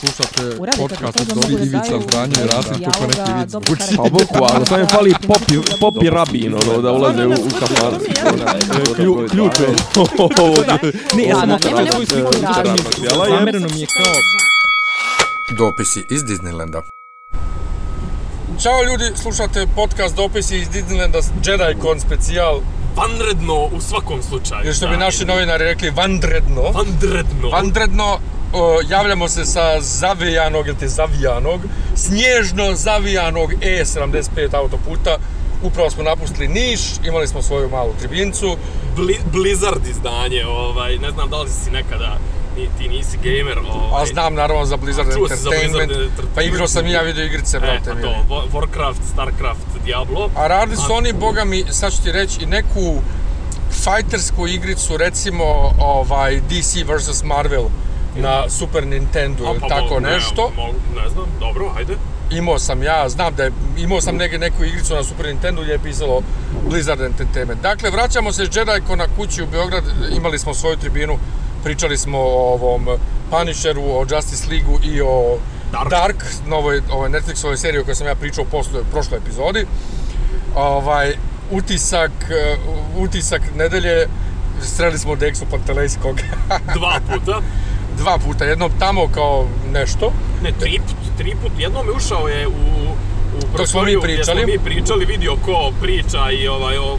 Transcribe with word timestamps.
Slušate 0.00 0.60
Uradite 0.60 0.82
podcast 0.82 1.20
od 1.20 1.26
Dobri 1.26 1.54
Ivica 1.54 2.00
Zdanje 2.08 2.34
i 2.44 2.46
Rasim 2.46 2.84
kako 2.84 3.06
neki 3.06 3.32
vic 3.38 3.52
karakter. 3.52 3.96
Pa 3.96 4.02
boku, 4.02 4.54
ali 4.54 4.66
sad 4.66 4.80
mi 4.80 4.86
fali 4.86 5.14
popi, 5.26 5.54
popi 5.80 6.10
rabin, 6.10 6.54
ono, 6.54 6.82
da 6.82 6.92
ulaze 6.92 7.26
u, 7.26 7.30
u 7.32 7.50
kafan. 7.60 7.94
Klju, 8.96 9.26
ključ 9.30 9.52
je. 9.60 9.68
Ne, 11.16 11.24
ja 11.24 11.36
sam 11.40 11.48
nema 11.48 11.90
svoju 11.92 12.06
sliku 12.06 12.30
mi 13.74 13.80
je 13.80 13.86
kao 13.86 14.14
Dopisi 15.58 16.04
iz 16.10 16.22
Disneylanda. 16.22 16.82
Ćao 18.62 18.82
ljudi, 18.82 19.16
slušate 19.22 19.66
podcast 19.76 20.16
dopisi 20.16 20.56
iz 20.58 20.68
Disneylanda 20.68 21.20
JediCon 21.44 22.00
specijal, 22.00 22.60
vanredno 22.96 23.54
u 23.54 23.80
svakom 23.80 24.22
slučaju. 24.22 24.60
jer 24.64 24.74
što 24.74 24.86
bi 24.86 24.92
Da, 24.92 24.98
naši 24.98 25.24
novinari 25.24 25.64
rekli 25.64 25.90
vanredno. 25.90 26.62
Vanredno. 26.62 27.48
Vanredno, 27.52 28.18
o, 28.56 28.80
javljamo 28.88 29.28
se 29.28 29.44
sa 29.44 29.80
zavijanog, 29.80 30.66
ili 30.66 30.76
te 30.76 30.88
zavijanog, 30.88 31.60
snježno 31.94 32.74
zavijanog 32.74 33.52
E75 33.52 34.54
autoputa. 34.54 35.16
Upravo 35.62 35.90
smo 35.90 36.02
napustili 36.02 36.48
Niš, 36.48 36.80
imali 37.04 37.28
smo 37.28 37.42
svoju 37.42 37.68
malu 37.70 37.92
tribincu. 37.98 38.56
Bli, 38.96 39.18
Blizzard 39.32 39.86
izdanje, 39.86 40.46
ovaj, 40.46 40.98
ne 40.98 41.10
znam 41.10 41.30
da 41.30 41.42
li 41.42 41.50
si 41.50 41.70
nekada, 41.70 42.18
ni, 42.56 42.68
ti 42.78 42.88
nisi 42.88 43.16
gamer, 43.16 43.58
ovaj. 43.58 44.02
A 44.02 44.06
znam 44.06 44.34
naravno 44.34 44.64
za 44.66 44.76
Blizzard 44.76 45.08
Entertainment, 45.08 45.92
pa 46.34 46.42
igrao 46.42 46.68
sam 46.68 46.86
i 46.86 46.92
ja 46.92 47.02
video 47.02 47.24
igrice, 47.24 47.56
E, 47.56 47.60
brate 47.60 47.90
pa 47.90 47.94
mi. 47.94 48.02
to, 48.02 48.14
Wa- 48.28 48.44
Warcraft, 48.52 49.00
Starcraft, 49.12 49.66
Diablo. 49.84 50.30
A 50.36 50.46
radili 50.46 50.76
su 50.76 50.92
oni, 50.92 51.12
boga 51.12 51.44
mi, 51.44 51.64
sad 51.70 51.92
ću 51.92 52.02
ti 52.02 52.12
reći, 52.12 52.42
i 52.42 52.46
neku 52.46 52.94
fajtersku 53.84 54.46
igricu, 54.46 54.96
recimo 54.96 55.44
ovaj, 55.78 56.40
DC 56.40 56.74
vs. 56.86 57.22
Marvel 57.24 57.64
na 58.16 58.50
Super 58.50 58.86
Nintendo 58.86 59.44
ili 59.44 59.60
pa, 59.60 59.68
tako 59.68 60.00
ne, 60.00 60.10
nešto. 60.10 60.52
Ne, 60.96 61.08
znam, 61.10 61.26
dobro, 61.40 61.72
ajde. 61.76 61.96
Imao 62.30 62.58
sam 62.58 62.82
ja, 62.82 63.08
znam 63.08 63.34
da 63.34 63.44
je, 63.44 63.52
imao 63.78 64.00
sam 64.00 64.16
neke, 64.16 64.38
neku 64.38 64.64
igricu 64.64 64.94
na 64.94 65.02
Super 65.02 65.26
Nintendo 65.26 65.62
gdje 65.62 65.72
je 65.72 65.78
pisalo 65.78 66.22
Blizzard 66.70 67.00
Entertainment. 67.00 67.62
Dakle, 67.62 67.90
vraćamo 67.90 68.32
se 68.32 68.46
s 68.46 68.56
JediCon 68.56 68.98
na 68.98 69.06
kući 69.16 69.42
u 69.42 69.46
Beograd, 69.46 69.84
imali 70.16 70.38
smo 70.38 70.54
svoju 70.54 70.76
tribinu, 70.76 71.18
pričali 71.64 71.96
smo 71.96 72.18
o 72.18 72.52
ovom 72.52 72.88
Punisheru, 73.30 73.82
o 73.82 74.06
Justice 74.10 74.46
League-u 74.50 74.78
i 74.82 75.00
o 75.00 75.38
Dark. 75.72 75.90
Dark, 75.90 76.24
novoj 76.48 76.82
ovoj 76.92 77.08
Netflixovoj 77.08 77.56
seriji 77.56 77.80
o 77.80 77.84
kojoj 77.84 77.94
sam 77.94 78.06
ja 78.06 78.14
pričao 78.14 78.44
u 78.44 78.46
prošloj 78.90 79.18
epizodi. 79.18 79.66
Ovaj, 80.54 81.14
utisak, 81.50 82.10
eh, 82.30 82.56
utisak 82.96 83.42
nedelje, 83.56 84.06
sreli 84.62 84.98
smo 84.98 85.14
Dexu 85.14 85.44
Pantelejskog 85.50 86.20
Dva 86.78 87.00
puta. 87.10 87.40
Dva 87.96 88.18
puta, 88.18 88.44
jednom 88.44 88.70
tamo 88.78 89.08
kao 89.14 89.46
nešto, 89.72 90.12
Ne, 90.42 90.52
tri 90.52 90.78
put, 90.78 91.16
tri 91.18 91.34
put. 91.42 91.52
Jednom 91.58 91.86
je 91.86 91.92
ušao 91.92 92.28
je 92.28 92.46
u, 92.46 92.50
u 93.38 93.54
prostoriju 93.54 94.00
gdje 94.00 94.14
pričali. 94.14 94.40
smo 94.40 94.52
mi 94.52 94.58
pričali, 94.58 95.04
vidio 95.04 95.36
ko 95.44 95.72
priča 95.80 96.30
i 96.30 96.48
ovaj, 96.48 96.78
o, 96.78 96.98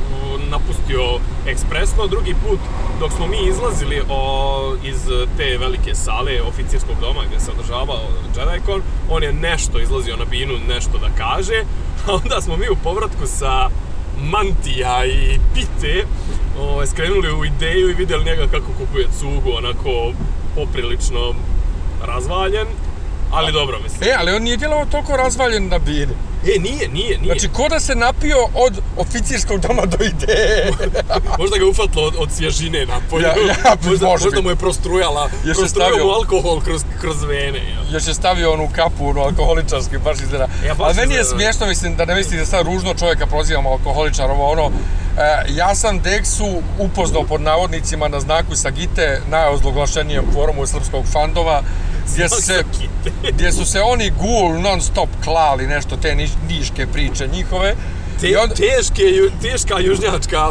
napustio 0.49 1.19
ekspresno. 1.47 2.07
Drugi 2.07 2.35
put, 2.47 2.59
dok 2.99 3.11
smo 3.11 3.27
mi 3.27 3.37
izlazili 3.49 4.01
o, 4.09 4.75
iz 4.83 4.97
te 5.37 5.57
velike 5.57 5.95
sale 5.95 6.41
oficirskog 6.41 6.95
doma 7.01 7.21
gdje 7.27 7.39
se 7.39 7.51
održavao 7.51 8.01
JediCon, 8.37 8.81
on 9.09 9.23
je 9.23 9.33
nešto 9.33 9.79
izlazio 9.79 10.15
na 10.15 10.25
binu, 10.25 10.53
nešto 10.67 10.97
da 10.97 11.09
kaže. 11.17 11.63
A 12.07 12.13
onda 12.13 12.41
smo 12.41 12.57
mi 12.57 12.69
u 12.69 12.75
povratku 12.83 13.25
sa 13.25 13.69
mantija 14.21 15.05
i 15.05 15.39
pite 15.53 16.05
ovaj, 16.59 16.87
skrenuli 16.87 17.31
u 17.31 17.45
ideju 17.45 17.89
i 17.89 17.93
vidjeli 17.93 18.25
njega 18.25 18.47
kako 18.51 18.71
kupuje 18.77 19.07
cugu, 19.19 19.51
onako 19.57 20.11
poprilično 20.57 21.33
razvaljen. 22.03 22.67
Ali 23.31 23.51
dobro, 23.51 23.79
mislim. 23.83 24.09
E, 24.09 24.15
ali 24.19 24.31
on 24.31 24.43
nije 24.43 24.57
djelovao 24.57 24.85
toliko 24.85 25.17
razvaljen 25.17 25.67
na 25.67 25.79
bini. 25.79 26.13
E, 26.45 26.59
nije, 26.59 26.87
nije, 26.87 27.17
nije. 27.17 27.25
Znači, 27.25 27.49
ko 27.53 27.69
da 27.69 27.79
se 27.79 27.95
napio 27.95 28.37
od 28.55 28.73
oficirskog 28.97 29.59
doma 29.59 29.85
do 29.85 29.97
ideje. 30.05 30.71
možda 31.39 31.57
ga 31.57 31.63
je 31.63 31.69
ufatilo 31.69 32.03
od, 32.05 32.15
od 32.19 32.31
svježine 32.31 32.85
napolju. 32.85 33.23
Ja- 33.23 33.47
ja, 33.47 33.75
možda, 33.87 34.05
možda 34.05 34.29
biti. 34.29 34.41
mu 34.41 34.49
je 34.49 34.55
prostrujala, 34.55 35.29
se 35.29 35.53
prostrujao 35.53 36.05
mu 36.05 36.11
alkohol 36.11 36.61
kroz, 36.61 36.81
kroz 37.01 37.23
vene. 37.23 37.57
Ja. 37.59 37.93
Još 37.93 38.07
je 38.07 38.13
stavio 38.13 38.53
onu 38.53 38.69
kapu, 38.75 39.09
onu 39.09 39.21
alkoholičarski, 39.21 39.97
baš 39.97 40.17
izgleda. 40.19 40.47
Ja, 40.65 40.73
baš 40.73 40.85
ali 40.87 40.95
meni 40.95 41.13
je 41.13 41.23
smiješno, 41.23 41.65
mislim, 41.67 41.95
da 41.95 42.05
ne 42.05 42.15
mislite 42.15 42.37
da 42.37 42.45
sad 42.45 42.65
ružno 42.65 42.93
čovjeka 42.93 43.25
prozivam 43.25 43.67
alkoholičar, 43.67 44.31
ovo 44.31 44.51
ono. 44.51 44.71
E, 45.17 45.21
ja 45.49 45.75
sam 45.75 45.99
Dexu 45.99 46.43
upoznao 46.79 47.23
pod 47.23 47.41
navodnicima 47.41 48.07
na 48.07 48.19
znaku 48.19 48.55
Sagite, 48.55 49.21
najozloglašenijem 49.29 50.25
forumu 50.33 50.67
srpskog 50.67 51.05
fandova, 51.05 51.61
gdje 52.13 52.29
su 52.29 52.41
se, 52.41 52.63
gdje 53.33 53.51
su 53.51 53.65
se 53.65 53.81
oni 53.81 54.09
gul 54.11 54.61
non 54.61 54.81
stop 54.81 55.09
klali 55.23 55.67
nešto, 55.67 55.97
te 55.97 56.15
niš, 56.15 56.29
niške 56.49 56.87
priče 56.87 57.27
njihove. 57.27 57.75
Te, 58.21 58.27
I 58.27 58.35
onda- 58.35 58.55
teške, 58.55 59.03
teška 59.41 59.79
južnjačka 59.79 60.47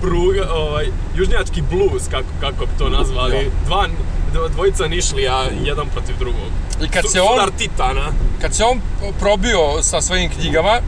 pruga, 0.00 0.52
ovaj, 0.52 0.86
južnjački 1.16 1.62
blues, 1.62 2.02
kako, 2.10 2.28
kako 2.40 2.66
bi 2.66 2.72
to 2.78 2.88
nazvali. 2.88 3.50
Dva, 3.66 3.88
dvo- 4.32 4.48
dvojica 4.48 4.86
nišlija, 4.86 5.42
jedan 5.64 5.86
protiv 5.88 6.18
drugog. 6.18 6.50
I 6.82 6.88
kad 6.88 7.04
Su- 7.04 7.10
se 7.10 7.20
on- 7.22 7.50
Titana. 7.58 8.12
kad 8.40 8.54
se 8.54 8.64
on 8.64 8.80
probio 9.20 9.82
sa 9.82 10.00
svojim 10.00 10.30
knjigama, 10.30 10.80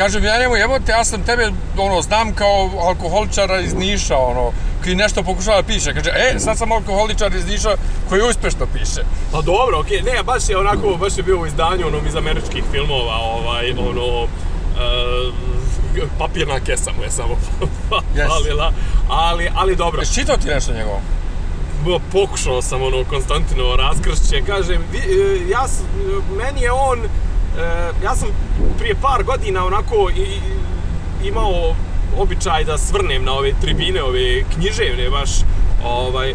kažem 0.00 0.24
ja 0.24 0.38
njemu, 0.38 0.56
jebote, 0.56 0.92
ja 0.92 1.04
sam 1.04 1.22
tebe, 1.22 1.50
ono, 1.76 2.02
znam 2.02 2.34
kao 2.34 2.70
alkoholičara 2.80 3.60
iz 3.60 3.74
Niša, 3.74 4.16
ono, 4.16 4.52
koji 4.82 4.94
nešto 4.94 5.22
pokušava 5.22 5.56
da 5.56 5.66
piše. 5.66 5.94
Kaže, 5.94 6.10
e, 6.10 6.38
sad 6.38 6.58
sam 6.58 6.72
alkoholičar 6.72 7.34
iz 7.34 7.46
Niša 7.46 7.76
koji 8.08 8.22
uspešno 8.22 8.66
piše. 8.72 9.02
Pa 9.32 9.40
dobro, 9.40 9.80
okej, 9.80 10.02
ne, 10.02 10.22
baš 10.22 10.48
je 10.48 10.58
onako, 10.58 10.96
baš 11.00 11.16
je 11.16 11.22
bio 11.22 11.40
u 11.40 11.46
izdanju 11.46 11.86
onom 11.86 12.06
iz 12.06 12.16
američkih 12.16 12.64
filmova, 12.72 13.16
ovaj, 13.16 13.70
ono, 13.70 14.22
e, 14.22 16.08
papirna 16.18 16.60
kesa 16.60 16.90
mu 16.96 17.02
je 17.02 17.10
samo 17.10 17.34
Yes. 18.16 18.28
falila, 18.28 18.72
ali, 19.08 19.50
ali 19.54 19.76
dobro. 19.76 20.00
Jesi 20.00 20.14
čitao 20.14 20.36
ti 20.36 20.48
nešto 20.48 20.72
njegovo? 20.72 21.00
Pokušao 22.12 22.62
sam 22.62 22.82
ono 22.82 23.04
Konstantinovo 23.04 23.76
raskršće, 23.76 24.42
kažem, 24.46 24.82
vi, 24.92 24.98
e, 24.98 25.50
ja, 25.50 25.66
meni 26.36 26.60
je 26.60 26.72
on, 26.72 26.98
ja 28.04 28.14
sam 28.14 28.28
prije 28.78 28.94
par 28.94 29.24
godina 29.24 29.66
onako 29.66 30.10
imao 31.24 31.74
običaj 32.18 32.64
da 32.64 32.78
svrnem 32.78 33.24
na 33.24 33.32
ove 33.32 33.52
tribine, 33.60 34.02
ove 34.02 34.44
književne 34.54 35.10
baš, 35.10 35.30
ovaj, 35.84 36.30
e, 36.30 36.34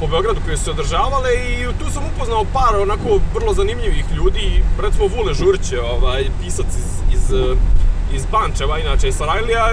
po 0.00 0.06
Beogradu 0.06 0.40
koje 0.44 0.56
su 0.56 0.64
se 0.64 0.70
održavale 0.70 1.30
i 1.34 1.66
tu 1.78 1.90
sam 1.92 2.02
upoznao 2.14 2.44
par 2.52 2.76
onako 2.82 3.20
vrlo 3.34 3.54
zanimljivih 3.54 4.04
ljudi, 4.16 4.62
recimo 4.82 5.06
Vule 5.06 5.34
Žurće, 5.34 5.80
ovaj, 5.80 6.24
pisac 6.42 6.66
iz, 6.66 7.18
iz, 7.18 7.32
e, 7.32 7.56
iz 8.14 8.26
Pančeva, 8.30 8.78
inače 8.78 9.08
iz 9.08 9.16
Sarajlija, 9.16 9.72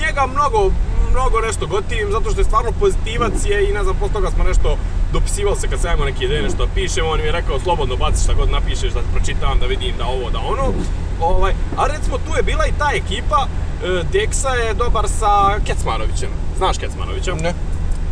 njega 0.00 0.26
mnogo, 0.26 0.70
mnogo 1.10 1.40
nešto 1.40 1.66
gotivim, 1.66 2.12
zato 2.12 2.30
što 2.30 2.40
je 2.40 2.44
stvarno 2.44 2.72
pozitivac 2.80 3.32
je 3.44 3.70
i 3.70 3.72
ne 3.72 3.82
znam, 3.82 3.96
posle 3.96 4.14
toga 4.14 4.30
smo 4.30 4.44
nešto 4.44 4.76
dopisivali 5.12 5.56
se 5.56 5.68
kad 5.68 5.80
sam 5.80 6.00
neke 6.04 6.24
ideje 6.24 6.42
nešto 6.42 6.66
da 6.66 6.72
pišem, 6.74 7.06
on 7.06 7.20
mi 7.20 7.26
je 7.26 7.32
rekao 7.32 7.60
slobodno 7.60 7.96
baci 7.96 8.24
šta 8.24 8.34
god 8.34 8.50
napišeš 8.50 8.92
da 8.92 9.00
pročitam, 9.12 9.58
da 9.60 9.66
vidim 9.66 9.94
da 9.98 10.06
ovo, 10.06 10.30
da 10.30 10.38
ono. 10.38 10.72
Ovaj, 11.20 11.52
a 11.76 11.86
recimo 11.86 12.18
tu 12.18 12.36
je 12.36 12.42
bila 12.42 12.66
i 12.66 12.72
ta 12.78 12.90
ekipa, 12.94 13.46
e, 13.46 14.02
Deksa 14.12 14.48
je 14.48 14.74
dobar 14.74 15.08
sa 15.08 15.58
Kecmanovićem. 15.66 16.28
Znaš 16.56 16.78
Kecmanovića? 16.78 17.34
Ne. 17.34 17.54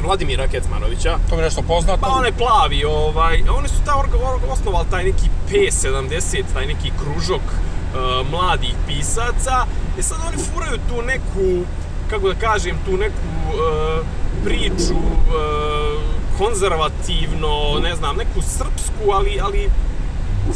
Vladimira 0.03 0.49
Kecmanovića. 0.49 1.19
To 1.31 1.37
mi 1.37 1.43
nešto 1.43 1.63
poznato. 1.63 2.01
Pa 2.01 2.09
onaj 2.09 2.33
plavi, 2.33 2.85
ovaj, 2.85 3.43
oni 3.59 3.69
su 3.69 3.75
ta 3.85 4.05
osnovali 4.51 4.87
taj 4.91 5.05
neki 5.05 5.29
P70, 5.51 6.43
taj 6.55 6.67
neki 6.67 6.91
kružok 7.03 7.41
uh, 7.41 8.31
mladih 8.31 8.75
pisaca. 8.87 9.67
I 9.99 10.03
sad 10.03 10.19
oni 10.29 10.37
furaju 10.53 10.79
tu 10.89 11.03
neku, 11.03 11.65
kako 12.11 12.29
da 12.29 12.35
kažem, 12.35 12.77
tu 12.85 12.97
neku 12.97 13.15
uh, 13.49 14.07
priču 14.45 14.95
uh, 14.95 16.20
konzervativno, 16.39 17.81
ne 17.83 17.95
znam, 17.97 18.17
neku 18.17 18.41
srpsku, 18.43 19.11
ali, 19.13 19.41
ali 19.43 19.71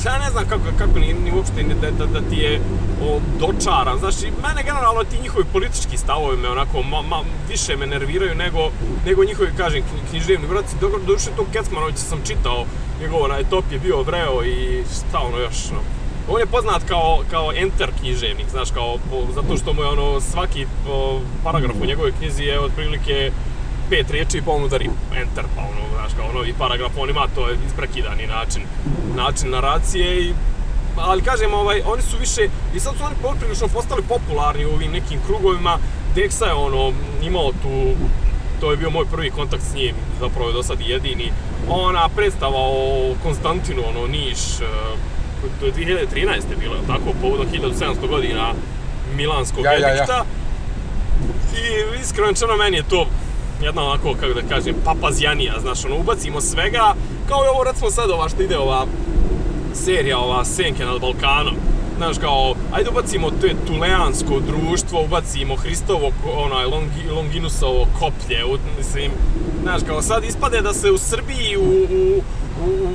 ja 0.05 0.19
ne 0.19 0.31
znam 0.31 0.45
kako, 0.49 0.65
kako 0.79 0.99
ni, 0.99 1.15
ni 1.15 1.33
uopšte 1.37 1.63
ni 1.63 1.75
da, 1.75 1.91
da, 1.91 2.07
da 2.07 2.21
ti 2.31 2.37
je 2.37 2.61
o, 3.03 3.21
dočaran. 3.41 3.99
Znaš, 3.99 4.15
mene 4.43 4.63
generalno 4.65 5.05
ti 5.05 5.23
njihovi 5.23 5.45
politički 5.53 5.97
stavovi 5.97 6.37
me 6.37 6.49
onako 6.49 6.83
ma, 6.83 7.03
ma, 7.03 7.21
više 7.49 7.77
me 7.77 7.87
nerviraju 7.87 8.35
nego, 8.35 8.71
nego 9.07 9.25
njihovi, 9.25 9.51
kažem, 9.57 9.83
kn- 9.83 10.11
književni 10.11 10.47
braci. 10.47 10.77
Dobro, 10.81 11.01
duše 11.07 11.31
tog 11.37 11.47
Kecmanovića 11.53 11.99
sam 11.99 12.19
čitao, 12.27 12.65
njegov 13.01 13.23
onaj 13.23 13.45
je 13.71 13.79
bio 13.79 14.03
vreo 14.03 14.45
i 14.45 14.85
šta 14.97 15.19
ono 15.19 15.39
još, 15.39 15.71
no. 15.73 15.81
On 16.29 16.41
je 16.41 16.47
poznat 16.47 16.83
kao, 16.89 17.23
kao 17.31 17.53
enter 17.57 17.91
književnik, 18.01 18.47
znaš, 18.51 18.71
kao, 18.71 18.97
po, 19.11 19.33
zato 19.35 19.57
što 19.57 19.73
mu 19.73 19.83
je 19.83 19.89
ono, 19.89 20.21
svaki 20.21 20.67
paragraf 21.45 21.77
u 21.83 21.87
njegovoj 21.87 22.13
knjizi 22.19 22.43
je 22.43 22.61
otprilike 22.61 23.31
pet 23.91 24.11
riječi 24.11 24.43
pa 24.45 24.51
on 24.51 24.65
udari 24.65 24.91
enter, 25.17 25.45
pa 25.57 25.63
ono, 25.63 25.81
znaš, 25.95 26.13
kao 26.17 26.29
ono, 26.29 26.45
i 26.45 26.55
paragraf 26.59 26.93
on 26.97 27.11
ima, 27.11 27.29
to 27.35 27.49
je 27.49 27.59
isprekidani 27.67 28.27
način, 28.27 28.63
način 29.17 29.51
naracije 29.51 30.21
i 30.21 30.35
ali 30.97 31.23
kažem, 31.23 31.55
ovaj, 31.55 31.83
oni 31.87 32.03
su 32.03 32.17
više, 32.21 32.49
i 32.75 32.81
sad 32.81 32.97
su 32.97 33.05
oni 33.05 33.15
poprilično 33.23 33.69
postali 33.69 34.03
popularni 34.03 34.67
u 34.67 34.75
ovim 34.75 34.93
nekim 34.93 35.21
krugovima, 35.27 35.79
Dexa 36.15 36.47
je 36.47 36.53
ono, 36.53 36.93
imao 37.23 37.53
tu, 37.53 37.95
to 38.61 38.71
je 38.71 38.77
bio 38.77 38.91
moj 38.91 39.05
prvi 39.07 39.31
kontakt 39.31 39.63
s 39.63 39.75
njim, 39.75 39.95
zapravo 40.21 40.49
je 40.49 40.53
do 40.53 40.63
sad 40.63 40.81
jedini, 40.81 41.33
ona 41.69 42.09
predstava 42.09 42.59
o 42.59 43.15
Konstantinu, 43.23 43.83
ono, 43.89 44.07
Niš, 44.07 44.61
e, 44.61 44.65
to 45.61 45.67
je 45.67 45.73
2013. 45.73 46.59
bilo, 46.61 46.75
tako, 46.87 47.13
povodom 47.23 47.47
1700 47.53 48.09
godina 48.09 48.53
Milanskog 49.17 49.65
Ja, 49.65 49.73
ja, 49.73 49.79
ja. 49.79 49.95
edikta. 49.95 50.25
I 51.55 52.01
iskreno 52.01 52.57
meni 52.59 52.77
je 52.77 52.83
to 52.83 53.07
jedna 53.63 53.83
onako, 53.83 54.15
kako 54.21 54.35
da 54.35 54.49
kažem, 54.49 54.75
papazjanija, 54.85 55.61
znaš, 55.61 55.85
ono, 55.85 55.97
ubacimo 55.97 56.41
svega, 56.41 56.95
kao 57.29 57.45
i 57.45 57.49
ovo, 57.49 57.65
recimo 57.65 57.91
sad 57.91 58.11
ova 58.11 58.29
što 58.29 58.43
ide 58.43 58.59
ova 58.59 58.87
serija, 59.75 60.19
ova 60.19 60.45
Senke 60.45 60.85
nad 60.85 61.01
Balkanom. 61.01 61.55
Znaš, 61.97 62.19
kao, 62.19 62.55
ajde 62.73 62.91
ubacimo 62.91 63.31
to 63.31 63.47
tuleansko 63.67 64.41
društvo, 64.41 65.05
ubacimo 65.05 65.57
Hristovo, 65.57 66.11
onaj, 66.37 66.65
Longi, 66.65 67.11
Longinusovo 67.17 67.87
koplje, 67.99 68.45
u, 68.45 68.59
mislim, 68.79 69.13
znaš, 69.63 69.83
kao 69.87 70.03
sad 70.03 70.25
ispade 70.25 70.61
da 70.61 70.73
se 70.73 70.91
u 70.91 70.99
Srbiji, 70.99 71.57
u, 71.57 71.63
u, 71.63 72.23
u, 72.67 72.89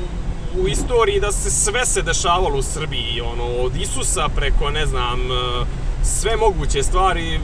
u 0.62 0.68
istoriji, 0.68 1.20
da 1.20 1.32
se 1.32 1.52
sve 1.52 1.86
se 1.86 2.02
dešavalo 2.02 2.58
u 2.58 2.62
Srbiji, 2.62 3.22
ono, 3.34 3.44
od 3.46 3.76
Isusa 3.76 4.30
preko, 4.36 4.70
ne 4.70 4.86
znam, 4.86 5.20
sve 6.04 6.36
moguće 6.38 6.84
stvari 6.84 7.40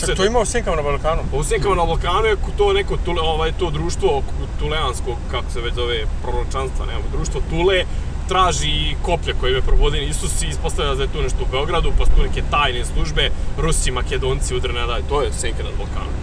Čak 0.00 0.16
to 0.16 0.24
ima 0.24 0.38
u 0.38 0.44
Senkama 0.44 0.76
na 0.76 0.82
Balkanu. 0.82 1.22
pa 1.30 1.36
u 1.36 1.44
Senkama 1.44 1.74
na 1.74 1.84
Balkanu 1.84 2.26
je 2.26 2.36
to 2.58 2.72
neko 2.72 2.96
tule, 2.96 3.22
ovaj, 3.22 3.52
to 3.58 3.70
društvo 3.70 4.22
tuleansko, 4.58 5.16
kako 5.30 5.50
se 5.50 5.60
već 5.60 5.74
zove, 5.74 6.04
proročanstva, 6.22 6.86
nema, 6.86 7.02
društvo 7.12 7.40
Tule, 7.50 7.84
traži 8.28 8.96
koplje 9.02 9.34
koje 9.40 9.52
je 9.52 9.62
probodin 9.62 10.08
Isus 10.08 10.42
i 10.42 10.46
ispostavlja 10.46 10.94
da 10.94 11.02
je 11.02 11.12
tu 11.12 11.22
nešto 11.22 11.38
u 11.42 11.50
Beogradu, 11.50 11.92
pa 11.98 12.04
su 12.04 12.10
tu 12.16 12.22
neke 12.22 12.42
tajne 12.50 12.84
službe, 12.84 13.30
Rusi, 13.58 13.90
Makedonci, 13.90 14.54
udre 14.54 14.72
ne 14.72 14.86
daj, 14.86 15.02
to 15.08 15.22
je 15.22 15.32
Senka 15.32 15.62
nad 15.62 15.72
Balkanom. 15.78 16.14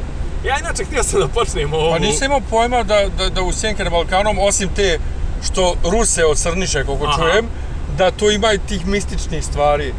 Ja 0.46 0.60
inače 0.60 0.84
htio 0.84 1.04
sam 1.04 1.20
da 1.20 1.28
počnem 1.28 1.74
ovu... 1.74 1.92
Pa 1.92 2.00
nisam 2.00 2.26
imao 2.26 2.42
pojma 2.50 2.84
da, 2.84 3.06
da, 3.18 3.30
da 3.30 3.42
u 3.42 3.52
Senke 3.52 3.84
na 3.84 3.90
Balkanom, 3.90 4.40
osim 4.40 4.70
te 4.76 5.00
što 5.44 5.76
Ruse 5.84 6.26
ocrniše, 6.26 6.84
koliko 6.84 7.06
Aha. 7.06 7.22
čujem, 7.22 7.48
da 7.98 8.12
to 8.12 8.32
ima 8.32 8.54
i 8.54 8.58
tih 8.58 8.88
mističnih 8.88 9.46
stvari. 9.46 9.94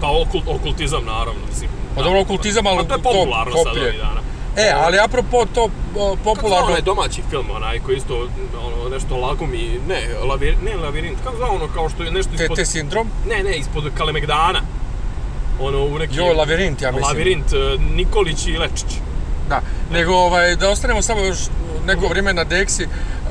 Pa 0.00 0.08
okult, 0.08 0.44
okultizam, 0.48 1.04
naravno, 1.04 1.40
mislim. 1.48 1.70
Pa 1.94 2.02
dobro, 2.02 2.20
okultizam, 2.20 2.66
ali 2.66 2.78
Pa 2.78 2.84
to 2.84 2.94
je 2.94 3.02
popularno 3.02 3.56
sad 3.56 3.64
koplje. 3.64 3.82
ovih 3.82 3.98
dana. 3.98 4.20
E, 4.56 4.72
ali 4.76 4.98
apropo 4.98 5.46
to 5.54 5.68
o, 5.96 6.16
Kako 6.16 6.24
popularno... 6.24 6.66
onaj 6.66 6.80
domaći 6.80 7.22
film, 7.30 7.46
onaj 7.50 7.80
koji 7.80 7.96
isto, 7.96 8.28
ono, 8.66 8.88
nešto 8.88 9.16
lagumi, 9.16 9.80
ne, 9.88 10.08
lavir, 10.28 10.56
ne 10.64 10.76
lavirint, 10.76 11.18
kako 11.24 11.36
zove 11.36 11.50
ono, 11.50 11.68
kao 11.74 11.88
što 11.88 12.02
je 12.02 12.10
nešto 12.10 12.34
ispod... 12.34 12.56
te 12.56 12.64
sindrom? 12.66 13.10
Ne, 13.28 13.42
ne, 13.42 13.56
ispod 13.56 13.84
Kalemegdana. 13.98 14.60
Ono, 15.60 15.84
u 15.84 15.98
neki... 15.98 16.16
Jo, 16.16 16.32
Lavirint, 16.32 16.82
ja 16.82 16.92
mislim. 16.92 17.08
Lavirint, 17.08 17.52
e, 17.52 17.78
Nikolić 17.94 18.46
i 18.46 18.58
Lečić. 18.58 18.98
Da, 19.48 19.60
nego 19.92 20.14
ovaj, 20.14 20.56
da 20.56 20.70
ostanemo 20.70 21.02
samo 21.02 21.20
još 21.20 21.38
neko 21.86 22.06
vrijeme 22.06 22.34
na 22.34 22.44
Deksi. 22.44 22.84
Uh, 22.84 23.30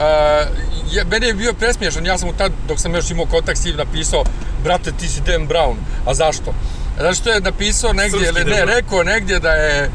je, 0.91 1.05
meni 1.11 1.25
je 1.25 1.33
bio 1.33 1.53
presmiješan, 1.53 2.05
ja 2.05 2.17
sam 2.17 2.27
mu 2.27 2.33
tad, 2.33 2.51
dok 2.67 2.79
sam 2.79 2.95
još 2.95 3.11
imao 3.11 3.25
kontakt 3.25 3.59
s 3.59 3.65
njim, 3.65 3.75
napisao 3.75 4.23
Brate, 4.63 4.91
ti 4.91 5.07
si 5.07 5.21
Dan 5.21 5.47
Brown. 5.47 5.75
A 6.05 6.13
zašto? 6.13 6.53
Zato 7.01 7.13
što 7.13 7.30
je 7.30 7.42
napisao 7.42 7.94
negdje, 7.94 8.27
ili 8.27 8.45
ne, 8.45 8.65
rekao 8.65 9.03
negdje 9.03 9.39
da 9.39 9.51
je 9.51 9.89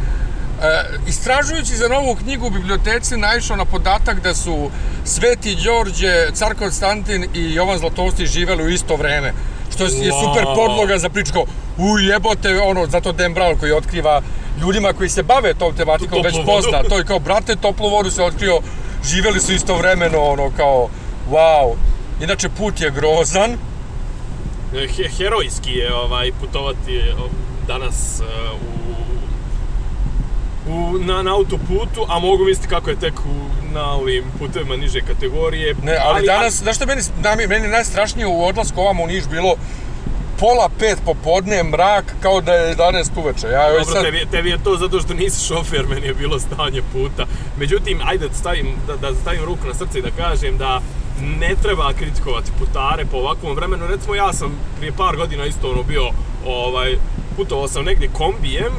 Uh, 0.57 1.09
istražujući 1.09 1.77
za 1.77 1.89
novu 1.89 2.15
knjigu 2.15 2.47
u 2.47 2.51
biblioteci 2.51 3.17
naišao 3.17 3.57
na 3.57 3.65
podatak 3.65 4.21
da 4.21 4.35
su 4.35 4.71
Sveti 5.05 5.57
Đorđe, 5.65 6.31
Car 6.35 6.55
Konstantin 6.55 7.27
i 7.35 7.55
Jovan 7.55 7.79
Zlatosti 7.79 8.27
živeli 8.27 8.65
u 8.65 8.69
isto 8.69 8.97
vreme. 8.97 9.33
Što 9.75 9.85
je 9.85 9.91
super 9.91 10.45
podloga 10.55 10.99
za 10.99 11.09
priču 11.09 11.33
kao, 11.33 11.45
u 11.79 11.99
jebote, 11.99 12.61
ono, 12.61 12.87
zato 12.87 13.13
Dan 13.13 13.35
Brown 13.35 13.59
koji 13.61 13.73
otkriva 13.73 14.23
ljudima 14.61 14.93
koji 14.93 15.09
se 15.09 15.23
bave 15.23 15.55
tom 15.55 15.77
tematikom 15.77 16.23
već 16.23 16.35
pozna. 16.47 16.83
To 16.89 16.99
je 16.99 17.05
kao, 17.05 17.19
brate, 17.19 17.57
toplu 17.57 17.91
vodu 17.91 18.11
se 18.11 18.23
otkrio, 18.23 18.61
živeli 19.05 19.41
su 19.41 19.53
istovremeno, 19.53 20.19
ono, 20.19 20.51
kao, 20.57 20.89
wow. 21.31 21.75
Inače, 22.23 22.49
put 22.49 22.81
je 22.81 22.91
grozan. 22.91 23.57
E, 24.75 24.89
He, 24.89 25.09
herojski 25.09 25.73
je 25.73 25.95
ovaj, 25.95 26.33
putovati 26.41 26.97
e, 26.97 27.15
danas 27.67 28.21
e, 28.21 28.25
u, 30.69 30.73
u, 30.73 30.99
na, 30.99 31.23
na 31.23 31.35
autoputu, 31.35 32.07
a 32.09 32.19
mogu 32.19 32.45
misliti 32.45 32.69
kako 32.69 32.91
je 32.91 32.97
tek 32.97 33.15
u, 33.21 33.73
na 33.75 33.93
ovim 33.93 34.25
putevima 34.39 34.77
niže 34.77 35.01
kategorije. 35.01 35.75
Ne, 35.83 35.97
ali, 36.05 36.27
danas, 36.27 36.55
znaš 36.55 36.77
što 36.77 36.87
meni, 36.87 37.03
meni 37.49 37.65
je 37.65 37.71
najstrašnije 37.71 38.27
u 38.27 38.45
odlasku 38.45 38.81
ovamo 38.81 39.05
u 39.05 39.07
Niš 39.07 39.25
bilo 39.31 39.57
pola 40.39 40.69
pet 40.79 40.99
popodne, 41.05 41.63
mrak, 41.63 42.15
kao 42.21 42.41
da 42.41 42.53
je 42.55 42.77
11 42.77 43.11
uveče. 43.17 43.47
Ja, 43.47 43.69
Dobro, 43.69 43.85
sad, 43.85 44.05
tebi, 44.05 44.27
tebi 44.31 44.51
je 44.51 44.65
to 44.65 44.77
zato 44.77 45.01
što 45.01 45.15
nisi 45.15 45.47
šofer, 45.47 45.87
meni 45.87 46.07
je 46.07 46.15
bilo 46.15 46.39
stanje 46.39 46.83
puta. 46.93 47.27
Međutim, 47.59 48.01
ajde 48.05 48.29
da 48.29 48.35
stavim, 48.35 48.67
da, 48.87 48.97
da 48.97 49.15
stavim 49.15 49.45
ruku 49.45 49.67
na 49.67 49.75
srce 49.75 49.99
i 49.99 50.03
da 50.03 50.11
kažem 50.11 50.59
da 50.59 50.81
ne 51.23 51.55
treba 51.63 51.93
kritikovati 51.93 52.53
putare 52.59 53.05
po 53.05 53.17
ovakvom 53.17 53.57
vremenu. 53.57 53.87
Recimo, 53.87 54.15
ja 54.15 54.33
sam 54.33 54.51
prije 54.79 54.93
par 54.93 55.17
godina 55.17 55.45
isto 55.45 55.71
ono 55.71 55.83
bio, 55.83 56.11
ovaj, 56.47 56.97
putovao 57.37 57.69
sam 57.69 57.85
negdje 57.85 58.09
kombijem, 58.13 58.73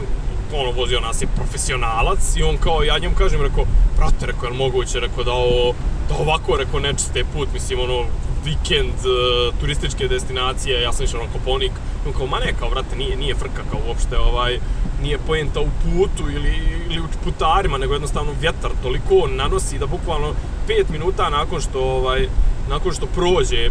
ono, 0.53 0.71
vozio 0.71 0.99
nas 0.99 1.21
je 1.21 1.27
profesionalac 1.35 2.35
i 2.35 2.43
on 2.43 2.57
kao, 2.57 2.83
ja 2.83 2.97
njemu 2.99 3.15
kažem, 3.15 3.41
rekao, 3.41 3.65
brate, 3.97 4.25
rekao, 4.25 4.47
je 4.47 4.53
moguće, 4.53 4.99
rekao, 4.99 5.23
da 5.23 5.31
ovo, 5.31 5.73
da 6.09 6.15
ovako, 6.15 6.57
rekao, 6.57 6.79
nečiste 6.79 7.23
put, 7.33 7.49
mislim, 7.53 7.79
ono, 7.79 8.05
vikend, 8.45 8.93
e, 8.93 9.59
turističke 9.59 10.07
destinacije, 10.07 10.81
ja 10.81 10.93
sam 10.93 11.05
išao 11.05 11.23
na 11.23 11.31
Koponik, 11.33 11.71
on 12.07 12.13
kao, 12.13 12.27
ma 12.27 12.39
ne, 12.39 12.53
kao, 12.59 12.69
vrate, 12.69 12.95
nije, 12.95 13.15
nije 13.15 13.35
frka, 13.35 13.63
kao, 13.71 13.79
uopšte, 13.87 14.17
ovaj, 14.17 14.59
nije 15.01 15.17
poenta 15.17 15.59
u 15.59 15.69
putu 15.83 16.29
ili, 16.31 16.53
ili 16.89 16.99
u 16.99 17.07
putarima, 17.23 17.77
nego 17.77 17.93
jednostavno 17.93 18.31
vjetar 18.41 18.71
toliko 18.83 19.27
nanosi 19.27 19.79
da 19.79 19.85
bukvalno 19.85 20.33
5 20.67 20.89
minuta 20.89 21.29
nakon 21.29 21.61
što, 21.61 21.79
ovaj, 21.79 22.27
nakon 22.69 22.93
što 22.93 23.05
prođe 23.05 23.69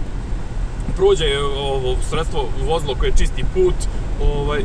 prođe 0.97 1.39
ovo 1.59 1.97
sredstvo 2.11 2.49
vozilo 2.67 2.95
koje 2.95 3.13
čisti 3.19 3.45
put, 3.55 3.75
ovaj, 4.23 4.61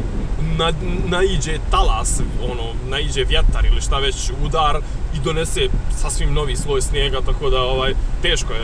na, 0.57 0.73
naiđe 1.07 1.57
talas, 1.71 2.21
ono, 2.51 2.63
naiđe 2.89 3.23
vjetar 3.23 3.65
ili 3.65 3.81
šta 3.81 3.97
već, 3.97 4.15
udar 4.45 4.77
i 5.15 5.19
donese 5.23 5.67
sasvim 5.97 6.33
novi 6.33 6.55
sloj 6.55 6.81
snijega, 6.81 7.21
tako 7.25 7.49
da 7.49 7.61
ovaj, 7.61 7.93
teško 8.21 8.53
je 8.53 8.61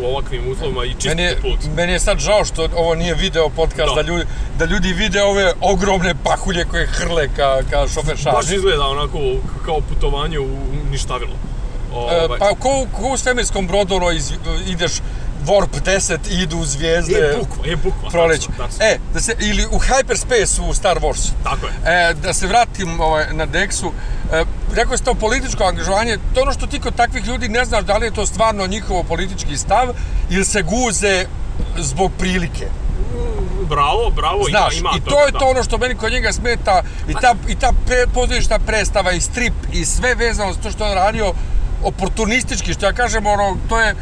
u 0.00 0.06
ovakvim 0.06 0.42
uslovima 0.52 0.84
i 0.84 0.90
čistiti 0.90 1.08
meni 1.08 1.22
je, 1.22 1.36
put. 1.42 1.58
meni 1.76 1.92
je 1.92 2.00
sad 2.00 2.18
žao 2.18 2.44
što 2.44 2.68
ovo 2.76 2.94
nije 2.94 3.14
video 3.14 3.48
podcast, 3.48 3.94
da, 3.94 4.02
Da. 4.02 4.08
ljudi, 4.08 4.24
da 4.58 4.64
ljudi 4.64 4.92
vide 4.92 5.22
ove 5.22 5.52
ogromne 5.60 6.14
pahulje 6.24 6.64
koje 6.64 6.86
hrle 6.86 7.28
ka, 7.36 7.58
ka 7.70 7.88
šofer 7.94 8.16
Baš 8.32 8.50
izgleda 8.50 8.86
onako 8.86 9.18
kao 9.64 9.80
putovanje 9.80 10.38
u 10.38 10.48
ništavilo. 10.90 11.32
E, 11.90 12.24
Ovaj, 12.24 12.38
pa 12.38 12.48
ko, 12.48 12.86
ko 12.92 13.08
u 13.08 13.16
svemirskom 13.16 13.66
brodu 13.66 13.94
ono, 13.94 14.10
iz, 14.10 14.32
ideš 14.66 14.92
Warp 15.46 15.80
10 15.84 16.18
i 16.30 16.42
idu 16.42 16.64
zvijezde. 16.64 17.12
je 17.12 17.36
bukva, 17.38 17.66
je 17.66 17.76
bukva. 17.76 18.10
Proleć. 18.10 18.48
E, 18.80 18.98
da 19.14 19.20
se, 19.20 19.36
ili 19.40 19.66
u 19.66 19.78
Hyperspace 19.78 20.60
u 20.68 20.74
Star 20.74 20.98
Warsu. 20.98 21.30
Tako 21.44 21.66
je. 21.66 21.72
E, 21.84 22.14
da 22.14 22.32
se 22.32 22.46
vratim 22.46 23.00
ovaj, 23.00 23.26
na 23.32 23.46
Dexu, 23.46 23.90
e, 24.32 24.44
rekao 24.74 24.96
si 24.96 25.04
to 25.04 25.14
političko 25.14 25.64
angažovanje, 25.64 26.18
to 26.34 26.42
ono 26.42 26.52
što 26.52 26.66
ti 26.66 26.80
kod 26.80 26.94
takvih 26.94 27.26
ljudi 27.26 27.48
ne 27.48 27.64
znaš 27.64 27.84
da 27.84 27.96
li 27.96 28.06
je 28.06 28.14
to 28.14 28.26
stvarno 28.26 28.66
njihovo 28.66 29.02
politički 29.02 29.56
stav 29.56 29.88
ili 30.30 30.44
se 30.44 30.62
guze 30.62 31.26
zbog 31.78 32.12
prilike. 32.18 32.66
Bravo, 33.68 34.10
bravo, 34.10 34.44
Znaš, 34.50 34.76
ima, 34.76 34.90
ima 34.90 34.98
i 34.98 35.00
to 35.00 35.10
toga, 35.10 35.22
je 35.22 35.32
to 35.32 35.46
ono 35.46 35.62
što 35.62 35.78
meni 35.78 35.94
kod 35.94 36.12
njega 36.12 36.32
smeta 36.32 36.82
i 37.08 37.14
ta, 37.14 37.34
i 37.48 37.54
ta 37.54 37.72
pre, 37.86 38.06
predstava 38.66 39.12
i 39.12 39.20
strip 39.20 39.54
i 39.72 39.84
sve 39.84 40.14
vezano 40.14 40.52
za 40.52 40.60
to 40.60 40.70
što 40.70 40.84
je 40.84 40.90
on 40.90 40.96
radio 40.96 41.34
oportunistički, 41.84 42.72
što 42.72 42.86
ja 42.86 42.92
kažem, 42.92 43.26
ono, 43.26 43.56
to 43.68 43.80
je, 43.80 43.94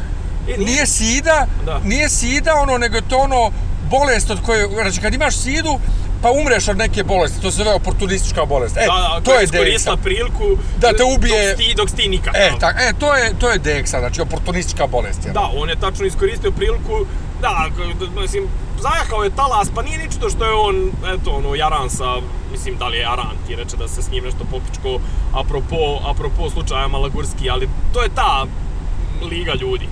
E, 0.48 0.56
nije- 0.58 0.86
sida, 0.86 1.46
Da. 1.66 1.80
nije 1.80 2.08
sida, 2.08 2.54
ono, 2.54 2.78
nego 2.78 2.96
je 2.96 3.02
to 3.02 3.16
ono, 3.18 3.50
bolest 3.82 4.30
od 4.30 4.42
koje, 4.42 4.68
znači 4.72 5.00
kad 5.00 5.14
imaš 5.14 5.36
sidu, 5.36 5.78
pa 6.22 6.30
umreš 6.32 6.68
od 6.68 6.78
neke 6.78 7.04
bolesti, 7.04 7.42
to 7.42 7.50
se 7.50 7.56
zove 7.56 7.70
oportunistička 7.72 8.44
bolest. 8.44 8.76
E, 8.76 8.80
Da, 8.80 8.86
da, 9.14 9.20
to 9.24 9.34
je 9.34 9.46
Deksa. 9.46 9.96
priliku 9.96 10.44
Da 10.78 10.92
te 10.92 11.04
ubije- 11.06 11.50
dok 11.50 11.60
si 11.60 11.68
ti, 11.68 11.74
dok 11.74 11.90
si 11.90 11.96
ti 11.96 12.08
nikakav. 12.08 12.40
E, 12.42 12.50
tak, 12.60 12.76
e, 12.80 12.92
to 12.98 13.14
je, 13.14 13.34
to 13.34 13.50
je 13.50 13.58
Deksa, 13.58 13.98
znači 13.98 14.20
oportunistička 14.20 14.86
bolest. 14.86 15.24
jel? 15.24 15.34
Da, 15.34 15.50
on 15.54 15.68
je 15.68 15.76
tačno 15.76 16.06
iskoristio 16.06 16.50
priliku, 16.50 17.06
da, 17.42 17.66
mislim, 18.16 18.44
zajakao 18.80 19.24
je 19.24 19.30
talas, 19.30 19.68
pa 19.74 19.82
nije 19.82 19.98
ničito 19.98 20.30
što 20.30 20.44
je 20.44 20.52
on, 20.52 20.90
eto, 21.14 21.30
ono, 21.30 21.54
jaran 21.54 21.90
sa, 21.90 22.16
mislim, 22.52 22.76
da 22.76 22.88
li 22.88 22.96
je 22.96 23.02
jaran, 23.02 23.36
ti 23.46 23.56
reče 23.56 23.76
da 23.76 23.88
se 23.88 24.02
s 24.02 24.10
njim 24.10 24.24
nešto 24.24 24.44
popičko, 24.50 25.00
apropo, 25.34 26.00
apropo 26.10 26.50
slučaja 26.50 26.88
Malagurski, 26.88 27.50
ali 27.50 27.68
to 27.92 28.02
je 28.02 28.08
ta 28.14 28.46
liga 29.30 29.54
ljudi. 29.60 29.88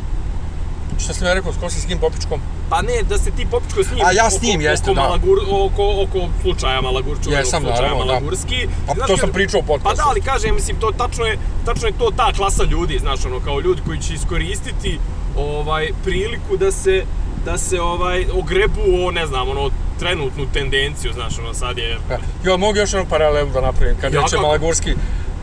Šta 0.98 1.14
sam 1.14 1.26
ja 1.26 1.34
rekao, 1.34 1.52
s 1.52 1.82
s 1.82 1.86
kim 1.86 1.98
popičkom? 1.98 2.40
Pa 2.70 2.82
ne, 2.82 3.02
da 3.08 3.18
se 3.18 3.30
ti 3.30 3.46
popičko 3.50 3.82
s 3.84 3.90
njim 3.90 4.06
A 4.06 4.12
ja 4.12 4.30
s 4.30 4.42
njim, 4.42 4.60
oko, 4.60 4.68
jeste, 4.68 4.90
oko, 4.90 4.94
da. 4.94 5.02
Malagur, 5.02 5.38
oko, 5.50 6.02
oko 6.02 6.28
slučaja 6.42 6.80
Malagur, 6.80 7.16
čuvenog 7.24 7.44
Jesam, 7.44 7.62
slučaja 7.62 7.80
naravno, 7.80 8.04
da. 8.04 8.12
Malagurski. 8.12 8.68
Pa 8.86 8.94
Znaš, 8.94 9.06
to 9.06 9.16
sam 9.16 9.32
pričao 9.32 9.60
u 9.60 9.62
Pa 9.62 9.66
podcastu. 9.66 9.96
da, 9.96 10.02
ali 10.08 10.20
kažem, 10.20 10.54
mislim, 10.54 10.76
to 10.80 10.92
tačno 10.98 11.24
je, 11.24 11.38
tačno 11.64 11.86
je 11.86 11.98
to 11.98 12.10
ta 12.16 12.32
klasa 12.36 12.64
ljudi, 12.64 12.98
znaš, 12.98 13.24
ono, 13.24 13.40
kao 13.40 13.60
ljudi 13.60 13.82
koji 13.86 13.98
će 14.00 14.14
iskoristiti 14.14 14.98
ovaj, 15.36 15.88
priliku 16.04 16.56
da 16.56 16.72
se, 16.72 17.04
da 17.46 17.58
se 17.58 17.80
ovaj, 17.80 18.26
ogrebu 18.32 18.80
o, 19.06 19.10
ne 19.10 19.26
znam, 19.26 19.48
ono, 19.48 19.70
trenutnu 19.98 20.46
tendenciju, 20.52 21.12
znaš, 21.12 21.38
ono, 21.38 21.54
sad 21.54 21.78
je... 21.78 21.98
Da. 22.08 22.18
Jo, 22.44 22.56
mogu 22.56 22.78
još 22.78 22.92
jednu 22.92 23.08
paralelu 23.10 23.50
da 23.50 23.60
napravim, 23.60 23.96
kad 24.00 24.12
Ja, 24.12 24.20
reče 24.20 24.30
kako? 24.30 24.42
Malagurski. 24.42 24.94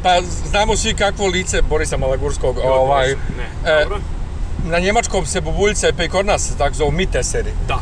Pa 0.04 0.22
znamo 0.50 0.76
svi 0.76 0.94
kakvo 0.94 1.28
lice 1.28 1.62
Borisa 1.62 1.98
Malagurskog, 1.98 2.58
ovaj, 2.64 3.08
Ne, 3.08 3.72
e, 3.72 3.84
dobro. 3.84 4.00
na 4.66 4.80
njemačkom 4.80 5.26
se 5.26 5.42
bubuljce, 5.42 5.94
pa 5.98 6.04
i 6.04 6.10
kod 6.10 6.26
nas 6.26 6.48
se 6.48 6.58
tako 6.58 6.76
zovu 6.76 6.92
miteseri. 6.92 7.52
Da. 7.68 7.80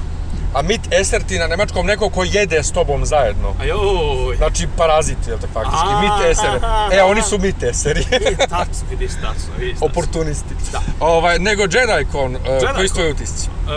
A 0.53 0.61
mit 0.61 0.81
eser 0.93 1.23
ti 1.23 1.39
na 1.39 1.47
njemačkom 1.47 1.85
neko 1.85 2.09
ko 2.09 2.23
jede 2.23 2.63
s 2.63 2.71
tobom 2.71 3.05
zajedno. 3.05 3.53
A 3.59 3.65
joj. 3.65 4.35
Znači 4.37 4.67
parazit, 4.77 5.17
jel 5.27 5.37
te 5.37 5.47
faktički, 5.53 5.87
A, 5.87 6.01
mit 6.01 6.31
esere. 6.31 6.59
E, 6.91 7.03
oni 7.03 7.21
su 7.21 7.37
mit 7.37 7.63
eseri. 7.63 8.03
tačno, 8.39 8.85
vidiš, 8.89 9.11
tačno, 9.11 9.53
vidiš. 9.57 9.77
Oportunisti. 9.81 10.55
Da. 10.71 10.81
Ovaj, 10.99 11.39
nego 11.39 11.61
JediCon, 11.61 12.35
uh, 12.35 12.41
JediCon. 12.45 12.75
koji 12.75 12.87
su 12.87 13.01
utisci? 13.11 13.47
E, 13.47 13.71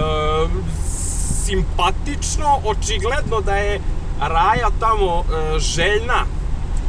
simpatično, 1.46 2.60
očigledno 2.64 3.40
da 3.40 3.56
je 3.56 3.80
Raja 4.20 4.68
tamo 4.80 5.24
e, 5.24 5.58
željna. 5.58 6.24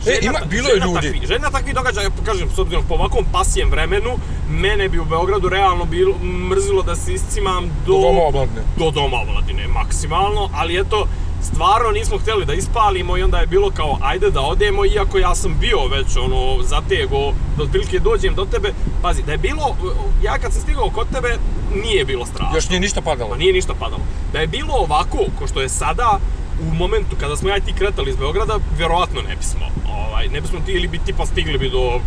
E, 0.07 0.19
ima- 0.21 0.39
bilo 0.49 0.69
je 0.69 0.75
ljudi. 0.75 1.07
Takvi, 1.07 1.27
željna 1.27 1.49
takvih 1.49 1.75
događaja, 1.75 2.09
kažem, 2.25 2.49
s 2.55 2.59
obzirom 2.59 2.83
po 2.87 2.93
ovakvom 2.93 3.25
pasijem 3.31 3.69
vremenu, 3.69 4.11
mene 4.49 4.89
bi 4.89 4.99
u 4.99 5.05
Beogradu 5.05 5.49
realno 5.49 5.85
bilo, 5.85 6.15
mrzilo 6.49 6.81
da 6.83 6.95
se 6.95 7.13
iscimam 7.13 7.65
do... 7.85 7.93
Do 7.93 7.99
doma 7.99 8.21
omladine. 8.21 8.61
Do 8.77 8.91
doma 8.91 9.17
omladine, 9.17 9.67
maksimalno, 9.67 10.49
ali 10.53 10.79
eto, 10.79 11.07
stvarno 11.43 11.91
nismo 11.91 12.17
htjeli 12.17 12.45
da 12.45 12.53
ispalimo 12.53 13.17
i 13.17 13.23
onda 13.23 13.37
je 13.37 13.47
bilo 13.47 13.71
kao 13.71 13.97
ajde 14.01 14.29
da 14.29 14.41
odemo, 14.41 14.85
iako 14.85 15.17
ja 15.17 15.35
sam 15.35 15.57
bio 15.59 15.87
već 15.87 16.17
ono 16.17 16.63
zatego 16.63 17.17
da 17.57 17.63
otprilike 17.63 17.99
dođem 17.99 18.35
do 18.35 18.45
tebe. 18.45 18.73
Pazi, 19.01 19.23
da 19.23 19.31
je 19.31 19.37
bilo, 19.37 19.75
ja 20.23 20.37
kad 20.37 20.53
sam 20.53 20.61
stigao 20.61 20.89
kod 20.89 21.07
tebe, 21.13 21.37
nije 21.83 22.05
bilo 22.05 22.25
strašno. 22.25 22.55
Još 22.55 22.69
nije 22.69 22.79
ništa 22.79 23.01
padalo. 23.01 23.29
Ma 23.29 23.37
nije 23.37 23.53
ništa 23.53 23.73
padalo. 23.73 24.01
Da 24.33 24.39
je 24.39 24.47
bilo 24.47 24.73
ovako, 24.73 25.17
ko 25.39 25.47
što 25.47 25.61
je 25.61 25.69
sada, 25.69 26.19
u 26.61 26.73
momentu 26.73 27.15
kada 27.19 27.35
smo 27.35 27.49
ja 27.49 27.57
i 27.57 27.61
ti 27.61 27.73
kretali 27.73 28.09
iz 28.09 28.15
Beograda, 28.15 28.59
vjerovatno 28.77 29.21
ne 29.21 29.35
bismo. 29.35 29.65
Ovaj, 29.89 30.27
ne 30.27 30.41
bismo 30.41 30.59
ti 30.65 30.71
ili 30.71 30.87
bi 30.87 30.99
tipa 30.99 31.25
stigli 31.25 31.57
bi 31.57 31.69
do 31.69 31.99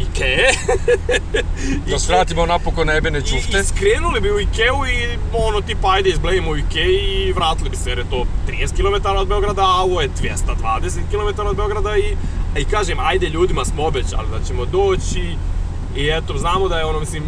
Ikee. 0.00 0.50
Da 1.90 1.98
svratimo 1.98 2.46
napokon 2.46 2.86
na 2.86 2.92
ebene 2.96 3.18
I. 3.18 3.58
I 3.58 3.64
skrenuli 3.64 4.20
bi 4.20 4.30
u 4.30 4.40
Ikeu 4.40 4.86
i 4.86 5.18
ono 5.32 5.60
tipa 5.60 5.92
ajde 5.92 6.10
izblejimo 6.10 6.50
u 6.50 6.56
Ikei 6.56 7.26
i 7.28 7.32
vratili 7.32 7.70
bi 7.70 7.76
se 7.76 7.90
jer 7.90 7.98
je 7.98 8.10
to 8.10 8.24
30 8.48 8.76
km 8.76 9.08
od 9.08 9.28
Beograda, 9.28 9.62
a 9.62 9.82
ovo 9.82 10.00
je 10.00 10.08
220 10.08 11.00
km 11.10 11.46
od 11.46 11.56
Beograda 11.56 11.96
i, 11.96 12.16
i 12.60 12.64
kažem 12.64 12.98
ajde 13.00 13.28
ljudima 13.28 13.64
smo 13.64 13.86
obećali 13.86 14.28
da 14.30 14.44
ćemo 14.46 14.64
doći 14.64 15.36
i 15.96 16.08
eto 16.08 16.38
znamo 16.38 16.68
da 16.68 16.78
je 16.78 16.84
ono 16.84 17.00
mislim 17.00 17.22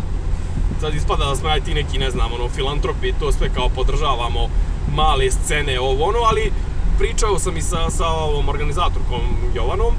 sad 0.82 0.94
ispada 0.94 1.24
da 1.24 1.36
smo 1.36 1.48
ja 1.48 1.56
i 1.56 1.60
ti 1.60 1.74
neki 1.74 1.98
ne 1.98 2.10
znam 2.10 2.32
ono 2.32 2.48
filantropi 2.48 3.12
to 3.20 3.32
sve 3.32 3.48
kao 3.54 3.68
podržavamo 3.68 4.48
male 4.94 5.30
scene 5.30 5.80
ovo 5.80 6.04
ono 6.04 6.18
ali 6.18 6.52
pričao 6.98 7.38
sam 7.38 7.56
i 7.56 7.62
sa, 7.62 7.90
sa 7.90 8.06
ovom 8.06 8.48
organizatorkom 8.48 9.20
Jovanom 9.54 9.94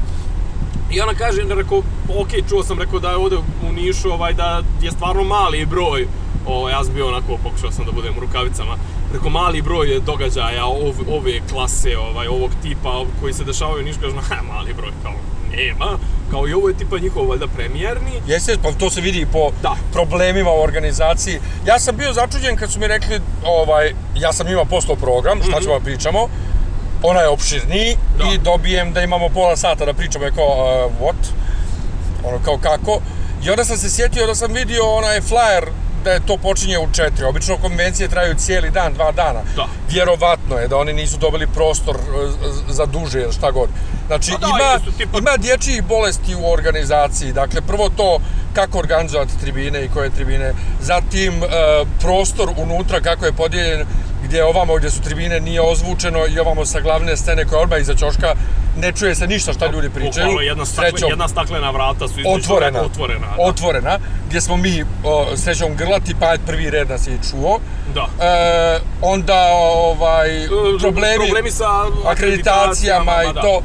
i 0.92 1.02
ona 1.02 1.14
kaže, 1.14 1.42
rekao, 1.50 1.78
ok, 2.20 2.30
čuo 2.50 2.64
sam, 2.64 2.80
rekao 2.80 3.00
da 3.00 3.10
je 3.10 3.16
ovdje 3.16 3.38
u 3.38 3.72
Nišu, 3.72 4.12
ovaj, 4.12 4.34
da 4.34 4.64
je 4.82 4.92
stvarno 4.92 5.24
mali 5.24 5.66
broj, 5.66 6.08
o, 6.48 6.70
ja 6.70 6.84
sam 6.84 6.94
bio 6.94 7.08
onako, 7.08 7.38
pokušao 7.44 7.72
sam 7.72 7.86
da 7.86 7.92
budem 7.92 8.18
u 8.18 8.20
rukavicama, 8.20 8.76
rekao, 9.14 9.30
mali 9.30 9.62
broj 9.62 10.00
događaja 10.06 10.66
ov, 10.66 10.96
ove 11.10 11.42
klase, 11.52 11.98
ovaj, 11.98 12.28
ovog 12.28 12.52
tipa 12.62 13.04
koji 13.22 13.34
se 13.34 13.44
dešavaju 13.44 13.84
u 13.84 13.86
Nišu, 13.86 14.00
kažem, 14.00 14.20
ha, 14.30 14.36
mali 14.54 14.74
broj, 14.74 14.92
kao, 15.04 15.14
nema, 15.56 15.98
kao 16.32 16.48
i 16.48 16.54
ovo 16.54 16.70
je 16.70 16.78
tipa 16.78 16.98
njihov, 17.00 17.30
valjda, 17.30 17.48
premijerni, 17.48 18.12
Jeste, 18.28 18.58
pa 18.64 18.72
to 18.72 18.90
se 18.90 19.02
vidi 19.02 19.20
i 19.20 19.26
po 19.26 19.52
Da. 19.62 19.76
problemima 19.94 20.52
u 20.52 20.62
organizaciji. 20.62 21.40
Ja 21.66 21.80
sam 21.80 21.98
bio 21.98 22.14
začuđen 22.14 22.56
kad 22.56 22.72
su 22.72 22.80
mi 22.80 22.88
rekli, 22.88 23.20
ovaj, 23.46 23.94
ja 24.16 24.34
sam 24.34 24.48
imao 24.48 24.66
postao 24.66 24.96
program, 24.96 25.40
šta 25.44 25.62
ćemo 25.62 25.80
da 25.80 25.86
pričamo, 25.86 26.28
ona 27.04 27.20
je 27.20 27.28
opširniji 27.28 27.98
Da. 28.18 28.24
i 28.34 28.38
dobijem 28.38 28.94
da 28.94 29.02
imamo 29.02 29.30
pola 29.30 29.56
sata 29.56 29.86
da 29.86 29.94
pričamo, 29.94 30.26
je 30.26 30.32
kao, 30.32 30.46
uh, 30.86 30.92
what? 31.02 31.22
Ono, 32.24 32.40
kao 32.46 32.58
kako? 32.58 33.00
I 33.46 33.50
onda 33.50 33.66
sam 33.66 33.78
se 33.78 33.90
sjetio 33.90 34.28
da 34.28 34.36
sam 34.36 34.54
vidio 34.54 34.84
onaj 34.86 35.22
flyer 35.22 35.66
da 36.04 36.12
je 36.12 36.20
to 36.20 36.38
počinje 36.38 36.80
u 36.80 36.92
četiri. 36.94 37.26
Obično 37.26 37.58
konvencije 37.58 38.08
traju 38.08 38.36
cijeli 38.36 38.72
dan, 38.72 38.94
dva 38.94 39.12
dana. 39.12 39.40
Da. 39.56 39.66
Vjerovatno 39.90 40.58
je 40.58 40.68
da 40.68 40.78
oni 40.78 40.94
nisu 40.94 41.18
dobili 41.18 41.48
prostor 41.48 41.96
e, 41.96 42.00
za 42.70 42.86
duže 42.86 43.22
ili 43.22 43.34
šta 43.34 43.52
god. 43.52 43.70
Znači, 44.08 44.32
Pa 44.32 44.38
da, 44.38 44.48
ima, 44.48 44.92
tipa- 44.98 45.18
ima 45.18 45.38
dječjih 45.38 45.84
bolesti 45.84 46.36
u 46.36 46.52
organizaciji. 46.52 47.34
Dakle, 47.34 47.62
prvo 47.62 47.90
to 47.90 48.20
kako 48.54 48.80
organizovati 48.80 49.40
tribine 49.40 49.86
i 49.86 49.90
koje 49.90 50.10
tribine. 50.10 50.54
Zatim, 50.82 51.44
e, 51.44 51.48
prostor 52.00 52.50
unutra 52.58 53.02
kako 53.02 53.26
je 53.26 53.34
podijeljen 53.34 53.88
gdje 54.34 54.46
ovamo 54.46 54.76
gdje 54.76 54.92
su 54.92 55.02
tribine 55.02 55.40
nije 55.40 55.62
ozvučeno 55.62 56.20
i 56.28 56.40
ovamo 56.40 56.66
sa 56.66 56.80
glavne 56.80 57.18
scene 57.18 57.46
koja 57.46 57.58
je 57.58 57.64
odmah 57.64 57.82
iza 57.82 57.96
ćoška 57.96 58.36
ne 58.78 58.92
čuje 58.92 59.16
se 59.16 59.28
ništa 59.28 59.54
šta 59.54 59.68
ljudi 59.68 59.90
pričaju. 59.90 60.26
bukvalno 60.26 60.42
jedna, 60.42 60.66
stakle, 60.66 60.90
Srećom, 60.90 61.10
jedna 61.10 61.28
staklena 61.28 61.72
vrata 61.72 62.08
su 62.08 62.14
otvorena, 62.26 62.82
otvorena, 62.82 63.28
da. 63.38 63.44
otvorena, 63.44 64.00
gdje 64.28 64.42
smo 64.42 64.58
mi 64.58 64.86
o, 65.04 65.26
srećom 65.36 65.76
grlati, 65.76 66.16
pa 66.20 66.32
je 66.32 66.40
prvi 66.46 66.70
red 66.70 66.90
nas 66.90 67.08
je 67.08 67.14
i 67.14 67.30
čuo. 67.30 67.60
Da. 67.94 68.08
E, 68.26 68.80
onda 69.02 69.50
ovaj, 69.74 70.30
problemi, 70.80 71.26
problemi 71.26 71.52
sa 71.52 71.66
akreditacijama 72.06 73.12
akreditacijama, 73.12 73.24
i 73.24 73.34
to. 73.34 73.62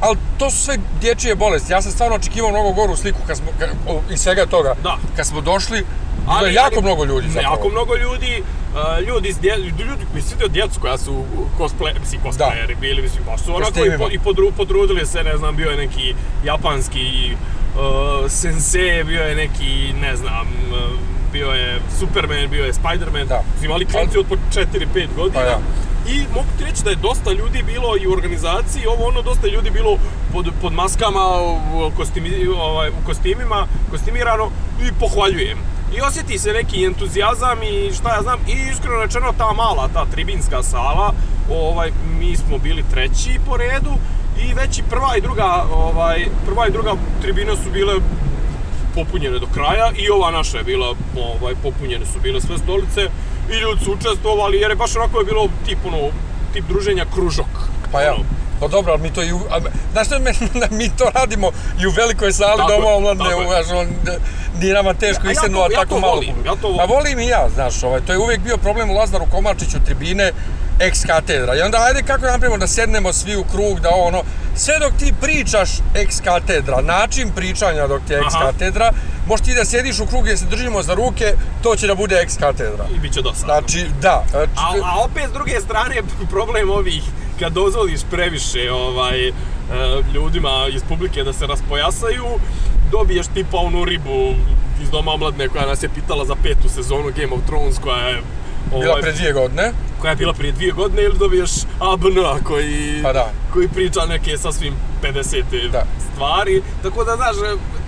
Ali 0.00 0.16
to 0.38 0.50
su 0.50 0.56
sve 0.56 0.76
dječje 1.00 1.34
bolesti. 1.34 1.72
Ja 1.72 1.82
sam 1.82 1.92
stvarno 1.92 2.16
očekivao 2.16 2.50
mnogo 2.50 2.72
goru 2.72 2.96
sliku 2.96 3.18
kad 3.26 3.36
smo, 3.36 3.46
ka, 3.58 3.66
o, 3.88 4.00
iz 4.10 4.20
svega 4.20 4.46
toga. 4.46 4.74
Da. 4.82 4.96
Kad 5.16 5.26
smo 5.26 5.40
došli, 5.40 5.84
je 6.46 6.54
jako 6.54 6.80
mnogo 6.80 7.04
ljudi 7.04 7.28
zapravo. 7.28 7.54
Jako 7.54 7.68
mnogo 7.68 7.96
ljudi, 7.96 8.42
ljudi, 9.06 9.34
ljudi 9.78 10.04
koji 10.12 10.22
su 10.22 10.30
vidio 10.30 10.48
djecu 10.48 10.80
koja 10.80 10.98
su 10.98 11.24
cosplay, 11.58 12.00
mislim 12.00 12.20
cosplayeri 12.22 12.76
bili, 12.80 13.02
mislim, 13.02 13.24
baš 13.24 13.40
su 13.40 13.54
onako 13.54 13.80
i, 13.80 14.14
i 14.14 14.18
podru, 14.18 14.52
podrudili 14.56 15.06
se, 15.06 15.22
ne 15.22 15.36
znam, 15.36 15.56
bio 15.56 15.70
je 15.70 15.76
neki 15.76 16.14
japanski 16.44 17.32
uh, 17.32 18.30
sensei, 18.30 19.04
bio 19.04 19.22
je 19.22 19.34
neki, 19.34 19.92
ne 20.00 20.16
znam, 20.16 20.46
uh, 20.70 20.98
bio 21.32 21.50
je 21.50 21.80
Superman, 21.98 22.50
bio 22.50 22.64
je 22.64 22.72
Spiderman, 22.72 23.26
Da. 23.26 23.42
mislim, 23.52 23.72
ali 23.72 23.86
klinci 23.86 24.18
od 24.18 24.26
po 24.26 24.36
4-5 24.54 25.06
godina. 25.16 25.40
Pa 25.40 25.50
ja. 25.50 25.58
I 26.08 26.24
mogu 26.34 26.46
ti 26.58 26.64
reći 26.64 26.84
da 26.84 26.90
je 26.90 26.96
dosta 26.96 27.32
ljudi 27.32 27.62
bilo 27.62 27.96
i 27.96 28.06
u 28.06 28.12
organizaciji, 28.12 28.86
ovo 28.86 29.08
ono, 29.08 29.22
dosta 29.22 29.46
ljudi 29.46 29.70
bilo 29.70 29.98
pod, 30.32 30.46
pod 30.62 30.72
maskama, 30.72 31.20
u, 31.42 31.90
kostimi, 31.96 32.46
ovaj, 32.56 32.88
u 32.88 33.06
kostimima, 33.06 33.66
kostimirano 33.90 34.50
i 34.82 34.92
pohvaljujem. 35.00 35.58
I 35.96 36.00
osjeti 36.00 36.38
se 36.38 36.52
neki 36.52 36.84
entuzijazam 36.84 37.62
i 37.62 37.92
šta 37.94 38.14
ja 38.14 38.22
znam, 38.22 38.40
i 38.48 38.70
iskreno 38.72 39.02
rečeno 39.02 39.32
ta 39.38 39.52
mala, 39.52 39.88
ta 39.94 40.06
tribinska 40.06 40.62
sala, 40.62 41.12
ovaj, 41.50 41.90
mi 42.18 42.36
smo 42.36 42.58
bili 42.58 42.84
treći 42.90 43.38
po 43.46 43.56
redu 43.56 43.92
i 44.42 44.54
već 44.54 44.78
i 44.78 44.82
prva 44.90 45.16
i 45.16 45.20
druga, 45.20 45.64
ovaj, 45.72 46.26
prva 46.46 46.66
i 46.68 46.72
druga 46.72 46.92
tribina 47.22 47.56
su 47.56 47.70
bile 47.72 47.94
popunjene 48.94 49.38
do 49.38 49.46
kraja 49.54 49.90
i 49.96 50.10
ova 50.10 50.30
naša 50.30 50.58
je 50.58 50.64
bila, 50.64 50.94
ovaj, 51.16 51.54
popunjene 51.62 52.06
su 52.06 52.20
bile 52.22 52.40
sve 52.40 52.58
stolice 52.58 53.10
i 53.50 53.56
ljudi 53.56 53.84
su 53.84 53.92
učestvovali 53.92 54.58
jer 54.58 54.70
je 54.70 54.76
baš 54.76 54.96
onako 54.96 55.18
je 55.18 55.24
bilo 55.24 55.48
tip, 55.66 55.78
ono, 55.86 56.10
tip 56.52 56.64
druženja 56.68 57.04
kružok. 57.14 57.52
Pa 57.92 58.00
ja. 58.00 58.14
Ono, 58.14 58.24
Pa 58.60 58.68
dobro, 58.68 58.92
ali 58.92 59.02
mi 59.02 59.10
to 59.10 59.22
i 59.22 59.32
u... 59.32 59.40
a, 59.50 59.58
Znaš 59.92 60.06
što 60.06 60.18
me, 60.18 60.32
mi 60.78 60.90
to 60.90 61.10
radimo 61.14 61.50
i 61.80 61.86
u 61.86 61.92
velikoj 61.92 62.32
sali 62.32 62.58
Tako 62.58 62.72
doma 62.72 62.88
omladne, 62.88 63.24
je. 63.24 63.46
znaš, 63.46 63.66
on, 63.72 63.86
nije 64.60 64.74
nama 64.74 64.94
teško 64.94 65.22
Ja- 65.22 65.28
ja 65.28 65.32
istinu, 65.32 65.58
a 65.58 65.62
ja 65.62 65.68
tako 65.74 65.88
to 65.88 66.00
malo. 66.00 66.14
volim, 66.14 66.34
ja 66.46 66.52
to 66.52 66.68
volim. 66.68 66.78
Pa 66.78 66.84
volim 66.86 67.18
i 67.18 67.26
ja, 67.26 67.48
znaš, 67.54 67.82
ovaj, 67.82 68.00
to 68.00 68.12
je 68.12 68.18
uvijek 68.18 68.40
bio 68.40 68.56
problem 68.56 68.90
u 68.90 68.94
Lazaru 68.94 69.24
Komarčiću 69.26 69.78
tribine, 69.84 70.32
ex 70.80 71.04
katedra. 71.06 71.56
I 71.56 71.60
onda 71.60 71.78
ajde 71.78 72.02
kako 72.02 72.26
napravimo 72.26 72.58
da 72.58 72.66
sednemo 72.66 73.12
svi 73.12 73.36
u 73.36 73.44
krug, 73.44 73.80
da 73.80 73.88
ono, 73.94 74.22
sve 74.56 74.78
dok 74.78 74.92
ti 74.98 75.14
pričaš 75.20 75.70
ex 75.94 76.20
katedra, 76.20 76.80
način 76.80 77.30
pričanja 77.36 77.86
dok 77.86 78.02
ti 78.06 78.12
je 78.12 78.18
ex 78.18 78.34
katedra, 78.42 78.92
možeš 79.26 79.46
ti 79.46 79.54
da 79.54 79.64
sjediš 79.64 80.00
u 80.00 80.06
krug 80.06 80.22
gdje 80.22 80.36
se 80.36 80.46
držimo 80.46 80.82
za 80.82 80.94
ruke, 80.94 81.34
to 81.62 81.76
će 81.76 81.86
da 81.86 81.94
bude 81.94 82.20
ex 82.22 82.36
katedra. 82.36 82.84
I 82.96 82.98
bit 82.98 83.12
će 83.12 83.22
dosadno. 83.22 83.46
Znači, 83.46 83.86
da. 84.02 84.24
Znači, 84.30 84.52
A, 84.56 84.72
a 84.84 85.04
opet 85.04 85.30
s 85.30 85.32
druge 85.32 85.60
strane 85.60 86.02
problem 86.30 86.70
ovih 86.70 87.02
kad 87.38 87.52
dozvoliš 87.52 88.00
previše 88.10 88.72
ovaj 88.72 89.28
e, 89.28 89.32
ljudima 90.14 90.66
iz 90.72 90.82
publike 90.88 91.24
da 91.24 91.32
se 91.32 91.46
raspojasaju, 91.46 92.26
dobiješ 92.90 93.26
tipa 93.34 93.56
onu 93.56 93.84
ribu 93.84 94.34
iz 94.82 94.90
Doma 94.90 95.12
omladne 95.12 95.48
koja 95.48 95.66
nas 95.66 95.82
je 95.82 95.88
pitala 95.88 96.24
za 96.24 96.34
petu 96.42 96.68
sezonu 96.68 97.12
Game 97.16 97.32
of 97.32 97.40
Thrones 97.46 97.78
koja 97.78 98.08
je 98.08 98.22
bila 98.70 98.90
ovaj, 98.90 99.02
pre 99.02 99.12
dvije 99.12 99.32
godine. 99.32 99.72
koja 100.00 100.10
je 100.10 100.16
bila 100.16 100.32
prije 100.32 100.52
dvije 100.52 100.72
godine 100.72 101.02
ili 101.02 101.18
dobiješ 101.18 101.50
ABN 101.80 102.44
koji, 102.44 103.00
Pa 103.02 103.12
da. 103.12 103.30
koji 103.52 103.68
priča 103.68 104.06
neke 104.06 104.38
sasvim 104.38 104.74
50 105.02 105.70
Da. 105.72 105.84
stvari. 106.12 106.62
Tako 106.82 107.04
da, 107.04 107.16
znaš, 107.16 107.36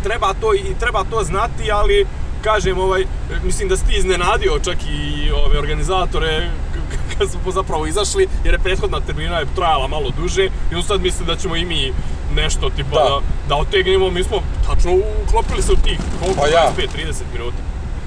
treba 0.02 0.34
to 0.40 0.54
i 0.54 0.74
treba 0.80 1.04
to 1.04 1.22
znati, 1.24 1.70
ali 1.72 2.06
kažem, 2.44 2.78
ovaj, 2.78 3.04
mislim 3.44 3.68
da 3.68 3.76
si 3.76 3.86
ti 3.86 3.94
iznenadio 3.96 4.58
čak 4.64 4.76
i 4.82 5.30
ove 5.30 5.58
organizatore 5.58 6.50
kad 7.18 7.30
smo 7.30 7.52
zapravo 7.52 7.86
izašli, 7.86 8.28
jer 8.44 8.54
je 8.54 8.58
prethodna 8.58 9.00
termina 9.00 9.38
je 9.38 9.46
trajala 9.56 9.88
malo 9.88 10.10
duže 10.20 10.44
i 10.72 10.74
on 10.74 10.82
sad 10.82 11.00
mislim 11.00 11.26
da 11.26 11.36
ćemo 11.36 11.56
i 11.56 11.64
mi 11.64 11.92
nešto 12.34 12.70
tipa 12.70 12.90
Da. 12.90 13.04
da, 13.04 13.20
da, 13.48 13.56
otegnemo, 13.56 14.10
mi 14.10 14.24
smo 14.24 14.42
tačno 14.68 14.92
uklopili 15.28 15.62
se 15.62 15.72
u 15.72 15.76
tih 15.76 15.98
koliko, 16.22 16.40
Pa 16.40 16.46
ja. 16.48 16.72
25-30 16.76 16.86
minuta. 17.32 17.56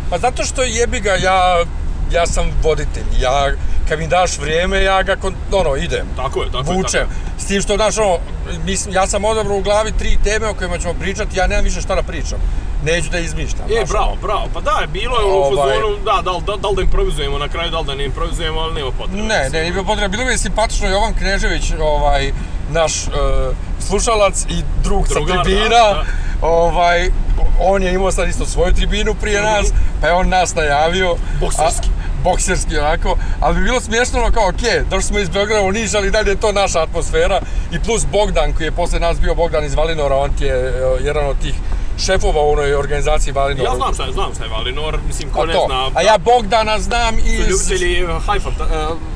Pa 0.09 0.17
zato 0.17 0.43
što 0.43 0.63
jebi 0.63 0.99
ga, 0.99 1.11
ja, 1.11 1.63
ja 2.13 2.27
sam 2.27 2.45
voditelj, 2.63 3.03
ja, 3.19 3.51
kad 3.89 3.99
mi 3.99 4.07
daš 4.07 4.37
vrijeme, 4.37 4.83
ja 4.83 5.03
ga, 5.03 5.15
kon, 5.15 5.35
ono, 5.51 5.75
idem. 5.75 6.07
Tako 6.15 6.43
je, 6.43 6.51
tako 6.51 6.71
je. 6.71 6.77
Vučem. 6.77 7.01
tako 7.01 7.13
je. 7.13 7.41
S 7.43 7.45
tim 7.45 7.61
što, 7.61 7.75
znaš, 7.75 7.97
ono, 7.97 8.17
mislim, 8.65 8.95
ja 8.95 9.07
sam 9.07 9.25
odabrao 9.25 9.57
u 9.57 9.61
glavi 9.61 9.91
tri 9.91 10.17
teme 10.23 10.47
o 10.47 10.53
kojima 10.53 10.77
ćemo 10.77 10.93
pričati, 10.93 11.37
ja 11.39 11.47
nemam 11.47 11.63
više 11.63 11.81
šta 11.81 11.95
da 11.95 12.03
pričam. 12.03 12.39
neću 12.85 13.09
da 13.09 13.19
izmišljam. 13.19 13.65
E, 13.69 13.73
znaš, 13.75 13.89
bravo, 13.89 14.11
ono. 14.11 14.21
bravo, 14.21 14.47
pa 14.53 14.61
da, 14.61 14.87
bilo 14.87 15.19
je 15.19 15.25
u 15.25 15.29
Ovaj- 15.29 15.73
fazonu, 15.79 15.95
da, 16.05 16.21
da, 16.25 16.39
da, 16.45 16.57
da 16.61 16.67
li 16.69 16.75
da 16.75 16.81
improvizujemo 16.81 17.37
na 17.37 17.47
kraju, 17.47 17.71
da 17.71 17.79
li 17.79 17.85
da 17.85 17.95
ne 17.95 18.05
improvizujemo, 18.05 18.59
ali 18.59 18.73
nema 18.73 18.91
potrebe. 18.91 19.21
Ne, 19.21 19.49
ne, 19.49 19.59
nije 19.61 19.71
bilo 19.71 19.83
potreba. 19.83 20.07
Bilo 20.07 20.25
mi 20.25 20.31
je 20.31 20.37
simpatično 20.37 20.87
Jovan 20.89 21.13
Knežević, 21.13 21.71
ovaj, 21.81 22.31
naš 22.69 23.07
e, 23.07 23.09
slušalac 23.79 24.45
i 24.49 24.63
drug 24.83 25.07
sa 25.07 25.13
Drugar, 25.13 25.37
da, 25.37 25.43
tribina. 25.43 25.69
da. 25.69 26.03
Ovaj, 26.41 27.09
on 27.59 27.83
je 27.83 27.93
imao 27.93 28.11
sad 28.11 28.29
isto 28.29 28.45
svoju 28.45 28.73
tribinu 28.73 29.13
prije 29.21 29.41
nas, 29.41 29.67
pa 30.01 30.07
je 30.07 30.13
on 30.13 30.29
nas 30.29 30.55
najavio. 30.55 31.15
Bokserski. 31.39 31.87
Bokserski, 32.23 32.77
onako. 32.77 33.17
Ali 33.39 33.55
bi 33.55 33.63
bilo 33.63 33.81
smiješno, 33.81 34.19
ono 34.19 34.31
kao, 34.31 34.49
okej, 34.49 34.83
došli 34.89 35.03
smo 35.03 35.19
iz 35.19 35.29
Beograda 35.29 35.61
u 35.61 35.71
Niš, 35.71 35.93
ali 35.93 36.11
dalje 36.11 36.29
je 36.29 36.39
to 36.39 36.51
naša 36.51 36.81
atmosfera. 36.81 37.41
I 37.71 37.79
plus 37.79 38.05
Bogdan, 38.11 38.53
koji 38.53 38.67
je 38.67 38.71
posle 38.71 38.99
nas 38.99 39.19
bio 39.19 39.35
Bogdan 39.35 39.65
iz 39.65 39.73
Valinora, 39.73 40.15
on 40.15 40.29
ti 40.33 40.45
je 40.45 40.55
e, 40.55 40.71
jedan 41.03 41.25
od 41.25 41.39
tih 41.41 41.53
šefova 42.05 42.41
u 42.41 42.51
onoj 42.51 42.75
organizaciji 42.75 43.33
Valinora. 43.33 43.69
Ja 43.69 43.75
znam 43.75 43.93
šta 43.93 44.03
je, 44.03 44.11
znam 44.11 44.33
šta 44.35 44.43
je 44.43 44.49
Valinor, 44.49 44.99
mislim, 45.07 45.29
ko 45.29 45.45
ne 45.45 45.53
zna, 45.53 45.89
A 45.93 46.01
ja 46.01 46.17
Bogdana 46.17 46.79
znam 46.79 47.17
iz... 47.17 47.49
ljubitelji 47.49 47.95
high 47.95 48.43
fanta, 48.43 48.63
eh, 48.63 49.12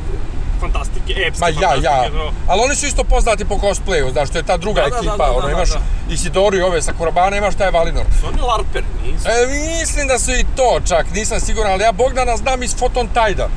fantastike, 0.60 1.14
epske 1.18 1.42
Ma 1.42 1.50
ja, 1.52 1.76
ja. 1.76 2.10
to- 2.10 2.32
Ali 2.48 2.62
oni 2.62 2.76
su 2.76 2.86
isto 2.86 3.04
poznati 3.04 3.46
po 3.46 3.56
cosplayu, 3.56 4.12
znaš, 4.12 4.30
to 4.30 4.38
je 4.38 4.44
ta 4.44 4.58
druga 4.58 4.82
Da, 4.82 4.88
ekipa, 4.88 5.12
da, 5.12 5.26
da, 5.26 5.32
ono, 5.32 5.50
imaš. 5.50 5.70
Isidoru 6.10 6.58
i 6.58 6.62
ove 6.62 6.82
sa 6.82 6.94
Kurabana, 6.94 7.38
imaš 7.38 7.56
taj 7.56 7.72
Valinor. 7.72 8.06
Su 8.22 8.28
oni 8.28 8.42
larperi, 8.42 8.86
nisu? 9.04 9.28
E, 9.28 9.48
mislim 9.80 10.08
da 10.08 10.20
su 10.20 10.32
i 10.32 10.46
to 10.56 10.80
čak, 10.88 11.06
nisam 11.14 11.40
siguran, 11.40 11.72
ali 11.72 11.84
ja 11.84 11.92
Bogdana 11.92 12.38
znam 12.38 12.64
iz 12.64 12.76
Photon 12.76 13.08
Tide-a. 13.08 13.48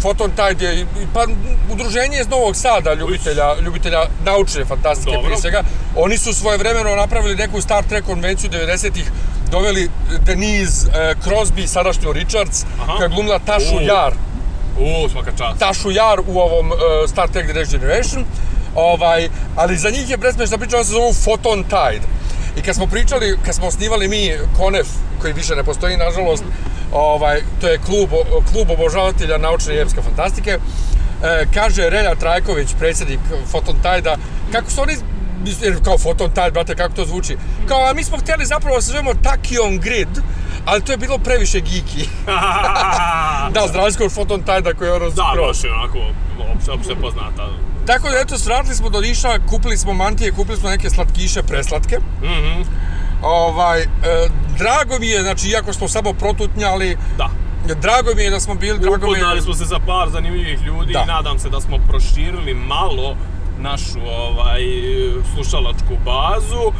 Photon 0.00 0.30
Tide 0.30 0.64
je, 0.66 0.86
pa 1.14 1.24
udruženje 1.72 2.20
iz 2.20 2.28
Novog 2.28 2.56
Sada, 2.56 2.94
ljubitelja, 2.94 3.54
ljubitelja 3.56 3.98
naučne 4.24 4.64
fantastike 4.64 5.16
prije 5.24 5.38
svega. 5.38 5.62
Oni 5.96 6.18
su 6.18 6.34
svojevremeno 6.34 6.96
napravili 6.96 7.36
neku 7.36 7.60
Star 7.60 7.84
Trek 7.84 8.04
konvenciju 8.04 8.50
90-ih, 8.50 9.10
doveli 9.50 9.90
Denise 10.20 10.88
Crosby, 11.24 11.66
sadašnju 11.66 12.12
Richards, 12.12 12.64
Aha. 12.80 12.92
koja 12.92 13.04
je 13.04 13.08
glumila 13.08 13.38
Tašu 13.38 13.76
U. 13.76 13.80
Jar. 13.80 14.12
U, 14.78 15.08
svaka 15.08 15.30
čast. 15.30 15.58
Tašu 15.58 15.90
Jar 15.90 16.20
u 16.26 16.38
ovom 16.38 16.70
uh, 16.70 16.78
Star 17.06 17.28
Trek 17.28 17.46
The 17.46 17.54
Next 17.54 17.70
Generation. 17.70 18.24
Ovaj, 18.74 19.28
ali 19.56 19.76
za 19.76 19.90
njih 19.90 20.10
je 20.10 20.18
presmešna 20.18 20.58
priča, 20.58 20.76
ona 20.76 20.84
se 20.84 20.92
zovu 20.92 21.12
Photon 21.24 21.64
Tide. 21.64 22.06
I 22.56 22.62
kad 22.62 22.74
smo 22.74 22.86
pričali, 22.86 23.38
kad 23.44 23.54
smo 23.54 23.66
osnivali 23.66 24.08
mi 24.08 24.32
Konef, 24.58 24.86
koji 25.20 25.32
više 25.32 25.56
ne 25.56 25.64
postoji, 25.64 25.96
nažalost, 25.96 26.44
ovaj, 26.92 27.40
to 27.60 27.68
je 27.68 27.78
klub, 27.78 28.10
klub 28.52 28.70
obožavatelja 28.70 29.38
naučne 29.38 29.74
i 29.74 30.02
fantastike, 30.02 30.50
e, 30.50 31.46
kaže 31.54 31.90
Relja 31.90 32.14
Trajković, 32.14 32.68
predsjednik 32.78 33.20
Photon 33.50 33.76
Tide-a, 33.76 34.16
kako 34.52 34.70
su 34.70 34.82
oni 34.82 34.96
kao 35.84 35.98
Photon 35.98 36.30
Tide, 36.30 36.50
brate, 36.50 36.74
kako 36.74 36.94
to 36.94 37.04
zvuči? 37.04 37.36
Kao, 37.68 37.90
a 37.90 37.94
mi 37.94 38.04
smo 38.04 38.18
htjeli 38.18 38.46
zapravo 38.46 38.76
da 38.76 38.82
se 38.82 38.90
zovemo 38.90 39.10
Tachyon 39.14 39.78
Grid, 39.80 40.08
ali 40.66 40.82
to 40.82 40.92
je 40.92 40.98
bilo 40.98 41.18
previše 41.18 41.58
geeky. 41.60 42.06
da, 43.54 43.66
za 43.66 43.78
razliku 43.78 44.04
od 44.04 44.12
Photon 44.12 44.42
Tide-a 44.42 44.74
koji 44.74 44.88
je 44.88 44.94
ono 44.94 45.10
Da, 45.10 45.32
baš 45.46 45.64
je 45.64 45.72
onako, 45.72 45.98
opšte 46.72 46.94
poznata. 46.94 47.48
Tako 47.86 48.08
da 48.10 48.18
eto, 48.18 48.38
svratili 48.38 48.74
smo 48.74 48.88
do 48.88 49.00
Niša, 49.00 49.38
kupili 49.50 49.76
smo 49.76 49.92
mantije, 49.92 50.32
kupili 50.32 50.56
smo 50.58 50.70
neke 50.70 50.90
slatkiše, 50.90 51.42
preslatke. 51.42 51.98
Mhm, 52.22 52.62
Ovaj, 53.22 53.80
e, 53.80 53.86
drago 54.58 54.98
mi 55.00 55.08
je, 55.08 55.22
znači, 55.22 55.48
iako 55.48 55.72
smo 55.72 55.88
samo 55.88 56.12
protutnjali, 56.12 56.96
da. 57.18 57.28
drago 57.74 58.10
mi 58.16 58.22
je 58.22 58.30
da 58.30 58.40
smo 58.40 58.54
bili, 58.54 58.78
drago 58.78 58.96
mi 59.06 59.12
je... 59.12 59.18
Upoznali 59.18 59.42
smo 59.42 59.54
se 59.54 59.66
sa 59.66 59.78
par 59.86 60.10
zanimljivih 60.10 60.62
ljudi 60.62 60.92
Da. 60.92 61.02
i 61.02 61.06
nadam 61.06 61.38
se 61.38 61.48
da 61.50 61.60
smo 61.60 61.78
proširili 61.88 62.54
malo 62.54 63.16
našu 63.64 63.98
ovaj 64.08 64.62
slušalačku 65.34 65.94
bazu. 66.04 66.64
E, 66.64 66.72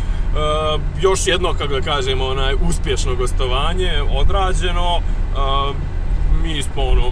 još 1.00 1.26
jedno, 1.26 1.52
kako 1.52 1.72
da 1.72 1.80
kažemo, 1.82 2.24
onaj 2.26 2.54
uspješno 2.62 3.14
gostovanje 3.14 3.92
odrađeno. 4.12 4.96
E, 4.96 5.02
mi 6.42 6.62
smo 6.62 6.82
ono 6.84 7.10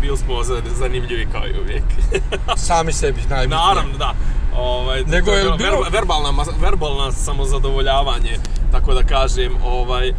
bili 0.00 0.16
smo 0.16 0.42
za- 0.42 0.62
zanimljivi 0.72 1.26
kao 1.32 1.46
i 1.46 1.60
uvijek. 1.60 1.84
Sami 2.68 2.92
sebi, 2.92 3.20
najbitnije. 3.20 3.60
Naravno, 3.60 3.98
da. 3.98 4.12
Ovaj, 4.56 5.02
Nego 5.04 5.30
je 5.30 5.44
bilo 5.44 5.76
ver- 5.76 5.92
verbalna, 5.92 6.30
verbalna 6.60 7.12
samozadovoljavanje, 7.12 8.36
tako 8.72 8.94
da 8.94 9.02
kažem, 9.04 9.52
ovaj, 9.64 10.12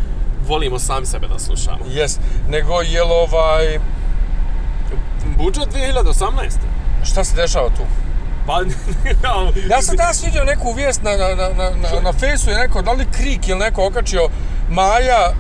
volimo 0.47 0.79
sami 0.79 1.05
sebe 1.05 1.27
da 1.27 1.39
slušamo. 1.39 1.77
Jes, 1.88 2.19
nego 2.49 2.81
jel 2.83 3.12
ovaj... 3.13 3.79
Budžet 5.38 5.67
2018. 5.67 6.57
Šta 7.03 7.23
se 7.23 7.36
dešava 7.36 7.67
tu? 7.67 7.83
Pa, 8.47 8.62
Ja 9.71 9.81
sam 9.81 9.95
danas 9.95 10.23
vidio 10.25 10.43
neku 10.43 10.71
vijest 10.73 11.03
na, 11.03 11.12
na, 11.12 11.27
na, 11.36 11.49
na, 11.49 11.69
na, 11.69 12.01
na 12.01 12.13
fejsu 12.13 12.49
je 12.49 12.57
neko, 12.57 12.81
da 12.81 12.91
li 12.91 13.05
Krik 13.12 13.47
ili 13.47 13.60
neko 13.60 13.86
okačio 13.88 14.29
Maja 14.69 15.29
e, 15.29 15.33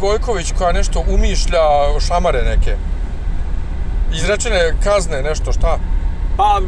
Gojković 0.00 0.52
koja 0.58 0.72
nešto 0.72 1.04
umišlja 1.08 1.60
šamare 2.06 2.42
neke. 2.42 2.76
Izrečene 4.14 4.74
kazne, 4.84 5.22
nešto, 5.22 5.52
šta? 5.52 5.78
Pa, 6.36 6.60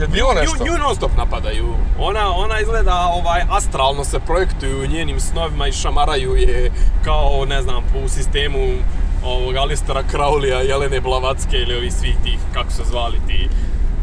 Jel 0.00 0.08
bilo 0.08 0.32
nju- 0.32 0.40
nešto? 0.40 0.64
Nju 0.64 0.78
non 0.78 0.96
stop 0.96 1.10
napadaju. 1.16 1.74
Ona, 1.98 2.36
ona 2.36 2.60
izgleda 2.60 2.94
ovaj, 2.94 3.42
astralno 3.50 4.04
se 4.04 4.20
projektuju 4.20 4.80
u 4.82 4.86
njenim 4.86 5.20
snovima 5.20 5.66
i 5.66 5.72
šamaraju 5.72 6.36
je 6.36 6.70
kao, 7.04 7.44
ne 7.48 7.62
znam, 7.62 7.84
u 8.04 8.08
sistemu 8.08 8.58
ovog 9.24 9.56
Alistera 9.56 10.02
Crowleya, 10.12 10.68
Jelene 10.68 11.00
Blavatske 11.00 11.56
ili 11.56 11.76
ovih 11.76 11.92
svih 11.92 12.16
tih, 12.24 12.38
kako 12.54 12.70
se 12.70 12.82
zvali 12.84 13.20
ti, 13.26 13.48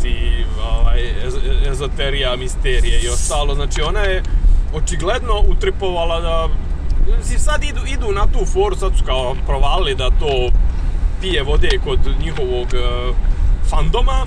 ti 0.02 0.46
ovaj, 0.72 1.00
ez- 1.28 1.68
ezoterija, 1.72 2.36
misterije 2.36 3.00
i 3.02 3.10
ostalo. 3.10 3.56
Znači, 3.56 3.82
ona 3.82 4.00
je 4.00 4.24
očigledno 4.74 5.34
utripovala 5.48 6.22
da... 6.22 6.48
Mislim, 7.18 7.40
sad 7.40 7.64
idu, 7.64 7.80
idu 7.88 8.12
na 8.12 8.28
tu 8.28 8.46
foru, 8.46 8.76
sad 8.76 8.98
su 8.98 9.04
kao 9.06 9.36
provalili 9.46 9.96
da 9.96 10.10
to 10.10 10.50
pije 11.22 11.44
vode 11.44 11.70
kod 11.84 12.00
njihovog 12.24 12.68
e, 12.74 13.14
fandoma 13.70 14.26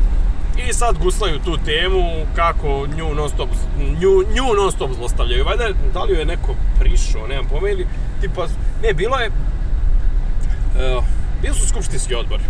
i 0.69 0.73
sad 0.73 0.99
guslaju 0.99 1.39
tu 1.45 1.57
temu 1.65 2.03
kako 2.37 2.87
nju 2.97 3.15
non 3.15 3.29
stop, 3.29 3.49
nju, 3.79 4.11
nju 4.35 4.55
non 4.63 4.73
stop 4.73 4.91
zlostavljaju. 4.95 5.45
Valjda, 5.45 5.65
da 5.95 6.03
li 6.03 6.19
je 6.19 6.25
neko 6.25 6.55
prišao, 6.81 7.27
nemam 7.27 7.49
pojma 7.49 7.69
ili 7.69 7.87
tipa, 8.21 8.47
ne, 8.83 8.93
bilo 8.95 9.17
je, 9.17 9.27
e, 9.27 11.01
bili 11.43 11.55
su 11.55 11.69
skupštinski 11.69 12.15
odbori, 12.15 12.43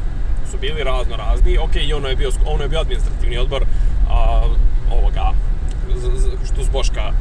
su 0.50 0.58
bili 0.58 0.84
razno 0.84 1.16
razni, 1.16 1.58
ok, 1.58 1.76
i 1.78 1.92
ono 1.92 2.08
je 2.08 2.16
bio, 2.16 2.30
ono 2.46 2.62
je 2.62 2.68
bio 2.68 2.80
administrativni 2.80 3.38
odbor, 3.38 3.64
a, 4.10 4.42
ovoga, 4.92 5.32
z- 5.94 6.20
z- 6.20 6.30
što 6.46 6.64
s 6.64 6.68
Boška, 6.68 7.12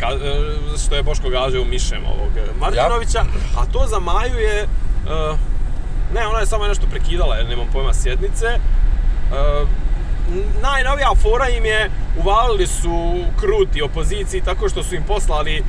ka, 0.00 0.06
e, 0.06 0.34
što 0.78 0.96
je 0.96 1.02
Boško 1.02 1.28
gažio 1.28 1.64
mišem 1.64 2.02
ovog 2.06 2.32
e, 2.36 2.42
Martinovića, 2.60 3.24
a 3.56 3.66
to 3.66 3.86
za 3.86 3.98
Maju 4.00 4.38
je, 4.38 4.58
e, 4.58 4.66
ne, 6.14 6.26
ona 6.26 6.38
je 6.38 6.46
samo 6.46 6.66
nešto 6.66 6.86
prekidala, 6.86 7.36
jer 7.36 7.48
nemam 7.48 7.66
pojma, 7.72 7.94
sjednice. 7.94 8.46
E, 8.46 8.58
najnovija 10.62 11.10
fora 11.22 11.48
im 11.48 11.64
je, 11.64 11.90
uvalili 12.16 12.66
su 12.66 13.24
kruti 13.40 13.82
opoziciji 13.82 14.40
tako 14.40 14.68
što 14.68 14.82
su 14.82 14.94
im 14.94 15.02
poslali 15.02 15.56
e, 15.56 15.62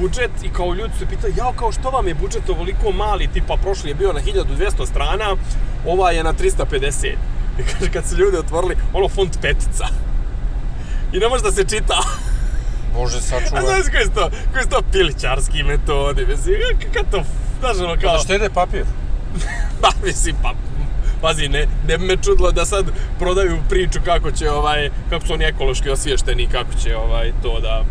budžet 0.00 0.30
i 0.42 0.48
kao 0.48 0.74
ljudi 0.74 0.92
su 0.98 1.06
pitali, 1.06 1.34
jao, 1.36 1.52
kao 1.52 1.72
što 1.72 1.90
vam 1.90 2.08
je 2.08 2.14
budžet 2.14 2.50
ovoliko 2.50 2.92
mali, 2.92 3.28
tipa 3.32 3.56
prošli 3.56 3.90
je 3.90 3.94
bio 3.94 4.12
na 4.12 4.20
1200 4.20 4.86
strana, 4.86 5.36
ova 5.86 6.10
je 6.10 6.24
na 6.24 6.32
350. 6.32 7.06
I 7.58 7.62
kaže, 7.72 7.90
kad 7.92 8.08
su 8.08 8.16
ljudi 8.16 8.36
otvorili, 8.36 8.76
ono 8.92 9.08
font 9.08 9.38
petica. 9.42 9.86
I 11.12 11.18
ne 11.18 11.28
može 11.28 11.42
da 11.42 11.52
se 11.52 11.64
čita. 11.64 12.00
Bože, 12.94 13.18
A 13.18 13.20
sačuvaj. 13.20 13.62
znaš 13.62 13.82
koji 13.92 14.04
su 14.04 14.10
to, 14.10 14.30
koji 14.52 14.62
su 14.62 14.70
to 14.70 14.80
pilićarski 14.92 15.62
metodi, 15.62 16.26
mislim, 16.26 16.56
kako 16.92 17.06
to, 17.10 17.22
znaš 17.60 17.76
ono 17.78 17.96
kao... 18.00 18.12
Da 18.12 18.18
štede 18.18 18.50
papir. 18.50 18.84
Pa, 19.80 19.88
mislim, 20.04 20.36
pa, 20.42 20.52
pazi, 21.24 21.48
ne, 21.48 21.66
ne 21.88 21.98
bi 21.98 22.04
me 22.06 22.16
čudilo 22.16 22.50
da 22.52 22.64
sad 22.64 22.84
prodaju 23.18 23.58
priču 23.68 23.98
kako 24.04 24.30
će, 24.30 24.50
ovaj, 24.50 24.90
kako 25.10 25.26
su 25.26 25.32
oni 25.32 25.44
ekološki 25.44 25.90
osviješteni, 25.90 26.48
kako 26.52 26.74
će, 26.82 26.96
ovaj, 26.96 27.32
to 27.42 27.60
da... 27.60 27.84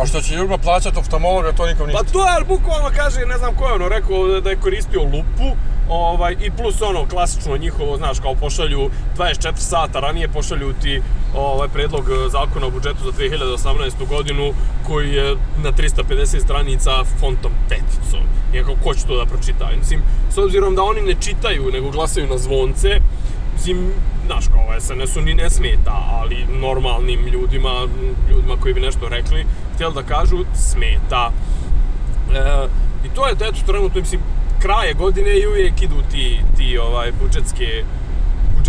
A 0.00 0.06
što 0.06 0.20
će 0.20 0.34
ljudima 0.34 0.58
plaćati 0.58 0.98
oftalmologa, 0.98 1.52
to 1.52 1.66
nikom 1.66 1.86
ništa. 1.86 2.02
Pa 2.02 2.12
to 2.12 2.28
je, 2.28 2.44
bukvalno 2.48 2.90
kaže, 2.96 3.26
ne 3.26 3.38
znam 3.38 3.54
ko 3.56 3.66
je 3.68 3.72
ono 3.72 3.88
rekao, 3.88 4.40
da 4.40 4.50
je 4.50 4.56
koristio 4.56 5.02
lupu, 5.02 5.56
ovaj, 5.88 6.36
i 6.40 6.50
plus 6.50 6.82
ono, 6.82 7.06
klasično 7.08 7.56
njihovo, 7.56 7.96
znaš, 7.96 8.20
kao 8.20 8.34
pošalju 8.34 8.90
24 9.16 9.52
sata 9.56 10.00
ranije, 10.00 10.28
pošalju 10.28 10.72
ti 10.82 11.02
ovaj, 11.34 11.68
predlog 11.68 12.04
eh, 12.10 12.28
zakona 12.28 12.66
o 12.66 12.70
budžetu 12.70 13.04
za 13.04 13.12
2018. 13.12 14.08
godinu, 14.08 14.52
koji 14.86 15.10
je 15.10 15.36
na 15.64 15.72
350 15.72 16.40
stranica 16.40 17.04
fontom 17.20 17.52
peticom. 17.68 18.20
I 18.52 18.56
nekako, 18.56 18.76
ko 18.84 18.94
će 18.94 19.06
to 19.06 19.16
da 19.16 19.26
pročita? 19.26 19.70
Mislim, 19.78 20.02
s 20.30 20.38
obzirom 20.38 20.74
da 20.74 20.82
oni 20.82 21.00
ne 21.00 21.14
čitaju, 21.20 21.70
nego 21.72 21.90
glasaju 21.90 22.26
na 22.26 22.38
zvonce, 22.38 23.00
Mislim, 23.60 23.92
znaš, 24.26 24.44
kao 24.48 24.80
SNS-u 24.80 25.20
ni 25.20 25.34
ne 25.34 25.50
smeta, 25.50 26.04
ali 26.10 26.46
normalnim 26.60 27.26
ljudima, 27.26 27.88
ljudima 28.30 28.56
koji 28.60 28.74
bi 28.74 28.80
nešto 28.80 29.08
rekli, 29.08 29.44
htjeli 29.74 29.94
da 29.94 30.02
kažu, 30.02 30.36
smeta. 30.54 31.30
E, 32.34 32.66
I 33.06 33.08
to 33.14 33.26
je, 33.26 33.32
eto, 33.32 33.60
trenutno, 33.66 34.00
mislim, 34.00 34.20
kraje 34.62 34.94
godine 34.94 35.38
i 35.38 35.46
uvijek 35.46 35.82
idu 35.82 36.02
ti, 36.10 36.40
ti 36.56 36.78
ovaj, 36.78 37.12
budžetske, 37.22 37.84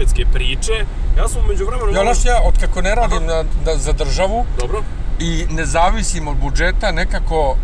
budžetske 0.02 0.26
priče. 0.34 0.86
Ja 1.18 1.28
sam 1.28 1.42
umeđu 1.46 1.66
vremenu... 1.66 1.92
Ja, 1.92 2.04
znaš, 2.04 2.26
ja, 2.26 2.42
od 2.46 2.60
kako 2.60 2.82
ne 2.82 2.96
radim 2.96 3.26
na, 3.26 3.44
na, 3.66 3.76
za 3.76 3.94
državu 3.94 4.46
Dobro. 4.60 4.84
i 5.20 5.46
ne 5.50 5.66
zavisim 5.66 6.28
od 6.28 6.38
budžeta, 6.38 6.92
nekako 6.92 7.56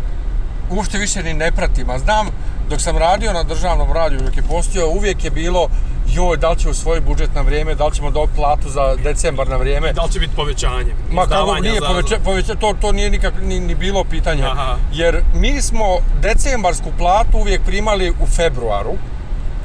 uopšte 0.70 0.98
više 0.98 1.22
ni 1.22 1.34
ne 1.34 1.52
pratim, 1.52 1.90
a 1.90 1.98
znam 1.98 2.28
dok 2.70 2.80
sam 2.80 2.98
radio 2.98 3.32
na 3.32 3.42
državnom 3.42 3.92
radiju, 3.92 4.20
dok 4.20 4.36
je 4.36 4.42
postio, 4.42 4.88
uvijek 4.88 5.24
je 5.24 5.30
bilo 5.30 5.68
joj, 6.14 6.36
da 6.36 6.50
li 6.50 6.58
će 6.58 6.68
usvojiti 6.68 7.06
budžet 7.06 7.34
na 7.34 7.40
vrijeme, 7.40 7.74
da 7.74 7.86
li 7.86 7.94
ćemo 7.94 8.10
dobiti 8.10 8.36
platu 8.36 8.68
za 8.68 8.96
decembar 9.02 9.48
na 9.48 9.56
vrijeme. 9.56 9.92
Da 9.92 10.02
li 10.02 10.12
će 10.12 10.20
biti 10.20 10.36
povećanje? 10.36 10.94
Ma 11.12 11.26
kako 11.26 11.54
nije 11.54 11.80
poveća, 11.80 12.18
poveća, 12.24 12.54
to, 12.54 12.74
to 12.80 12.92
nije 12.92 13.10
nikak 13.10 13.34
ni, 13.42 13.60
ni 13.60 13.74
bilo 13.74 14.04
pitanje. 14.04 14.42
Aha. 14.42 14.76
Jer 14.92 15.22
mi 15.34 15.62
smo 15.62 15.98
decembarsku 16.22 16.88
platu 16.98 17.38
uvijek 17.38 17.62
primali 17.62 18.10
u 18.10 18.26
februaru, 18.26 18.92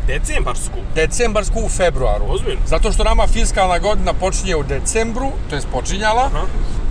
Decembarsku? 0.07 0.77
decembarsku 0.95 1.59
u 1.65 1.69
februaru. 1.69 2.25
Ozbiljno? 2.29 2.61
Zato 2.67 2.91
što 2.91 3.03
nama 3.03 3.27
fiskalna 3.27 3.79
godina 3.79 4.13
počinje 4.13 4.55
u 4.55 4.63
decembru, 4.63 5.31
to 5.49 5.55
je 5.55 5.61
počinjala, 5.71 6.25
Aha. 6.25 6.45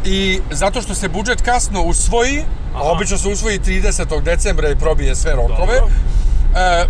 i 0.04 0.40
zato 0.50 0.82
što 0.82 0.94
se 0.94 1.08
budžet 1.08 1.42
kasno 1.42 1.82
usvoji, 1.82 2.38
a 2.74 2.78
Aha. 2.78 2.84
obično 2.84 3.18
se 3.18 3.28
usvoji 3.28 3.58
30. 3.58 4.22
decembra 4.22 4.68
i 4.68 4.76
probije 4.76 5.14
sve 5.14 5.32
rokove, 5.32 5.76
e, 6.56 6.86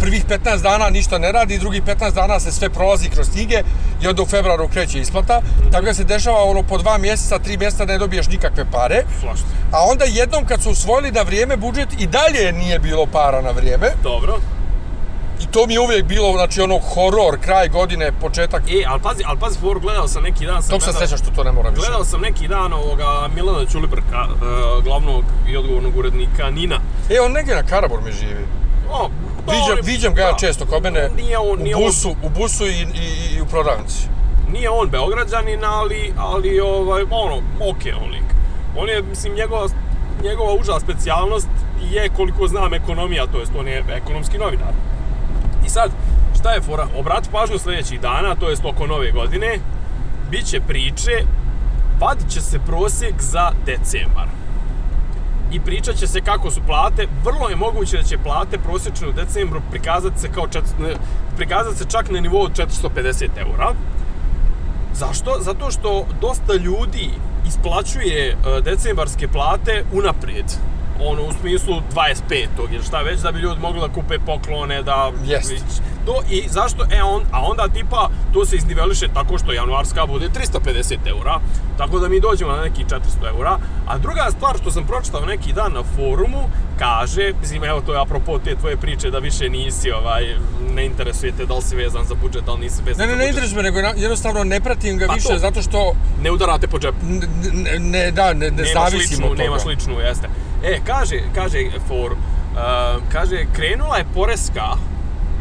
prvih 0.00 0.24
15 0.26 0.62
dana 0.62 0.90
ništa 0.90 1.18
ne 1.18 1.32
radi, 1.32 1.58
drugih 1.58 1.82
15 1.82 2.14
dana 2.14 2.40
se 2.40 2.52
sve 2.52 2.70
prolazi 2.70 3.08
kroz 3.08 3.30
knjige 3.30 3.62
i 4.02 4.08
onda 4.08 4.22
u 4.22 4.26
februaru 4.26 4.68
kreće 4.68 5.00
isplata. 5.00 5.40
Mhm. 5.60 5.70
Tako 5.70 5.84
da 5.84 5.94
se 5.94 6.04
dešava 6.04 6.42
ono 6.44 6.62
po 6.62 6.78
dva 6.78 6.98
mjeseca, 6.98 7.38
tri 7.38 7.56
mjeseca 7.56 7.84
ne 7.84 7.98
dobiješ 7.98 8.28
nikakve 8.28 8.64
pare. 8.72 9.02
A 9.72 9.84
onda 9.90 10.04
jednom 10.04 10.46
kad 10.46 10.62
su 10.62 10.70
usvojili 10.70 11.12
na 11.12 11.22
vrijeme 11.22 11.56
budžet 11.56 11.88
i 11.98 12.06
dalje 12.06 12.52
nije 12.52 12.78
bilo 12.78 13.06
para 13.06 13.40
na 13.42 13.50
vrijeme. 13.50 13.90
Dobro. 14.02 14.38
I 15.40 15.46
to 15.46 15.66
mi 15.66 15.74
je 15.74 15.80
uvijek 15.80 16.04
bilo, 16.04 16.32
znači 16.32 16.60
ono 16.60 16.78
horor, 16.78 17.38
kraj 17.40 17.68
godine, 17.68 18.12
početak. 18.12 18.62
E, 18.62 18.84
ali 18.88 19.00
pazi, 19.02 19.22
ali 19.26 19.38
pazi, 19.38 19.58
for, 19.58 19.80
gledao 19.80 20.08
sam 20.08 20.22
neki 20.22 20.46
dan... 20.46 20.62
Sam 20.62 20.70
Tog 20.70 20.82
se 20.82 20.86
gledao- 20.86 20.98
sreća 21.00 21.16
što 21.16 21.30
to 21.30 21.44
ne 21.44 21.52
moram 21.52 21.74
više. 21.74 21.86
Gledao 21.86 22.04
sam 22.04 22.20
neki 22.20 22.48
dan 22.48 22.72
ovoga 22.72 23.04
Milana 23.34 23.66
Ćulibrka, 23.66 24.26
e, 24.26 24.34
glavnog 24.82 25.24
i 25.48 25.56
odgovornog 25.56 25.96
urednika 25.96 26.50
Nina. 26.50 26.78
E, 27.10 27.20
on 27.20 27.32
negdje 27.32 27.54
na 27.54 27.62
Karabor 27.62 28.00
mi 28.02 28.12
živi. 28.12 28.46
O, 28.90 29.10
pa 29.46 29.52
Viđam, 29.52 29.70
on 29.70 29.76
je- 29.76 29.82
viđam 29.82 30.14
ga 30.14 30.22
ja 30.22 30.32
često 30.34 30.66
kod 30.66 30.82
mene 30.82 31.08
Nije 31.16 31.38
on, 31.38 31.58
nije 31.58 31.76
u 31.76 31.78
on- 31.78 31.84
busu, 31.84 32.10
u 32.22 32.28
busu 32.30 32.66
i, 32.66 32.70
i, 32.70 33.36
i 33.36 33.40
u 33.40 33.46
prodavnici. 33.46 34.06
nije 34.52 34.70
on 34.70 34.88
Beograđanin, 34.88 35.64
ali, 35.64 36.12
ali 36.18 36.60
ovaj, 36.60 37.02
ono, 37.10 37.36
okej 37.70 37.92
on 37.94 38.10
lik. 38.10 38.28
On 38.76 38.88
je, 38.88 39.02
mislim, 39.02 39.34
njegova, 39.34 39.68
njegova 40.22 40.52
uža 40.54 40.80
specijalnost 40.80 41.48
je, 41.90 42.08
koliko 42.08 42.48
znam, 42.48 42.74
ekonomija, 42.74 43.26
to 43.26 43.38
jest 43.38 43.52
on 43.58 43.68
je 43.68 43.84
ekonomski 43.92 44.38
novinar. 44.38 44.72
I 45.68 45.70
sad, 45.70 45.90
šta 46.40 46.50
je 46.50 46.60
fora? 46.60 46.86
Obrati 46.98 47.28
pažnju 47.32 47.58
sljedećih 47.58 48.00
dana, 48.00 48.34
to 48.34 48.48
jest 48.48 48.64
oko 48.64 48.86
nove 48.86 49.10
godine, 49.12 49.58
bit 50.30 50.46
će 50.46 50.60
priče, 50.60 51.12
vadit 52.00 52.28
će 52.28 52.40
se 52.40 52.58
prosjek 52.58 53.14
za 53.22 53.50
decembar. 53.66 54.28
I 55.52 55.60
pričat 55.60 55.96
će 55.96 56.06
se 56.06 56.20
kako 56.20 56.50
su 56.50 56.60
plate, 56.66 57.06
vrlo 57.24 57.48
je 57.48 57.56
moguće 57.56 57.96
da 57.96 58.02
će 58.02 58.18
plate 58.18 58.58
prosječne 58.58 59.08
u 59.08 59.12
decembru 59.12 59.60
prikazati 59.70 60.20
se 60.20 60.28
kao 60.32 60.48
čet, 60.48 60.64
prikazati 61.36 61.76
se 61.76 61.84
čak 61.90 62.10
na 62.10 62.20
nivou 62.20 62.42
od 62.42 62.52
450 62.52 63.28
eura. 63.36 63.74
Zašto? 64.94 65.36
Zato 65.40 65.70
što 65.70 66.06
dosta 66.20 66.54
ljudi 66.54 67.10
isplaćuje 67.46 68.28
e, 68.28 68.60
decembarske 68.60 69.28
plate 69.28 69.84
unaprijed. 69.92 70.46
Ono, 71.00 71.22
u 71.22 71.32
smislu 71.32 71.74
25. 71.88 72.46
ili 72.70 72.82
šta 72.82 73.00
već, 73.00 73.20
da 73.20 73.32
bi 73.32 73.40
ljudi 73.40 73.60
mogli 73.60 73.80
da 73.80 73.88
kupe 73.90 74.18
poklone, 74.18 74.82
da... 74.82 75.12
Jest. 75.24 75.52
To, 76.06 76.22
I 76.30 76.44
zašto? 76.48 76.84
E, 76.90 77.02
on, 77.04 77.22
a 77.32 77.42
onda 77.42 77.68
tipa, 77.68 78.08
to 78.32 78.44
se 78.44 78.56
izniveliše 78.56 79.08
tako 79.08 79.38
što 79.38 79.52
januarska 79.52 80.06
bude 80.06 80.28
350 80.28 80.96
eura, 81.06 81.40
tako 81.78 81.98
da 81.98 82.08
mi 82.08 82.20
dođemo 82.20 82.52
na 82.52 82.62
neki 82.62 82.84
400 82.84 82.98
eura. 83.28 83.58
A 83.86 83.98
druga 83.98 84.26
stvar 84.30 84.56
što 84.58 84.70
sam 84.70 84.84
pročitao 84.84 85.20
neki 85.22 85.52
dan 85.52 85.72
na 85.72 85.82
forumu, 85.86 86.48
kaže, 86.78 87.32
mislim, 87.40 87.64
evo 87.64 87.80
to 87.80 87.92
je 87.92 88.00
apropo 88.00 88.38
te 88.38 88.56
tvoje 88.56 88.76
priče 88.76 89.10
da 89.10 89.18
više 89.18 89.48
nisi, 89.48 89.90
ovaj, 89.92 90.24
ne 90.68 90.86
interesujete 90.86 91.46
da 91.46 91.54
li 91.54 91.62
si 91.62 91.76
vezan 91.76 92.04
za 92.04 92.14
budžet, 92.14 92.44
da 92.44 92.52
li 92.52 92.60
nisi 92.60 92.82
vezan 92.82 93.00
Ne, 93.00 93.06
ne, 93.06 93.12
za 93.12 93.16
ne 93.16 93.22
budžet. 93.22 93.34
interesuje 93.34 93.62
me, 93.72 93.80
nego 93.80 94.00
jednostavno 94.00 94.44
ne 94.44 94.60
pratim 94.60 94.98
ga 94.98 95.06
Pa 95.06 95.12
više 95.14 95.28
to. 95.28 95.38
zato 95.38 95.62
što 95.62 95.92
Ne 96.22 96.30
udarate 96.30 96.66
po 96.68 96.78
džepu. 96.78 96.96
n- 97.02 97.22
n- 97.66 97.90
ne, 97.90 98.10
da, 98.10 98.26
ne, 98.26 98.50
ne 98.50 98.50
nemaš 98.52 98.72
zavisim 98.90 99.00
ličnu, 99.10 99.24
od 99.24 99.30
toga. 99.30 99.42
nemaš 99.42 99.64
ličnu, 99.64 100.00
jeste. 100.00 100.28
E, 100.64 100.80
kaže, 100.86 101.20
kaže 101.34 101.70
for, 101.88 102.12
uh, 102.12 103.02
kaže, 103.12 103.46
krenula 103.52 103.96
je 103.96 104.06
poreska 104.14 104.76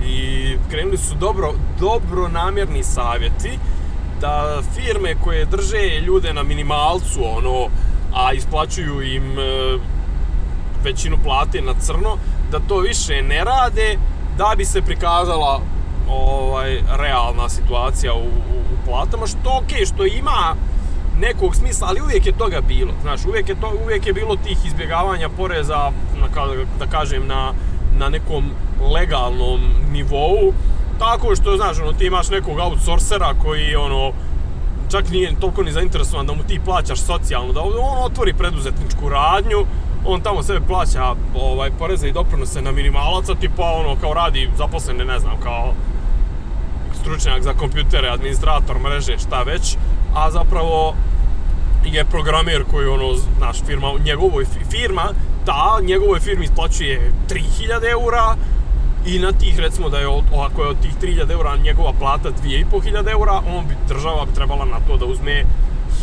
i 0.06 0.56
krenuli 0.69 0.97
su 0.97 1.15
dobro, 1.15 1.53
dobro 1.80 2.27
namjerni 2.27 2.84
savjeti 2.84 3.60
da 4.21 4.62
firme 4.75 5.15
koje 5.23 5.45
drže 5.45 5.99
ljude 6.06 6.34
na 6.34 6.43
minimalcu, 6.43 7.19
ono, 7.38 7.67
a 8.13 8.34
isplaćuju 8.34 9.01
im 9.01 9.39
e, 9.39 9.77
većinu 10.84 11.17
plate 11.23 11.62
na 11.62 11.73
crno, 11.80 12.17
da 12.51 12.60
to 12.60 12.77
više 12.80 13.21
ne 13.21 13.43
rade, 13.43 13.97
da 14.38 14.53
bi 14.58 14.65
se 14.65 14.82
prikazala 14.82 15.62
ovaj 16.10 16.80
realna 16.97 17.49
situacija 17.49 18.13
u, 18.13 18.17
u, 18.17 18.60
u 18.73 18.86
platama, 18.86 19.27
što 19.27 19.62
okej, 19.63 19.86
što 19.86 20.06
ima 20.06 20.56
nekog 21.19 21.56
smisla, 21.56 21.88
ali 21.88 22.01
uvijek 22.01 22.25
je 22.25 22.38
toga 22.38 22.62
bilo. 22.62 22.93
Znaš, 23.01 23.25
uvijek 23.25 23.49
je, 23.49 23.56
to, 23.56 23.73
uvijek 23.84 24.08
je 24.08 24.13
bilo 24.13 24.36
tih 24.36 24.58
izbjegavanja 24.65 25.30
poreza, 25.30 25.91
da 26.80 26.88
kažem, 26.88 27.27
na, 27.27 27.53
na 27.97 28.10
nekom 28.10 28.43
legalnom 28.93 29.62
nivou, 29.91 30.53
tako 30.99 31.36
što, 31.36 31.58
znaš, 31.58 31.80
ono, 31.80 31.93
ti 31.93 32.06
imaš 32.06 32.30
nekog 32.30 32.60
outsourcera 32.60 33.34
koji, 33.43 33.75
ono, 33.75 34.12
čak 34.91 35.10
nije 35.10 35.36
toliko 35.39 35.63
ni 35.63 35.71
zainteresovan 35.71 36.27
da 36.27 36.34
mu 36.34 36.43
ti 36.43 36.60
plaćaš 36.65 36.99
socijalno, 36.99 37.53
da 37.53 37.62
on 37.62 38.03
otvori 38.06 38.34
preduzetničku 38.34 39.10
radnju, 39.10 39.65
on 40.06 40.21
tamo 40.21 40.43
sebe 40.43 40.60
plaća 40.67 41.15
ovaj, 41.36 41.71
poreze 41.80 42.08
i 42.08 42.12
doprinose 42.12 42.62
na 42.62 42.71
minimalac, 42.71 43.30
a 43.30 43.36
tipa 43.36 43.63
ono 43.63 43.95
kao 44.01 44.13
radi 44.13 44.49
zaposlene, 44.58 45.06
ne 45.06 45.19
znam, 45.19 45.41
kao 45.43 45.73
stručnjak 47.01 47.43
za 47.43 47.53
kompjutere, 47.53 48.10
administrator 48.10 48.80
mreže, 48.80 49.17
šta 49.17 49.43
već, 49.43 49.77
a 50.15 50.32
zapravo 50.32 50.96
je 51.86 52.06
programer 52.06 52.63
koji 52.72 52.88
ono, 52.88 53.13
naš 53.39 53.58
firma, 53.65 53.88
njegovoj 54.06 54.46
fi- 54.46 54.72
firma, 54.72 55.10
ta 55.46 55.80
njegovoj 55.82 56.20
firmi 56.20 56.46
isplaćuje 56.46 57.12
3000 57.30 57.91
eura 57.91 58.36
i 59.06 59.20
na 59.20 59.32
tih 59.32 59.60
recimo 59.60 59.89
da 59.89 59.98
je 59.98 60.08
od, 60.08 60.24
ako 60.48 60.63
je 60.63 60.70
od 60.70 60.80
tih 60.82 60.91
3000 61.02 61.32
eura 61.32 61.58
njegova 61.58 61.93
plata 62.00 62.30
2500 62.43 63.12
eura, 63.12 63.41
on 63.58 63.67
bi, 63.67 63.76
država 63.88 64.26
bi 64.26 64.34
trebala 64.34 64.65
na 64.65 64.80
to 64.88 64.98
da 64.98 65.06
uzme 65.06 65.43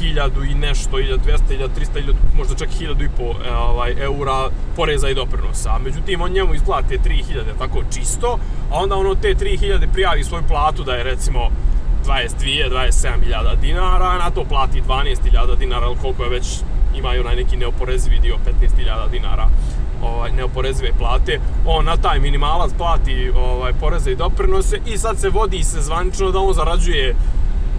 1000 0.01 0.51
i 0.51 0.55
nešto, 0.55 0.97
1200, 0.97 1.19
1300, 1.27 1.69
1000, 1.95 2.15
možda 2.37 2.55
čak 2.55 2.69
1000 2.81 3.05
i 3.05 3.09
po 3.17 3.23
e, 3.23 3.55
ovaj, 3.55 3.95
eura 3.99 4.49
poreza 4.77 5.09
i 5.09 5.15
doprinosa. 5.15 5.79
Međutim, 5.79 6.23
on 6.23 6.33
njemu 6.33 6.55
isplate 6.55 6.99
3000 6.99 7.25
tako 7.59 7.83
čisto, 7.95 8.39
a 8.71 8.79
onda 8.83 8.97
ono 8.97 9.15
te 9.15 9.35
3000 9.35 9.87
prijavi 9.93 10.25
svoju 10.25 10.43
platu 10.49 10.83
da 10.83 10.93
je 10.93 11.05
recimo 11.05 11.41
22, 12.07 12.71
27.000 12.71 13.57
dinara, 13.61 14.05
a 14.05 14.19
na 14.19 14.31
to 14.31 14.45
plati 14.45 14.83
12.000 14.83 15.59
dinara, 15.59 15.87
ili 15.87 15.97
koliko 16.03 16.25
je 16.25 16.31
već 16.31 16.61
imaju 16.95 17.21
onaj 17.21 17.37
neki 17.37 17.57
neoporezivi 17.57 18.19
dio 18.19 18.37
15.000 18.47 19.11
dinara 19.11 19.49
ovaj, 20.03 20.33
neoporezive 20.33 20.93
plate, 20.99 21.41
on 21.67 21.85
na 21.85 21.97
taj 21.97 22.21
minimalac 22.21 22.71
plati 22.79 23.33
ovaj, 23.37 23.73
poreze 23.73 24.11
i 24.11 24.17
doprinose 24.17 24.81
i 24.87 24.99
sad 24.99 25.19
se 25.19 25.29
vodi 25.29 25.63
se 25.63 25.81
zvanično 25.81 26.31
da 26.31 26.39
on 26.39 26.55
zarađuje 26.55 27.15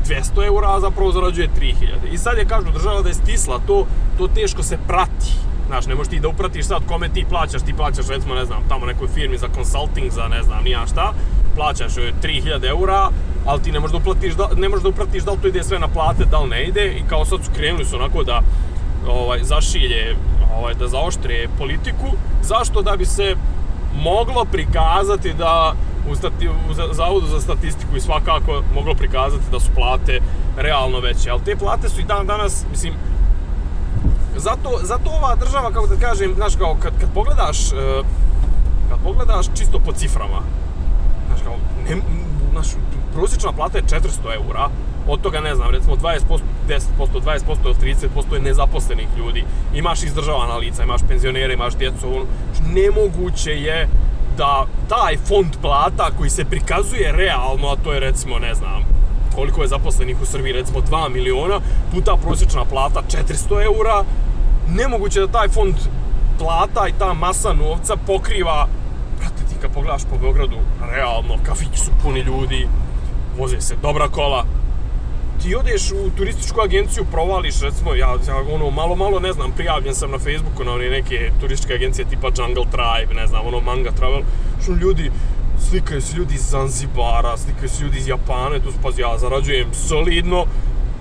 200 0.06 0.46
eura, 0.46 0.76
a 0.76 0.80
zapravo 0.80 1.12
zarađuje 1.12 1.50
3000. 1.62 2.12
I 2.12 2.18
sad 2.18 2.38
je 2.38 2.46
kažu 2.46 2.72
država 2.72 3.02
da 3.02 3.10
je 3.10 3.14
stisla 3.14 3.60
to, 3.68 3.86
to 4.18 4.28
teško 4.28 4.64
se 4.64 4.78
prati. 4.88 5.32
Znaš, 5.68 5.86
ne 5.86 5.96
možeš 5.96 6.10
ti 6.10 6.20
da 6.20 6.28
upratiš 6.28 6.66
sad 6.66 6.86
kome 6.88 7.10
ti 7.10 7.26
plaćaš, 7.30 7.62
ti 7.62 7.74
plaćaš 7.74 8.08
recimo, 8.08 8.36
ne 8.36 8.46
znam, 8.46 8.64
tamo 8.70 8.86
nekoj 8.86 9.08
firmi 9.08 9.38
za 9.38 9.48
consulting, 9.56 10.12
za 10.12 10.28
ne 10.28 10.44
znam, 10.44 10.64
nija 10.64 10.86
šta, 10.88 11.14
plaćaš 11.56 11.98
joj 11.98 12.14
3000 12.24 12.70
eura, 12.70 13.10
ali 13.46 13.62
ti 13.62 13.72
ne 13.72 13.80
možeš 13.80 13.94
da 13.94 14.00
da, 14.36 14.50
ne 14.56 14.70
možeš 14.70 14.84
da 14.84 14.90
upratiš 14.90 15.24
da 15.24 15.32
li 15.32 15.38
to 15.42 15.48
ide 15.48 15.64
sve 15.64 15.80
na 15.80 15.88
plate, 15.88 16.26
da 16.26 16.40
li 16.40 16.50
ne 16.50 16.64
ide, 16.64 16.88
i 16.88 17.04
kao 17.10 17.26
sad 17.26 17.46
su 17.46 17.52
krenuli 17.56 17.86
su 17.86 17.96
onako 17.96 18.24
da 18.24 18.42
ovaj, 19.08 19.44
zašilje, 19.44 20.16
ovaj, 20.58 20.74
da 20.74 20.88
zaoštre 20.88 21.48
politiku, 21.58 22.08
zašto? 22.44 22.82
Da 22.82 22.96
bi 22.96 23.06
se 23.06 23.36
moglo 23.96 24.46
prikazati 24.46 25.34
da 25.34 25.74
u, 26.08 26.12
u 26.70 26.74
za- 26.74 26.94
Zavodu 26.94 27.28
za 27.28 27.42
statistiku 27.42 27.96
i 27.98 28.02
svakako 28.02 28.62
moglo 28.76 28.94
prikazati 28.94 29.52
da 29.52 29.60
su 29.60 29.72
plate 29.76 30.20
realno 30.58 31.00
veće, 31.00 31.30
ali 31.30 31.42
te 31.42 31.56
plate 31.56 31.90
su 31.90 32.02
i 32.02 32.04
dan 32.04 32.28
danas, 32.28 32.66
mislim, 32.72 32.94
zato, 34.38 34.80
zato 34.84 35.10
ova 35.10 35.36
država, 35.36 35.72
kako 35.72 35.88
da 35.88 36.08
kažem, 36.08 36.34
znaš, 36.36 36.56
kao 36.56 36.76
kad, 36.80 37.00
kad 37.00 37.14
pogledaš, 37.14 37.72
e, 37.72 38.02
kad 38.90 39.00
pogledaš 39.04 39.46
čisto 39.58 39.80
po 39.80 39.92
ciframa, 39.92 40.42
znaš, 41.28 41.40
kao, 41.42 41.56
ne, 41.90 42.02
znaš, 42.52 42.68
prosječna 43.16 43.52
plata 43.52 43.78
je 43.78 43.84
400 43.84 44.36
eura, 44.36 44.70
od 45.08 45.22
toga, 45.22 45.42
ne 45.42 45.56
znam, 45.56 45.70
recimo 45.70 45.96
20%, 45.96 46.20
10%, 46.68 46.82
20% 47.00 47.40
ili 47.66 47.96
30% 48.26 48.34
je 48.34 48.42
nezaposlenih 48.42 49.08
ljudi. 49.18 49.44
Imaš 49.74 50.04
izdržavana 50.04 50.58
lica, 50.58 50.84
imaš 50.84 51.02
penzionere, 51.08 51.54
imaš 51.54 51.76
djecu, 51.76 52.08
ono, 52.08 52.26
znači, 52.26 52.74
nemoguće 52.74 53.52
je 53.52 53.88
da 54.38 54.66
taj 54.90 55.18
fond 55.18 55.56
plata 55.62 56.10
koji 56.18 56.30
se 56.30 56.46
prikazuje 56.46 57.12
realno, 57.12 57.68
a 57.68 57.76
to 57.84 57.94
je 57.94 58.00
recimo, 58.00 58.40
ne 58.40 58.54
znam, 58.56 58.84
koliko 59.36 59.62
je 59.62 59.68
zaposlenih 59.68 60.22
u 60.22 60.26
Srbiji, 60.26 60.54
recimo 60.54 60.80
2 60.80 61.10
miliona, 61.10 61.60
puta 61.92 62.16
prosječna 62.24 62.66
plata 62.66 63.02
400 63.12 63.64
eura, 63.64 64.04
nemoguće 64.70 65.20
da 65.20 65.28
taj 65.28 65.48
fond 65.48 65.76
plata 66.40 66.88
i 66.88 66.94
ta 67.00 67.14
masa 67.14 67.54
novca 67.54 67.96
pokriva, 68.08 68.68
brate, 69.20 69.44
ti 69.50 69.56
kad 69.62 69.72
pogledaš 69.72 70.04
po 70.04 70.18
Beogradu, 70.18 70.56
realno, 70.92 71.36
kafići 71.46 71.80
su 71.80 71.92
puni 72.04 72.20
ljudi, 72.20 72.68
voze 73.38 73.62
se 73.62 73.76
dobra 73.82 74.08
kola, 74.08 74.46
ti 75.44 75.56
odeš 75.56 75.92
u 75.92 76.10
turističku 76.18 76.62
agenciju, 76.62 77.06
provališ, 77.12 77.62
recimo, 77.62 77.96
ja, 77.96 78.10
ja 78.28 78.36
ono, 78.54 78.70
malo, 78.70 78.96
malo, 78.96 79.20
ne 79.20 79.34
znam, 79.34 79.52
prijavljen 79.52 79.96
sam 79.96 80.12
na 80.12 80.18
Facebooku 80.18 80.64
na 80.64 80.72
one 80.72 80.90
neke 80.90 81.32
turističke 81.42 81.74
agencije 81.74 82.06
tipa 82.10 82.28
Jungle 82.38 82.66
Tribe, 82.72 83.14
ne 83.14 83.28
znam, 83.28 83.48
ono, 83.48 83.60
Manga 83.60 83.92
Travel, 83.92 84.22
što 84.64 84.72
ljudi, 84.72 85.12
slikaju 85.70 86.02
se 86.02 86.18
ljudi 86.18 86.36
iz 86.36 86.50
Zanzibara, 86.50 87.38
slikaju 87.38 87.70
se 87.70 87.84
ljudi 87.84 87.98
iz 87.98 88.08
Japana, 88.08 88.60
tu 88.60 88.72
pazi, 88.84 89.02
ja 89.02 89.18
zarađujem 89.18 89.74
solidno, 89.74 90.46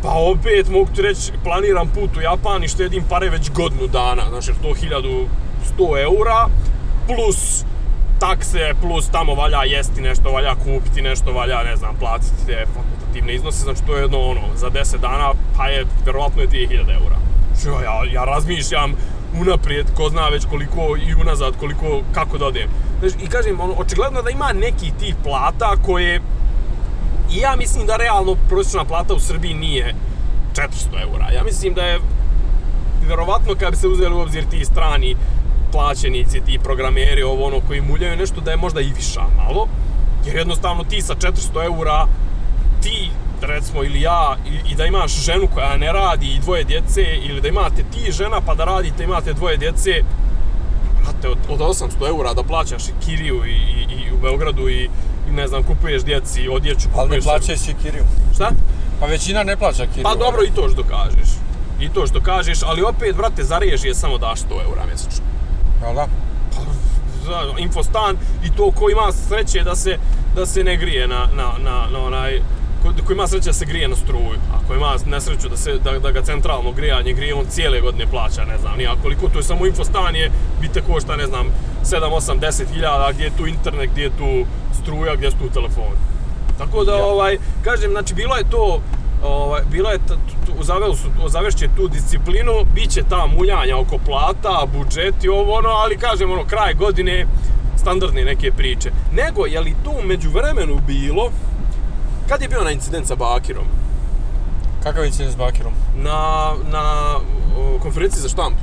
pa 0.02 0.10
opet 0.10 0.68
mogu 0.68 0.88
ti 0.94 1.02
reći, 1.02 1.32
planiram 1.44 1.88
put 1.88 2.16
u 2.16 2.20
Japan 2.20 2.64
i 2.64 2.68
štedim 2.68 3.04
pare 3.08 3.30
već 3.30 3.50
godinu 3.50 3.86
dana, 3.86 4.22
znači 4.28 4.52
to 4.62 4.68
1100 5.78 6.02
eura, 6.02 6.48
plus 7.06 7.64
takse, 8.24 8.74
plus 8.80 9.08
tamo 9.08 9.34
valja 9.34 9.62
jesti 9.64 10.00
nešto, 10.00 10.30
valja 10.30 10.54
kupiti 10.54 11.02
nešto, 11.02 11.32
valja, 11.32 11.62
ne 11.62 11.76
znam, 11.76 11.96
platiti 12.00 12.46
te 12.46 12.66
fakultativne 12.74 13.34
iznose, 13.34 13.64
znači 13.64 13.82
to 13.86 13.96
je 13.96 14.02
jedno 14.02 14.18
ono, 14.18 14.40
za 14.56 14.70
10 14.70 14.98
dana, 15.00 15.32
pa 15.56 15.66
je, 15.68 15.84
verovatno 16.06 16.42
je 16.42 16.48
2000 16.48 16.94
eura. 16.94 17.16
Što 17.60 17.70
ja, 17.70 17.96
ja 18.12 18.24
razmišljam 18.24 18.94
unaprijed, 19.40 19.86
ko 19.96 20.08
zna 20.08 20.28
već 20.28 20.44
koliko 20.44 20.96
i 21.08 21.14
unazad, 21.14 21.54
koliko, 21.60 22.00
kako 22.14 22.38
da 22.38 22.46
odem. 22.46 22.68
Znači, 23.00 23.14
I 23.24 23.26
kažem, 23.26 23.60
ono, 23.60 23.74
očigledno 23.78 24.22
da 24.22 24.30
ima 24.30 24.52
neki 24.52 24.92
tih 24.98 25.14
plata 25.24 25.76
koje, 25.86 26.20
i 27.32 27.38
ja 27.38 27.56
mislim 27.56 27.86
da 27.86 27.96
realno 27.96 28.36
prosječna 28.48 28.84
plata 28.84 29.14
u 29.14 29.20
Srbiji 29.20 29.54
nije 29.54 29.94
400 30.54 31.02
eura. 31.02 31.30
Ja 31.34 31.44
mislim 31.44 31.74
da 31.74 31.82
je, 31.82 32.00
verovatno 33.08 33.54
kad 33.54 33.70
bi 33.70 33.76
se 33.76 33.88
uzeli 33.88 34.14
u 34.14 34.20
obzir 34.20 34.44
ti 34.50 34.64
strani 34.64 35.16
plaćenici, 35.74 36.40
ti 36.46 36.58
programeri, 36.62 37.22
ovo 37.22 37.46
ono 37.46 37.60
koji 37.66 37.80
muljaju 37.80 38.16
nešto, 38.16 38.40
da 38.40 38.50
je 38.50 38.56
možda 38.56 38.80
i 38.80 38.92
viša 38.96 39.24
malo. 39.36 39.66
Jer 40.26 40.36
jednostavno 40.36 40.84
ti 40.84 41.02
sa 41.02 41.14
400 41.14 41.64
eura, 41.64 42.06
ti 42.82 43.10
recimo 43.42 43.84
ili 43.84 44.00
ja 44.00 44.36
i, 44.50 44.72
i 44.72 44.74
da 44.74 44.86
imaš 44.86 45.12
ženu 45.12 45.48
koja 45.54 45.76
ne 45.76 45.92
radi 45.92 46.26
i 46.26 46.38
dvoje 46.38 46.64
djece 46.64 47.02
ili 47.22 47.40
da 47.40 47.48
imate 47.48 47.84
ti 47.92 48.12
žena 48.12 48.40
pa 48.46 48.54
da 48.54 48.64
radite 48.64 49.04
imate 49.04 49.32
dvoje 49.32 49.56
djece 49.56 49.90
brate, 51.02 51.28
od, 51.28 51.38
od 51.48 51.58
800 51.58 52.08
eura 52.08 52.34
da 52.34 52.42
plaćaš 52.42 52.88
i 52.88 52.92
kiriju 53.06 53.44
i, 53.46 53.50
i, 53.50 54.08
i 54.08 54.12
u 54.12 54.18
Beogradu 54.22 54.68
i, 54.68 54.88
i 55.28 55.32
ne 55.32 55.48
znam, 55.48 55.62
kupuješ 55.62 56.02
djeci 56.02 56.48
odjeću. 56.48 56.88
Ali 56.96 57.10
ne 57.10 57.20
sve. 57.20 57.32
plaćaj 57.32 57.56
si 57.56 57.74
kiriju. 57.82 58.04
Šta? 58.34 58.50
Pa 59.00 59.06
većina 59.06 59.42
ne 59.42 59.56
plaća 59.56 59.86
kiriju. 59.86 60.02
Pa 60.02 60.14
dobro 60.14 60.42
i 60.44 60.54
to 60.54 60.68
što 60.68 60.82
kažeš. 60.82 61.28
I 61.80 61.88
to 61.88 62.06
što 62.06 62.20
kažeš, 62.20 62.58
ali 62.62 62.82
opet, 62.82 63.16
brate, 63.16 63.44
za 63.44 63.58
režije 63.58 63.94
samo 63.94 64.18
daš 64.18 64.40
100 64.40 64.64
eura 64.64 64.86
mjesečno. 64.86 65.33
Jel 65.84 65.94
da? 65.94 66.06
za 67.26 67.40
infostan 67.58 68.16
i 68.44 68.50
to 68.56 68.70
ko 68.70 68.90
ima 68.90 69.12
sreće 69.12 69.62
da 69.62 69.76
se 69.76 69.98
da 70.36 70.46
se 70.46 70.64
ne 70.64 70.76
grije 70.76 71.08
na, 71.08 71.28
na, 71.36 71.52
na, 71.64 71.86
na 71.92 71.98
onaj 72.06 72.40
ko, 72.82 72.92
ko 73.06 73.12
ima 73.12 73.26
sreće 73.26 73.46
da 73.46 73.52
se 73.52 73.64
grije 73.64 73.88
na 73.88 73.96
struju. 73.96 74.38
Ako 74.54 74.74
ima 74.74 74.94
nesreću 75.06 75.48
da, 75.48 75.56
se, 75.56 75.78
da, 75.84 75.98
da 75.98 76.10
ga 76.10 76.22
centralno 76.22 76.72
grijanje 76.72 77.12
grije, 77.12 77.34
on 77.34 77.46
cijele 77.48 77.80
godine 77.80 78.06
plaća, 78.10 78.44
ne 78.44 78.58
znam, 78.58 78.76
nija 78.78 78.94
koliko, 79.02 79.28
to 79.28 79.38
je 79.38 79.42
samo 79.42 79.66
infostan 79.66 80.16
je, 80.16 80.30
bi 80.60 80.68
te 80.68 80.80
košta, 80.82 81.16
ne 81.16 81.26
znam, 81.26 81.46
7, 81.84 82.00
8, 82.10 82.40
10 82.40 82.72
hiljada, 82.72 83.10
gdje 83.12 83.24
je 83.24 83.36
tu 83.36 83.46
internet, 83.46 83.90
gdje 83.92 84.02
je 84.02 84.10
tu 84.18 84.46
struja, 84.82 85.16
gdje 85.16 85.30
su 85.30 85.36
tu 85.36 85.48
telefoni. 85.48 85.98
Tako 86.58 86.84
da, 86.84 86.96
Ja. 86.96 87.04
ovaj, 87.04 87.38
kažem, 87.62 87.90
znači, 87.90 88.14
bilo 88.14 88.36
je 88.36 88.50
to, 88.50 88.80
ovaj, 89.22 89.62
bilo 89.70 89.90
je, 89.90 89.98
zavešće 91.28 91.68
tu 91.76 91.88
disciplinu, 91.88 92.52
bit 92.74 92.90
će 92.90 93.02
ta 93.02 93.26
muljanja 93.36 93.76
oko 93.76 93.98
plata, 93.98 94.66
budžeti, 94.76 95.28
ovo 95.28 95.52
ono, 95.52 95.68
ali 95.68 95.98
kažem, 95.98 96.30
ono, 96.30 96.44
kraj 96.44 96.74
godine, 96.74 97.26
standardne 97.76 98.24
neke 98.24 98.52
priče. 98.52 98.90
Nego, 99.12 99.46
je 99.46 99.60
li 99.60 99.74
tu 99.84 99.92
među 100.04 100.30
vremenu 100.30 100.78
bilo, 100.86 101.30
kad 102.28 102.42
je 102.42 102.48
bio 102.48 102.64
na 102.64 102.70
incident 102.70 103.06
sa 103.06 103.14
Bakirom? 103.14 103.64
Kakav 104.82 105.04
incident 105.04 105.32
s 105.32 105.36
Bakirom? 105.36 105.72
Na, 105.96 106.52
na 106.72 107.16
o, 107.56 107.78
konferenciji 107.82 108.22
za 108.22 108.28
štampu. 108.28 108.60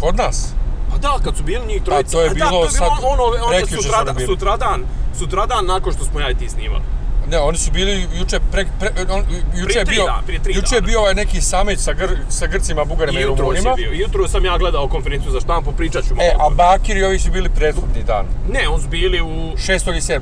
Kod 0.00 0.16
nas? 0.16 0.52
Pa 0.90 0.98
da, 0.98 1.18
kad 1.24 1.36
su 1.36 1.42
bili 1.42 1.66
njih 1.66 1.82
trojica. 1.82 2.12
to 2.12 2.20
je 2.20 2.30
A 2.30 2.34
bilo 2.34 2.50
da, 2.50 2.50
to 2.50 2.64
je 2.64 2.70
sad, 2.70 2.90
bilo 3.00 3.12
ono, 3.12 3.22
ono 3.22 3.48
prekjuče 3.48 3.76
su 3.76 3.82
sutradan, 3.82 4.16
sutradan, 4.26 4.84
sutradan 5.18 5.66
nakon 5.66 5.92
što 5.92 6.04
smo 6.04 6.20
ja 6.20 6.30
i 6.30 6.34
ti 6.34 6.48
snimali. 6.48 6.82
Ne, 7.30 7.38
oni 7.38 7.58
su 7.58 7.70
bili 7.72 8.06
juče 8.18 8.40
pre, 8.52 8.66
pre 8.78 8.90
on, 9.10 9.22
juče 9.54 9.78
je 9.78 9.84
bio 9.84 10.04
tri 10.26 10.54
juče 10.54 10.74
je 10.74 10.80
bio 10.80 11.00
ovaj 11.00 11.14
neki 11.14 11.40
samit 11.40 11.80
sa 11.80 11.92
Gr, 11.92 12.16
sa 12.28 12.46
Grcima, 12.46 12.84
Bugarima 12.84 13.20
i, 13.20 13.24
Rumunima. 13.24 13.74
bio. 13.74 13.92
Jutro 13.92 14.28
sam 14.28 14.44
ja 14.44 14.58
gledao 14.58 14.88
konferenciju 14.88 15.32
za 15.32 15.40
štampu, 15.40 15.72
pričat 15.72 16.04
ću. 16.04 16.14
E, 16.20 16.32
a. 16.38 16.50
Bakir 16.50 16.96
i 16.96 17.04
ovi 17.04 17.18
su 17.18 17.30
bili 17.30 17.48
prethodni 17.48 18.02
dan. 18.06 18.26
Ne, 18.52 18.68
on 18.68 18.80
su 18.80 18.88
bili 18.88 19.20
u... 19.20 19.26
6. 19.26 19.96
i 19.96 20.00
7. 20.00 20.20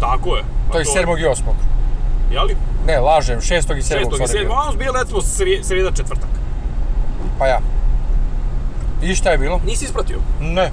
Tako 0.00 0.36
je. 0.36 0.42
Pa 0.66 0.72
To 0.72 0.78
je 0.78 0.84
7. 0.84 1.20
i 1.20 1.24
8. 1.24 1.34
Jeli? 2.32 2.56
Ne, 2.86 2.98
lažem, 2.98 3.40
6. 3.40 3.52
i 3.52 3.58
7. 3.58 3.66
6. 3.68 3.80
i 3.80 3.82
stvarno 3.84 4.24
je 4.24 4.28
7. 4.28 4.38
bilo. 4.42 4.54
A 4.54 4.66
on 4.66 4.72
su 4.72 4.78
bili 4.78 4.90
recimo 4.94 5.20
srijeda 5.62 5.92
četvrtak. 5.92 6.28
Pa 7.38 7.46
ja. 7.46 7.60
I 9.02 9.14
šta 9.14 9.30
je 9.30 9.38
bilo? 9.38 9.60
Nisi 9.66 9.84
ispratio? 9.84 10.18
Ne. 10.40 10.70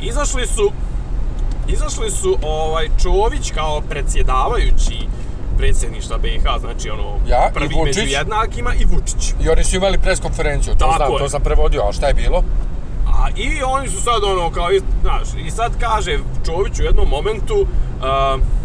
Izašli 0.00 0.46
su... 0.46 0.72
Izašli 1.68 2.10
su 2.10 2.38
ovaj 2.42 2.88
Čović 3.02 3.50
kao 3.50 3.80
predsjedavajući 3.80 5.08
predsjedništva 5.58 6.18
BiH, 6.18 6.42
znači 6.60 6.90
ono 6.90 7.18
Ja, 7.28 7.50
prvi 7.54 7.74
među 7.84 8.00
jednakima 8.00 8.74
i 8.74 8.84
Vučić. 8.84 9.34
I 9.44 9.48
oni 9.48 9.64
su 9.64 9.76
imali 9.76 9.98
pres 9.98 10.20
konferenciju, 10.20 10.74
to 10.78 10.92
znam, 10.96 11.18
to 11.18 11.28
sam 11.28 11.42
prevodio, 11.42 11.82
a 11.88 11.92
šta 11.92 12.06
je 12.06 12.14
bilo? 12.14 12.42
A 13.06 13.28
i 13.36 13.62
oni 13.62 13.88
su 13.88 14.02
sad 14.02 14.24
ono 14.24 14.50
kao, 14.50 14.68
znaš, 15.02 15.28
i 15.46 15.50
sad 15.50 15.72
kaže 15.80 16.18
Čović 16.46 16.78
u 16.78 16.82
jednom 16.82 17.08
momentu, 17.08 17.66
e, 18.02 18.61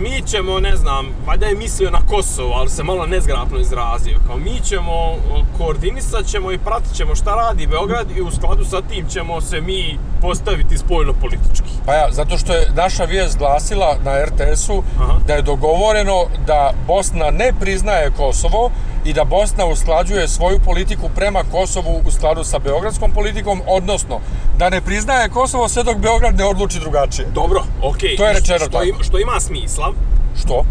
mi 0.00 0.22
ćemo, 0.26 0.60
ne 0.60 0.76
znam, 0.76 1.06
valjda 1.26 1.46
je 1.46 1.54
mislio 1.54 1.90
na 1.90 2.00
Kosovo, 2.06 2.54
ali 2.54 2.70
se 2.70 2.82
malo 2.82 3.06
nezgrapno 3.06 3.58
izrazio. 3.58 4.18
Kao 4.26 4.36
mi 4.36 4.60
ćemo, 4.60 5.16
koordinisat 5.58 6.26
ćemo 6.26 6.52
i 6.52 6.58
pratit 6.58 6.94
ćemo 6.94 7.14
šta 7.14 7.34
radi 7.34 7.66
Beograd 7.66 8.06
i 8.16 8.20
u 8.20 8.30
skladu 8.30 8.64
sa 8.64 8.82
tim 8.82 9.08
ćemo 9.08 9.40
se 9.40 9.60
mi 9.60 9.98
postaviti 10.20 10.78
spoljno 10.78 11.12
politički. 11.20 11.70
Pa 11.86 11.94
ja, 11.94 12.08
zato 12.10 12.38
što 12.38 12.52
je 12.52 12.70
naša 12.76 13.04
vijest 13.04 13.38
glasila 13.38 13.96
na 14.04 14.24
RTS-u 14.24 14.82
da 15.26 15.34
je 15.34 15.42
dogovoreno 15.42 16.24
da 16.46 16.72
Bosna 16.86 17.30
ne 17.30 17.52
priznaje 17.60 18.10
Kosovo 18.16 18.70
i 19.04 19.12
da 19.12 19.24
Bosna 19.24 19.66
usklađuje 19.66 20.28
svoju 20.28 20.58
politiku 20.64 21.10
prema 21.14 21.42
Kosovu 21.52 22.02
u 22.06 22.10
skladu 22.10 22.44
sa 22.44 22.58
beogradskom 22.58 23.12
politikom, 23.12 23.60
odnosno 23.66 24.20
da 24.58 24.70
ne 24.70 24.80
priznaje 24.80 25.28
Kosovo 25.28 25.68
sve 25.68 25.82
dok 25.82 25.96
Beograd 25.96 26.38
ne 26.38 26.44
odluči 26.44 26.80
drugačije. 26.80 27.28
Dobro, 27.34 27.62
okej. 27.82 28.16
To 28.16 28.26
je 28.26 28.32
rečeno 28.32 28.58
što, 28.58 28.68
tako. 28.68 28.84
ima, 28.84 29.02
što 29.02 29.18
ima 29.18 29.40
smisla. 29.40 29.92
Što? 30.40 30.64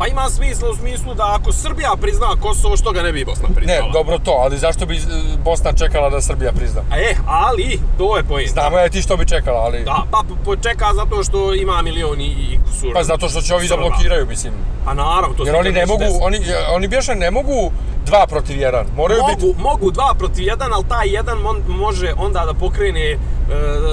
Pa 0.00 0.06
ima 0.06 0.28
smisla 0.30 0.70
u 0.70 0.74
smislu 0.76 1.14
da 1.14 1.36
ako 1.40 1.52
Srbija 1.52 1.92
prizna 2.00 2.26
Kosovo, 2.42 2.76
što 2.76 2.92
ga 2.92 3.02
ne 3.02 3.12
bi 3.12 3.24
Bosna 3.24 3.48
Ne, 3.48 3.54
priznala? 3.54 3.92
dobro 3.92 4.18
to, 4.18 4.30
ali 4.30 4.58
zašto 4.58 4.86
bi 4.86 4.96
e, 4.96 5.00
Bosna 5.44 5.72
čekala 5.72 6.10
da 6.10 6.20
Srbija 6.20 6.52
prizna? 6.52 6.82
E, 6.96 7.14
ali, 7.26 7.80
to 7.98 8.16
je 8.16 8.24
pojenta. 8.24 8.52
Znamo 8.52 8.86
i 8.86 8.90
ti 8.90 9.02
što 9.02 9.16
bi 9.16 9.26
čekala, 9.26 9.60
ali... 9.60 9.84
Da, 9.84 10.02
pa 10.10 10.22
počeka 10.44 10.86
zato 10.94 11.22
što 11.24 11.54
ima 11.54 11.82
milion 11.82 12.20
i, 12.20 12.58
kusur. 12.66 12.92
Pa 12.94 13.02
zato 13.02 13.28
što 13.28 13.40
će 13.40 13.54
ovi 13.54 13.68
da 13.68 13.76
blokiraju, 13.76 14.26
mislim. 14.26 14.52
Pa 14.84 14.94
naravno, 14.94 15.36
to 15.36 15.46
Jer 15.46 15.56
oni 15.56 15.72
ne 15.72 15.86
mogu, 15.86 16.04
oni, 16.22 16.38
oni 16.74 16.88
bješe 16.88 17.14
ne 17.14 17.30
mogu 17.30 17.72
dva 18.06 18.26
protiv 18.26 18.60
jedan. 18.60 18.86
Moraju 18.96 19.20
biti... 19.28 19.46
Mogu, 19.46 19.60
mogu 19.60 19.90
dva 19.90 20.14
protiv 20.18 20.44
jedan, 20.44 20.72
ali 20.72 20.84
taj 20.88 21.08
jedan 21.08 21.38
mon, 21.38 21.62
može 21.68 22.12
onda 22.18 22.44
da 22.46 22.54
pokrene 22.54 23.10
e, 23.10 23.18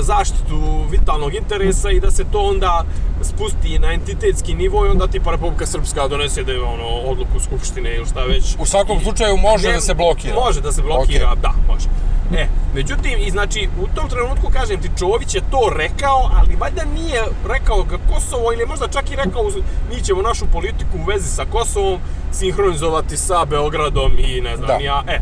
zaštitu 0.02 0.86
vitalnog 0.90 1.36
interesa 1.36 1.90
i 1.90 2.00
da 2.00 2.12
se 2.12 2.24
to 2.32 2.40
onda 2.40 2.84
spusti 3.22 3.80
na 3.80 3.94
entitetski 3.94 4.56
nivo 4.56 4.86
i 4.86 4.90
onda 4.90 5.08
tipa 5.08 5.32
Republika 5.32 5.66
Srpska 5.66 6.08
donese 6.08 6.44
da 6.44 6.52
je 6.52 6.62
ono 6.62 6.88
odluku 6.88 7.40
Skupštine 7.40 7.96
ili 7.96 8.06
šta 8.06 8.24
već. 8.24 8.56
U 8.60 8.66
svakom 8.66 9.00
slučaju 9.02 9.38
može 9.38 9.72
da 9.72 9.82
se 9.82 9.94
blokira. 9.94 10.36
Može 10.36 10.62
da 10.62 10.72
se 10.72 10.82
blokira, 10.82 11.32
Okej. 11.32 11.42
da, 11.42 11.54
može. 11.74 11.88
E, 12.34 12.48
međutim, 12.76 13.20
i 13.20 13.32
znači, 13.32 13.70
u 13.82 13.88
tom 13.96 14.10
trenutku, 14.10 14.50
kažem 14.54 14.82
ti, 14.82 14.90
Čović 15.00 15.36
je 15.36 15.42
to 15.52 15.72
rekao, 15.76 16.30
ali 16.34 16.56
valjda 16.56 16.82
nije 16.96 17.24
rekao 17.48 17.84
ga 17.84 17.98
Kosovo, 18.14 18.54
ili 18.54 18.66
možda 18.66 18.88
čak 18.88 19.12
i 19.12 19.16
rekao, 19.16 19.44
mi 19.90 20.02
ćemo 20.02 20.22
našu 20.22 20.46
politiku 20.54 20.98
u 20.98 21.06
vezi 21.06 21.30
sa 21.30 21.46
Kosovom 21.46 22.00
sinhronizovati 22.32 23.18
sa 23.18 23.46
Beogradom 23.46 24.12
i 24.18 24.42
ne 24.42 24.58
znam, 24.58 24.68
Da. 24.68 24.74
ja, 24.74 25.04
e, 25.08 25.20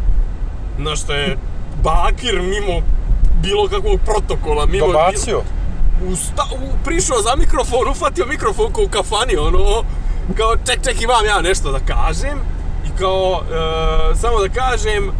na 0.78 0.96
što 0.96 1.14
je 1.14 1.38
Bakir 1.84 2.42
mimo 2.42 2.82
bilo 3.42 3.68
kakvog 3.68 4.00
protokola, 4.06 4.66
mimo... 4.66 4.88
Dobacio. 4.88 5.42
U 6.08 6.16
sta, 6.16 6.44
u, 6.52 6.84
prišao 6.86 7.22
za 7.22 7.36
mikrofon, 7.36 7.90
ufatio 7.92 8.26
mikrofon 8.26 8.74
kao 8.74 8.84
u 8.84 8.90
kafani, 8.90 9.38
ono, 9.38 9.84
kao 10.38 10.56
ček, 10.66 10.84
ček, 10.84 11.02
imam 11.02 11.26
ja 11.26 11.42
nešto 11.42 11.72
da 11.72 11.80
kažem. 11.80 12.40
I 12.86 12.98
kao, 13.00 13.42
e, 13.52 14.16
samo 14.16 14.40
da 14.40 14.50
kažem, 14.50 15.12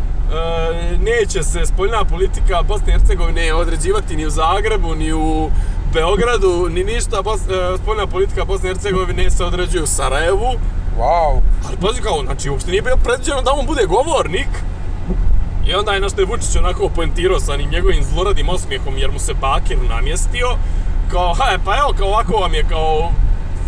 neće 1.00 1.44
se 1.44 1.66
spoljna 1.66 2.06
politika 2.06 2.62
Bosne 2.64 2.88
i 2.88 2.92
Hercegovine 2.92 3.54
određivati 3.54 4.16
ni 4.16 4.26
u 4.26 4.30
Zagrebu, 4.30 4.96
ni 4.96 5.14
u 5.14 5.50
Beogradu, 5.94 6.70
ni 6.70 6.84
ništa. 6.84 7.22
Bos, 7.22 7.42
e, 7.42 7.78
spoljna 7.78 8.08
politika 8.08 8.46
Bosne 8.46 8.70
i 8.70 8.74
Hercegovine 8.74 9.30
se 9.30 9.44
određuje 9.46 9.84
u 9.84 9.88
Sarajevu. 9.88 10.54
Wow. 11.00 11.40
Ali 11.68 11.78
pazi 11.78 12.02
kao, 12.02 12.22
znači, 12.24 12.50
uopšte 12.50 12.72
nije 12.72 12.82
bilo 12.82 12.98
predviđeno 12.98 13.42
da 13.42 13.52
on 13.54 13.66
bude 13.66 13.86
govornik. 13.86 14.48
I 15.68 15.74
onda 15.74 15.92
je 15.92 16.00
našto 16.00 16.22
je 16.22 16.26
Vučić 16.26 16.56
onako 16.56 16.90
poentirao 16.90 17.40
sa 17.40 17.54
onim 17.54 17.70
njegovim 17.70 18.04
zloradim 18.04 18.50
osmijehom 18.50 18.98
jer 18.98 19.12
mu 19.12 19.20
se 19.20 19.34
Bakir 19.34 19.78
namjestio. 19.90 20.48
Kao, 21.12 21.34
ha, 21.34 21.58
pa 21.66 21.78
evo, 21.78 21.94
kao 21.98 22.08
ovako 22.08 22.34
vam 22.34 22.54
je 22.54 22.64
kao 22.64 23.12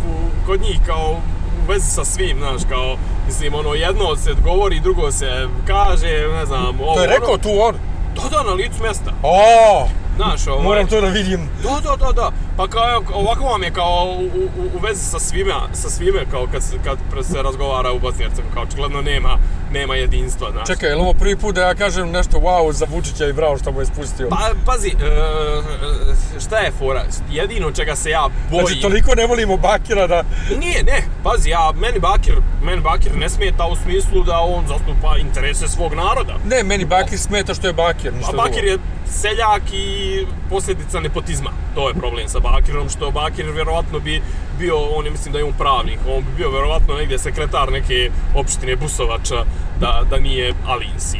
u- 0.08 0.46
kod 0.46 0.62
njih 0.62 0.80
kao 0.86 1.12
u 1.60 1.72
vezi 1.72 1.86
sa 1.86 2.06
svim, 2.06 2.38
znaš, 2.38 2.62
kao, 2.70 2.98
mislim, 3.28 3.54
ono, 3.54 3.74
jedno 3.74 4.16
se 4.16 4.34
govori, 4.44 4.80
drugo 4.80 5.12
se 5.12 5.48
kaže, 5.68 6.28
ne 6.40 6.46
znam, 6.46 6.82
ovo, 6.82 6.96
To 6.96 7.02
je 7.02 7.08
rekao 7.08 7.30
ono. 7.34 7.38
tu 7.38 7.50
on. 7.62 7.76
Da, 8.16 8.38
da, 8.38 8.44
na 8.44 8.54
licu 8.54 8.84
mjesta. 8.84 9.12
O, 9.24 9.88
Znaš, 10.16 10.48
ovaj, 10.48 10.63
moram 10.63 10.88
to 10.88 11.02
da 11.02 11.08
vidim. 11.08 11.50
Da, 11.63 11.70
da, 11.90 11.96
da, 12.06 12.12
da. 12.12 12.32
Pa 12.58 12.67
kao, 12.67 13.04
ovako 13.13 13.43
vam 13.43 13.63
je 13.63 13.72
kao 13.72 14.15
u, 14.20 14.26
u, 14.26 14.63
u 14.76 14.80
vezi 14.80 15.06
sa 15.06 15.20
svime, 15.20 15.54
sa 15.74 15.89
svime 15.89 16.26
kao 16.32 16.48
kad 16.54 16.63
kad 16.84 17.26
se 17.26 17.41
razgovara 17.41 17.91
u 17.91 18.00
Bosni 18.00 18.24
Hercegovini, 18.24 18.54
kao 18.54 18.63
očigledno 18.63 19.02
nema, 19.02 19.38
nema 19.72 19.96
jedinstva, 19.96 20.52
znaš. 20.52 20.67
Čekaj, 20.67 20.89
je 20.89 20.96
ovo 20.96 21.13
prvi 21.13 21.38
put 21.38 21.56
da 21.56 21.62
ja 21.62 21.76
kažem 21.76 22.12
nešto 22.12 22.38
wow 22.38 22.72
za 22.72 22.86
Vučića 22.89 23.28
i 23.28 23.34
bravo 23.34 23.58
što 23.58 23.72
mu 23.72 23.80
je 23.80 23.86
spustio? 23.86 24.30
Pa, 24.30 24.50
pazi, 24.65 24.89
e, 24.89 26.39
šta 26.39 26.58
je 26.58 26.72
fora? 26.72 27.04
Jedino 27.32 27.72
čega 27.72 27.96
se 27.96 28.10
ja 28.10 28.28
bojim... 28.52 28.67
Znači, 28.67 28.82
toliko 28.82 29.15
ne 29.15 29.28
volimo 29.28 29.58
Bakira 29.58 30.08
da... 30.08 30.24
Nije, 30.60 30.84
ne, 30.84 31.04
pazi, 31.24 31.50
ja, 31.50 31.72
meni 31.76 32.00
Bakir, 32.00 32.36
meni 32.63 32.82
Bakir 32.82 33.15
ne 33.15 33.30
smeta 33.30 33.67
u 33.67 33.76
smislu 33.76 34.24
da 34.24 34.39
on 34.39 34.67
zastupa 34.67 35.17
interese 35.17 35.67
svog 35.67 35.93
naroda. 35.93 36.34
Ne, 36.46 36.63
meni 36.63 36.86
Bakir 36.86 37.20
smeta 37.20 37.54
što 37.54 37.67
je 37.67 37.74
Bakir, 37.74 38.13
ništa 38.13 38.30
A 38.30 38.32
drugo. 38.32 38.48
Bakir 38.48 38.63
je 38.63 38.78
seljak 39.12 39.62
i 39.74 40.26
posljedica 40.50 41.00
nepotizma. 41.00 41.52
To 41.76 41.88
je 41.88 41.93
problem 41.93 42.30
sa 42.30 42.39
Bakirom, 42.52 42.90
što 42.90 43.12
Bakir 43.12 43.46
vjerovatno 43.46 44.00
bi 44.00 44.22
bio, 44.60 44.78
on 44.78 45.06
je 45.06 45.12
mislim 45.12 45.34
da 45.34 45.40
je 45.40 45.46
on 45.46 45.54
pravnik, 45.54 46.00
on 46.10 46.24
bi 46.24 46.32
bio 46.38 46.52
vjerovatno 46.52 46.96
negdje 46.96 47.20
sekretar 47.20 47.72
neke 47.72 48.12
opštine 48.36 48.76
Busovača, 48.76 49.46
da, 49.80 50.04
da 50.10 50.20
nije 50.20 50.54
Alinsi. 50.68 51.20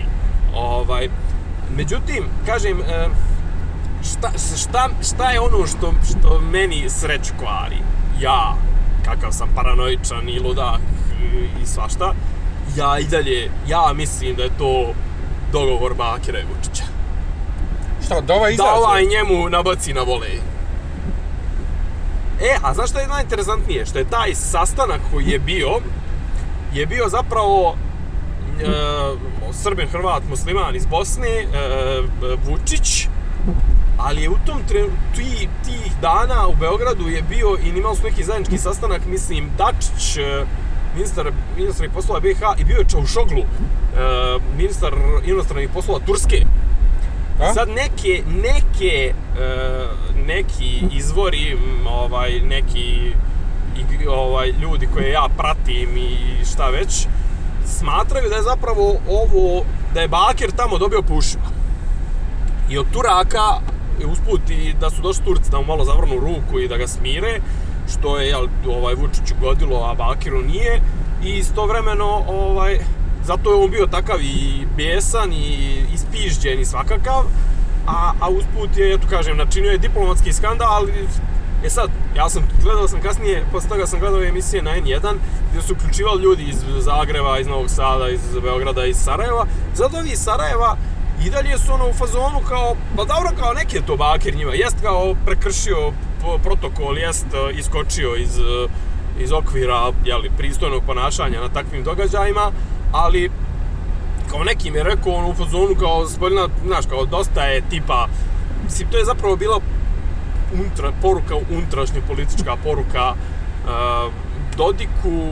Ovaj, 0.56 1.10
međutim, 1.76 2.24
kažem, 2.46 2.82
e, 2.82 3.10
šta, 4.04 4.32
šta, 4.58 4.90
šta 5.10 5.32
je 5.32 5.40
ono 5.40 5.68
što, 5.68 5.94
što 6.10 6.42
meni 6.52 6.90
sreću 6.90 7.34
kvari? 7.40 7.78
Ja, 8.22 8.56
kakav 9.06 9.32
sam 9.32 9.50
paranoičan 9.56 10.30
i 10.30 10.40
ludak 10.40 10.80
i, 11.64 11.66
svašta, 11.66 12.14
ja 12.76 13.00
i 13.00 13.04
dalje, 13.04 13.52
ja 13.68 13.94
mislim 13.96 14.36
da 14.36 14.44
je 14.44 14.58
to 14.58 14.94
dogovor 15.52 15.94
Bakira 15.94 16.40
i 16.40 16.44
Vučića. 16.44 16.84
Šta, 18.06 18.22
da 18.22 18.34
ovaj 18.34 18.50
Da 18.50 18.54
izađe? 18.54 18.70
ovaj 18.72 19.06
njemu 19.06 19.50
nabaci 19.50 19.94
na 19.94 20.02
volej. 20.02 20.40
E, 22.42 22.58
a 22.64 22.74
znaš 22.74 22.90
što 22.90 23.00
je 23.00 23.08
najinteresantnije? 23.08 23.86
Što 23.86 24.00
je 24.00 24.10
taj 24.10 24.36
sastanak 24.36 25.02
koji 25.12 25.26
je 25.26 25.40
bio, 25.40 25.80
je 26.74 26.86
bio 26.86 27.10
zapravo 27.10 27.76
e, 28.60 28.66
Srbin, 29.54 29.88
Hrvat, 29.88 30.24
musliman 30.30 30.76
iz 30.76 30.86
Bosne, 30.86 31.30
e, 31.30 31.46
Vučić, 32.46 33.08
ali 33.98 34.22
je 34.22 34.30
u 34.30 34.38
tom 34.46 34.62
tre, 34.68 34.84
ti, 35.16 35.50
tih 35.66 35.92
dana 36.02 36.48
u 36.48 36.56
Beogradu 36.56 37.08
je 37.08 37.22
bio 37.22 37.58
i 37.64 37.78
imali 37.80 37.96
su 37.96 38.04
neki 38.04 38.24
zajednički 38.24 38.58
sastanak, 38.58 39.02
mislim, 39.06 39.50
Dačić, 39.58 40.18
e, 40.18 40.46
ministar 40.96 41.32
inostranih 41.58 41.94
poslova 41.94 42.20
BiH 42.20 42.40
i 42.58 42.64
bio 42.64 42.78
je 42.78 42.90
Čaušoglu, 42.90 43.42
e, 43.42 43.46
ministar 44.58 44.94
inostranih 45.26 45.70
poslova 45.74 46.00
Turske. 46.06 46.46
A? 47.40 47.54
Sad 47.54 47.70
neke, 47.70 48.24
neke, 48.28 49.14
e, 49.40 49.88
neki 50.26 50.84
izvori, 50.92 51.58
ovaj, 51.90 52.40
neki 52.40 53.12
ovaj, 54.10 54.50
ljudi 54.50 54.88
koje 54.94 55.12
ja 55.12 55.28
pratim 55.38 55.98
i 55.98 56.46
šta 56.46 56.70
već, 56.70 57.08
smatraju 57.66 58.30
da 58.30 58.36
je 58.36 58.42
zapravo 58.42 58.96
ovo, 59.10 59.66
da 59.94 60.02
je 60.02 60.08
Bakir 60.08 60.52
tamo 60.52 60.78
dobio 60.78 61.02
po 61.02 61.14
ušima. 61.14 61.44
I 62.70 62.78
od 62.78 62.86
Turaka, 62.94 63.60
usput 64.12 64.50
i 64.50 64.74
da 64.82 64.90
su 64.90 65.02
došli 65.02 65.24
Turci 65.26 65.52
da 65.52 65.58
mu 65.58 65.66
malo 65.66 65.86
zavrnu 65.86 66.16
ruku 66.20 66.60
i 66.60 66.68
da 66.68 66.78
ga 66.78 66.88
smire, 66.88 67.40
što 67.92 68.20
je 68.20 68.28
jel, 68.28 68.48
ovaj, 68.70 68.96
Vučiću 68.96 69.36
godilo, 69.42 69.84
a 69.84 69.94
Bakiru 69.94 70.42
nije. 70.42 70.82
I 71.24 71.30
istovremeno, 71.30 72.24
ovaj, 72.28 72.80
zato 73.28 73.50
je 73.50 73.64
on 73.64 73.72
bio 73.72 73.88
takav 73.88 74.22
i 74.22 74.68
besan 74.78 75.34
i 75.34 75.82
ispižđen 75.94 76.60
i 76.60 76.66
svakakav. 76.66 77.24
A, 77.88 78.14
a 78.20 78.30
usput 78.30 78.78
je, 78.78 78.94
eto 78.94 79.08
kažem, 79.10 79.38
načinio 79.38 79.72
je 79.72 79.78
diplomatski 79.78 80.34
skandal, 80.34 80.88
E 81.66 81.70
sad, 81.70 81.90
ja 82.16 82.30
sam 82.30 82.44
gledao 82.64 82.88
sam 82.88 83.02
kasnije, 83.02 83.46
posle 83.52 83.70
toga 83.70 83.88
sam 83.88 84.00
gledao 84.00 84.24
emisije 84.24 84.62
na 84.62 84.72
N1 84.72 85.16
gdje 85.50 85.62
su 85.62 85.74
uključivali 85.74 86.24
ljudi 86.24 86.44
iz 86.44 86.56
Zagreba, 86.80 87.40
iz 87.40 87.48
Novog 87.48 87.70
Sada, 87.70 88.10
iz 88.10 88.20
Beograda, 88.44 88.86
iz 88.86 88.98
Sarajeva. 88.98 89.46
Zato 89.76 90.02
iz 90.02 90.20
Sarajeva 90.20 90.78
i 91.26 91.30
dalje 91.30 91.58
su 91.58 91.74
ono 91.74 91.90
u 91.90 91.94
fazonu 91.94 92.40
kao, 92.50 92.76
pa 92.96 93.04
dobro 93.04 93.30
kao 93.40 93.54
neki 93.54 93.82
to 93.82 93.98
njima, 94.36 94.54
jest 94.54 94.76
kao 94.82 95.16
prekršio 95.26 95.92
protokol, 96.44 96.98
jest 96.98 97.26
e, 97.34 97.60
iskočio 97.60 98.16
iz, 98.16 98.40
e, 98.40 98.68
iz 99.24 99.32
okvira 99.32 99.92
jeli, 100.06 100.32
pristojnog 100.38 100.84
ponašanja 100.86 101.42
na 101.42 101.50
takvim 101.50 101.84
događajima, 101.84 102.52
ali 102.92 103.32
kao 104.30 104.44
nekim 104.44 104.76
je 104.76 104.84
rekao 104.84 105.14
ono 105.14 105.30
u 105.30 105.34
fazonu 105.34 105.76
kao 105.80 106.08
spoljna, 106.08 106.48
znaš, 106.66 106.86
kao 106.86 107.06
dosta 107.06 107.44
je 107.44 107.62
tipa, 107.70 108.08
mislim, 108.64 108.90
to 108.90 108.98
je 108.98 109.06
zapravo 109.06 109.36
bila 109.36 109.60
untra, 110.54 110.92
poruka, 111.02 111.36
unutrašnja 111.52 112.02
politička 112.08 112.56
poruka 112.64 113.14
uh, 113.14 114.14
Dodiku, 114.58 115.30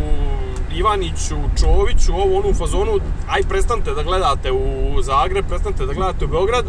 Ivaniću, 0.75 1.35
Čoviću, 1.59 2.13
ovo 2.13 2.37
ono 2.37 2.49
u 2.49 2.53
fazonu, 2.53 2.91
aj 3.29 3.41
prestanite 3.49 3.93
da 3.93 4.03
gledate 4.03 4.51
u 4.51 5.01
Zagreb, 5.01 5.45
prestanite 5.47 5.85
da 5.85 5.93
gledate 5.93 6.25
u 6.25 6.27
Beograd, 6.27 6.65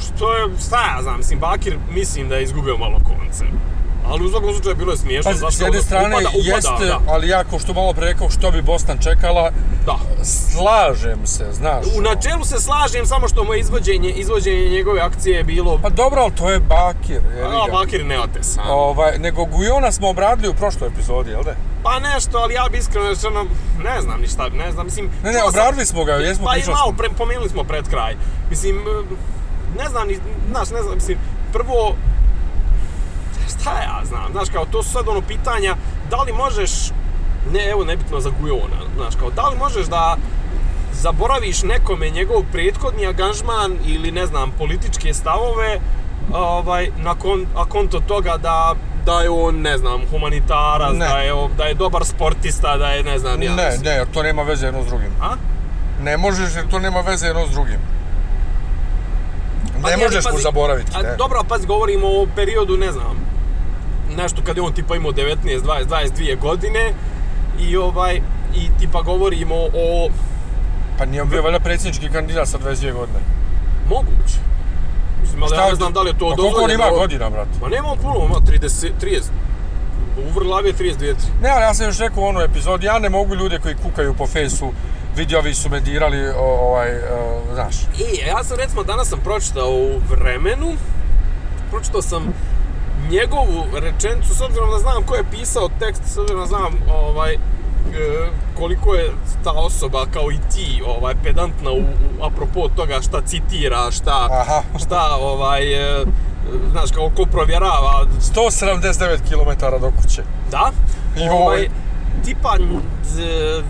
što 0.00 0.34
je, 0.34 0.48
šta 0.66 0.76
ja 0.76 1.02
znam, 1.02 1.16
mislim, 1.16 1.38
Bakir 1.40 1.78
mislim 1.94 2.28
da 2.28 2.36
je 2.36 2.42
izgubio 2.42 2.76
malo 2.76 2.98
konce. 3.04 3.44
Ali 4.06 4.26
u 4.26 4.30
svakom 4.30 4.52
slučaju 4.52 4.76
bilo 4.76 4.92
je 4.92 4.96
smiješno, 4.98 5.30
Pa, 5.42 5.50
s 5.50 5.60
jedne 5.60 5.78
ono, 5.78 5.86
strane 5.86 6.14
upada, 6.16 6.28
upada, 6.28 6.54
jeste, 6.54 6.86
da, 6.86 7.00
ali 7.08 7.28
ja 7.28 7.44
kao 7.44 7.58
što 7.58 7.72
malo 7.72 7.92
pre 7.92 8.06
rekao 8.06 8.30
što 8.30 8.50
bi 8.50 8.62
Bosna 8.62 8.96
čekala, 8.96 9.50
da. 9.86 9.96
slažem 10.24 11.26
se, 11.26 11.46
znaš. 11.52 11.86
U 11.98 12.00
načelu 12.00 12.44
se 12.44 12.60
slažem, 12.60 13.06
samo 13.06 13.28
što 13.28 13.44
mu 13.44 13.54
je 13.54 13.60
izvođenje, 13.60 14.10
izvođenje 14.10 14.68
njegove 14.70 15.00
akcije 15.00 15.44
bilo... 15.44 15.78
Pa 15.82 15.88
dobro, 15.90 16.22
ali 16.22 16.34
to 16.34 16.50
je 16.50 16.60
Bakir, 16.60 17.20
jevi 17.36 17.56
A. 17.68 17.72
Bakir 17.72 18.06
ne 18.06 18.20
otes. 18.20 18.58
a. 18.58 18.72
Ovaj, 18.74 19.18
nego 19.18 19.44
Gujona 19.44 19.92
smo 19.92 20.08
obradili 20.08 20.48
u 20.48 20.54
prošloj 20.54 20.88
epizodi, 20.88 21.30
jel 21.30 21.42
da? 21.42 21.54
Pa 21.82 21.98
nešto, 21.98 22.38
ali 22.38 22.54
ja 22.54 22.64
bi 22.72 22.78
iskreno 22.78 23.08
rečeno, 23.08 23.44
ne 23.84 24.00
znam 24.00 24.20
ništa, 24.20 24.48
ne 24.48 24.72
znam, 24.72 24.86
mislim... 24.86 25.10
Ne, 25.24 25.32
ne, 25.32 25.38
sam- 25.38 25.48
obradili 25.48 25.86
smo 25.86 26.04
ga, 26.04 26.12
jesmo 26.12 26.44
Pa 26.44 26.56
i 26.56 26.62
malo, 26.66 26.92
pre, 26.98 27.08
pomenuli 27.18 27.48
smo 27.48 27.64
pred 27.64 27.88
kraj. 27.88 28.16
Mislim, 28.50 28.76
ne 29.78 29.88
znam, 29.88 30.08
ni, 30.08 30.18
znaš, 30.50 30.70
ne 30.70 30.82
znam, 30.82 30.94
mislim, 30.94 31.18
prvo, 31.52 31.94
šta 33.62 33.70
ja 33.70 34.00
znam, 34.04 34.32
znaš, 34.32 34.48
kao, 34.48 34.64
to 34.64 34.82
su 34.82 34.90
sad 34.90 35.08
ono 35.08 35.20
pitanja, 35.20 35.76
da 36.10 36.22
li 36.22 36.32
možeš, 36.32 36.70
ne, 37.52 37.70
evo, 37.70 37.84
nebitno 37.84 38.20
za 38.20 38.30
Gujona, 38.40 38.80
znaš, 38.96 39.14
kao, 39.16 39.30
da 39.30 39.48
li 39.48 39.56
možeš 39.58 39.86
da 39.86 40.16
zaboraviš 40.92 41.62
nekome 41.62 42.10
njegov 42.10 42.42
prethodni 42.52 43.06
angažman 43.06 43.76
ili, 43.86 44.10
ne 44.10 44.26
znam, 44.26 44.50
političke 44.50 45.14
stavove, 45.14 45.80
ovaj, 46.32 46.90
nakon, 46.96 47.46
a 47.56 47.64
konto 47.64 48.00
toga 48.00 48.36
da 48.36 48.74
da 49.06 49.20
je 49.20 49.30
on, 49.30 49.60
ne 49.60 49.78
znam, 49.78 50.00
humanitarac, 50.10 50.92
Ne. 50.92 51.08
da 51.08 51.18
je, 51.18 51.32
da 51.56 51.64
je 51.64 51.74
dobar 51.74 52.04
sportista, 52.04 52.76
da 52.76 52.86
je, 52.88 53.02
ne 53.02 53.18
znam, 53.18 53.42
ja 53.42 53.54
Ne, 53.54 53.66
mislim. 53.66 53.84
ne, 53.84 53.90
jer 53.90 54.06
to 54.06 54.22
nema 54.22 54.42
veze 54.42 54.66
jedno 54.66 54.82
s 54.82 54.86
drugim. 54.86 55.10
A? 55.20 55.34
Ne 56.02 56.16
možeš 56.16 56.56
jer 56.56 56.68
to 56.68 56.78
nema 56.78 57.00
veze 57.00 57.26
jedno 57.26 57.46
s 57.46 57.50
drugim. 57.50 57.78
Pa 59.82 59.90
Ne 59.90 59.96
možeš 59.96 60.24
mu 60.32 60.38
zaboraviti, 60.38 60.90
A, 60.96 61.02
ne. 61.02 61.16
dobro, 61.16 61.40
pazi, 61.48 61.66
govorimo 61.66 62.06
o 62.06 62.26
periodu, 62.36 62.76
ne 62.76 62.92
znam, 62.92 63.16
nešto 64.16 64.42
kad 64.44 64.56
je 64.56 64.62
on 64.62 64.72
tipa 64.72 64.96
imao 64.96 65.12
19, 65.12 65.36
20, 65.44 65.86
22 65.86 66.38
godine 66.38 66.92
i 67.60 67.76
ovaj, 67.76 68.16
i 68.54 68.68
tipa 68.78 69.02
govorimo 69.02 69.54
o 69.54 70.08
Pa 70.98 71.04
nije 71.06 71.22
on 71.22 71.28
bio 71.28 71.42
valjda 71.42 71.60
predsjednički 71.60 72.08
kandidat 72.08 72.48
sa 72.48 72.58
22 72.58 72.92
godine. 72.92 73.18
moguće. 73.88 74.38
Mislim, 75.22 75.42
ali 75.42 75.56
ja 75.56 75.68
ne 75.68 75.74
znam 75.74 75.92
da 75.92 76.02
li 76.02 76.10
je 76.10 76.18
to 76.18 76.30
Pa 76.30 76.36
koliko 76.36 76.42
on 76.42 76.52
dozvoljeno. 76.52 76.84
ima 76.88 76.98
godina, 76.98 77.30
brate? 77.30 77.50
Ma 77.62 77.68
nema 77.68 77.88
on 77.88 77.98
puno, 77.98 78.24
ima 78.24 78.34
30, 78.34 78.90
30. 79.00 79.20
U 80.18 80.38
vrlavi 80.40 80.68
je 80.68 80.74
32, 80.74 80.94
3. 80.98 81.14
Ne, 81.42 81.48
ali 81.48 81.62
ja 81.62 81.74
sam 81.74 81.86
još 81.86 81.98
rekao 81.98 82.22
u 82.22 82.26
onoj 82.26 82.44
epizodi, 82.44 82.86
ja 82.86 82.98
ne 82.98 83.08
mogu 83.08 83.34
ljude 83.34 83.58
koji 83.58 83.74
kukaju 83.74 84.14
po 84.14 84.26
fejsu, 84.26 84.72
vidiovi 85.16 85.54
su 85.54 85.70
me 85.70 85.80
dirali, 85.80 86.28
ovaj, 86.38 86.90
znaš. 87.54 87.76
I 87.98 88.28
ja 88.28 88.44
sam 88.44 88.56
recimo 88.56 88.82
danas 88.82 89.08
sam 89.08 89.20
pročitao 89.24 89.70
u 89.70 90.00
vremenu, 90.10 90.72
pročitao 91.70 92.02
sam 92.02 92.22
njegovu 93.10 93.64
rečenicu, 93.74 94.34
s 94.34 94.40
obzirom 94.40 94.70
da 94.70 94.78
znam 94.78 95.02
ko 95.02 95.14
je 95.14 95.24
pisao 95.30 95.68
tekst, 95.78 96.02
s 96.06 96.18
obzirom 96.18 96.40
da 96.40 96.46
znam 96.46 96.72
ovaj, 96.94 97.34
e, 97.34 97.38
koliko 98.58 98.94
je 98.94 99.10
ta 99.44 99.52
osoba 99.52 100.06
kao 100.12 100.32
i 100.32 100.38
ti 100.54 100.82
ovaj 100.86 101.14
pedantna 101.24 101.70
u, 101.70 101.80
u 101.80 102.24
apropo 102.24 102.68
toga 102.68 103.00
šta 103.02 103.20
citira, 103.26 103.90
šta 103.90 104.28
Aha. 104.30 104.62
šta 104.84 105.16
ovaj 105.20 105.72
e, 105.72 106.04
znaš 106.70 106.90
kao 106.90 107.10
ko 107.16 107.24
provjerava 107.24 108.06
179 108.20 109.18
km 109.28 109.80
do 109.80 109.92
kuće. 110.02 110.22
da 110.50 110.70
Joj. 111.16 111.28
ovaj 111.30 111.68
tipa 112.24 112.56
d, 112.58 113.62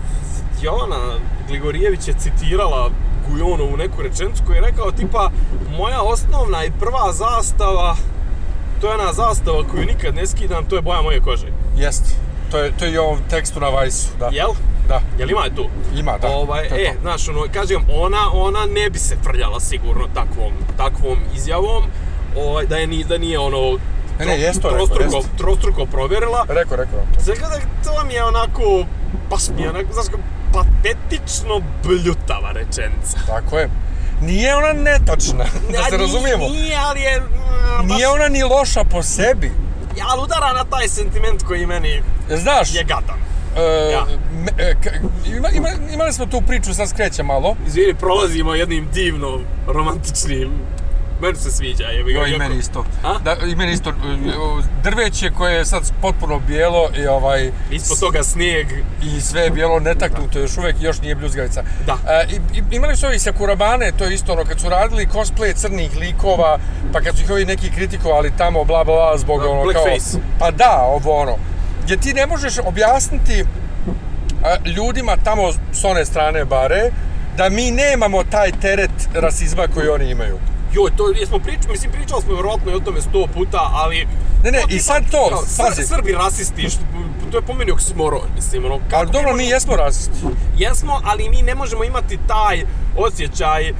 Jovana 0.61 1.19
Gligorijević 1.47 2.07
je 2.07 2.13
citirala 2.19 2.89
Gujonovu 3.29 3.77
neku 3.77 4.01
rečenicu 4.01 4.43
koji 4.45 4.55
je 4.55 4.61
rekao 4.61 4.91
tipa 4.91 5.31
moja 5.77 6.01
osnovna 6.01 6.63
i 6.63 6.71
prva 6.79 7.11
zastava 7.13 7.95
to 8.83 8.89
je 8.89 8.93
ona 8.93 9.13
zastava 9.13 9.63
koju 9.71 9.85
nikad 9.85 10.15
ne 10.15 10.27
skidam, 10.27 10.65
to 10.65 10.75
je 10.75 10.81
boja 10.81 11.01
moje 11.01 11.19
kože. 11.19 11.47
Jest. 11.75 12.03
To 12.51 12.57
je, 12.57 12.71
to 12.79 12.85
je 12.85 12.91
i 12.93 12.97
ovom 12.97 13.19
tekstu 13.29 13.59
na 13.59 13.69
Vajsu, 13.69 14.07
da. 14.19 14.29
Jel? 14.31 14.49
Da. 14.87 15.01
Jel 15.19 15.29
ima 15.31 15.43
je 15.43 15.55
tu? 15.55 15.65
Ima, 15.95 16.17
da. 16.17 16.27
Ovaj, 16.27 16.69
To 16.69 16.75
je 16.75 16.89
e, 16.89 16.93
to. 16.93 17.01
znaš, 17.01 17.29
ono, 17.29 17.45
kažem, 17.53 17.85
ona, 17.93 18.31
ona 18.33 18.65
ne 18.65 18.89
bi 18.89 18.99
se 18.99 19.15
frljala 19.23 19.59
sigurno 19.59 20.07
takvom, 20.13 20.53
takvom 20.77 21.19
izjavom, 21.35 21.83
ovaj, 22.37 22.65
da, 22.65 22.77
je, 22.77 22.87
ni, 22.87 23.03
da 23.03 23.17
nije 23.17 23.39
ono, 23.39 23.77
Ne, 24.19 24.25
ne, 24.25 24.39
jest 24.39 24.61
to 24.61 24.69
rekao, 24.69 24.87
trostruko, 24.87 25.15
jest. 25.15 25.29
trostruko 25.37 25.85
provjerila. 25.85 26.45
Rekao, 26.49 26.77
rekao 26.77 26.97
vam 26.99 27.07
to. 27.13 27.33
Da 27.33 27.59
to 27.83 28.05
mi 28.05 28.13
je 28.13 28.23
onako, 28.23 28.85
baš 29.29 29.49
mi 29.55 29.61
je 29.61 29.69
onako, 29.69 29.93
znaš, 29.93 30.05
patetično 30.53 31.61
bljutava 31.83 32.51
rečenica. 32.51 33.17
Tako 33.27 33.57
je. 33.59 33.69
Nije 34.21 34.55
ona 34.55 34.73
netačna, 34.73 35.45
da 35.71 35.83
se 35.83 35.97
razumijemo. 35.97 36.47
Nije, 36.47 36.77
ali 36.79 37.01
je... 37.01 37.19
mm, 37.19 37.23
baš- 37.79 37.87
Nije 37.87 38.07
ona 38.09 38.27
ni 38.27 38.43
loša 38.43 38.83
po 38.83 39.03
sebi. 39.03 39.51
Ja, 39.97 40.05
ali 40.07 40.21
udara 40.23 40.53
na 40.53 40.63
taj 40.65 40.87
sentiment 40.87 41.43
koji 41.43 41.65
meni 41.65 42.01
Znaš, 42.31 42.75
je 42.75 42.83
gadan. 42.83 43.19
e, 43.57 43.91
Ja. 43.91 44.05
me- 44.35 44.63
e, 44.63 44.75
ima, 45.55 45.69
imali 45.93 46.13
smo 46.13 46.25
tu 46.25 46.41
priču, 46.41 46.73
sad 46.73 46.89
skreće 46.89 47.23
malo. 47.23 47.55
Izvini, 47.67 47.93
prolazimo 47.93 48.53
jednim 48.53 48.87
divno 48.93 49.39
romantičnim... 49.67 50.49
Meni 51.23 51.35
se 51.35 51.51
sviđa, 51.51 51.83
ga. 51.83 52.11
Jo, 52.11 52.25
i 52.25 52.37
meni 52.37 52.57
isto. 52.57 52.85
A? 53.03 53.19
Da, 53.19 53.35
i 53.51 53.55
meni 53.55 53.71
isto. 53.71 53.89
e, 53.89 53.93
Drveće 54.83 55.31
koje 55.31 55.55
je 55.55 55.65
sad 55.65 55.91
potpuno 56.01 56.39
bijelo 56.39 56.89
i 56.97 57.07
ovaj... 57.07 57.51
Ispod 57.71 57.99
toga 57.99 58.23
snijeg. 58.23 58.67
I 59.03 59.21
sve 59.21 59.41
je 59.41 59.49
bijelo 59.49 59.79
netaknuto, 59.79 60.39
još 60.39 60.57
uvijek 60.57 60.75
još 60.81 61.01
nije 61.01 61.15
bljuzgavica. 61.15 61.63
Da. 61.85 61.97
E, 62.07 62.27
i, 62.29 62.57
i, 62.57 62.75
imali 62.75 62.95
su 62.95 63.05
ovi 63.05 63.19
Sakurabane, 63.19 63.91
to 63.97 64.03
je 64.03 64.13
isto 64.13 64.33
ono, 64.33 64.45
kad 64.45 64.59
su 64.59 64.69
radili 64.69 65.07
cosplay 65.13 65.55
crnih 65.55 65.97
likova, 65.97 66.59
pa 66.93 67.01
kad 67.01 67.17
su 67.17 67.23
ih 67.23 67.31
ovi 67.31 67.45
neki 67.45 67.71
kritikovali 67.71 68.31
tamo, 68.37 68.63
bla 68.63 68.83
bla 68.83 68.95
bla, 68.95 69.17
zbog 69.17 69.41
ono 69.41 69.63
blackface. 69.63 70.11
kao... 70.11 70.21
Pa 70.39 70.51
da, 70.51 70.81
ovo 70.87 71.11
ono. 71.21 71.35
Gdje 71.83 71.97
ti 71.97 72.13
ne 72.13 72.25
možeš 72.25 72.57
objasniti 72.65 73.39
e, 73.39 73.45
ljudima 74.69 75.17
tamo 75.23 75.51
s 75.71 75.83
one 75.83 76.05
strane 76.05 76.45
bare, 76.45 76.91
da 77.37 77.49
mi 77.49 77.71
nemamo 77.71 78.23
taj 78.23 78.51
teret 78.61 78.91
rasizma 79.13 79.67
koji 79.73 79.87
oni 79.87 80.11
imaju. 80.11 80.39
Joj, 80.73 80.91
to 80.97 81.09
jesmo 81.19 81.39
pričali, 81.39 81.71
mislim 81.71 81.91
pričali 81.91 82.21
smo 82.21 82.33
vjerojatno 82.33 82.71
i 82.71 82.75
o 82.75 82.79
tome 82.79 83.01
sto 83.01 83.27
puta, 83.33 83.69
ali... 83.73 84.07
Ne, 84.43 84.51
ne, 84.51 84.63
i 84.69 84.79
sad 84.79 85.03
to, 85.11 85.29
kao, 85.29 85.41
Sr- 85.41 85.63
pazi. 85.63 85.83
Srbi 85.83 86.11
rasisti, 86.11 86.69
što, 86.69 86.81
to 87.31 87.37
je 87.37 87.41
po 87.41 87.53
meni 87.53 87.71
oksimoron, 87.71 88.27
mislim, 88.35 88.65
ono, 88.65 88.79
kako 88.89 88.95
Ali 88.95 89.11
dobro, 89.11 89.35
mi 89.35 89.45
jesmo 89.45 89.75
rasisti. 89.75 90.17
Jesmo, 90.57 91.01
ali 91.03 91.29
mi 91.29 91.41
ne 91.41 91.55
možemo 91.55 91.83
imati 91.83 92.19
taj 92.27 92.65
osjećaj, 92.97 93.69
e, 93.69 93.73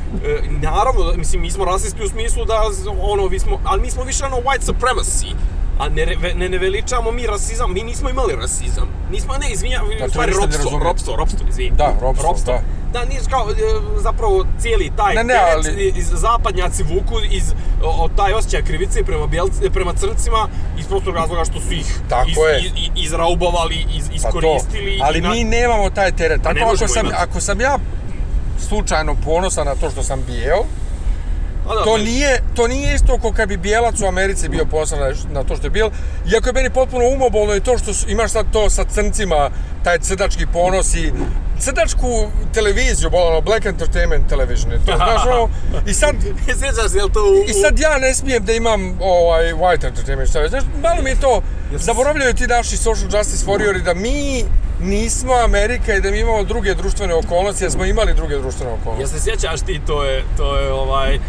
naravno, 0.61 1.13
mislim, 1.17 1.41
mi 1.41 1.51
smo 1.51 1.65
rasisti 1.65 2.03
u 2.03 2.09
smislu 2.09 2.45
da, 2.45 2.61
ono, 3.01 3.27
vi 3.27 3.39
smo, 3.39 3.59
ali 3.63 3.81
mi 3.81 3.91
smo 3.91 4.03
više 4.03 4.25
ono 4.25 4.37
white 4.37 4.71
supremacy, 4.71 5.33
a 5.79 5.89
ne, 5.89 6.05
ne, 6.35 6.49
ne 6.49 6.57
veličamo 6.57 7.11
mi 7.11 7.27
rasizam, 7.27 7.73
mi 7.73 7.83
nismo 7.83 8.09
imali 8.09 8.35
rasizam. 8.35 8.87
Nismo, 9.11 9.33
ne, 9.37 9.49
izvinjam, 9.51 9.81
Pa 9.99 10.05
u 10.05 10.09
stvari 10.09 10.33
ropstvo, 10.33 10.79
ropstvo, 10.79 11.15
ropstvo, 11.15 11.47
izvini. 11.49 11.77
Da, 11.77 11.93
ropstvo, 12.01 12.35
da. 12.45 12.61
Da, 12.93 13.05
nije 13.05 13.21
kao, 13.29 13.49
e, 13.49 13.55
zapravo 13.97 14.45
cijeli 14.59 14.91
taj 14.97 15.15
Ne, 15.15 15.23
ne, 15.23 15.33
teret 15.33 15.65
ali- 15.67 15.93
iz 15.95 16.07
zapadnjaci 16.09 16.83
vuku 16.83 17.15
iz 17.31 17.43
o, 17.83 18.03
o, 18.03 18.09
taj 18.09 18.33
osjećaj 18.33 18.63
krivice 18.63 19.03
prema 19.03 19.27
bjelci, 19.27 19.69
prema 19.69 19.93
crncima 19.93 20.47
iz 20.79 20.85
prostog 20.87 21.15
razloga 21.15 21.45
što 21.45 21.61
su 21.61 21.73
ih 21.73 21.85
Tako 22.09 22.29
iz, 22.29 22.37
je. 22.37 22.59
iz, 22.59 22.71
iz, 22.77 23.05
izraubovali, 23.05 23.85
iz, 23.91 24.05
Pa 24.23 24.31
to. 24.31 24.37
iskoristili. 24.39 24.99
Ali 25.03 25.17
i 25.17 25.21
na- 25.21 25.29
mi 25.29 25.43
nemamo 25.43 25.89
taj 25.89 26.11
teret. 26.11 26.41
Pa 26.43 26.49
ne 26.49 26.59
Tako 26.59 26.65
ako 26.65 26.71
možemo 26.73 26.87
sam, 26.89 27.09
ako 27.19 27.41
sam 27.41 27.61
ja 27.61 27.77
slučajno 28.59 29.15
ponosan 29.15 29.65
na 29.65 29.75
to 29.75 29.89
što 29.89 30.03
sam 30.03 30.23
bijel, 30.23 30.59
A 31.63 31.75
da, 31.75 31.83
to 31.83 31.91
meni- 31.91 32.05
nije, 32.05 32.41
to 32.55 32.67
nije 32.67 32.95
isto 32.95 33.17
kao 33.17 33.31
kad 33.31 33.49
bi 33.49 33.57
bijelac 33.57 34.01
u 34.01 34.07
Americi 34.07 34.49
bio 34.49 34.65
ponosan 34.65 34.99
na, 34.99 35.09
na 35.31 35.43
to 35.43 35.55
što 35.55 35.65
je 35.65 35.71
bijel. 35.71 35.89
Iako 36.27 36.49
je 36.49 36.53
meni 36.53 36.69
potpuno 36.69 37.05
umobolno 37.07 37.55
i 37.55 37.59
to 37.59 37.77
što 37.77 37.93
su- 37.93 38.09
imaš 38.09 38.31
sad 38.31 38.45
to 38.51 38.69
sa 38.69 38.83
crncima, 38.85 39.49
taj 39.83 39.99
crdački 39.99 40.45
ponos 40.53 40.95
i 40.95 41.11
crdačku 41.59 42.27
televiziju, 42.53 43.09
ono, 43.13 43.41
Black 43.41 43.65
Entertainment 43.65 44.29
Television, 44.29 44.71
to, 44.85 44.95
znaš 45.05 45.25
ono, 45.25 45.49
i 45.87 45.93
sad, 45.93 46.15
to 47.13 47.19
u... 47.19 47.49
I 47.49 47.53
sad 47.53 47.79
ja 47.79 47.97
ne 47.97 48.13
smijem 48.13 48.45
da 48.45 48.53
imam 48.53 48.97
ovaj 49.01 49.53
white 49.53 49.87
entertainment 49.87 50.35
već. 50.35 50.49
Znaš, 50.49 50.63
malo 50.81 51.01
mi 51.01 51.09
je 51.09 51.19
to, 51.19 51.41
zaboravljaju 51.71 52.33
ti 52.33 52.47
naši 52.47 52.77
social 52.77 53.07
justice 53.11 53.45
warriori 53.45 53.83
da 53.83 53.93
mi 53.93 54.43
nismo 54.81 55.33
Amerika 55.33 55.93
i 55.93 56.01
da 56.01 56.11
mi 56.11 56.19
imamo 56.19 56.43
druge 56.43 56.73
društvene 56.73 57.13
okolnosti, 57.13 57.63
jer 57.63 57.71
smo 57.71 57.85
imali 57.85 58.13
druge 58.13 58.37
društvene 58.37 58.71
okolnosti. 58.71 59.19
se 59.19 59.23
sjećaš 59.23 59.61
ti, 59.61 59.81
to 59.87 60.03
je, 60.03 60.23
to 60.37 60.57
je 60.57 60.73
ovaj, 60.73 61.19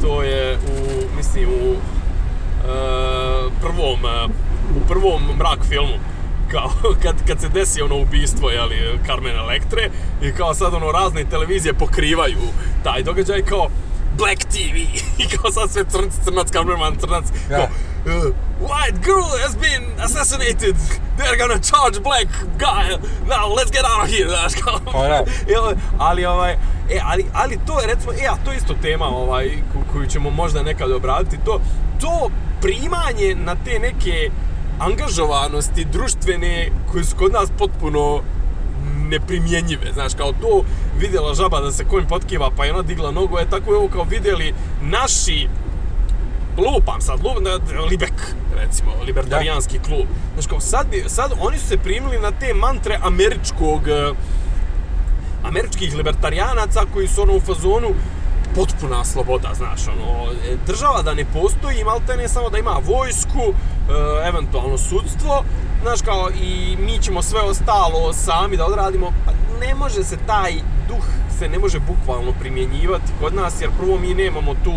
to 0.00 0.22
je 0.22 0.56
u, 0.56 1.16
mislim, 1.16 1.48
u 1.48 1.72
e, 1.72 1.78
prvom, 3.60 4.04
e, 4.04 4.28
u 4.76 4.88
prvom 4.88 5.22
mrak 5.38 5.58
filmu, 5.68 5.94
kao 6.50 6.70
kad, 7.02 7.26
kad 7.26 7.40
se 7.40 7.48
desi 7.48 7.82
ono 7.82 7.96
ubistvo, 7.96 8.50
jeli, 8.50 8.98
Carmen 9.06 9.36
Electre, 9.36 9.90
i 10.22 10.32
kao 10.32 10.54
sad 10.54 10.74
ono 10.74 10.92
razne 10.92 11.24
televizije 11.24 11.74
pokrivaju 11.74 12.38
taj 12.84 13.02
događaj 13.02 13.42
kao 13.42 13.68
Black 14.18 14.44
TV 14.44 14.76
i 15.22 15.28
kao 15.36 15.50
sad 15.50 15.70
sve 15.70 15.84
crnc, 15.84 16.12
crnac, 16.24 16.50
kameraman, 16.50 16.96
crnac, 17.00 17.24
kao 17.48 17.66
uh, 18.06 18.34
White 18.60 18.98
girl 19.04 19.28
has 19.44 19.56
been 19.56 19.84
assassinated, 20.00 20.76
they're 21.16 21.38
gonna 21.38 21.58
charge 21.58 22.00
black 22.00 22.28
guy, 22.58 22.96
now 23.28 23.46
let's 23.56 23.70
get 23.70 23.84
out 23.84 24.04
of 24.04 24.10
here, 24.10 24.28
znaš, 24.34 24.52
kao, 24.54 24.80
Pa 24.92 24.98
ali 26.08 26.26
ovaj, 26.26 26.52
e, 26.90 27.00
ali, 27.04 27.26
ali 27.34 27.58
to 27.66 27.80
je 27.80 27.86
recimo, 27.86 28.12
e, 28.12 28.26
a 28.26 28.36
to 28.44 28.50
je 28.50 28.56
isto 28.56 28.74
tema 28.82 29.06
ovaj, 29.06 29.50
ko- 29.72 29.92
koju 29.92 30.06
ćemo 30.06 30.30
možda 30.30 30.62
nekad 30.62 30.92
obraditi, 30.92 31.38
to, 31.44 31.60
to 32.00 32.30
primanje 32.60 33.34
na 33.34 33.56
te 33.64 33.78
neke 33.78 34.30
angažovanosti 34.78 35.84
društvene 35.84 36.70
koje 36.92 37.04
su 37.04 37.16
kod 37.16 37.32
nas 37.32 37.50
potpuno 37.58 38.20
neprimjenjive, 39.08 39.92
znaš, 39.92 40.14
kao 40.14 40.32
to 40.32 40.64
vidjela 40.98 41.34
žaba 41.34 41.60
da 41.60 41.72
se 41.72 41.84
konj 41.84 42.06
potkiva 42.08 42.50
pa 42.56 42.64
je 42.64 42.72
ona 42.72 42.82
digla 42.82 43.10
nogu, 43.10 43.38
e 43.38 43.50
tako 43.50 43.72
je 43.72 43.76
ovo 43.78 43.88
kao 43.88 44.04
vidjeli 44.04 44.54
naši 44.82 45.48
lupam 46.58 47.00
sad, 47.00 47.24
lup, 47.24 47.38
Libek, 47.90 48.34
recimo, 48.56 48.90
libertarijanski 49.06 49.78
klub. 49.78 50.06
Znaš, 50.32 50.46
kao 50.46 50.60
sad, 50.60 50.86
sad 51.06 51.32
oni 51.40 51.58
su 51.58 51.66
se 51.66 51.78
primili 51.78 52.18
na 52.18 52.30
te 52.30 52.54
mantre 52.54 52.98
američkog, 53.02 53.88
eh, 53.88 54.12
američkih 55.44 55.94
libertarijanaca 55.94 56.80
koji 56.92 57.08
su 57.08 57.22
ono 57.22 57.32
u 57.32 57.40
fazonu 57.40 57.88
potpuna 58.54 59.04
sloboda, 59.04 59.54
znaš, 59.54 59.88
ono, 59.88 60.32
e, 60.32 60.56
država 60.66 61.02
da 61.02 61.14
ne 61.14 61.24
postoji, 61.24 61.84
malte 61.84 62.16
ne 62.16 62.28
samo 62.28 62.50
da 62.50 62.58
ima 62.58 62.80
vojsku, 62.86 63.44
e, 63.48 63.52
eventualno 64.28 64.78
sudstvo, 64.78 65.44
znaš, 65.82 66.02
kao, 66.02 66.30
i 66.42 66.76
mi 66.76 66.98
ćemo 66.98 67.22
sve 67.22 67.40
ostalo 67.40 68.12
sami 68.12 68.56
da 68.56 68.66
odradimo, 68.66 69.12
pa 69.24 69.32
ne 69.66 69.74
može 69.74 70.04
se 70.04 70.16
taj 70.26 70.52
duh 70.88 71.04
se 71.38 71.48
ne 71.48 71.58
može 71.58 71.78
bukvalno 71.80 72.32
primjenjivati 72.40 73.12
kod 73.20 73.34
nas, 73.34 73.60
jer 73.60 73.70
prvo 73.78 73.98
mi 73.98 74.14
nemamo 74.14 74.54
tu, 74.64 74.72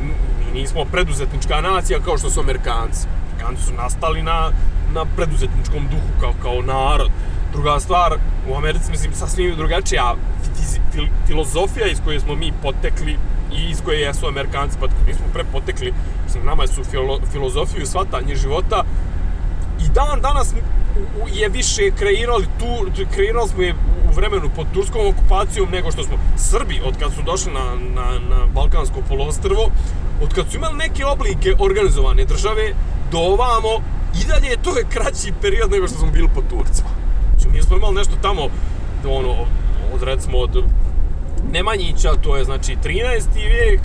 mi 0.00 0.60
nismo 0.60 0.84
preduzetnička 0.84 1.60
nacija 1.60 1.98
kao 2.04 2.18
što 2.18 2.30
su 2.30 2.40
Amerikanci. 2.40 3.06
Amerikanci 3.32 3.62
su 3.66 3.74
nastali 3.74 4.22
na, 4.22 4.50
na 4.94 5.04
preduzetničkom 5.16 5.88
duhu 5.90 6.20
kao, 6.20 6.32
kao 6.42 6.62
narod. 6.62 7.10
Druga 7.52 7.80
stvar, 7.80 8.18
u 8.50 8.56
Americi, 8.56 8.90
mislim, 8.90 9.14
sasvim 9.14 9.56
drugačija 9.56 10.14
fizi- 10.56 10.80
fil, 10.92 11.04
filozofija 11.26 11.86
iz 11.86 11.98
koje 12.04 12.20
smo 12.20 12.34
mi 12.34 12.52
potekli 12.62 13.16
i 13.52 13.70
iz 13.70 13.80
koje 13.84 14.00
jesu 14.00 14.26
Amerikanci 14.26 14.78
potekli. 14.78 15.04
Mi 15.06 15.14
smo 15.14 15.26
pre 15.32 15.44
potekli, 15.52 15.94
mislim, 16.24 16.44
nama 16.44 16.66
su 16.66 16.84
filo, 16.84 17.18
filozofiju 17.32 17.82
i 17.82 17.86
shvatanje 17.86 18.34
života 18.36 18.84
i 19.80 19.88
dan 19.94 20.20
danas 20.20 20.54
je 21.32 21.48
više 21.48 21.90
kreirali 21.98 22.46
tu, 22.58 23.04
kreirali 23.14 23.48
smo 23.48 23.62
je 23.62 23.74
u 24.10 24.14
vremenu 24.14 24.50
pod 24.56 24.66
turskom 24.74 25.00
okupacijom 25.08 25.68
nego 25.70 25.90
što 25.92 26.04
smo 26.04 26.16
Srbi 26.36 26.80
od 26.84 26.96
kad 26.98 27.12
su 27.14 27.22
došli 27.22 27.52
na, 27.52 27.64
na, 27.94 28.06
na 28.36 28.46
Balkansko 28.54 29.00
poluostrvo, 29.08 29.70
od 30.22 30.34
kad 30.34 30.50
su 30.50 30.56
imali 30.56 30.76
neke 30.76 31.04
oblike 31.06 31.54
organizovane 31.58 32.24
države 32.24 32.72
do 33.12 33.18
ovamo 33.18 33.82
i 34.22 34.26
dalje 34.26 34.56
to 34.62 34.78
je 34.78 34.86
kraći 34.90 35.32
period 35.42 35.70
nego 35.70 35.88
što 35.88 35.98
smo 35.98 36.10
bili 36.10 36.28
pod 36.34 36.44
Turcima. 36.50 37.09
Znači 37.40 37.56
mi 37.56 37.62
smo 37.62 37.76
imali 37.76 37.94
nešto 37.94 38.12
tamo 38.22 38.42
ono, 39.08 39.46
od 39.94 40.02
recimo 40.02 40.38
od 40.38 40.64
Nemanjića, 41.52 42.14
to 42.22 42.36
je 42.36 42.44
znači 42.44 42.76
13. 42.84 43.34
vijek, 43.34 43.80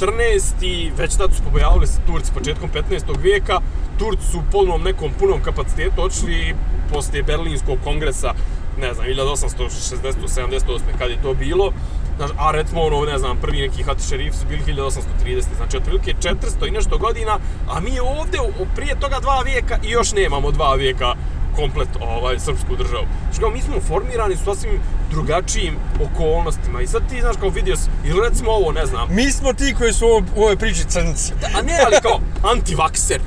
14. 0.00 0.90
već 0.96 1.16
tad 1.16 1.34
su 1.34 1.42
pobojavali 1.42 1.86
se 1.86 2.00
Turci 2.06 2.32
početkom 2.32 2.70
15. 2.90 3.22
vijeka. 3.22 3.60
Turci 3.98 4.26
su 4.26 4.38
u 4.38 4.42
polnom 4.52 4.82
nekom 4.82 5.10
punom 5.18 5.42
kapacitetu 5.42 6.02
očili 6.02 6.54
poslije 6.92 7.22
Berlinskog 7.22 7.78
kongresa, 7.84 8.34
ne 8.80 8.94
znam, 8.94 9.06
1860-78. 9.06 10.80
kad 10.98 11.10
je 11.10 11.22
to 11.22 11.34
bilo. 11.34 11.72
Znaš, 12.16 12.30
a 12.38 12.50
recimo, 12.50 12.82
ono, 12.82 13.04
ne 13.04 13.18
znam, 13.18 13.36
prvi 13.36 13.60
neki 13.60 13.82
hati 13.82 14.02
šerifi 14.08 14.36
su 14.36 14.46
bili 14.48 14.62
1830. 14.62 15.44
Znači, 15.56 15.76
otprilike 15.76 16.14
400 16.22 16.68
i 16.68 16.70
nešto 16.70 16.98
godina, 16.98 17.38
a 17.68 17.80
mi 17.80 18.00
ovdje 18.00 18.40
prije 18.76 19.00
toga 19.00 19.20
dva 19.20 19.42
vijeka 19.44 19.78
i 19.82 19.90
još 19.90 20.12
nemamo 20.12 20.50
dva 20.50 20.74
vijeka 20.74 21.14
komplet 21.50 21.88
ovaj, 22.00 22.38
srpsku 22.38 22.76
državu. 22.76 23.04
Znaš 23.24 23.38
kao, 23.38 23.50
mi 23.50 23.62
smo 23.62 23.74
formirani 23.80 24.36
su 24.36 24.44
sasvim 24.44 24.80
drugačijim 25.10 25.74
okolnostima 26.02 26.80
i 26.80 26.86
sad 26.86 27.02
ti, 27.08 27.20
znaš, 27.20 27.36
kao 27.36 27.48
vidio 27.48 27.76
si, 27.76 27.88
ili 28.04 28.28
recimo 28.28 28.50
ovo, 28.50 28.72
ne 28.72 28.86
znam, 28.86 29.08
Mi 29.10 29.30
smo 29.30 29.52
ti 29.52 29.74
koji 29.78 29.92
su 29.92 30.06
u 30.06 30.10
ovoj- 30.10 30.24
u 30.36 30.42
ovoj 30.42 30.56
priči 30.56 30.84
crnci. 30.84 31.32
a 31.54 31.62
ne, 31.62 31.78
ali 31.86 31.96
kao, 32.02 32.20
antivakser, 32.44 33.20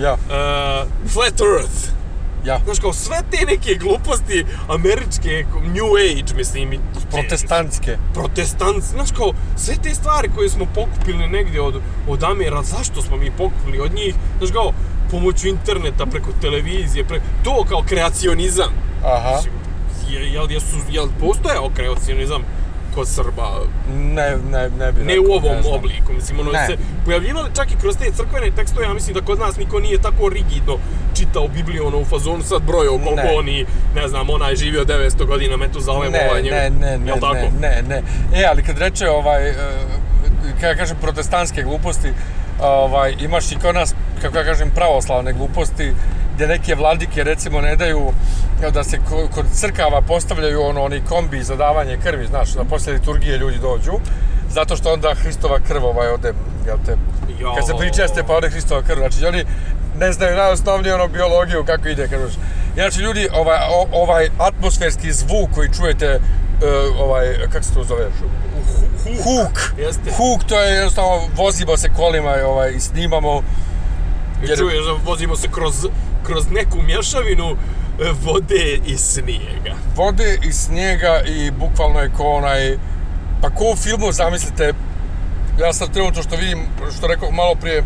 Ja, 0.00 0.12
uh, 0.12 0.18
flat 1.08 1.40
earth, 1.42 1.88
ja. 2.44 2.60
Znaš, 2.64 2.78
kao 2.78 2.92
sve 2.92 3.16
te 3.30 3.46
neke 3.46 3.74
gluposti 3.74 4.44
američke, 4.68 5.44
new 5.66 5.86
age, 6.02 6.34
mislim, 6.36 6.72
i 6.72 6.78
Protestantske. 7.10 7.96
protestant, 8.14 8.84
znaš 8.84 9.10
kao, 9.12 9.32
sve 9.56 9.74
te 9.76 9.94
stvari 9.94 10.30
koje 10.34 10.48
smo 10.48 10.66
pokupili 10.66 11.28
negdje 11.28 11.60
od, 11.60 11.74
od 12.08 12.24
Amera, 12.24 12.62
zašto 12.62 13.02
smo 13.02 13.16
mi 13.16 13.30
pokupili 13.30 13.80
od 13.80 13.94
njih, 13.94 14.14
znaš 14.38 14.50
kao, 14.50 14.72
pomoću 15.10 15.48
interneta, 15.48 16.06
preko 16.06 16.30
televizije, 16.40 17.04
pre, 17.04 17.20
to 17.44 17.64
kao 17.68 17.82
kreacionizam. 17.88 18.72
Aha. 19.04 19.40
Jel, 20.10 20.50
jesu, 20.50 20.76
jel 20.90 21.08
postojao 21.20 21.70
kreacionizam 21.76 22.42
kod 22.96 23.08
Srba? 23.08 23.48
Ne, 23.90 24.28
ne, 24.50 24.62
ne 24.70 24.92
bi 24.92 25.00
Ne 25.00 25.14
rekao, 25.14 25.24
u 25.24 25.32
ovom 25.32 25.62
znam. 25.62 25.74
obliku, 25.74 26.12
mislim, 26.12 26.40
ono, 26.40 26.52
Ne. 26.52 26.66
se 26.66 26.76
pojavljivali 27.04 27.50
čak 27.56 27.72
i 27.72 27.80
kroz 27.80 27.96
te 27.96 28.10
crkvene 28.12 28.50
tekstove, 28.50 28.86
ja 28.86 28.94
mislim 28.94 29.14
da 29.14 29.20
kod 29.20 29.38
nas 29.38 29.56
niko 29.56 29.80
nije 29.80 29.98
tako 29.98 30.28
rigidno 30.28 30.76
čitao 31.14 31.48
Bibliju, 31.48 31.86
ono, 31.86 31.98
u 31.98 32.04
fazonu 32.04 32.42
sad 32.42 32.62
brojao 32.62 32.98
koliko 32.98 33.22
Ne. 33.22 33.34
oni, 33.38 33.66
ne 33.94 34.08
znam, 34.08 34.30
ona 34.30 34.48
je 34.48 34.56
živio 34.56 34.84
900 34.84 35.26
godina, 35.26 35.56
Metuzalem, 35.56 36.12
Ne, 36.12 36.26
ovaj 36.28 36.42
njegov, 36.42 36.58
ne, 36.58 36.70
ne, 36.70 36.98
ne, 36.98 37.12
tako? 37.12 37.34
ne, 37.34 37.50
ne, 37.60 37.82
ne. 37.88 38.02
E, 38.34 38.44
ali 38.50 38.62
kad 38.62 38.78
reče 38.78 39.08
ovaj, 39.10 39.48
e, 39.48 39.54
kako 40.54 40.66
ja 40.66 40.74
kažem, 40.74 40.96
protestantske 41.00 41.62
gluposti, 41.62 42.12
ovaj, 42.60 43.14
imaš 43.20 43.52
i 43.52 43.56
kod 43.56 43.74
nas, 43.74 43.94
kako 44.22 44.38
ja 44.38 44.44
kažem, 44.44 44.70
pravoslavne 44.70 45.32
gluposti, 45.32 45.92
gdje 46.36 46.46
neke 46.48 46.74
vladike, 46.74 47.24
recimo, 47.24 47.60
ne 47.60 47.76
daju 47.76 48.12
da 48.72 48.84
se 48.84 48.98
ko- 49.00 49.28
kod 49.28 49.46
crkava 49.52 50.00
postavljaju 50.02 50.62
ono, 50.62 50.82
oni 50.82 51.00
kombi 51.00 51.42
za 51.42 51.56
davanje 51.56 51.98
krvi, 51.98 52.26
znaš, 52.26 52.50
da 52.50 52.64
poslije 52.64 52.94
liturgije 52.94 53.38
ljudi 53.38 53.58
dođu, 53.58 53.92
zato 54.50 54.76
što 54.76 54.92
onda 54.92 55.14
Hristova 55.14 55.58
krv 55.60 55.84
ovaj 55.84 56.08
ode, 56.08 56.32
jel 56.66 56.76
te, 56.86 56.96
Jo. 57.40 57.54
kad 57.54 57.66
se 57.66 57.72
pričaste 57.78 58.22
pa 58.22 58.32
ode 58.34 58.50
Hristova 58.50 58.82
krv, 58.82 58.98
znači 58.98 59.26
oni 59.26 59.44
ne 59.98 60.12
znaju 60.12 60.36
najosnovnije 60.36 60.94
ono 60.94 61.08
biologiju 61.08 61.64
kako 61.64 61.88
ide 61.88 62.08
krv. 62.08 62.28
Znači 62.74 63.00
ljudi, 63.00 63.28
ovaj, 63.34 63.58
ovaj 63.92 64.28
atmosferski 64.38 65.12
zvuk 65.12 65.50
koji 65.54 65.68
čujete, 65.70 66.06
e, 66.06 66.18
ovaj, 67.00 67.26
kako 67.52 67.64
se 67.64 67.74
to 67.74 67.84
zove? 67.84 68.06
Huk. 69.24 69.72
Jeste. 69.78 70.10
Huk, 70.10 70.44
to 70.44 70.60
je 70.60 70.74
jednostavno, 70.74 71.20
vozimo 71.36 71.76
se 71.76 71.88
kolima 71.88 72.36
i, 72.36 72.42
ovaj, 72.42 72.70
i 72.70 72.80
snimamo. 72.80 73.42
I 74.42 74.46
Jer- 74.46 74.58
čuješ 74.58 74.84
da 74.84 75.10
vozimo 75.10 75.36
se 75.36 75.48
kroz, 75.48 75.86
kroz 76.26 76.50
neku 76.50 76.82
mješavinu 76.82 77.50
e, 77.50 77.56
vode 78.24 78.80
i 78.86 78.96
snijega. 78.96 79.74
Vode 79.96 80.38
i 80.42 80.52
snijega 80.52 81.20
i 81.26 81.50
bukvalno 81.50 82.00
je 82.00 82.10
ko 82.16 82.24
onaj, 82.24 82.78
pa 83.42 83.50
ko 83.50 83.64
u 83.72 83.76
filmu, 83.76 84.12
zamislite, 84.12 84.72
ja 85.60 85.72
sad 85.72 85.92
trenutno 85.92 86.22
što 86.22 86.36
vidim, 86.36 86.58
što 86.98 87.06
rekao 87.06 87.30
malo 87.30 87.54
prije, 87.54 87.82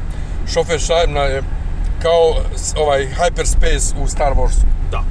šofer 0.52 0.80
Šajmna 0.80 1.20
je 1.20 1.42
kao 2.02 2.34
ovaj 2.76 3.06
hyperspace 3.06 3.94
u 4.02 4.08
Star 4.08 4.32
Warsu. 4.32 4.64
Da. 4.90 5.02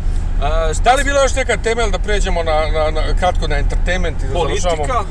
E, 0.69 0.73
šta 0.73 0.83
Da 0.83 0.93
li 0.93 1.03
bila 1.03 1.21
još 1.21 1.35
neka 1.35 1.57
tema 1.57 1.87
da 1.87 1.99
pređemo 1.99 2.43
na, 2.43 2.67
na, 2.73 2.91
na, 2.91 3.01
kratko 3.19 3.47
na 3.47 3.57
entertainment 3.57 4.23
i 4.23 4.27
da 4.27 4.33
politika, 4.33 4.69
završavamo? 4.69 5.05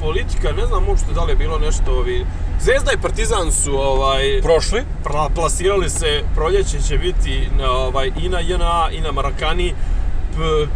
politika, 0.00 0.52
ne 0.52 0.66
znam 0.66 0.88
uopšte 0.88 1.12
da 1.14 1.24
li 1.24 1.32
je 1.32 1.36
bilo 1.36 1.58
nešto 1.58 1.92
ovi... 1.92 2.26
Zvezda 2.62 2.92
i 2.92 3.02
Partizan 3.02 3.52
su 3.52 3.78
ovaj, 3.80 4.40
Prošli? 4.42 4.82
pla- 5.04 5.28
plasirali 5.34 5.90
se, 5.90 6.22
proljeće 6.34 6.80
će 6.88 6.98
biti 6.98 7.48
na, 7.58 7.70
ovaj, 7.70 8.10
i 8.22 8.28
na 8.28 8.40
JNA 8.40 8.88
i 8.92 9.00
na 9.00 9.12
Marakani. 9.12 9.74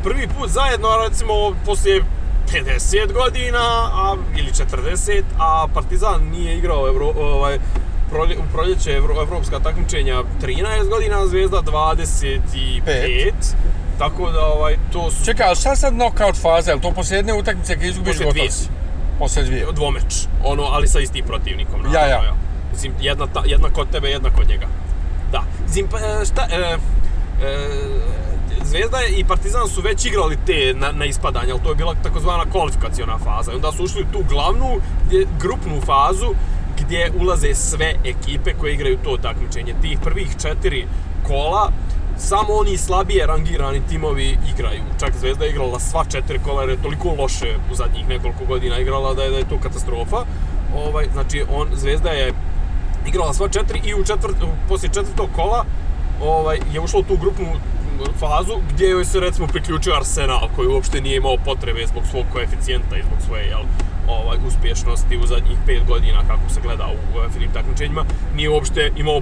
Prvi 0.02 0.28
put 0.38 0.50
zajedno, 0.50 0.88
recimo, 1.08 1.32
poslije 1.66 2.04
50 2.52 3.12
godina, 3.12 3.58
a, 3.92 4.16
ili 4.38 4.50
40, 4.50 5.22
a 5.38 5.66
Partizan 5.74 6.22
nije 6.32 6.58
igrao 6.58 6.88
Evro, 6.88 7.12
ovaj, 7.16 7.58
prolje, 8.10 8.38
u 8.38 8.42
proljeće 8.52 8.90
Evro, 8.90 9.14
evropska 9.22 9.58
takmičenja 9.58 10.22
13 10.42 10.88
godina, 10.88 11.22
a 11.22 11.26
Zvezda 11.26 11.62
25. 11.62 12.84
Pet. 12.84 13.56
Tako 13.98 14.30
da, 14.30 14.46
ovaj, 14.46 14.76
to 14.92 15.10
su 15.10 15.24
Čekaj, 15.24 15.46
ali 15.46 15.56
šta 15.56 15.76
sad 15.76 15.92
knockout 15.94 16.36
faza? 16.36 16.70
Je 16.70 16.74
li 16.74 16.80
to 16.80 16.90
poslije 16.90 17.18
jedne 17.18 17.34
utakmice 17.34 17.74
kad 17.74 17.82
izgubiš 17.82 18.12
Poslije 18.12 18.32
gotov 19.18 19.44
dvije. 19.44 19.66
dvomeč, 19.72 20.26
ono, 20.44 20.62
ali 20.62 20.88
sa 20.88 21.00
istim 21.00 21.26
protivnikom. 21.26 21.80
Ja, 21.94 22.06
ja. 22.06 22.34
Mislim, 22.72 22.92
jedna, 23.00 23.26
ta, 23.26 23.42
jedna 23.46 23.68
kod 23.70 23.90
tebe, 23.90 24.08
jedna 24.08 24.30
kod 24.30 24.48
njega. 24.48 24.66
Da. 25.32 25.42
Mislim, 25.66 25.86
pa, 25.90 25.98
e, 25.98 26.24
šta, 26.24 26.46
e, 26.50 26.56
e, 26.56 26.78
Zvezda 28.64 28.98
i 29.16 29.24
Partizan 29.24 29.68
su 29.68 29.80
već 29.80 30.04
igrali 30.04 30.36
te 30.46 30.74
na, 30.76 30.92
na 30.92 31.04
ispadanje, 31.04 31.52
ali 31.52 31.60
to 31.62 31.68
je 31.68 31.74
bila 31.74 31.94
takozvana 32.02 32.44
kvalifikaciona 32.52 33.18
faza. 33.18 33.52
I 33.52 33.54
onda 33.54 33.72
su 33.72 33.84
ušli 33.84 34.02
u 34.02 34.12
tu 34.12 34.24
glavnu, 34.28 34.80
gdje, 35.06 35.26
grupnu 35.40 35.80
fazu, 35.80 36.34
gdje 36.80 37.12
ulaze 37.20 37.54
sve 37.54 37.94
ekipe 38.04 38.54
koje 38.60 38.74
igraju 38.74 38.98
to 39.04 39.16
takmičenje. 39.16 39.74
Tih 39.82 39.98
prvih 40.04 40.28
četiri 40.42 40.86
kola, 41.26 41.70
samo 42.18 42.52
oni 42.52 42.76
slabije 42.76 43.26
rangirani 43.26 43.80
timovi 43.88 44.38
igraju. 44.54 44.82
Čak 45.00 45.12
Zvezda 45.20 45.44
je 45.44 45.50
igrala 45.50 45.80
sva 45.80 46.04
četiri 46.04 46.38
kola 46.38 46.60
jer 46.62 46.70
je 46.70 46.82
toliko 46.82 47.14
loše 47.18 47.56
u 47.72 47.74
zadnjih 47.74 48.08
nekoliko 48.08 48.44
godina 48.44 48.78
igrala 48.78 49.14
da 49.14 49.22
je, 49.22 49.30
da 49.30 49.38
je 49.38 49.48
to 49.48 49.58
katastrofa. 49.62 50.24
Ovaj, 50.76 51.06
znači, 51.12 51.44
on, 51.50 51.68
Zvezda 51.74 52.10
je 52.10 52.32
igrala 53.06 53.34
sva 53.34 53.48
četiri 53.48 53.80
i 53.84 53.94
u 53.94 54.04
četvrt, 54.04 54.42
u- 54.42 54.68
poslije 54.68 54.90
četvrtog 54.94 55.28
kola 55.36 55.64
ovaj, 56.22 56.58
je 56.72 56.80
ušla 56.80 57.00
u 57.00 57.02
tu 57.02 57.16
grupnu 57.16 57.46
fazu 58.18 58.54
gdje 58.70 58.88
joj 58.90 59.04
se 59.04 59.20
recimo 59.20 59.46
priključio 59.46 59.94
Arsenal 59.94 60.48
koji 60.56 60.68
uopšte 60.68 61.00
nije 61.00 61.16
imao 61.16 61.36
potrebe 61.44 61.86
zbog 61.86 62.02
svog 62.10 62.24
koeficijenta 62.32 62.96
i 62.96 63.02
zbog 63.02 63.18
svoje 63.26 63.44
jel, 63.46 63.60
ovaj, 64.08 64.38
uspješnosti 64.46 65.18
u 65.18 65.26
zadnjih 65.26 65.58
pet 65.66 65.86
godina 65.88 66.18
kako 66.28 66.50
se 66.54 66.60
gleda 66.60 66.86
u 66.86 67.18
UEFA 67.18 67.52
takmičenjima 67.54 68.04
nije 68.36 68.50
uopšte 68.50 68.92
imao 68.96 69.20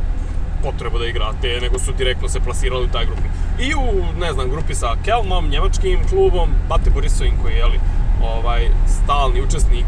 potrebu 0.62 0.98
da 0.98 1.06
igrate, 1.06 1.58
nego 1.60 1.78
su 1.78 1.92
direktno 1.92 2.28
se 2.28 2.40
plasirali 2.40 2.84
u 2.84 2.92
taj 2.92 3.06
grupni. 3.06 3.28
I 3.58 3.74
u, 3.74 4.04
ne 4.20 4.32
znam, 4.32 4.50
grupi 4.50 4.74
sa 4.74 4.96
Kelmom, 5.04 5.48
njemačkim 5.48 5.98
klubom, 6.08 6.50
Bate 6.68 6.90
Borisovim 6.90 7.34
koji 7.42 7.52
je, 7.52 7.58
jeli, 7.58 7.80
ovaj, 8.22 8.68
stalni 8.86 9.42
učesnik 9.42 9.86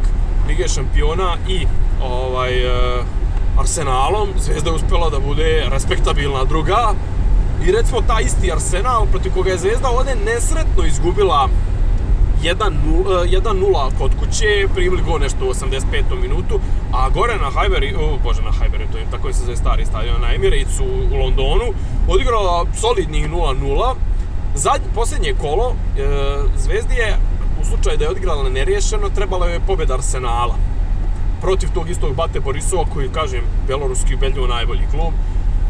Lige 0.48 0.68
šampiona 0.68 1.36
i 1.48 1.66
ovaj, 2.02 2.52
e, 2.52 3.02
Arsenalom, 3.58 4.28
Zvezda 4.38 4.70
je 4.70 4.76
uspjela 4.76 5.10
da 5.10 5.18
bude 5.18 5.64
respektabilna 5.70 6.44
druga. 6.44 6.94
I 7.66 7.72
recimo 7.72 8.00
taj 8.00 8.22
isti 8.22 8.52
Arsenal 8.52 9.06
protiv 9.06 9.32
koga 9.32 9.50
je 9.50 9.58
Zvezda 9.58 9.88
ovdje 9.88 10.16
nesretno 10.24 10.84
izgubila 10.86 11.48
1-0 12.44 13.40
1-0 13.42 13.98
kod 13.98 14.10
kuće, 14.20 14.68
primili 14.74 15.02
go 15.02 15.18
nešto 15.18 15.44
u 15.44 15.48
85. 15.48 16.20
minutu, 16.22 16.60
a 16.92 17.08
gore 17.08 17.36
na 17.36 17.50
Highbury, 17.50 17.96
o, 17.96 18.18
bože 18.24 18.42
na 18.42 18.50
Highbury, 18.50 18.92
to 18.92 18.98
je 18.98 19.06
tako 19.10 19.32
se 19.32 19.44
zove 19.44 19.56
stari 19.56 19.86
stadion, 19.86 20.20
na 20.20 20.28
u, 20.84 21.14
u 21.14 21.18
Londonu, 21.18 21.64
odigrala 22.08 22.66
solidnih 22.74 23.30
0-0. 23.30 23.94
Zadnje, 24.54 24.86
posljednje 24.94 25.34
kolo, 25.40 25.74
e, 25.98 26.02
Zvezdi 26.56 26.94
je, 26.94 27.16
u 27.60 27.64
slučaju 27.64 27.98
da 27.98 28.04
je 28.04 28.10
odigrala 28.10 28.48
neriješeno, 28.48 29.08
trebala 29.08 29.46
je 29.46 29.60
pobjeda 29.66 29.94
Arsenala 29.94 30.54
protiv 31.40 31.68
tog 31.74 31.90
istog 31.90 32.14
Bate 32.14 32.40
Borisova 32.40 32.84
koji, 32.94 33.08
kažem, 33.08 33.40
beloruski 33.66 34.14
ubedljivo 34.14 34.46
najbolji 34.46 34.86
klub. 34.90 35.12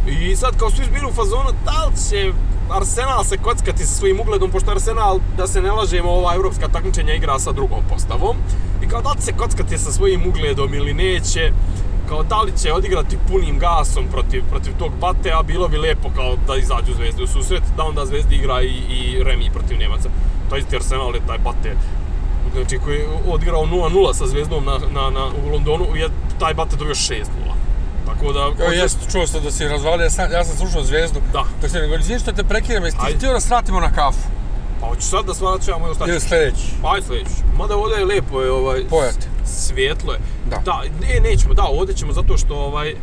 I 0.09 0.37
sad 0.37 0.57
kao 0.59 0.71
svi 0.71 0.85
bili 0.93 1.07
u 1.07 1.13
fazonu, 1.13 1.51
da 1.65 1.87
li 1.87 1.97
će 2.09 2.33
Arsenal 2.71 3.25
se 3.25 3.37
kockati 3.37 3.87
sa 3.87 3.95
svojim 3.95 4.21
ugledom, 4.21 4.51
pošto 4.51 4.71
Arsenal, 4.71 5.19
da 5.37 5.47
se 5.47 5.63
ne 5.63 5.73
lažemo, 5.73 6.11
ova 6.11 6.35
evropska 6.35 6.69
takmičenja 6.69 7.15
igra 7.15 7.39
sa 7.39 7.53
drugom 7.53 7.79
postavom. 7.89 8.37
I 8.83 8.89
kao 8.89 9.03
da 9.03 9.11
li 9.11 9.21
se 9.21 9.33
kockati 9.33 9.79
sa 9.79 9.93
svojim 9.93 10.27
ugledom 10.29 10.75
ili 10.75 10.95
neće, 10.95 11.53
kao 12.09 12.23
da 12.23 12.41
li 12.43 12.53
će 12.63 12.73
odigrati 12.73 13.19
punim 13.29 13.59
gasom 13.59 14.05
protiv, 14.11 14.43
protiv 14.51 14.73
tog 14.79 14.93
Bate, 15.01 15.33
a 15.33 15.43
bilo 15.43 15.69
bi 15.69 15.79
lepo 15.79 16.11
kao 16.17 16.37
da 16.47 16.57
izađu 16.57 16.95
Zvezdi 16.95 17.23
u 17.23 17.27
susret, 17.27 17.63
da 17.77 17.85
onda 17.85 18.07
Zvezdi 18.07 18.35
igra 18.35 18.63
i, 18.63 18.75
i 18.91 19.23
Remi 19.25 19.51
protiv 19.53 19.79
Njemaca. 19.79 20.09
To 20.51 20.57
isti 20.57 20.77
Arsenal 20.77 21.15
je 21.15 21.27
taj 21.27 21.39
Bate 21.39 21.77
znači 22.55 22.79
koji 22.85 22.99
je 22.99 23.09
odigrao 23.27 23.67
0-0 23.67 24.15
sa 24.15 24.27
Zvezdom 24.27 24.65
na, 24.65 24.79
na, 24.93 25.11
na, 25.11 25.27
u 25.47 25.53
Londonu, 25.53 25.97
je 25.97 26.09
taj 26.39 26.55
Bate 26.55 26.77
dobio 26.77 26.95
6-0. 26.95 27.25
Tako 28.07 28.33
da... 28.33 28.41
Evo, 28.65 28.73
jest, 28.73 28.99
čuo 29.13 29.27
sam 29.27 29.43
da 29.43 29.51
si 29.51 29.69
razvalio, 29.69 30.05
ja 30.33 30.45
sam, 30.45 30.57
slušao 30.57 30.85
Zvezdu. 30.85 31.21
Da. 31.33 31.45
Dok 31.61 31.71
se 31.71 31.79
ne 31.79 31.87
govori, 31.87 32.03
izvini 32.03 32.21
što 32.21 32.33
te 32.33 32.45
prekidam, 32.45 32.85
jesi 32.85 32.97
ti 32.97 33.17
htio 33.17 33.33
da 33.33 33.81
na 33.81 33.93
kafu? 33.93 34.29
Pa 34.81 34.87
hoću 34.87 35.03
sad 35.03 35.25
da 35.27 35.35
svraćamo 35.35 35.87
ili 35.87 35.95
šta 35.95 36.05
Ili 36.09 36.21
sljedeći? 36.21 36.63
Pa 36.83 36.93
ajde 36.93 37.07
sljedeći. 37.07 37.35
Mada 37.59 37.77
ovdje 37.77 37.99
je 37.99 38.05
lijepo 38.05 38.41
je 38.41 38.51
ovaj... 38.51 38.85
Pojate. 38.91 39.27
Svijetlo 39.45 40.13
je. 40.13 40.19
Da. 40.51 40.57
Da, 40.65 40.83
ne, 41.01 41.21
nećemo, 41.21 41.55
da, 41.55 41.63
ovdje 41.63 41.97
ćemo 41.97 42.13
zato 42.13 42.37
što 42.37 42.55
ovaj... 42.55 42.95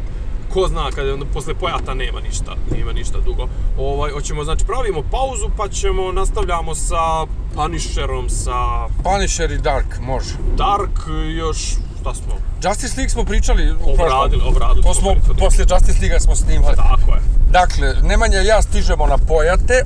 Ko 0.53 0.67
zna, 0.67 0.91
kad 0.95 1.05
je 1.05 1.13
onda 1.13 1.25
posle 1.33 1.53
pojata 1.53 1.93
nema 1.93 2.19
ništa, 2.19 2.55
nema 2.71 2.91
ništa 2.93 3.19
dugo. 3.19 3.47
Ovaj, 3.77 4.11
hoćemo, 4.11 4.43
znači, 4.43 4.65
pravimo 4.65 5.03
pauzu 5.11 5.49
pa 5.57 5.69
ćemo, 5.69 6.11
nastavljamo 6.11 6.75
sa 6.75 7.25
Punisherom, 7.55 8.29
sa 8.29 8.87
Punisher 9.03 9.51
i 9.51 9.57
Dark, 9.57 9.99
može. 9.99 10.35
Dark, 10.57 10.99
još, 11.37 11.57
šta 12.01 12.13
smo, 12.13 12.33
Justice 12.63 12.93
League 12.97 13.09
smo 13.09 13.23
pričali 13.25 13.71
u 13.71 13.93
obradili, 13.93 14.41
obradili. 14.47 14.83
To 14.83 14.93
smo, 14.93 15.15
smo 15.25 15.33
poslije 15.39 15.65
Justice 15.69 15.99
League 16.01 16.19
smo 16.19 16.35
snimali. 16.35 16.75
Tako 16.75 17.11
je. 17.15 17.21
Dakle, 17.49 17.93
Nemanja 18.03 18.41
i 18.41 18.45
ja 18.45 18.61
stižemo 18.61 19.05
na 19.07 19.17
Pojate, 19.17 19.83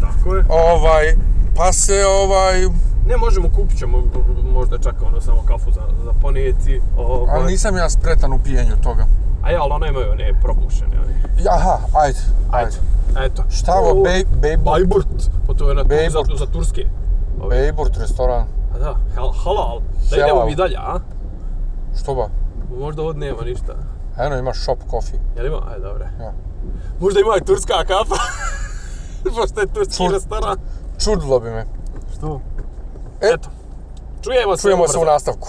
Tako 0.00 0.34
je. 0.36 0.44
ovaj, 0.48 1.16
pa 1.56 1.72
se 1.72 2.04
ovaj, 2.06 2.60
Ne 3.06 3.16
možemo, 3.16 3.48
kupit 3.56 3.78
ćemo 3.78 4.02
možda 4.52 4.78
čak 4.78 4.94
ono 5.06 5.20
samo 5.20 5.42
kafu 5.42 5.70
za, 5.70 5.82
za 6.04 6.12
ponijeti. 6.22 6.80
Ovaj. 6.96 7.36
ali 7.36 7.52
nisam 7.52 7.76
ja 7.76 7.90
spretan 7.90 8.32
u 8.32 8.38
pijenju 8.38 8.76
toga. 8.82 9.06
A 9.42 9.50
ja, 9.50 9.62
ali 9.62 9.72
one 9.72 9.88
imaju 9.88 10.10
one 10.10 10.32
probušene. 10.42 10.96
One. 11.04 11.14
Ja, 11.44 11.52
Aha, 11.54 11.78
ajde, 11.94 12.18
ajde. 12.50 12.76
Eto. 13.24 13.44
Šta 13.50 13.72
ovo, 13.74 14.02
bej, 14.02 14.24
bej, 14.42 14.56
Bajburt. 14.56 15.08
Pa 15.46 15.54
to 15.54 15.68
je 15.68 15.74
na 15.74 15.82
za, 15.82 15.88
Bejburt. 15.88 16.38
za 16.38 16.46
Turske. 16.46 16.86
Ovi. 17.40 17.48
Bejburt 17.48 17.96
restoran. 17.96 18.46
A 18.74 18.78
da, 18.78 18.96
hal, 19.16 19.32
halal. 19.44 19.80
Da 20.10 20.16
idemo 20.16 20.44
mi 20.46 20.54
dalje, 20.54 20.76
a? 20.76 20.98
Što 22.00 22.14
ba? 22.14 22.28
Možda 22.78 23.02
ovdje 23.02 23.20
nema 23.20 23.42
ništa. 23.42 23.74
Eno, 24.18 24.36
ima 24.36 24.54
shop 24.54 24.78
coffee. 24.90 25.20
Jel 25.36 25.46
ima? 25.46 25.60
Ajde, 25.68 25.80
dobre. 25.80 26.04
Ja. 26.20 26.32
Možda 27.00 27.20
ima 27.20 27.36
i 27.36 27.44
turska 27.44 27.84
kafa. 27.84 28.14
Pošto 29.36 29.60
je 29.60 29.66
turski 29.66 29.94
Čud- 29.94 30.12
restoran. 30.12 30.56
Čudilo 30.98 31.40
bi 31.40 31.50
me. 31.50 31.66
Što? 32.16 32.40
E, 33.22 33.26
Eto. 33.26 33.48
Čujemo 34.22 34.56
se. 34.56 34.62
Čujemo 34.62 34.88
se 34.88 34.98
u 34.98 35.04
nastavku. 35.04 35.48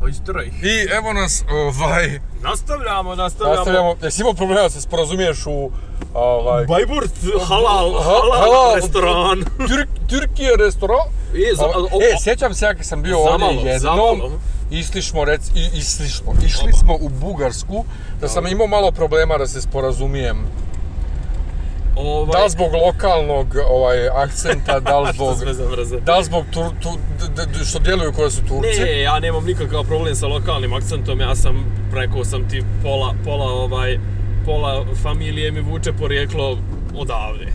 O, 0.00 0.08
istroj. 0.08 0.46
I 0.46 0.86
evo 0.92 1.12
nas, 1.12 1.44
ovaj, 1.50 2.20
Nastavljamo, 2.42 3.14
nastavljamo. 3.14 3.56
nastavljamo. 3.56 3.94
Jesi 4.02 4.20
imao 4.22 4.34
problema 4.34 4.62
da 4.62 4.70
se 4.70 4.80
sporazumiješ 4.80 5.46
u, 5.46 5.70
ovaj, 6.14 6.64
Bajburt, 6.66 7.12
halal, 7.44 7.92
Ha- 7.92 8.02
halal, 8.02 8.32
halal. 8.34 8.74
restoran. 8.74 9.38
Türk, 9.58 9.88
Türkije 10.08 10.56
restoran. 10.58 11.06
E, 11.34 11.54
za, 11.56 11.64
Ovaj, 11.64 11.82
o, 11.82 12.02
e, 12.02 12.16
sjećam 12.20 12.54
se 12.54 12.64
ja 12.64 12.74
kad 12.74 12.86
sam 12.86 13.02
bio 13.02 13.18
ovdje 13.18 13.46
jednom, 13.48 13.78
zamalo. 13.78 14.30
Išli 14.70 15.02
smo, 15.02 15.24
rec, 15.24 15.50
i, 15.54 15.78
išli 15.78 16.08
smo, 16.08 16.32
išli 16.46 16.72
smo 16.72 16.94
u 17.00 17.08
Bugarsku, 17.08 17.84
da 18.20 18.28
sam 18.28 18.46
imao 18.46 18.66
malo 18.66 18.90
problema 18.90 19.38
da 19.38 19.46
se 19.46 19.60
sporazumijem. 19.62 20.36
ovaj, 21.96 22.32
Da 22.32 22.44
li 22.44 22.50
zbog 22.50 22.72
lokalnog 22.74 23.46
ovaj, 23.68 24.08
akcenta, 24.08 24.80
da 24.80 25.00
li 25.00 25.12
zbog, 25.14 25.36
da 26.04 26.18
li 26.18 26.24
zbog 26.24 26.44
tur, 26.50 26.66
tu, 26.82 26.88
d, 27.36 27.46
d, 27.46 27.64
što 27.64 27.78
djeluju 27.78 28.12
koje 28.12 28.30
su 28.30 28.40
Turci. 28.40 28.80
Ne, 28.80 29.00
ja 29.00 29.18
nemam 29.18 29.44
nikakav 29.44 29.84
problem 29.84 30.14
sa 30.14 30.26
lokalnim 30.26 30.72
akcentom, 30.72 31.20
ja 31.20 31.36
sam, 31.36 31.64
rekao 31.94 32.24
sam 32.24 32.48
ti, 32.48 32.62
pola, 32.82 33.14
pola, 33.24 33.52
ovaj, 33.52 33.98
pola 34.44 34.86
familije 35.02 35.52
mi 35.52 35.60
vuče 35.60 35.92
porijeklo 35.92 36.58
odavde. 36.94 37.52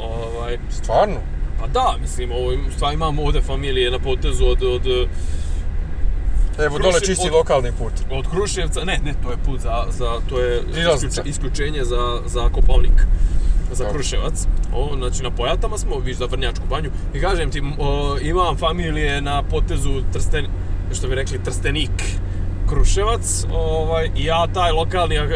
Ovaj, 0.00 0.58
Stvarno? 0.70 1.16
pa 1.60 1.66
da, 1.66 1.96
mislim, 2.00 2.32
ovo, 2.32 2.52
stvarno 2.76 2.94
imam 2.94 3.18
ovdje 3.18 3.42
familije 3.42 3.90
na 3.90 3.98
potezu 3.98 4.46
od, 4.46 4.62
od, 4.62 4.86
Evo 6.58 6.78
dole 6.78 7.00
čisti 7.00 7.26
od- 7.26 7.32
lokalni 7.32 7.72
put. 7.72 7.92
od 8.10 8.28
Kruševca, 8.28 8.80
ne, 8.80 8.98
ne, 9.04 9.14
to 9.14 9.30
je 9.30 9.36
put 9.36 9.60
za, 9.60 9.84
za 9.90 10.20
to 10.28 10.40
je 10.40 10.62
isključe- 10.62 11.22
isključenje 11.24 11.84
za, 11.84 11.96
za 12.26 12.48
Kopavnik, 12.48 13.06
za 13.72 13.84
Dobro. 13.84 13.92
Kruševac. 13.92 14.46
O, 14.74 14.96
znači 14.98 15.22
na 15.22 15.30
Pojatama 15.30 15.78
smo, 15.78 15.98
viš 15.98 16.16
za 16.16 16.26
Vrnjačku 16.26 16.64
banju. 16.66 16.90
I 17.14 17.20
kažem 17.20 17.50
ti, 17.50 17.62
o, 17.78 18.16
imam 18.20 18.56
familije 18.56 19.20
na 19.20 19.42
potezu 19.42 20.02
Trsten, 20.12 20.46
što 20.92 21.08
bi 21.08 21.14
rekli 21.14 21.42
Trstenik, 21.42 21.90
Kruševac, 22.66 23.24
ovaj, 23.52 24.10
i 24.16 24.24
ja 24.24 24.46
taj 24.48 24.72
lokalni 24.72 25.16
e, 25.16 25.28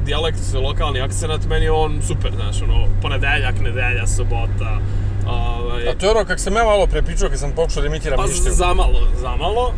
dijalekt, 0.00 0.38
lokalni 0.56 1.00
akcenat, 1.00 1.46
meni 1.46 1.64
je 1.64 1.72
on 1.72 2.00
super, 2.02 2.32
znaš, 2.34 2.62
ono, 2.62 2.86
ponedeljak, 3.02 3.60
nedelja, 3.60 4.06
sobota, 4.06 4.78
ovaj, 5.26 5.88
A 5.88 5.94
to 5.94 6.06
je 6.06 6.10
ono 6.10 6.24
kak 6.24 6.40
sam 6.40 6.54
ja 6.54 6.64
malo 6.64 6.86
prepričao 6.86 7.28
kad 7.28 7.38
sam 7.38 7.52
pokušao 7.52 7.82
da 7.82 7.88
imitiram 7.88 8.16
pa 8.16 8.26
Mištiju. 8.26 8.52
zamalo, 8.54 9.00
zamalo. 9.16 9.72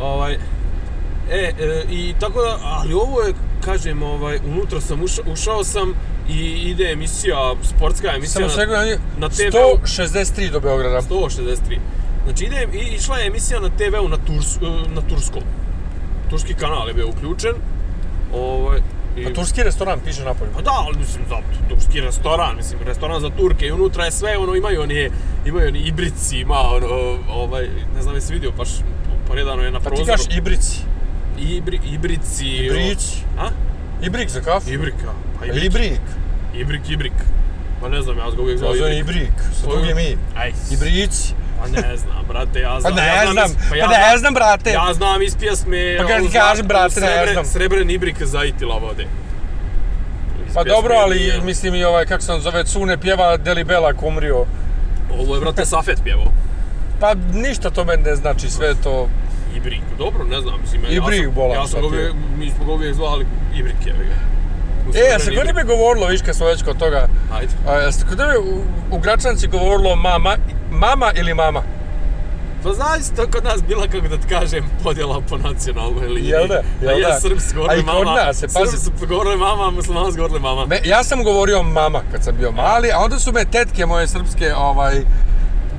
Ovaj, 0.00 0.32
e, 1.30 1.52
e, 1.60 1.84
i 1.90 2.14
tako 2.20 2.42
da, 2.42 2.58
ali 2.62 2.94
ovo 2.94 3.22
je, 3.22 3.34
kažem, 3.64 4.02
ovaj, 4.02 4.38
unutra 4.46 4.80
sam 4.80 5.02
ušao, 5.02 5.24
ušao 5.32 5.64
sam 5.64 5.94
i 6.28 6.70
ide 6.70 6.92
emisija, 6.92 7.54
sportska 7.62 8.08
emisija 8.16 8.48
Samo 8.48 8.72
na, 8.72 8.96
na 9.18 9.28
TV-u. 9.28 9.78
163 9.84 10.50
do 10.50 10.60
Beograda. 10.60 11.00
163. 11.00 11.78
Znači 12.24 12.44
ide, 12.44 12.68
i 12.72 12.94
išla 12.94 13.18
je 13.18 13.26
emisija 13.26 13.60
na 13.60 13.68
TV-u 13.68 14.08
na, 14.08 14.16
Turs, 14.16 14.60
na 14.94 15.00
Turskom. 15.08 15.42
Turski 16.30 16.54
kanal 16.54 16.88
je 16.88 16.94
bio 16.94 17.08
uključen. 17.08 17.52
Ovaj, 18.34 18.80
i, 19.16 19.26
A 19.26 19.34
turski 19.34 19.62
restoran 19.62 20.00
piše 20.04 20.24
napolju. 20.24 20.50
Pa 20.54 20.62
da, 20.62 20.70
ali 20.86 20.98
mislim, 20.98 21.24
za 21.28 21.36
turski 21.68 22.00
restoran, 22.00 22.56
mislim, 22.56 22.80
restoran 22.86 23.20
za 23.20 23.30
Turke 23.30 23.66
i 23.66 23.72
unutra 23.72 24.04
je 24.04 24.10
sve, 24.10 24.38
ono, 24.38 24.54
imaju 24.54 24.82
oni, 24.82 25.10
imaju 25.46 25.68
oni 25.68 25.78
ibrici, 25.78 26.38
ima, 26.38 26.60
ono, 26.60 27.18
ovaj, 27.28 27.68
ne 27.96 28.02
znam 28.02 28.14
jesi 28.14 28.32
vidio, 28.32 28.50
baš 28.50 28.68
poredano 29.28 29.62
je 29.62 29.70
na 29.70 29.78
Pa 29.80 29.90
ti 29.90 29.96
prozoru. 29.96 30.06
kažeš 30.06 30.36
ibrici. 30.36 30.78
Ibri, 31.38 31.80
ibrici... 31.92 32.46
Ibrić. 32.46 33.04
A? 33.38 33.48
Ibrik 34.02 34.28
za 34.28 34.40
kafu. 34.40 34.70
Ibrika. 34.70 35.12
Pa 35.38 35.46
ibrik. 35.46 35.64
Ibrik. 35.64 36.00
Ibrik, 36.54 36.90
ibrik. 36.90 37.12
Pa 37.80 37.88
ne 37.88 38.02
znam, 38.02 38.18
ja 38.18 38.30
ga 38.30 38.42
uvijek 38.42 38.58
zove 38.58 38.76
ibrik. 38.78 39.00
Ibrik. 39.00 39.32
Sa 39.60 39.66
drugim 39.66 39.98
i. 39.98 40.16
Aj, 40.36 40.52
Ibrici. 40.72 41.34
Pa 41.60 41.68
ne 41.70 41.96
znam, 41.96 42.24
brate, 42.28 42.60
ja 42.60 42.74
Pa 42.74 42.80
znam. 42.80 42.94
ne 42.94 43.06
ja 43.06 43.32
znam, 43.32 43.46
iz- 43.46 43.56
pa 43.70 43.76
ja 43.76 43.88
ne 43.88 44.18
znam, 44.18 44.34
brate. 44.34 44.70
Ja 44.70 44.94
znam 44.94 45.22
iz 45.22 45.36
pjesme... 45.36 45.96
Pa 45.98 46.06
kad 46.06 46.20
ono, 46.20 46.30
kažem, 46.32 46.66
brate, 46.66 47.00
ne 47.00 47.06
srebre- 47.06 47.32
znam. 47.32 47.44
Srebren 47.44 47.90
ibrik 47.90 48.22
zaitila 48.22 48.78
vode. 48.78 49.06
Iz 50.48 50.54
Pa 50.54 50.64
dobro, 50.64 50.94
ali 50.94 51.16
nije- 51.16 51.40
mislim 51.40 51.74
i 51.74 51.84
ovaj, 51.84 52.06
kako 52.06 52.22
se 52.22 52.32
on 52.32 52.40
zove, 52.40 52.64
Cune 52.64 52.98
pjeva 52.98 53.36
Delibela 53.36 53.92
kumrio. 53.92 54.44
Ovo 55.12 55.34
je, 55.34 55.40
brate, 55.40 55.64
Safet 55.64 56.00
pjevao. 56.04 56.32
Pa 57.00 57.14
ništa 57.34 57.70
to 57.70 57.84
meni 57.84 58.02
ne 58.02 58.16
znači, 58.16 58.50
sve 58.50 58.66
je 58.66 58.74
to... 58.74 59.08
Ibrik, 59.56 59.80
dobro, 59.98 60.24
ne 60.24 60.40
znam, 60.40 60.60
mislim, 60.60 60.84
ja 60.84 60.90
Ibrik, 60.90 61.24
sam, 61.24 61.34
bolan, 61.34 61.50
ja 61.52 61.66
sam 61.66 61.80
ga 61.80 61.86
je. 61.86 61.88
uvijek, 61.88 62.12
mi 62.38 62.50
smo 62.50 62.64
ga 62.64 62.72
uvijek 62.72 62.94
zvali 62.94 63.26
Ibrik, 63.54 63.74
ga. 63.84 64.33
E, 64.94 65.14
a 65.14 65.18
se 65.18 65.36
kod 65.36 65.46
tebe 65.46 65.62
govorilo, 65.62 66.06
viš 66.06 66.22
kad 66.22 66.36
smo 66.36 66.46
već 66.46 66.62
kod 66.62 66.78
toga, 66.78 67.08
Ajde. 67.32 67.52
a, 67.68 67.92
se 67.92 68.06
kod 68.08 68.18
tebe 68.18 68.38
u, 68.38 68.60
u 68.90 68.98
Gračanci 68.98 69.46
govorilo 69.46 69.96
mama, 69.96 70.36
mama 70.70 71.12
ili 71.16 71.34
mama? 71.34 71.62
Pa 72.62 72.72
znaš, 72.72 73.00
to 73.16 73.30
kod 73.30 73.44
nas 73.44 73.62
bila, 73.68 73.86
kako 73.88 74.08
da 74.08 74.16
ti 74.16 74.28
kažem, 74.28 74.64
podjela 74.82 75.20
po 75.28 75.36
nacionalnoj 75.36 76.08
liniji. 76.08 76.30
Jel 76.30 76.46
da, 76.48 76.62
jel 76.82 77.00
ja, 77.00 77.08
da? 77.08 77.20
Srbi 77.20 77.40
su 77.40 77.50
A 77.50 77.56
govorili 77.56 77.80
i 77.80 77.86
kod 77.86 78.06
mama, 78.06 78.24
nas, 78.24 78.42
e, 78.42 78.46
pazi. 78.54 78.90
Govorili 79.08 79.36
mama, 79.36 79.72
govorili 80.16 80.40
mama. 80.40 80.66
Me, 80.66 80.80
ja 80.84 81.04
sam 81.04 81.24
govorio 81.24 81.62
mama 81.62 82.00
kad 82.12 82.24
sam 82.24 82.36
bio 82.36 82.52
mali, 82.52 82.92
a 82.92 82.98
onda 82.98 83.18
su 83.18 83.32
me 83.32 83.44
tetke 83.44 83.86
moje 83.86 84.08
srpske, 84.08 84.54
ovaj, 84.54 84.94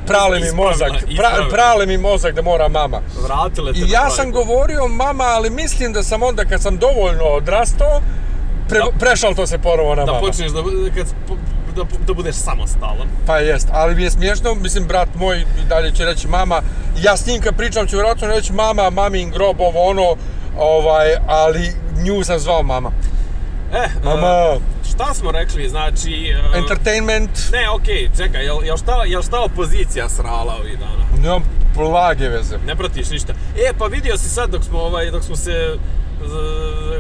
prale 0.08 0.40
mi 0.40 0.52
mozak, 0.52 0.92
pra, 1.18 1.30
prale 1.50 1.86
mi 1.86 1.98
mozak 1.98 2.36
da 2.36 2.42
mora 2.42 2.68
mama. 2.68 3.02
Vratile 3.24 3.74
te 3.74 3.80
I 3.80 3.90
ja 3.90 4.10
sam 4.10 4.32
govorio 4.32 4.88
mama, 4.88 5.24
ali 5.24 5.50
mislim 5.50 5.94
da 5.94 6.04
sam 6.04 6.24
onda 6.24 6.46
kad 6.46 6.62
sam 6.62 6.78
dovoljno 6.78 7.24
odrastao, 7.24 8.02
pre, 8.70 8.80
Da. 8.80 8.86
prešao 9.00 9.34
to 9.34 9.48
se 9.48 9.58
ponovo 9.58 9.96
na 9.96 10.06
Da 10.06 10.12
mama. 10.12 10.28
počneš 10.28 10.52
da, 10.52 10.62
kad, 10.96 11.08
da, 11.76 11.84
da 12.08 12.14
budeš 12.14 12.36
samostalan. 12.36 13.08
Pa 13.28 13.38
jest, 13.38 13.68
ali 13.72 13.96
mi 13.96 14.04
je 14.04 14.12
smiješno, 14.12 14.56
mislim, 14.56 14.88
brat 14.88 15.10
moj 15.16 15.38
i 15.40 15.68
dalje 15.70 15.92
će 15.92 16.06
reći 16.06 16.28
mama, 16.28 16.62
ja 16.98 17.18
s 17.18 17.28
njim 17.28 17.42
kad 17.42 17.56
pričam 17.58 17.88
ću 17.88 17.96
vjerojatno 17.96 18.28
reći 18.28 18.54
mama, 18.54 18.90
mamin 18.90 19.30
grob, 19.32 19.62
ovo 19.62 19.84
ono, 19.84 20.16
ovaj, 20.58 21.16
ali 21.28 21.72
nju 21.98 22.24
sam 22.24 22.40
zvao 22.40 22.64
mama. 22.64 22.92
E, 23.74 23.88
Mama, 24.04 24.56
šta 24.90 25.14
smo 25.14 25.32
rekli, 25.32 25.70
znači... 25.70 26.36
e, 26.54 26.58
entertainment, 26.58 27.32
Ne, 27.52 27.70
okej, 27.70 28.10
čekaj, 28.18 28.46
jel, 28.46 28.58
jel, 28.64 28.78
šta, 28.78 29.04
jel 29.06 29.22
šta 29.22 29.40
opozicija 29.42 30.10
srala 30.10 30.56
ovih 30.62 30.80
dana? 30.80 31.22
nemam 31.22 31.44
blage 31.76 32.30
veze. 32.30 32.58
Ne 32.68 32.76
pratiš 32.76 33.10
ništa. 33.10 33.34
E, 33.58 33.74
pa 33.80 33.86
vidio 33.86 34.18
si 34.18 34.30
sad 34.30 34.50
dok 34.50 34.64
smo, 34.64 34.80
ovaj, 34.80 35.12
dok 35.12 35.24
smo 35.24 35.36
se 35.36 35.78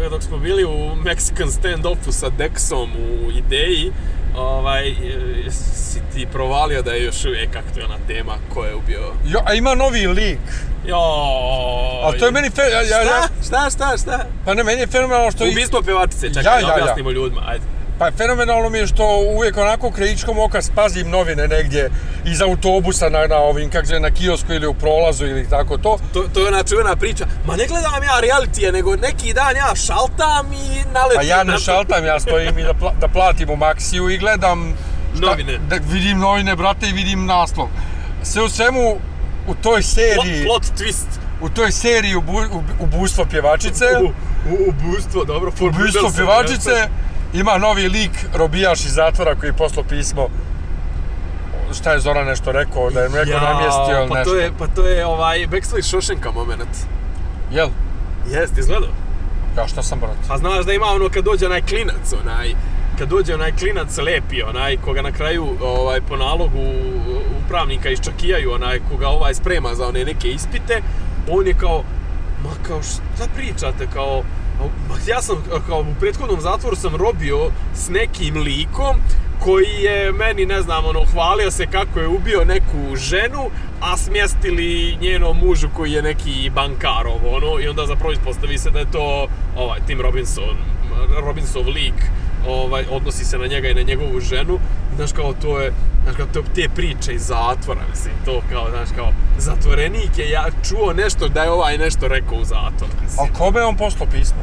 dok 0.10 0.24
smo 0.24 0.38
bili 0.38 0.66
u 0.66 0.96
Mexican 0.96 1.50
stand-offu 1.50 2.12
sa 2.12 2.28
Dexom 2.30 2.88
u 2.96 3.32
ideji, 3.32 3.92
ovaj, 4.38 4.96
si 5.52 6.02
ti 6.14 6.28
provalio 6.32 6.82
da 6.82 6.92
je 6.92 7.04
još 7.04 7.26
uvijek 7.26 7.56
aktualna 7.56 7.98
tema 8.08 8.34
ko 8.54 8.66
je 8.66 8.76
ubio... 8.76 9.14
Jo, 9.26 9.40
a 9.46 9.54
ima 9.54 9.76
novi 9.76 10.08
lik. 10.08 10.40
Jo, 10.88 10.98
A 12.04 12.12
to 12.20 12.26
je 12.26 12.32
meni 12.32 12.50
fe, 12.50 12.62
ja, 12.62 12.82
ja, 12.82 13.02
ja, 13.02 13.04
Šta? 13.04 13.28
Šta, 13.48 13.70
šta, 13.70 13.98
šta? 13.98 14.26
pa 14.46 14.54
ne, 14.54 14.64
meni 14.64 14.82
je 14.82 14.88
fenomenalno 14.88 15.32
što... 15.32 15.44
Ubistvo 15.44 15.82
pevačice, 15.82 16.28
čekaj, 16.28 16.44
Ja, 16.44 16.60
ja, 16.60 16.68
ja. 16.68 16.74
objasnimo 16.74 17.12
ljudima, 17.12 17.42
ajde. 17.46 17.75
Pa 18.00 18.12
fenomenalno 18.12 18.70
mi 18.70 18.78
je 18.78 18.88
što 18.88 19.06
uvijek 19.30 19.58
onako 19.58 19.92
krajičkom 19.92 20.40
oka 20.40 20.62
spazim 20.62 21.10
novine 21.10 21.48
negdje 21.48 21.90
iz 22.26 22.42
autobusa 22.42 23.10
na, 23.10 23.28
na 23.28 23.36
ovim, 23.38 23.70
kak 23.70 23.88
se 23.88 24.00
na 24.00 24.12
kiosku 24.12 24.54
ili 24.54 24.68
u 24.68 24.74
prolazu 24.74 25.26
ili 25.26 25.50
tako 25.50 25.78
to. 25.78 25.98
To, 26.14 26.24
to 26.24 26.40
je 26.40 26.48
ona 26.48 26.64
čuvena 26.64 26.96
priča. 26.96 27.26
Ma 27.46 27.56
ne 27.56 27.68
gledam 27.68 28.04
ja 28.04 28.20
realitije, 28.22 28.72
nego 28.72 28.96
neki 28.96 29.34
dan 29.34 29.56
ja 29.56 29.76
šaltam 29.78 30.54
i 30.54 30.94
naletim 30.94 31.16
Pa 31.16 31.22
ja 31.24 31.44
ne 31.44 31.60
šaltam, 31.60 32.06
ja 32.06 32.20
stojim 32.20 32.60
i 32.60 32.64
da, 32.64 32.74
pla, 32.74 32.94
da 33.02 33.08
platim 33.08 33.50
u 33.50 33.56
Maxiju 33.56 34.10
i 34.10 34.18
gledam 34.18 34.74
šta- 35.18 35.26
Novine. 35.26 35.58
Da 35.60 35.76
vidim 35.84 36.20
novine, 36.20 36.56
brate, 36.56 36.90
i 36.90 36.94
vidim 36.94 37.26
naslov. 37.26 37.68
Sve 38.24 38.44
u 38.44 38.50
svemu, 38.50 38.96
u 39.48 39.56
toj 39.56 39.84
seriji, 39.84 40.46
Plot, 40.46 40.62
plot 40.62 40.80
twist. 40.80 41.08
u 41.42 41.50
toj 41.50 41.72
seriji 41.72 42.16
ubu, 42.16 42.34
ub, 42.52 42.64
ubustvo 42.80 43.26
pjevačice, 43.26 43.86
U, 43.98 44.06
u, 44.50 44.70
ubustvo, 44.70 45.24
dobro. 45.24 45.52
ubustvo 45.62 46.12
pjevačice, 46.16 46.70
jeste. 46.70 46.90
Ima 47.40 47.58
novi 47.58 47.88
lik, 47.90 48.12
robijaš 48.34 48.86
iz 48.86 48.94
zatvora 48.94 49.36
koji 49.36 49.50
je 49.50 49.54
poslao 49.54 49.86
pismo. 49.90 50.28
Šta 51.74 51.92
je 51.92 52.00
Zoran 52.00 52.28
nešto 52.28 52.52
rekao, 52.52 52.90
da 52.90 53.02
je 53.02 53.10
neko 53.10 53.32
Jao, 53.32 53.54
namjestio 53.54 54.00
ili 54.00 54.10
pa 54.10 54.16
nešto. 54.16 54.32
To 54.32 54.38
je, 54.38 54.52
pa 54.60 54.68
to 54.68 54.88
je 54.88 55.06
ovaj 55.06 55.48
Backstreet 55.48 55.90
Šošenka 55.90 56.32
moment. 56.32 56.70
Jel? 57.52 57.70
Jeste, 58.30 58.60
izgledao? 58.60 58.90
Ja 59.58 59.68
šta 59.68 59.84
sam, 59.84 60.00
brate? 60.00 60.28
Pa 60.28 60.38
znaš 60.38 60.66
da 60.66 60.74
ima 60.74 60.86
ono 60.86 61.10
kad 61.10 61.24
dođe 61.24 61.46
onaj 61.46 61.62
klinac, 61.62 62.14
onaj, 62.24 62.54
kad 63.00 63.10
dođe 63.10 63.34
onaj 63.34 63.52
klinac 63.52 63.98
lepi, 63.98 64.44
onaj 64.44 64.78
koga 64.78 65.02
na 65.02 65.12
kraju 65.12 65.48
ovaj 65.62 66.02
po 66.02 66.16
nalogu 66.16 66.64
upravnika 67.46 67.90
iščakijaju, 67.90 68.54
onaj 68.54 68.80
koga 68.92 69.08
ovaj 69.08 69.34
sprema 69.34 69.76
za 69.76 69.88
one 69.88 70.06
neke 70.06 70.30
ispite, 70.30 70.82
on 71.30 71.48
je 71.48 71.54
kao 71.54 71.84
ma 72.44 72.68
kao 72.68 72.84
šta 72.84 73.28
pričate 73.36 73.88
kao 73.94 74.24
ja 75.08 75.22
sam, 75.22 75.44
kao 75.68 75.80
u 75.80 76.00
prethodnom 76.00 76.42
zatvoru 76.42 76.76
sam 76.76 76.96
robio 76.96 77.52
s 77.74 77.90
nekim 77.90 78.38
likom 78.38 78.96
koji 79.40 79.84
je 79.84 80.12
meni, 80.12 80.46
ne 80.46 80.62
znam, 80.62 80.86
ono, 80.86 81.06
hvalio 81.14 81.52
se 81.52 81.68
kako 81.68 82.00
je 82.00 82.08
ubio 82.08 82.46
neku 82.46 82.96
ženu, 82.96 83.50
a 83.82 83.98
smjestili 83.98 84.98
njenom 85.02 85.38
mužu 85.38 85.68
koji 85.76 85.92
je 85.92 86.02
neki 86.02 86.52
bankar, 86.56 87.08
ono, 87.08 87.60
i 87.60 87.68
onda 87.68 87.86
zapravo 87.86 88.12
ispostavi 88.12 88.58
se 88.58 88.70
da 88.70 88.80
je 88.80 88.92
to, 88.92 89.28
ovaj, 89.58 89.80
Tim 89.88 90.02
Robinson, 90.02 90.58
Robinsov 91.26 91.68
lik, 91.68 91.94
ovaj, 92.48 92.86
odnosi 92.92 93.26
se 93.26 93.38
na 93.38 93.48
njega 93.48 93.68
i 93.70 93.74
na 93.74 93.82
njegovu 93.82 94.20
ženu, 94.20 94.60
znaš 94.96 95.12
kao, 95.12 95.34
to 95.42 95.60
je, 95.60 95.74
znaš 96.04 96.16
kao, 96.16 96.26
to, 96.34 96.44
te 96.56 96.70
priče 96.76 97.14
iz 97.14 97.26
zatvora, 97.28 97.82
mislim, 97.90 98.14
to 98.26 98.42
kao, 98.52 98.70
znaš 98.70 98.90
kao, 98.96 99.12
zatvorenik 99.38 100.18
je 100.18 100.30
ja 100.30 100.46
čuo 100.70 100.94
nešto 100.94 101.28
da 101.28 101.44
je 101.44 101.52
ovaj 101.52 101.78
nešto 101.78 102.08
rekao 102.08 102.38
u 102.38 102.46
zatvoru, 102.46 102.94
mislim. 103.04 103.20
Ali 103.20 103.30
kome 103.38 103.60
je 103.60 103.66
on 103.66 103.78
poslao 103.78 104.10
pismo? 104.12 104.38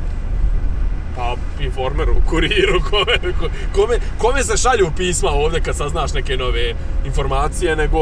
Pa, 1.16 1.34
informeru, 1.60 2.14
kuriru, 2.28 2.80
kome, 2.90 3.34
kome, 3.74 3.98
kome 4.18 4.44
se 4.44 4.56
šalju 4.56 4.90
pisma 4.96 5.30
ovdje 5.30 5.60
kad 5.60 5.76
saznaš 5.76 6.12
neke 6.12 6.36
nove 6.36 6.74
informacije, 7.04 7.76
nego 7.76 7.98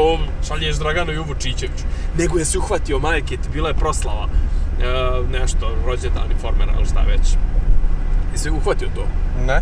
šalješ 0.47 0.75
Draganu 0.75 1.11
Juvu 1.11 1.35
Čičeviću. 1.39 1.83
Nego 2.17 2.39
je 2.39 2.45
se 2.45 2.57
uhvatio 2.57 2.99
majke, 2.99 3.37
bila 3.53 3.69
je 3.69 3.75
proslava, 3.75 4.27
e, 4.81 5.37
nešto, 5.39 5.75
rođendan 5.85 6.31
informera 6.31 6.73
ili 6.77 6.85
šta 6.85 7.01
već. 7.01 7.35
I 8.35 8.37
se 8.37 8.51
uhvatio 8.51 8.87
to. 8.95 9.05
Ne. 9.45 9.61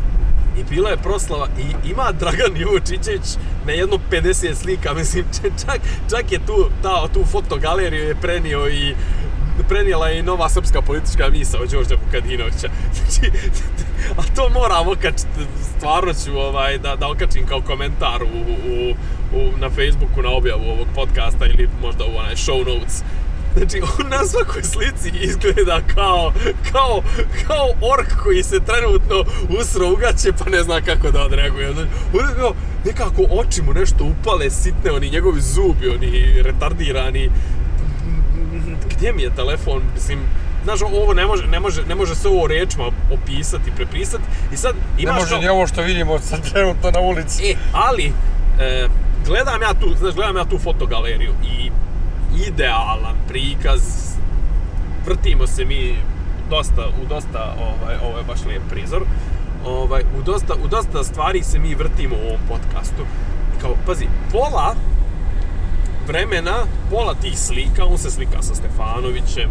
I 0.57 0.63
bila 0.69 0.89
je 0.89 0.97
proslava 0.97 1.47
i 1.57 1.89
ima 1.89 2.11
Dragan 2.11 2.57
Juvočićević 2.57 3.37
na 3.65 3.71
jedno 3.71 3.97
50 4.11 4.55
slika, 4.55 4.93
mislim, 4.99 5.25
čak, 5.65 5.81
čak 6.09 6.31
je 6.31 6.39
tu, 6.45 6.69
ta, 6.83 7.07
tu 7.13 7.25
fotogaleriju 7.25 8.07
je 8.07 8.15
prenio 8.15 8.69
i 8.69 8.95
prenijela 9.67 10.07
je 10.07 10.19
i 10.19 10.23
nova 10.23 10.49
srpska 10.49 10.81
politička 10.81 11.29
misa 11.29 11.57
od 11.61 11.69
Đorđa 11.69 11.95
Vukadinovića. 12.05 12.69
Znači, 12.93 13.31
a 14.17 14.21
to 14.35 14.49
moram 14.49 14.87
okačiti, 14.87 15.45
stvarno 15.77 16.13
ću 16.13 16.39
ovaj, 16.39 16.77
da, 16.77 16.95
da 16.95 17.07
okačim 17.07 17.45
kao 17.45 17.61
komentar 17.61 18.23
u, 18.23 18.27
u, 18.27 18.93
u, 19.37 19.51
na 19.57 19.69
Facebooku 19.69 20.21
na 20.21 20.29
objavu 20.29 20.63
ovog 20.63 20.87
podcasta 20.95 21.45
ili 21.45 21.69
možda 21.81 22.05
u 22.05 22.17
onaj 22.17 22.35
show 22.35 22.67
notes. 22.67 23.03
Znači, 23.59 23.81
on 23.81 24.09
na 24.09 24.25
svakoj 24.25 24.63
slici 24.63 25.11
izgleda 25.21 25.81
kao, 25.95 26.33
kao, 26.71 27.01
kao 27.47 27.67
ork 27.93 28.23
koji 28.23 28.43
se 28.43 28.59
trenutno 28.59 29.23
usro 29.59 29.91
ugaće 29.93 30.31
pa 30.43 30.49
ne 30.49 30.63
zna 30.63 30.81
kako 30.81 31.11
da 31.11 31.23
odreaguje. 31.23 31.73
Znači, 31.73 31.89
on 32.13 32.29
je 32.29 32.35
kao, 32.35 32.53
nekako 32.85 33.21
oči 33.29 33.61
mu 33.61 33.73
nešto 33.73 34.03
upale 34.03 34.49
sitne, 34.49 34.91
oni 34.91 35.09
njegovi 35.09 35.41
zubi, 35.41 35.89
oni 35.89 36.41
retardirani 36.41 37.29
gdje 38.89 39.13
mi 39.13 39.21
je 39.21 39.35
telefon, 39.35 39.81
mislim, 39.93 40.19
znaš, 40.63 40.81
ovo 40.81 41.13
ne 41.13 41.25
može, 41.25 41.47
ne 41.47 41.59
može, 41.59 41.85
ne 41.85 41.95
može 41.95 42.15
se 42.15 42.27
ovo 42.27 42.47
rečima 42.47 42.83
opisati, 43.11 43.71
prepisati. 43.75 44.23
I 44.53 44.57
sad 44.57 44.75
imaš 44.97 45.15
Ne 45.15 45.21
može 45.21 45.39
ni 45.39 45.47
ovo 45.47 45.67
što 45.67 45.81
vidimo 45.81 46.19
sad 46.19 46.39
trenutno 46.51 46.91
na 46.91 46.99
ulici. 46.99 47.43
E, 47.43 47.55
ali, 47.73 48.13
e, 48.59 48.87
gledam 49.25 49.61
ja 49.61 49.73
tu, 49.73 49.95
znaš, 49.99 50.13
gledam 50.13 50.37
ja 50.37 50.45
tu 50.45 50.57
fotogaleriju 50.57 51.31
i 51.43 51.71
idealan 52.47 53.15
prikaz, 53.27 53.81
vrtimo 55.05 55.47
se 55.47 55.65
mi 55.65 55.95
dosta, 56.49 56.87
u 57.03 57.05
dosta, 57.09 57.55
ovaj, 57.59 57.95
ovo 58.03 58.17
je 58.17 58.23
baš 58.23 58.39
lijep 58.45 58.61
prizor, 58.69 59.03
ovaj, 59.65 60.01
u, 60.19 60.21
dosta, 60.21 60.53
u 60.65 60.67
dosta 60.67 61.03
stvari 61.03 61.43
se 61.43 61.59
mi 61.59 61.75
vrtimo 61.75 62.15
u 62.15 62.27
ovom 62.27 62.41
podcastu. 62.47 63.03
Kao, 63.61 63.75
pazi, 63.85 64.07
pola 64.31 64.75
vremena, 66.07 66.65
pola 66.89 67.13
tih 67.13 67.39
slika, 67.39 67.85
on 67.85 67.97
se 67.97 68.11
slika 68.11 68.41
sa 68.41 68.55
Stefanovićem, 68.55 69.49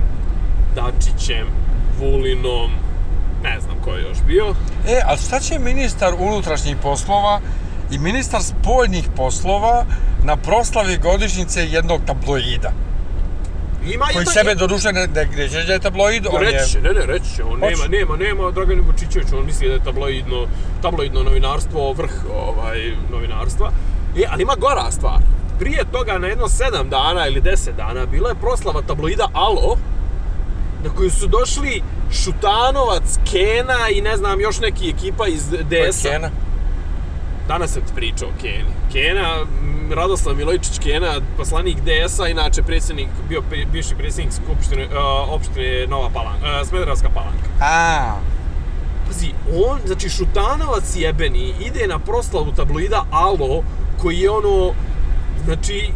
Dačićem, 0.75 1.47
Vulinom, 2.01 2.71
ne 3.43 3.61
znam 3.61 3.77
ko 3.85 3.91
je 3.91 4.03
još 4.03 4.19
bio, 4.27 4.55
E, 4.89 5.01
a 5.07 5.17
šta 5.17 5.41
će 5.41 5.59
ministar 5.59 6.15
unutrašnjih 6.19 6.77
poslova 6.83 7.41
i 7.91 7.99
ministar 7.99 8.43
spoljnih 8.43 9.09
poslova 9.17 9.85
na 10.25 10.37
proslavi 10.37 10.97
godišnjice 10.97 11.67
jednog 11.67 12.01
tabloida? 12.07 12.73
Ima 13.87 14.05
Koji 14.05 14.21
jedna- 14.21 14.33
sebe 14.33 14.55
doduše 14.55 14.93
ne, 14.93 15.07
ne 15.07 15.65
da 15.67 15.73
je 15.73 15.79
tabloid, 15.79 16.27
on 16.31 16.43
je... 16.43 16.51
Reći 16.51 16.81
ne, 16.81 16.93
ne, 16.93 17.07
reći 17.07 17.37
će, 17.37 17.45
on 17.45 17.61
nema, 17.61 17.87
nema, 17.89 18.17
nema 18.17 18.51
Dragan 18.51 18.81
Vučićević, 18.81 19.29
on 19.33 19.47
misli 19.47 19.69
da 19.69 19.75
je 19.75 19.85
tabloidno, 19.85 20.47
tabloidno 20.83 21.23
novinarstvo 21.23 21.93
vrh 21.93 22.11
ovaj, 22.35 22.93
novinarstva. 23.13 23.73
E, 24.17 24.23
ali 24.31 24.43
ima 24.43 24.55
gora 24.59 24.91
stvar. 24.91 25.19
Prije 25.59 25.85
toga, 25.93 26.19
na 26.19 26.27
jedno 26.27 26.49
sedam 26.49 26.89
dana 26.91 27.27
ili 27.27 27.41
deset 27.41 27.77
dana, 27.77 28.07
bila 28.07 28.29
je 28.29 28.35
proslava 28.35 28.83
tabloida 28.83 29.29
Alo, 29.33 29.77
na 30.85 30.91
koju 30.91 31.11
su 31.11 31.27
došli 31.27 31.83
Šutanovac, 32.13 33.19
Kena 33.31 33.89
i 33.95 34.01
ne 34.01 34.17
znam, 34.17 34.41
još 34.41 34.61
neki 34.61 34.89
ekipa 34.89 35.27
iz 35.27 35.43
DS-a. 35.49 36.11
Kena. 36.11 36.31
Danas 37.49 37.71
sam 37.71 37.83
ti 37.83 37.93
pričao 37.95 38.29
o 38.29 38.33
Keni. 38.43 38.73
Kena, 38.93 39.47
Radoslav 39.95 40.37
Milojičić 40.37 40.79
Kena, 40.79 41.21
poslanik 41.37 41.77
DS-a, 41.81 42.29
inače 42.29 42.63
predsjednik, 42.63 43.09
bio 43.29 43.43
bivši 43.73 43.95
predsjednik 43.95 44.35
skupštine, 44.35 44.87
uh, 44.87 44.93
opštine 45.35 45.87
Nova 45.87 46.11
Palanka, 46.11 46.61
uh, 46.61 46.69
Smederevska 46.69 47.09
Palanka. 47.15 47.49
A, 47.61 48.15
Pazi, 49.07 49.31
on, 49.69 49.79
znači 49.87 50.09
Šutanovac 50.09 50.97
jebeni, 50.97 51.55
ide 51.61 51.87
na 51.87 51.99
proslavu 51.99 52.53
tabloida 52.53 53.05
Alo, 53.11 53.63
koji 54.03 54.19
je 54.19 54.31
ono, 54.31 54.73
znači, 55.45 55.91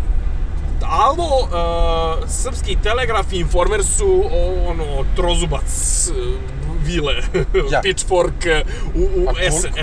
Alo, 0.83 1.39
uh, 1.43 2.29
Srpski 2.29 2.77
telegraf 2.83 3.33
i 3.33 3.41
Informer 3.41 3.85
su 3.85 4.25
ono, 4.69 5.05
trozubac 5.17 5.71
vile, 6.85 7.15
Ja. 7.73 7.81
pitchfork 7.83 8.45
uh, 8.47 8.69
u, 8.95 9.23
u? 9.23 9.29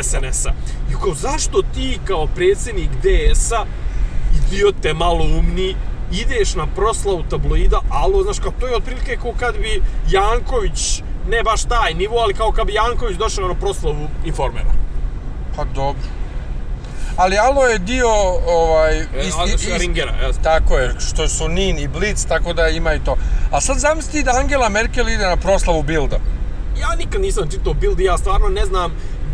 SNS-a. 0.03 0.51
I 0.91 0.93
kao, 1.03 1.13
zašto 1.13 1.61
ti 1.73 1.99
kao 2.05 2.27
predsjednik 2.27 2.89
DS-a, 2.91 3.65
idiote 4.37 4.93
malo 4.93 5.23
umni, 5.23 5.75
ideš 6.11 6.55
na 6.55 6.67
proslavu 6.67 7.23
tabloida 7.23 7.79
Alo, 7.89 8.23
znaš, 8.23 8.39
kao 8.39 8.51
to 8.59 8.67
je 8.67 8.75
otprilike 8.75 9.17
kao 9.21 9.33
kad 9.39 9.57
bi 9.57 9.81
Janković, 10.09 11.01
ne 11.29 11.43
baš 11.43 11.63
taj 11.63 11.93
nivo, 11.93 12.17
ali 12.17 12.33
kao 12.33 12.51
kad 12.51 12.67
bi 12.67 12.73
Janković 12.73 13.17
došao 13.17 13.47
na 13.47 13.53
proslavu 13.53 14.07
Informera. 14.25 14.71
pa 15.55 15.63
dobro. 15.65 16.01
Ali 17.17 17.37
Alo 17.37 17.65
je 17.65 17.79
dio, 17.79 18.07
ovaj... 18.47 18.99
E, 18.99 19.05
is- 19.47 19.79
Ringera, 19.79 20.13
jasno. 20.23 20.43
Tako 20.43 20.77
je, 20.77 20.95
što 20.99 21.27
su 21.27 21.47
Nin 21.47 21.79
i 21.79 21.87
Blitz, 21.87 22.25
tako 22.25 22.53
da 22.53 22.67
ima 22.67 22.93
i 22.93 22.99
to. 22.99 23.15
A 23.51 23.61
sad 23.61 23.77
zamisli 23.79 24.23
da 24.23 24.31
Angela 24.33 24.69
Merkel 24.69 25.09
ide 25.09 25.25
na 25.25 25.35
proslavu 25.35 25.83
Bilda. 25.83 26.19
Ja 26.79 26.95
nikad 26.95 27.21
nisam 27.21 27.49
čitao 27.51 27.73
Bild 27.73 27.99
i 27.99 28.03
ja 28.03 28.17
stvarno 28.17 28.47
ne 28.49 28.65
znam... 28.65 28.91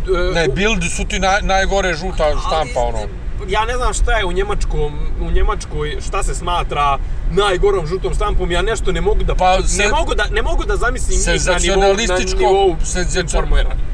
e, 0.08 0.34
Ne, 0.34 0.48
Bild 0.48 0.82
su 0.86 1.04
ti 1.04 1.18
naj, 1.18 1.42
najgore 1.42 1.94
žuta 1.94 2.24
štampa, 2.38 2.80
ali, 2.80 2.88
ono. 2.88 3.08
Ja 3.48 3.64
ne 3.64 3.76
znam 3.76 3.94
šta 3.94 4.12
je 4.12 4.24
u 4.24 4.32
Njemačkom, 4.32 4.92
u 5.20 5.30
Njemačkoj, 5.30 5.96
šta 6.00 6.22
se 6.22 6.34
smatra 6.34 6.98
najgorom 7.32 7.86
žutom 7.86 8.14
štampom, 8.14 8.50
ja 8.50 8.62
nešto 8.62 8.92
ne 8.92 9.00
mogu 9.00 9.24
da, 9.24 9.34
Pa, 9.34 9.56
ne, 9.56 9.68
se- 9.68 9.88
mogu 9.90 10.14
da, 10.14 10.24
ne 10.26 10.42
mogu 10.42 10.64
da 10.64 10.76
zamislim 10.76 11.18
njih 11.18 11.46
na 11.46 11.52
nivou, 11.54 11.82
na 11.82 11.94
nivou. 12.40 12.76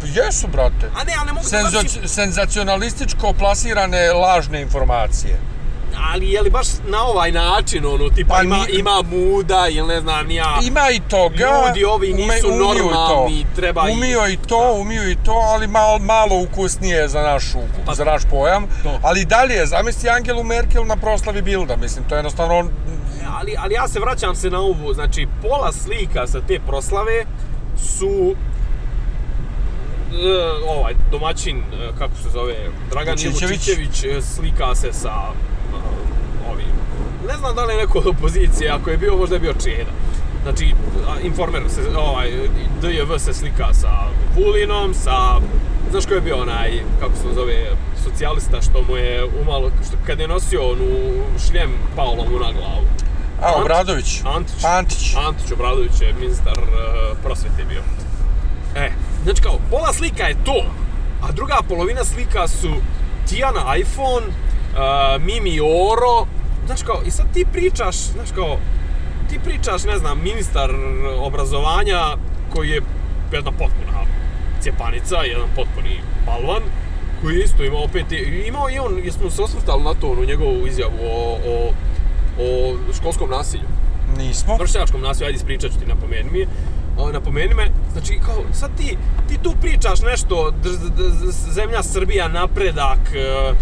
Jesu, 0.06 0.46
brate. 0.48 0.86
A 0.94 1.04
ne, 1.04 1.12
ali 1.18 1.26
ne 1.26 1.32
mogu 1.32 1.44
da 1.44 1.48
Senzo, 1.50 1.70
zamislim, 1.70 2.08
senzacionalističko 2.08 3.32
plasirane 3.32 4.12
lažne 4.12 4.62
informacije. 4.62 5.38
Ali 6.04 6.30
je 6.30 6.42
li 6.42 6.50
baš 6.50 6.66
na 6.86 7.02
ovaj 7.02 7.32
način, 7.32 7.86
ono, 7.86 8.08
tipa 8.10 8.34
Pa 8.34 8.42
ima, 8.42 8.56
ima 8.70 9.02
muda 9.04 9.68
ili 9.68 9.86
ne 9.88 10.00
znam 10.00 10.30
ja. 10.30 10.58
Ima 10.62 10.90
i 10.90 11.00
toga. 11.00 11.36
Ljudi 11.66 11.84
ovi 11.84 12.12
nisu 12.12 12.46
i 12.46 12.50
normalni, 12.50 13.44
to. 13.44 13.56
treba 13.56 13.88
i- 13.88 13.92
Umiju 13.92 14.20
i 14.28 14.36
to, 14.38 14.72
umiju 14.74 15.10
i 15.10 15.16
to, 15.16 15.32
ali 15.32 15.66
malo, 15.66 15.98
malo 15.98 16.42
ukusnije 16.42 17.08
za 17.08 17.20
naš, 17.22 17.44
Pa- 17.86 17.94
za 17.94 18.04
naš 18.04 18.22
pojam. 18.30 18.66
To. 18.82 18.98
Ali 19.02 19.24
dalje, 19.24 19.66
zamisli 19.66 20.08
Angelu 20.10 20.42
Merkel 20.44 20.86
na 20.86 20.96
proslavi 20.96 21.42
Bilda, 21.42 21.76
mislim, 21.76 22.04
to 22.04 22.14
je 22.14 22.18
jednostavno... 22.18 22.54
ali, 23.30 23.54
ali 23.58 23.74
ja 23.74 23.88
se 23.88 24.00
vraćam 24.00 24.34
se 24.34 24.50
na 24.50 24.60
ovu, 24.60 24.94
znači 24.94 25.28
pola 25.42 25.72
slika 25.72 26.26
sa 26.26 26.40
te 26.40 26.58
proslave 26.60 27.24
su 27.78 28.34
e, 30.12 30.40
ovaj 30.68 30.94
domaćin, 31.10 31.58
e, 31.58 31.62
kako 31.98 32.16
se 32.16 32.28
zove, 32.30 32.54
Dragan 32.90 33.16
Vučićević. 33.16 34.04
E, 34.04 34.22
slika 34.22 34.74
se 34.74 34.92
sa 34.92 35.12
ovim, 36.52 36.72
ne 37.28 37.36
znam 37.36 37.54
da 37.54 37.64
li 37.64 37.74
je 37.74 37.80
neko 37.80 37.98
od 37.98 38.06
opozicije, 38.06 38.70
ako 38.70 38.90
je 38.90 38.96
bio, 38.96 39.16
možda 39.16 39.36
je 39.36 39.40
bio 39.40 39.54
Čeda. 39.54 39.90
Znači, 40.42 40.74
Informer 41.22 41.62
se, 41.68 41.80
ovaj, 41.96 42.30
DJV 42.80 43.18
se 43.18 43.34
slika 43.34 43.74
sa 43.74 43.90
Vulinom, 44.36 44.94
sa, 44.94 45.40
znaš 45.90 46.06
ko 46.06 46.14
je 46.14 46.20
bio 46.20 46.36
onaj, 46.36 46.70
kako 47.00 47.16
se 47.16 47.34
zove, 47.34 47.66
socijalista 48.04 48.60
što 48.60 48.82
mu 48.82 48.96
je 48.96 49.24
umalo, 49.42 49.70
što 49.86 49.96
kad 50.06 50.20
je 50.20 50.28
nosio 50.28 50.70
onu 50.70 51.12
šljem 51.46 51.70
Paolo 51.96 52.24
mu 52.24 52.38
na 52.38 52.52
glavu. 52.52 52.86
A, 53.42 53.46
Antić. 53.46 53.60
Obradović. 53.60 54.22
Antić. 54.24 54.64
Antić. 54.64 55.14
Antić 55.26 55.52
Obradović 55.52 56.00
je 56.00 56.14
ministar 56.20 56.58
uh, 56.58 57.18
prosvete 57.22 57.64
bio. 57.68 57.82
E, 58.74 58.90
znači 59.24 59.42
kao, 59.42 59.58
pola 59.70 59.92
slika 59.92 60.24
je 60.24 60.44
to. 60.44 60.64
a 61.22 61.32
druga 61.32 61.58
polovina 61.68 62.04
slika 62.04 62.48
su 62.48 62.70
Tijana 63.28 63.76
iPhone, 63.76 64.26
uh, 64.72 65.22
Mimi 65.22 65.60
Oro, 65.60 66.26
znaš 66.66 66.82
kao, 66.82 67.02
i 67.06 67.10
sad 67.10 67.26
ti 67.34 67.46
pričaš, 67.52 67.96
znaš 67.96 68.28
kao, 68.34 68.58
ti 69.30 69.38
pričaš, 69.44 69.84
ne 69.84 69.98
znam, 69.98 70.22
ministar 70.22 70.70
obrazovanja 71.18 72.00
koji 72.54 72.68
je 72.68 72.82
jedna 73.32 73.50
potpuna 73.50 74.04
cjepanica, 74.60 75.16
jedan 75.16 75.48
potpuni 75.56 76.00
balvan, 76.26 76.62
koji 77.22 77.36
je 77.36 77.44
isto 77.44 77.64
imao 77.64 77.84
opet, 77.84 78.06
imao 78.46 78.70
i 78.70 78.78
on, 78.78 78.98
jesmo 79.04 79.30
se 79.30 79.42
osvrtali 79.42 79.82
na 79.82 79.94
to, 79.94 80.06
u 80.06 80.24
njegovu 80.24 80.66
izjavu 80.66 80.98
o, 81.02 81.38
o, 81.46 81.72
o 82.38 82.76
školskom 82.92 83.30
nasilju 83.30 83.68
Nismo. 84.18 84.56
vršnjačkom 84.56 85.00
nasilju, 85.00 85.26
ajde 85.26 85.36
ispričat 85.36 85.72
ću 85.72 85.78
ti, 85.78 85.86
napomeni 85.86 86.30
mi. 86.30 86.42
O, 86.42 86.46
napomeni 87.12 87.54
me, 87.54 87.68
znači 87.92 88.18
kao, 88.26 88.42
sad 88.52 88.70
ti, 88.76 88.96
ti 89.28 89.38
tu 89.42 89.52
pričaš 89.60 90.00
nešto, 90.02 90.50
d, 90.50 90.70
d, 90.70 90.88
d, 90.96 91.32
zemlja 91.32 91.82
Srbija, 91.82 92.28
napredak, 92.28 92.98
e, 93.14 93.52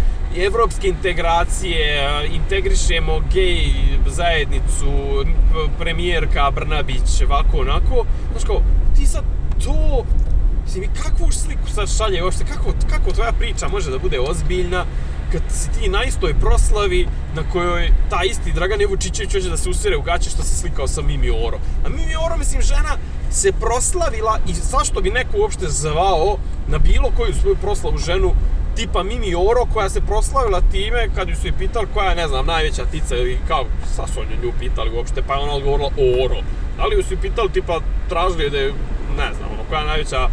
evropske 0.45 0.87
integracije, 0.87 1.79
e, 1.79 2.27
integrišemo 2.33 3.19
gej 3.33 3.73
zajednicu, 4.07 5.25
premijerka 5.79 6.51
Brnabić, 6.51 7.21
ovako, 7.25 7.57
onako, 7.57 8.05
znači 8.31 8.45
kao, 8.45 8.61
ti 8.95 9.05
sad 9.05 9.23
to, 9.63 10.05
Mislim, 10.65 10.89
kakvu 11.03 11.31
sliku 11.31 11.69
sad 11.75 11.97
šalje 11.97 12.23
uopšte, 12.23 12.45
kako, 12.45 12.73
kako 12.89 13.11
tvoja 13.11 13.31
priča 13.31 13.67
može 13.67 13.91
da 13.91 13.97
bude 13.97 14.19
ozbiljna 14.19 14.85
kad 15.31 15.41
si 15.49 15.69
ti 15.71 15.89
na 15.89 16.03
istoj 16.03 16.33
proslavi 16.33 17.07
na 17.35 17.43
kojoj 17.51 17.91
ta 18.09 18.23
isti 18.23 18.51
Dragan 18.51 18.81
Jevučićević 18.81 19.33
hoće 19.33 19.49
da 19.49 19.57
se 19.57 19.69
usire 19.69 19.97
u 19.97 20.01
gaće 20.01 20.29
što 20.29 20.43
se 20.43 20.55
slikao 20.55 20.87
sa 20.87 21.01
Mimi 21.01 21.29
Oro. 21.29 21.59
A 21.85 21.89
Mimi 21.89 22.15
Oro, 22.25 22.37
mislim, 22.37 22.61
žena 22.61 22.97
se 23.31 23.51
proslavila 23.51 24.39
i 24.47 24.53
zašto 24.53 25.01
bi 25.01 25.09
neko 25.09 25.37
uopšte 25.37 25.67
zvao 25.69 26.37
na 26.67 26.77
bilo 26.77 27.11
koju 27.17 27.33
svoju 27.33 27.55
proslavu 27.55 27.97
ženu 27.97 28.33
tipa 28.75 29.03
Mimi 29.03 29.35
Oro 29.35 29.65
koja 29.73 29.89
se 29.89 30.01
proslavila 30.01 30.61
time 30.71 31.09
kad 31.15 31.29
ju 31.29 31.35
su 31.35 31.47
je 31.47 31.53
pitali 31.59 31.87
koja 31.93 32.09
je, 32.09 32.15
ne 32.15 32.27
znam, 32.27 32.45
najveća 32.45 32.85
tica 32.91 33.15
ili 33.15 33.37
kao, 33.47 33.65
sa 33.95 34.07
su 34.07 34.19
nju 34.43 34.51
pitali 34.59 34.91
uopšte, 34.95 35.21
pa 35.27 35.33
je 35.33 35.39
ona 35.39 35.53
odgovorila 35.53 35.89
Oro. 36.25 36.37
Da 36.77 36.85
li 36.85 36.95
ju 36.95 37.03
su 37.03 37.13
je 37.13 37.21
pitali 37.21 37.51
tipa, 37.51 37.79
tražili 38.09 38.49
da 38.49 38.57
je, 38.57 38.73
ne 39.17 39.33
znam, 39.33 39.49
ono, 39.53 39.63
koja 39.69 39.79
je 39.79 39.87
najveća 39.87 40.29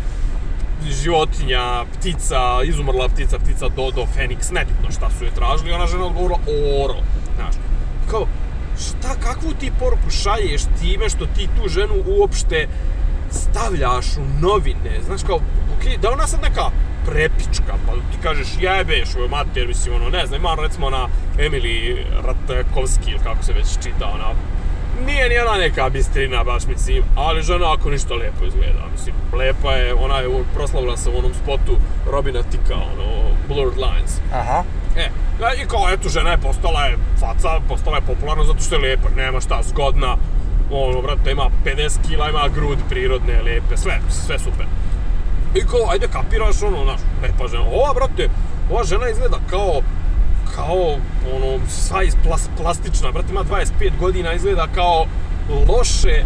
životinja, 1.02 1.84
ptica, 1.94 2.62
izumrla 2.64 3.08
ptica, 3.08 3.38
ptica 3.38 3.68
Dodo, 3.68 4.06
Feniks, 4.14 4.50
nebitno 4.50 4.90
šta 4.90 5.10
su 5.18 5.24
je 5.24 5.30
tražili, 5.30 5.72
ona 5.72 5.86
žena 5.86 6.06
odgovorila 6.06 6.38
oro, 6.84 6.94
znaš. 7.36 7.54
Kao, 8.10 8.26
šta, 8.78 9.14
kakvu 9.22 9.52
ti 9.60 9.72
poruku 9.78 10.10
šalješ 10.10 10.62
time 10.80 11.08
što 11.08 11.26
ti 11.26 11.48
tu 11.56 11.68
ženu 11.68 11.94
uopšte 12.06 12.68
stavljaš 13.30 14.06
u 14.16 14.40
novine, 14.40 15.00
znaš 15.06 15.22
kao, 15.22 15.40
okej, 15.78 15.96
da 15.96 16.10
ona 16.10 16.26
sad 16.26 16.42
neka 16.42 16.70
prepička, 17.06 17.74
pa 17.86 17.92
ti 17.92 18.18
kažeš 18.22 18.48
jebeš 18.60 19.08
u 19.14 19.28
mater, 19.28 19.68
mislim, 19.68 19.94
ono, 19.94 20.08
ne 20.08 20.26
znam, 20.26 20.40
ima 20.40 20.56
recimo 20.62 20.86
ona 20.86 21.08
Emily 21.38 21.96
Ratkovski, 22.24 23.10
ili 23.10 23.20
kako 23.24 23.42
se 23.42 23.52
već 23.52 23.66
čita, 23.82 24.06
ona 24.14 24.34
nije 25.06 25.28
ni 25.28 25.38
ona 25.38 25.58
neka 25.58 25.88
bistrina 25.88 26.44
baš, 26.44 26.66
mislim, 26.66 27.04
ali 27.16 27.42
žena 27.42 27.72
ako 27.72 27.90
ništa 27.90 28.14
lijepo 28.14 28.44
izgleda, 28.44 28.82
mislim, 28.92 29.14
lepa 29.32 29.72
je, 29.72 29.94
ona 29.94 30.18
je 30.18 30.28
proslavila 30.54 30.96
se 30.96 31.10
u 31.10 31.18
onom 31.18 31.34
spotu 31.34 31.76
Robina 32.12 32.42
Tika, 32.42 32.74
ono, 32.74 33.08
Blurred 33.48 33.78
Lines. 33.78 34.20
Aha. 34.32 34.64
E, 34.96 35.10
i 35.62 35.66
kao, 35.68 35.88
eto, 35.92 36.08
žena 36.08 36.30
je 36.30 36.38
postala 36.38 36.84
je 36.84 36.98
faca, 37.20 37.60
postala 37.68 37.96
je 37.96 38.02
popularna 38.02 38.44
zato 38.44 38.60
što 38.60 38.74
je 38.74 38.80
lijepa, 38.80 39.08
nema 39.16 39.40
šta, 39.40 39.62
zgodna, 39.62 40.16
ono, 40.70 41.02
brate, 41.02 41.30
ima 41.30 41.50
50 41.64 42.08
kila, 42.08 42.28
ima 42.28 42.48
grud 42.54 42.78
prirodne, 42.88 43.42
lijepe, 43.42 43.76
sve, 43.76 44.00
sve 44.26 44.38
super. 44.38 44.66
I 45.54 45.60
kao, 45.60 45.90
ajde 45.90 46.08
kapiraš, 46.08 46.62
ono, 46.62 46.84
znaš, 46.84 47.00
lepa 47.22 47.48
žena. 47.48 47.64
Ova, 47.72 47.94
brate, 47.94 48.28
ova 48.70 48.84
žena 48.84 49.08
izgleda 49.08 49.38
kao, 49.50 49.80
kao, 50.54 50.96
ono, 51.34 51.58
sva 51.68 52.02
iz 52.02 52.16
plas, 52.24 52.48
plastična, 52.56 53.12
brate, 53.12 53.28
ima 53.30 53.44
25 53.44 53.98
godina, 54.00 54.32
izgleda 54.32 54.66
kao 54.74 55.06
loše 55.68 56.24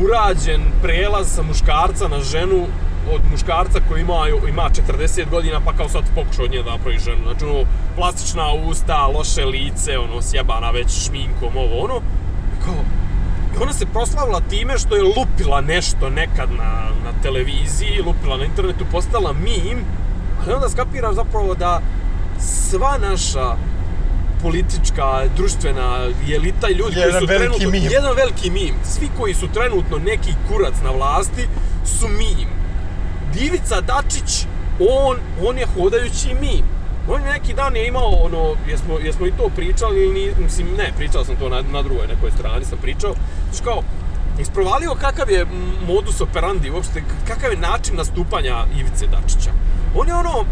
urađen 0.00 0.60
prelaz 0.82 1.34
sa 1.34 1.42
muškarca 1.42 2.08
na 2.08 2.20
ženu 2.20 2.66
od 3.14 3.20
muškarca 3.30 3.80
koji 3.88 4.00
ima, 4.00 4.14
ima 4.48 4.70
40 4.98 5.30
godina, 5.30 5.60
pa 5.64 5.72
kao 5.72 5.88
sad 5.88 6.02
pokušao 6.14 6.44
od 6.44 6.50
nje 6.50 6.62
da 6.62 6.70
napravi 6.70 6.98
ženu. 6.98 7.22
Znači, 7.22 7.44
ono, 7.44 7.64
plastična 7.96 8.52
usta, 8.52 9.06
loše 9.06 9.44
lice, 9.44 9.98
ono, 9.98 10.22
sjebana 10.22 10.70
već 10.70 11.06
šminkom, 11.06 11.56
ovo, 11.56 11.84
ono. 11.84 12.00
Kao, 12.64 12.74
i 13.54 13.62
ona 13.62 13.72
se 13.72 13.86
proslavila 13.86 14.40
time 14.40 14.78
što 14.78 14.96
je 14.96 15.02
lupila 15.02 15.60
nešto 15.60 16.10
nekad 16.10 16.50
na, 16.58 16.72
na 17.04 17.22
televiziji, 17.22 18.02
lupila 18.06 18.36
na 18.36 18.44
internetu, 18.44 18.84
postala 18.92 19.32
mim, 19.32 19.84
ali 20.44 20.54
onda 20.54 20.68
skapiraš 20.68 21.14
zapravo 21.14 21.54
da 21.54 21.80
sva 22.42 22.98
naša 22.98 23.56
politička, 24.42 25.22
društvena 25.36 26.08
elita 26.34 26.68
i 26.68 26.74
ljudi 26.74 26.98
Jedan 26.98 27.12
koji 27.12 27.20
su 27.20 27.26
veliki 27.26 27.58
trenutno... 27.58 27.70
mim. 27.70 27.92
Jedan 27.92 28.16
veliki 28.16 28.50
mim. 28.50 28.74
Svi 28.84 29.08
koji 29.18 29.34
su 29.34 29.48
trenutno 29.48 29.98
neki 29.98 30.34
kurac 30.48 30.74
na 30.84 30.90
vlasti 30.90 31.46
su 31.84 32.08
mim. 32.08 32.48
Divica 33.34 33.80
Dačić, 33.80 34.46
on, 34.80 35.16
on 35.48 35.58
je 35.58 35.66
hodajući 35.76 36.34
mim. 36.40 36.64
On 37.08 37.22
neki 37.22 37.54
dan 37.54 37.76
je 37.76 37.88
imao 37.88 38.08
ono, 38.08 38.56
jesmo, 38.68 38.98
jesmo 38.98 39.26
i 39.26 39.32
to 39.32 39.50
pričali 39.56 40.02
ili 40.04 40.34
mislim, 40.38 40.66
ne, 40.78 40.92
pričao 40.96 41.24
sam 41.24 41.36
to 41.36 41.48
na, 41.48 41.62
na 41.72 41.82
drugoj 41.82 42.06
nekoj 42.06 42.30
strani, 42.30 42.64
sam 42.64 42.78
pričao. 42.82 43.14
Znači 43.50 43.64
kao, 43.64 43.82
isprovalio 44.40 44.94
kakav 44.94 45.30
je 45.30 45.46
modus 45.86 46.20
operandi, 46.20 46.70
uopšte, 46.70 47.02
kakav 47.28 47.50
je 47.50 47.58
način 47.58 47.96
nastupanja 47.96 48.64
Ivice 48.78 49.06
Dačića. 49.06 49.50
On 49.94 50.08
je 50.08 50.14
ono, 50.14 50.44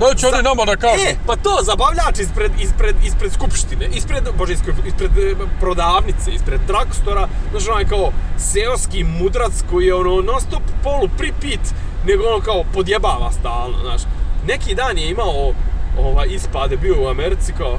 Da 0.00 0.14
će 0.14 0.26
oni 0.26 0.42
nama 0.42 0.64
da 0.64 0.76
kažu. 0.76 1.02
E, 1.08 1.14
pa 1.26 1.36
to, 1.36 1.58
zabavljač 1.62 2.18
ispred, 2.18 2.52
ispred, 2.60 2.96
ispred 3.04 3.32
skupštine, 3.32 3.88
ispred, 3.94 4.24
bože, 4.38 4.52
ispred, 4.52 4.76
ispred 4.86 5.18
e, 5.18 5.34
prodavnice, 5.60 6.30
ispred 6.34 6.60
dragstora, 6.66 7.28
znaš, 7.50 7.68
onaj 7.68 7.84
kao 7.84 8.12
seoski 8.38 9.04
mudrac 9.04 9.52
koji 9.70 9.86
je 9.86 9.94
ono 9.94 10.22
non 10.22 10.40
stop 10.40 10.62
polu 10.82 11.08
pripit, 11.18 11.60
nego 12.06 12.24
ono 12.24 12.40
kao 12.40 12.64
podjebava 12.74 13.32
stalno, 13.32 13.78
znaš. 13.82 14.02
Neki 14.46 14.74
dan 14.74 14.98
je 14.98 15.10
imao 15.10 15.52
ovaj, 15.98 16.28
ispade, 16.28 16.76
bio 16.76 17.02
u 17.02 17.08
Americi 17.08 17.52
kao, 17.58 17.78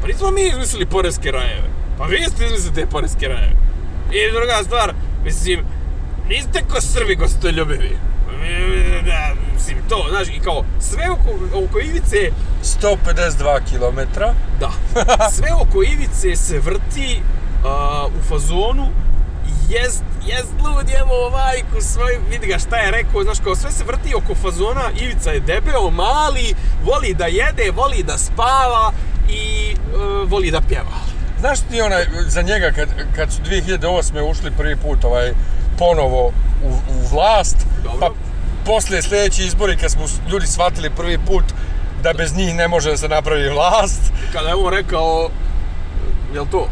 pa 0.00 0.06
nismo 0.06 0.30
mi 0.30 0.42
izmislili 0.42 0.86
poreske 0.86 1.30
rajeve, 1.30 1.70
pa 1.98 2.04
vi 2.04 2.24
ste 2.28 2.44
izmislili 2.44 2.74
te 2.74 2.86
poreske 2.86 3.28
rajeve. 3.28 3.56
I 4.12 4.32
druga 4.32 4.62
stvar, 4.64 4.94
mislim, 5.24 5.60
niste 6.28 6.62
ko 6.70 6.80
Srbi 6.80 7.14
gostoljubivi. 7.14 7.96
Mislim, 9.54 9.78
to, 9.88 10.06
znaš, 10.10 10.28
i 10.28 10.40
kao, 10.40 10.64
sve 10.80 11.10
oko, 11.10 11.30
oko 11.64 11.80
Ivice, 11.80 12.30
152 12.62 13.60
km. 13.70 14.20
da, 14.60 14.70
sve 15.36 15.48
oko 15.54 15.82
Ivice 15.82 16.36
se 16.36 16.58
vrti 16.58 17.20
uh, 17.64 18.12
u 18.20 18.28
fazonu, 18.28 18.88
jest, 19.68 20.02
jest 20.26 20.52
lud 20.64 20.88
jebo 20.88 21.30
majku 21.30 21.80
svoju, 21.80 22.20
vidi 22.30 22.46
ga 22.46 22.58
šta 22.58 22.76
je 22.76 22.90
rekao, 22.90 23.22
znaš, 23.22 23.38
kao 23.40 23.56
sve 23.56 23.70
se 23.70 23.84
vrti 23.84 24.14
oko 24.14 24.34
fazona, 24.34 24.90
Ivica 25.00 25.30
je 25.30 25.40
debeo, 25.40 25.90
mali, 25.90 26.54
voli 26.84 27.14
da 27.14 27.26
jede, 27.26 27.70
voli 27.70 28.02
da 28.02 28.18
spava 28.18 28.92
i 29.28 29.74
uh, 29.74 30.30
voli 30.30 30.50
da 30.50 30.60
pjeva. 30.60 31.16
Znaš 31.40 31.58
ti 31.70 31.80
onaj, 31.80 32.04
za 32.28 32.42
njega 32.42 32.70
kad, 32.70 32.88
kad 33.16 33.32
su 33.32 33.42
2008. 33.42 34.30
ušli 34.30 34.50
prvi 34.50 34.76
put 34.76 35.04
ovaj, 35.04 35.32
ponovo 35.78 36.26
u, 36.64 36.68
u 36.68 37.06
vlast, 37.12 37.56
Dobro. 37.84 37.98
pa 38.00 38.10
poslije 38.64 39.02
sljedeći 39.02 39.42
izbori 39.42 39.76
kad 39.76 39.90
smo 39.90 40.02
ljudi 40.30 40.46
shvatili 40.46 40.90
prvi 40.90 41.18
put 41.18 41.44
da 42.02 42.12
bez 42.12 42.36
njih 42.36 42.54
ne 42.54 42.68
može 42.68 42.90
da 42.90 42.96
se 42.96 43.08
napravi 43.08 43.48
vlast, 43.48 44.00
Kada 44.32 44.48
je 44.48 44.54
on 44.54 44.72
rekao, 44.72 45.30
jel 46.34 46.46
to? 46.50 46.68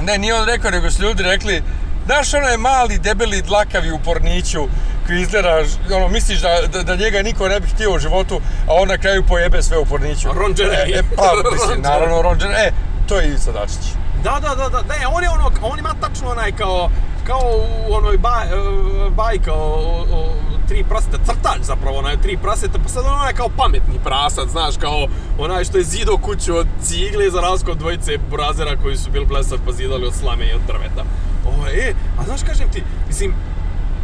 ne, 0.00 0.18
nije 0.18 0.34
on 0.34 0.46
rekao, 0.46 0.70
nego 0.70 0.90
su 0.90 1.02
ljudi 1.02 1.22
rekli, 1.22 1.62
znaš 2.06 2.34
onaj 2.34 2.56
mali, 2.56 2.98
debeli, 2.98 3.42
dlakavi 3.42 3.90
u 3.90 3.98
porniću 3.98 4.68
koji 5.06 5.20
izgleda, 5.20 5.62
ono, 5.94 6.08
misliš 6.08 6.40
da, 6.40 6.60
da, 6.72 6.82
da 6.82 6.96
njega 6.96 7.22
niko 7.22 7.48
ne 7.48 7.60
bi 7.60 7.68
htio 7.68 7.94
u 7.94 7.98
životu, 7.98 8.40
a 8.68 8.72
on 8.72 8.88
na 8.88 8.98
kraju 8.98 9.26
pojebe 9.26 9.62
sve 9.62 9.78
u 9.78 9.84
porniću. 9.84 10.28
Ron. 10.32 10.54
E, 10.58 10.98
e, 10.98 11.02
pa, 11.16 11.32
mislim, 11.52 11.80
naravno, 11.82 12.22
Ron. 12.22 12.38
E, 12.42 12.72
to 13.08 13.18
je 13.18 13.26
Ivica 13.28 13.52
Dačić. 13.52 13.94
Da, 14.24 14.40
da, 14.40 14.54
da, 14.54 14.68
da, 14.68 14.82
ne, 14.82 15.06
on 15.06 15.22
je 15.22 15.30
ono, 15.30 15.50
on 15.62 15.78
ima 15.78 15.94
tačno 16.00 16.30
onaj 16.30 16.52
kao, 16.52 16.90
kao 17.26 17.40
u 17.88 17.94
onoj 17.94 18.18
baj, 18.18 18.46
e, 18.46 19.10
bajka 19.10 19.52
o, 19.52 20.04
o, 20.12 20.34
tri 20.68 20.84
praseta, 20.88 21.18
crtač 21.24 21.60
zapravo, 21.62 21.98
onaj 21.98 22.16
tri 22.16 22.36
praseta, 22.36 22.78
pa 22.78 22.88
sad 22.88 23.04
on 23.04 23.12
onaj 23.12 23.32
kao 23.32 23.48
pametni 23.56 23.98
prasac, 24.04 24.48
znaš, 24.48 24.76
kao 24.76 25.06
onaj 25.38 25.64
što 25.64 25.78
je 25.78 25.84
zido 25.84 26.16
kuću 26.16 26.56
od 26.56 26.66
cigle 26.82 27.30
za 27.30 27.40
razliku 27.40 27.70
od 27.70 27.78
dvojice 27.78 28.18
burazera 28.30 28.76
koji 28.82 28.96
su 28.96 29.10
bili 29.10 29.26
blesav 29.26 29.58
pa 29.66 29.72
zidali 29.72 30.06
od 30.06 30.14
slame 30.14 30.46
i 30.46 30.54
od 30.54 30.60
drveta. 30.66 31.04
Ovo, 31.44 31.66
e, 31.66 31.94
a 32.18 32.24
znaš, 32.24 32.42
kažem 32.42 32.68
ti, 32.72 32.82
mislim, 33.08 33.34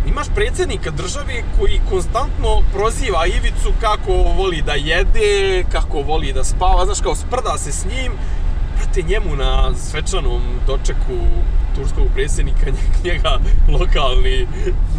imaš 0.06 0.26
predsjednika 0.34 0.90
države 0.90 1.42
koji 1.58 1.80
konstantno 1.90 2.62
proziva 2.72 3.26
Ivicu 3.26 3.72
kako 3.80 4.12
voli 4.12 4.62
da 4.62 4.72
jede, 4.72 5.64
kako 5.72 6.00
voli 6.00 6.32
da 6.32 6.44
spava, 6.44 6.84
znaš, 6.84 7.00
kao 7.00 7.14
sprda 7.14 7.58
se 7.58 7.72
s 7.72 7.84
njim, 7.84 8.12
brate, 8.92 9.02
njemu 9.02 9.36
na 9.36 9.74
svečanom 9.74 10.42
dočeku 10.66 11.18
turskog 11.76 12.06
predsjednika, 12.14 12.66
nje- 12.66 12.92
njega 13.12 13.38
lokalni 13.68 14.46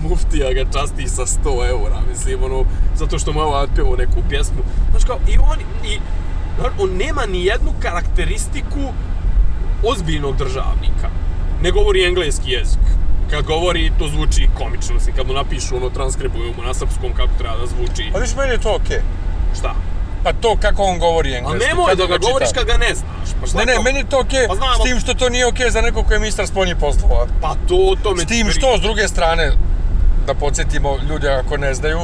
muftija 0.03 0.53
ga 0.53 0.71
časti 0.71 1.07
sa 1.07 1.25
100 1.25 1.69
eura, 1.69 2.01
mislim, 2.09 2.43
ono, 2.43 2.65
zato 2.95 3.19
što 3.19 3.33
mu 3.33 3.39
je 3.39 3.45
ovaj 3.45 3.67
neku 3.97 4.19
pjesmu. 4.29 4.63
Znaš 4.91 5.03
kao, 5.03 5.19
i 5.27 5.37
on, 5.37 5.59
i, 5.91 5.99
on 6.79 6.89
nema 6.97 7.25
ni 7.25 7.45
jednu 7.45 7.71
karakteristiku 7.79 8.93
ozbiljnog 9.83 10.37
državnika. 10.37 11.09
Ne 11.63 11.71
govori 11.71 12.05
engleski 12.05 12.51
jezik. 12.51 12.79
Kad 13.29 13.45
govori, 13.45 13.91
to 13.99 14.07
zvuči 14.07 14.49
komično. 14.57 14.95
Mislim, 14.95 15.15
kad 15.15 15.27
mu 15.27 15.33
napišu, 15.33 15.75
ono, 15.77 15.89
transkribuju 15.89 16.53
mu 16.57 16.63
na 16.63 16.73
srpskom 16.73 17.13
kako 17.17 17.29
treba 17.37 17.57
da 17.57 17.65
zvuči. 17.67 18.09
Pa 18.13 18.19
viš, 18.19 18.35
meni 18.35 18.51
je 18.51 18.57
to 18.57 18.75
okej. 18.75 18.99
Šta? 19.59 19.75
Pa 20.23 20.33
to 20.33 20.57
kako 20.57 20.83
on 20.83 20.99
govori 20.99 21.33
A 21.33 21.37
engleski. 21.37 21.67
nemoj 21.67 21.85
kad 21.87 21.97
da 21.97 22.05
ga 22.05 22.17
govoriš 22.17 22.49
kad 22.53 22.65
ga 22.65 22.77
ne 22.77 22.95
znaš. 22.95 23.29
Pa 23.53 23.59
Ne, 23.59 23.65
ne, 23.65 23.75
to? 23.75 23.81
meni 23.81 24.03
to 24.03 24.19
okej, 24.19 24.47
Pa 24.47 24.55
znam, 24.55 24.75
s 24.75 24.83
tim 24.83 24.99
što 24.99 25.13
to 25.13 25.29
nije 25.29 25.47
okej 25.47 25.69
za 25.69 25.81
nekog 25.81 26.05
koji 26.05 26.15
je 26.15 26.19
ministar 26.19 26.47
spoljnih 26.47 26.75
poslova. 26.75 27.27
Pa 27.41 27.55
to 27.67 27.75
o 27.75 27.95
tome... 27.95 28.21
S 28.21 28.25
tim 28.25 28.47
ti 28.47 28.53
što, 28.53 28.77
s 28.77 28.81
druge 28.81 29.07
strane, 29.07 29.51
da 30.27 30.33
podsjetimo 30.33 30.97
ljude 31.09 31.29
ako 31.29 31.57
ne 31.57 31.73
znaju, 31.73 31.99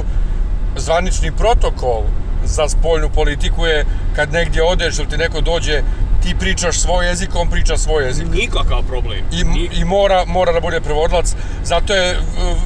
zvanični 0.78 1.32
protokol 1.32 2.03
za 2.45 2.70
spoljnu 2.70 3.09
politiku 3.09 3.65
je 3.65 3.86
kad 4.15 4.34
negdje 4.34 4.63
odeš 4.63 4.99
ili 4.99 5.09
ti 5.09 5.17
neko 5.17 5.41
dođe, 5.41 5.82
ti 6.24 6.36
pričaš 6.39 6.78
svoj 6.78 7.07
jezik, 7.07 7.30
on 7.36 7.49
priča 7.49 7.78
svoj 7.78 8.05
jezik. 8.05 8.28
Nikakav 8.32 8.84
problem. 8.84 9.20
I, 9.32 9.43
Ni- 9.43 9.70
i 9.74 9.86
mora, 9.86 10.26
mora 10.26 10.51
da 10.51 10.59
bude 10.59 10.82
prevodilac. 10.82 11.34
Zato 11.63 11.93
je, 11.95 12.17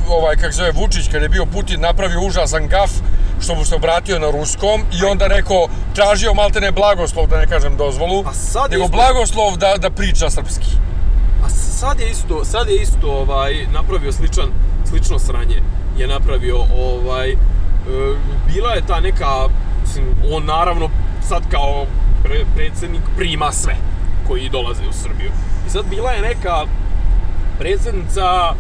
ovaj, 0.10 0.36
kako 0.36 0.52
se 0.52 0.58
zove, 0.58 0.72
Vučić, 0.72 1.08
kad 1.12 1.22
je 1.22 1.30
bio 1.30 1.46
Putin, 1.46 1.82
napravio 1.82 2.22
užasan 2.22 2.68
gaf 2.68 2.92
što 3.44 3.56
mu 3.56 3.66
se 3.66 3.76
obratio 3.76 4.20
na 4.20 4.32
ruskom 4.32 4.82
i 4.94 5.06
onda 5.06 5.28
rekao, 5.28 5.68
tražio 5.96 6.34
maltene 6.34 6.72
blagoslov, 6.72 7.28
da 7.28 7.38
ne 7.38 7.48
kažem 7.48 7.78
dozvolu, 7.78 8.24
A 8.28 8.34
sad 8.34 8.72
nego 8.72 8.84
isto- 8.84 8.96
blagoslov 8.96 9.58
da, 9.58 9.76
da 9.78 9.90
priča 9.90 10.30
srpski. 10.30 10.72
A 11.46 11.50
sad 11.50 12.00
je 12.00 12.10
isto, 12.10 12.46
sad 12.46 12.70
je 12.70 12.76
isto 12.76 13.08
ovaj 13.12 13.66
napravio 13.68 14.12
sličan 14.12 14.50
slično 14.90 15.20
sranje. 15.20 15.62
Je 15.98 16.08
napravio 16.08 16.58
ovaj 16.78 17.30
e, 17.30 17.36
bila 18.48 18.72
je 18.72 18.88
ta 18.88 19.00
neka 19.00 19.48
mislim 19.82 20.06
on 20.32 20.46
naravno 20.46 20.90
sad 21.22 21.44
kao 21.52 21.86
pre, 22.24 22.46
predsjednik 22.56 23.02
prima 23.18 23.52
sve 23.52 23.76
koji 24.28 24.50
dolaze 24.50 24.82
u 24.90 24.94
Srbiju. 24.94 25.32
I 25.68 25.70
sad 25.70 25.86
bila 25.90 26.12
je 26.12 26.22
neka 26.22 26.66
predsjednica 27.60 28.54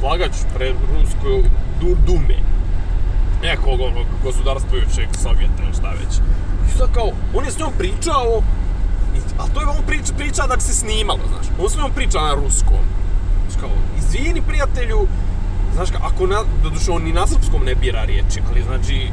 slagač 0.00 0.32
pred 0.54 0.74
Rusko 0.92 1.48
du, 1.80 1.96
Dume 2.06 2.36
nekog 3.42 3.80
onog 3.80 4.06
gospodarstvujućeg 4.24 5.08
Sovjeta 5.22 5.62
ili 5.62 5.74
šta 5.78 5.90
već. 5.90 6.12
I 6.68 6.78
sad 6.78 6.94
kao, 6.94 7.10
on 7.34 7.44
je 7.44 7.50
s 7.50 7.58
njom 7.58 7.72
pričao, 7.78 8.42
a 9.38 9.48
to 9.54 9.60
je 9.60 9.66
on 9.66 9.82
priča, 9.86 10.12
priča 10.16 10.46
da 10.46 10.60
se 10.60 10.72
snimalo, 10.74 11.20
znaš. 11.28 11.46
On 11.60 11.70
s 11.70 11.76
njom 11.76 11.92
priča 11.92 12.20
na 12.20 12.34
ruskom. 12.34 12.84
Znaš 13.48 13.60
kao, 13.60 13.70
izvini 13.98 14.42
prijatelju, 14.42 15.06
znaš 15.74 15.90
kao, 15.90 16.00
ako 16.04 16.26
na, 16.26 16.38
doduše 16.62 16.90
on 16.90 17.02
ni 17.02 17.12
na 17.12 17.26
srpskom 17.26 17.64
ne 17.64 17.74
bira 17.74 18.04
riječi, 18.04 18.40
ali 18.50 18.62
znači, 18.62 19.08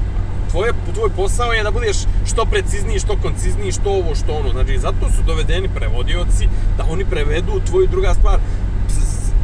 tvoje, 0.52 0.74
tvoj 0.94 1.10
posao 1.10 1.52
je 1.52 1.64
da 1.64 1.72
budeš 1.72 1.98
što 2.26 2.46
precizniji, 2.46 3.00
što 3.00 3.18
koncizniji, 3.22 3.72
što 3.72 3.90
ovo, 3.90 4.16
što 4.16 4.34
ono. 4.34 4.50
Znači, 4.50 4.80
zato 4.80 5.10
su 5.10 5.24
dovedeni 5.28 5.70
prevodioci, 5.76 6.50
da 6.78 6.86
oni 6.90 7.06
prevedu 7.06 7.62
tvoju 7.68 7.88
druga 7.88 8.14
stvar. 8.14 8.40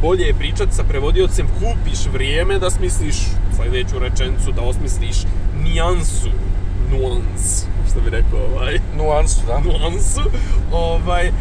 Bolje 0.02 0.24
je 0.24 0.34
pričati 0.34 0.74
sa 0.74 0.84
prevodiocem, 0.84 1.48
kupiš 1.48 2.06
vrijeme 2.12 2.58
da 2.58 2.70
smisliš 2.70 3.16
sljedeću 3.56 3.98
rečenicu, 3.98 4.52
da 4.52 4.62
osmisliš 4.62 5.16
nijansu, 5.62 6.28
nuans, 6.90 7.64
što 7.90 8.00
bi 8.00 8.10
rekao 8.10 8.40
ovaj 8.54 8.78
Nuansu, 8.96 9.40
da. 9.46 9.60
nuansu, 9.60 10.20
ovaj, 10.72 11.32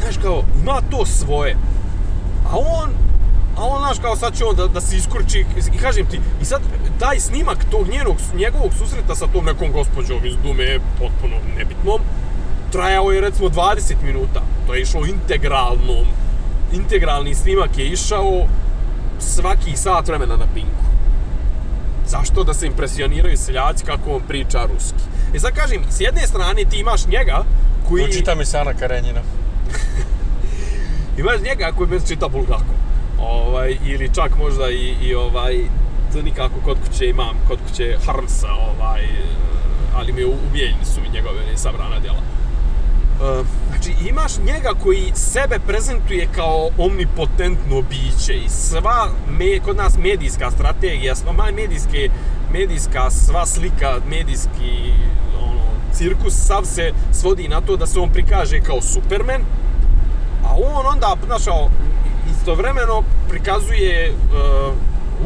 znaš 0.00 0.16
kao, 0.22 0.42
ima 0.62 0.80
to 0.90 1.06
svoje. 1.06 1.56
A 2.50 2.56
on, 2.56 2.90
a 3.56 3.64
on, 3.64 3.78
znaš, 3.78 3.98
kao 3.98 4.16
sad 4.16 4.36
će 4.36 4.44
on 4.44 4.56
da, 4.56 4.66
da 4.66 4.80
se 4.80 4.96
iskurči, 4.96 5.44
i 5.74 5.78
kažem 5.78 6.06
ti, 6.06 6.20
i 6.42 6.44
sad 6.44 6.62
taj 6.98 7.20
snimak 7.20 7.64
tog 7.70 7.88
njenog, 7.88 8.16
njegovog 8.34 8.72
susreta 8.78 9.14
sa 9.14 9.26
tom 9.26 9.44
nekom 9.44 9.72
gospođom 9.72 10.24
iz 10.24 10.34
Dume, 10.42 10.78
potpuno 10.98 11.36
nebitnom, 11.56 12.00
trajao 12.72 13.10
je 13.10 13.20
recimo 13.20 13.48
20 13.48 13.94
minuta. 14.02 14.42
To 14.66 14.74
je 14.74 14.82
išlo 14.82 15.06
integralnom, 15.06 16.06
integralni 16.72 17.34
snimak 17.34 17.78
je 17.78 17.86
išao 17.86 18.46
svaki 19.18 19.76
sat 19.76 20.08
vremena 20.08 20.36
na 20.36 20.46
Pinku. 20.54 20.84
Zašto? 22.06 22.44
Da 22.44 22.54
se 22.54 22.66
impresioniraju 22.66 23.36
seljaci 23.36 23.84
kako 23.84 24.10
on 24.10 24.22
priča 24.28 24.66
ruski. 24.72 25.04
E 25.34 25.38
sad 25.38 25.54
kažem, 25.54 25.82
s 25.90 26.00
jedne 26.00 26.26
strane 26.26 26.64
ti 26.64 26.78
imaš 26.78 27.06
njega 27.06 27.44
koji... 27.88 28.04
Učita 28.04 28.34
mi 28.34 28.44
Sana 28.44 28.74
Karenjina. 28.74 29.20
Imaš 31.20 31.40
njega 31.40 31.72
koji 31.76 31.88
bez 31.88 32.08
čita 32.08 32.28
bulgako. 32.28 32.74
Ovaj, 33.18 33.76
ili 33.84 34.10
čak 34.14 34.38
možda 34.38 34.70
i, 34.70 34.94
i 35.02 35.14
ovaj, 35.14 35.56
to 36.12 36.22
nikako 36.22 36.54
kod 36.64 36.78
kuće 36.86 37.08
imam, 37.08 37.36
kod 37.48 37.58
kuće 37.68 37.96
Harmsa, 38.06 38.48
ovaj, 38.52 39.06
ali 39.94 40.12
mi 40.12 40.24
u, 40.24 40.30
u 40.30 40.50
Bijeljni 40.52 40.84
su 40.84 41.00
njegove 41.12 41.56
sabrana 41.56 42.00
djela. 42.00 42.39
Znači, 43.68 44.08
imaš 44.08 44.32
njega 44.38 44.70
koji 44.82 45.12
sebe 45.14 45.58
prezentuje 45.66 46.28
kao 46.34 46.68
omnipotentno 46.78 47.82
biće 47.82 48.34
i 48.34 48.48
sva, 48.48 49.08
me, 49.38 49.60
kod 49.60 49.76
nas 49.76 49.96
medijska 49.98 50.50
strategija, 50.50 51.14
sva 51.14 51.32
ma- 51.32 51.54
medijske, 51.54 52.10
medijska 52.52 53.10
sva 53.10 53.46
slika, 53.46 54.00
medijski 54.10 54.92
ono, 55.42 55.60
cirkus, 55.92 56.34
sav 56.34 56.64
se 56.64 56.92
svodi 57.12 57.48
na 57.48 57.60
to 57.60 57.76
da 57.76 57.86
se 57.86 58.00
on 58.00 58.10
prikaže 58.10 58.60
kao 58.60 58.80
Superman, 58.82 59.40
a 60.44 60.54
on 60.54 60.86
onda, 60.86 61.16
znaš, 61.26 61.44
kao, 61.44 61.70
istovremeno 62.30 63.02
prikazuje, 63.28 64.12
uh, 64.12 64.74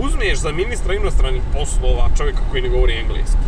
uzmeš 0.04 0.38
za 0.38 0.52
ministra 0.52 0.94
inostranih 0.94 1.42
poslova 1.52 2.08
čovjeka 2.16 2.40
koji 2.50 2.62
ne 2.62 2.68
govori 2.68 2.94
engleski. 2.94 3.44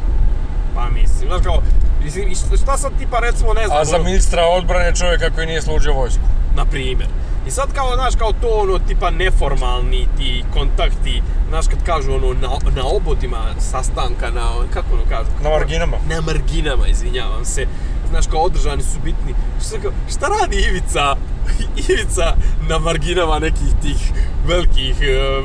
Pa 0.75 0.91
mislim, 0.91 1.29
znaš 1.29 1.43
kao, 1.43 1.63
mislim, 2.07 2.57
šta- 2.57 2.77
sad 2.77 2.93
tipa 2.99 3.19
recimo, 3.19 3.53
ne 3.53 3.67
znam, 3.67 3.81
A 3.81 3.85
za 3.85 3.97
ono, 3.97 4.05
ministra 4.05 4.43
odbrane 4.47 4.95
čovjeka 4.95 5.31
koji 5.31 5.47
nije 5.47 5.63
služio 5.63 5.93
vojsku. 5.93 6.23
na 6.57 6.65
primjer. 6.65 7.09
I 7.47 7.51
sad 7.51 7.73
kao, 7.75 7.95
znaš, 7.95 8.15
kao 8.17 8.33
to 8.33 8.49
ono, 8.49 8.79
tipa 8.79 9.11
neformalni 9.11 10.07
ti 10.19 10.45
kontakti, 10.53 11.23
znaš, 11.49 11.67
kad 11.69 11.83
kažu 11.85 12.13
ono, 12.13 12.33
na, 12.33 12.49
na 12.77 12.83
obodima 12.87 13.39
sastanka, 13.59 14.31
na, 14.31 14.51
kako 14.75 14.95
ono 14.95 15.03
kažu? 15.09 15.31
Na 15.43 15.51
marginama. 15.51 15.97
Na 16.09 16.21
marginama, 16.21 16.87
izvinjavam 16.87 17.45
se. 17.45 17.67
Znaš, 18.11 18.27
kao 18.27 18.41
održani 18.41 18.83
su 18.83 18.99
bitni. 19.05 19.35
Šta, 19.67 19.81
kao, 19.83 19.91
šta 20.11 20.27
radi 20.41 20.57
Ivica, 20.57 21.17
Ivica 21.89 22.35
na 22.69 22.79
marginama 22.79 23.39
nekih 23.39 23.71
tih 23.83 24.13
velikih 24.47 24.97
e, 25.03 25.43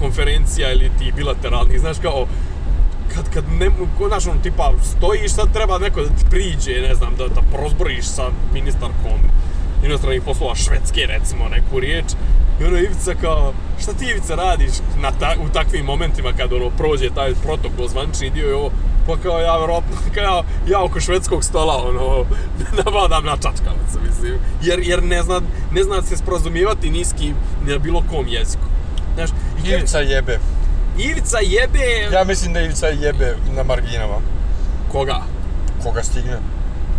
konferencija 0.00 0.72
ili 0.72 0.90
tih 0.98 1.14
bilateralnih, 1.14 1.80
znaš, 1.80 1.96
kao, 2.02 2.26
kad, 3.14 3.30
kad 3.34 3.44
ne, 3.60 3.70
znaš, 4.08 4.26
ono, 4.26 4.40
tipa, 4.42 4.72
stojiš, 4.82 5.32
sad 5.32 5.52
treba 5.52 5.78
neko 5.78 6.02
da 6.02 6.08
ti 6.08 6.24
priđe, 6.30 6.80
ne 6.88 6.94
znam, 6.94 7.16
da, 7.16 7.28
da 7.28 7.42
prozboriš 7.52 8.06
sa 8.06 8.30
ministarkom 8.52 9.18
inostranih 9.84 10.22
poslova 10.22 10.54
Švedske, 10.54 11.06
recimo, 11.06 11.48
neku 11.48 11.80
riječ. 11.80 12.04
I 12.60 12.64
ono, 12.64 12.76
Ivica 12.78 13.14
kao, 13.20 13.52
šta 13.82 13.92
ti 13.92 14.04
Ivica 14.04 14.34
radiš 14.34 14.72
na 15.02 15.10
ta, 15.10 15.34
u 15.44 15.48
takvim 15.48 15.84
momentima 15.84 16.32
kad 16.32 16.52
ono 16.52 16.70
prođe 16.70 17.10
taj 17.10 17.34
protokol 17.34 17.88
zvanični 17.88 18.30
dio 18.30 18.50
i 18.50 18.52
ovo, 18.52 18.70
pa 19.06 19.16
kao 19.16 19.40
ja 19.40 19.58
vjerojatno, 19.58 19.96
kao 20.14 20.44
ja 20.68 20.82
oko 20.82 21.00
švedskog 21.00 21.44
stola, 21.44 21.84
ono, 21.88 22.24
nabadam 22.84 23.24
na 23.24 23.36
čačkavac, 23.36 23.90
mislim. 24.08 24.34
Jer, 24.62 24.78
jer 24.82 25.02
ne 25.02 25.22
zna, 25.22 25.40
ne 25.72 25.82
zna 25.82 26.02
se 26.02 26.16
sporazumijevati 26.16 26.90
ni 26.90 27.04
s 27.04 27.12
kim, 27.12 27.34
na 27.66 27.78
bilo 27.78 28.04
kom 28.10 28.28
jeziku. 28.28 28.64
Znaš, 29.14 29.30
Ivica 29.64 29.98
jebe. 29.98 30.38
Ivica 30.98 31.38
jebe... 31.42 32.08
Ja 32.12 32.24
mislim 32.24 32.52
da 32.52 32.60
Ivica 32.60 32.86
jebe 32.86 33.36
na 33.56 33.62
marginama. 33.62 34.14
Koga? 34.92 35.22
Koga 35.82 36.02
stigne. 36.02 36.38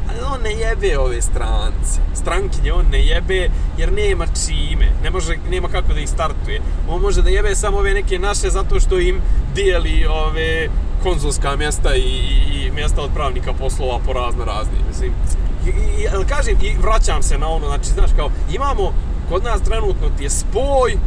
Ali 0.10 0.20
on 0.34 0.42
ne 0.44 0.52
jebe 0.52 1.00
ove 1.00 1.22
strance. 1.22 2.02
Strankinje 2.14 2.74
on 2.74 2.86
ne 2.92 3.06
jebe 3.06 3.50
jer 3.78 3.94
nema 3.94 4.26
čime. 4.28 4.92
Ne 5.04 5.10
može, 5.10 5.38
nema 5.50 5.68
kako 5.68 5.94
da 5.94 6.00
ih 6.00 6.10
startuje. 6.10 6.62
On 6.90 7.02
može 7.02 7.22
da 7.22 7.30
jebe 7.30 7.56
samo 7.56 7.78
ove 7.78 7.94
neke 7.94 8.20
naše 8.20 8.50
zato 8.50 8.80
što 8.80 9.00
im 9.00 9.22
dijeli 9.56 10.06
ove 10.06 10.68
konzulska 11.04 11.56
mjesta 11.56 11.96
i, 11.96 12.00
i, 12.54 12.72
mjesta 12.76 13.02
od 13.02 13.10
pravnika 13.14 13.54
poslova 13.54 14.00
po 14.06 14.14
razno 14.14 14.46
razni. 14.46 14.78
Mislim, 14.88 15.14
i, 15.66 15.70
i, 15.70 16.02
i, 16.02 16.08
ali 16.14 16.26
kažem, 16.26 16.58
i 16.62 16.76
vraćam 16.82 17.24
se 17.24 17.38
na 17.38 17.48
ono, 17.50 17.68
znači, 17.68 17.90
znaš, 17.90 18.10
kao, 18.16 18.30
imamo, 18.52 18.94
kod 19.30 19.44
nas 19.44 19.62
trenutno 19.62 20.10
ti 20.18 20.24
je 20.24 20.30
spoj 20.30 20.98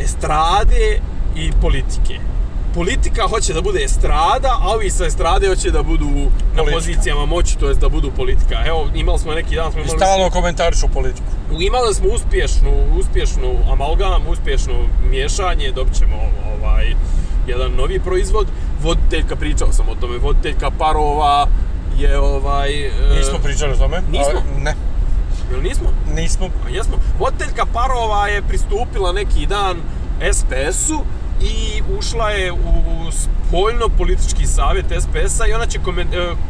estrade 0.00 1.00
i 1.36 1.52
politike. 1.60 2.18
Politika 2.74 3.22
hoće 3.28 3.52
da 3.52 3.60
bude 3.62 3.84
estrada, 3.84 4.58
a 4.62 4.68
ovi 4.74 4.90
sa 4.90 5.04
estrade 5.06 5.48
hoće 5.48 5.70
da 5.70 5.82
budu 5.82 6.06
na 6.06 6.30
Politika. 6.56 6.74
pozicijama 6.74 7.26
moći, 7.26 7.58
to 7.58 7.68
jest 7.68 7.80
da 7.80 7.88
budu 7.88 8.10
politika. 8.10 8.62
Evo, 8.66 8.88
imali 8.94 9.18
smo 9.18 9.32
neki 9.34 9.54
dan, 9.56 9.72
smo 9.72 9.80
I 9.80 9.84
imali... 9.84 9.98
stalno 9.98 10.30
komentarišu 10.30 10.88
politiku. 10.88 11.28
Imali 11.60 11.94
smo 11.94 12.08
uspješnu, 12.08 12.70
uspješnu 12.98 13.54
amalgam, 13.72 14.22
uspješno 14.28 14.72
miješanje, 15.10 15.72
dobit 15.72 15.94
ćemo 15.98 16.16
ovaj, 16.54 16.94
jedan 17.46 17.72
novi 17.76 18.00
proizvod. 18.00 18.46
Voditeljka, 18.82 19.36
pričao 19.36 19.72
sam 19.72 19.88
o 19.88 19.94
tome, 19.94 20.18
voditeljka 20.18 20.70
parova 20.70 21.46
je 21.98 22.18
ovaj... 22.18 22.86
e, 22.86 22.90
Nismo 23.18 23.38
pričali 23.42 23.72
o 23.72 23.76
tome. 23.76 24.02
nismo? 24.10 24.42
ali 24.54 24.62
Ne, 24.62 24.74
Jel 25.50 25.62
nismo? 25.62 25.88
nismo. 26.14 26.46
Pa 26.62 26.68
jesmo. 26.68 26.94
Voditeljka 27.18 27.66
parova 27.66 28.26
je 28.28 28.42
pristupila 28.42 29.12
neki 29.12 29.46
dan 29.46 29.76
SPS-u 30.32 31.00
i 31.40 31.82
ušla 31.98 32.30
je 32.30 32.52
u 32.52 32.56
spoljno 33.12 33.88
politički 33.98 34.46
savjet 34.46 34.86
SPS-a 34.86 35.46
i 35.46 35.52
ona 35.52 35.66
će 35.66 35.78
e, 35.78 35.82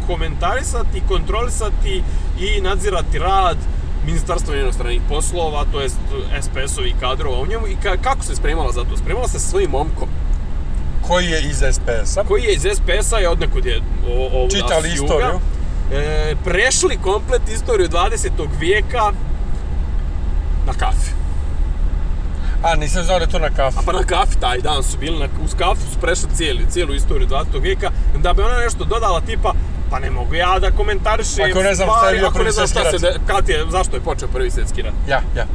komentarisati, 0.07 1.03
kontrolisati 1.09 2.03
i 2.41 2.61
nadzirati 2.61 3.18
rad 3.18 3.57
Ministarstva 4.07 4.57
inostranih 4.57 5.01
poslova, 5.09 5.64
to 5.72 5.80
jest 5.80 5.97
SPS-ovi 6.41 6.95
kadrova 7.01 7.41
u 7.41 7.47
njemu 7.47 7.66
i 7.66 7.76
ka, 7.82 7.97
kako 7.97 8.24
se 8.24 8.37
spremala 8.37 8.72
za 8.72 8.84
to? 8.84 8.97
Spremala 8.97 9.28
se 9.28 9.39
svojim 9.39 9.70
momkom 9.70 10.09
Koji 11.09 11.26
je 11.26 11.41
iz 11.43 11.57
SPS-a? 11.57 12.24
koji 12.24 12.43
je 12.43 12.55
iz 12.55 12.62
SPS-a 12.62 13.20
i 13.20 13.26
odnekud 13.26 13.66
je 13.66 13.80
o, 14.11 14.45
o, 14.45 14.49
Čitali 14.51 14.93
istoriju. 14.93 15.41
E, 15.93 16.34
prešli 16.45 16.99
komplet 17.03 17.43
istoriju 17.49 17.89
20. 17.89 18.30
vijeka 18.61 19.12
na 20.66 20.72
kafi. 20.72 21.26
A, 22.63 22.75
nisam 22.75 23.03
znao 23.05 23.19
da 23.19 23.25
je 23.25 23.31
to 23.31 23.39
na 23.39 23.51
kafu. 23.51 23.79
A 23.79 23.83
pa 23.87 23.93
na 23.93 24.03
kafi 24.03 24.41
taj 24.41 24.59
dan 24.61 24.83
su 24.83 24.99
bili, 24.99 25.19
na, 25.19 25.29
uz 25.45 25.55
kafu 25.59 25.81
su 25.93 26.01
prešli 26.01 26.29
cijeli, 26.35 26.67
cijelu 26.71 26.95
istoriju 26.95 27.29
20. 27.29 27.63
vijeka, 27.63 27.91
da 28.19 28.33
bi 28.33 28.43
ona 28.43 28.59
nešto 28.59 28.85
dodala 28.85 29.21
tipa, 29.21 29.53
pa 29.91 29.99
ne 29.99 30.11
mogu 30.11 30.35
ja 30.35 30.59
da 30.59 30.71
komentarišem 30.71 31.51
Ako 31.51 31.63
ne 31.63 31.75
znam 31.75 31.89
šta 31.89 31.95
je 31.95 32.01
stvari, 32.01 32.19
bio 32.19 32.27
ako 32.27 32.35
prvi 32.35 32.45
ne 32.47 32.53
znam 32.53 32.67
svjetski 32.67 32.89
šta 32.89 32.99
se, 32.99 33.07
rat. 33.07 33.17
de- 33.17 33.33
kad 33.33 33.49
je, 33.49 33.65
zašto 33.71 33.97
je 33.97 34.01
počeo 34.01 34.29
prvi 34.29 34.51
svjetski 34.51 34.83
rat. 34.83 34.95
Ja, 35.09 35.21
ja. 35.37 35.47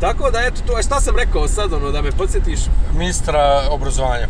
Tako 0.00 0.30
da, 0.30 0.40
eto, 0.40 0.60
to 0.66 0.82
šta 0.82 1.00
sam 1.00 1.16
rekao 1.16 1.48
sad, 1.48 1.72
ono, 1.72 1.90
da 1.90 2.02
me 2.02 2.10
podsjetiš. 2.12 2.60
Ministra 2.94 3.62
obrazovanja. 3.70 4.26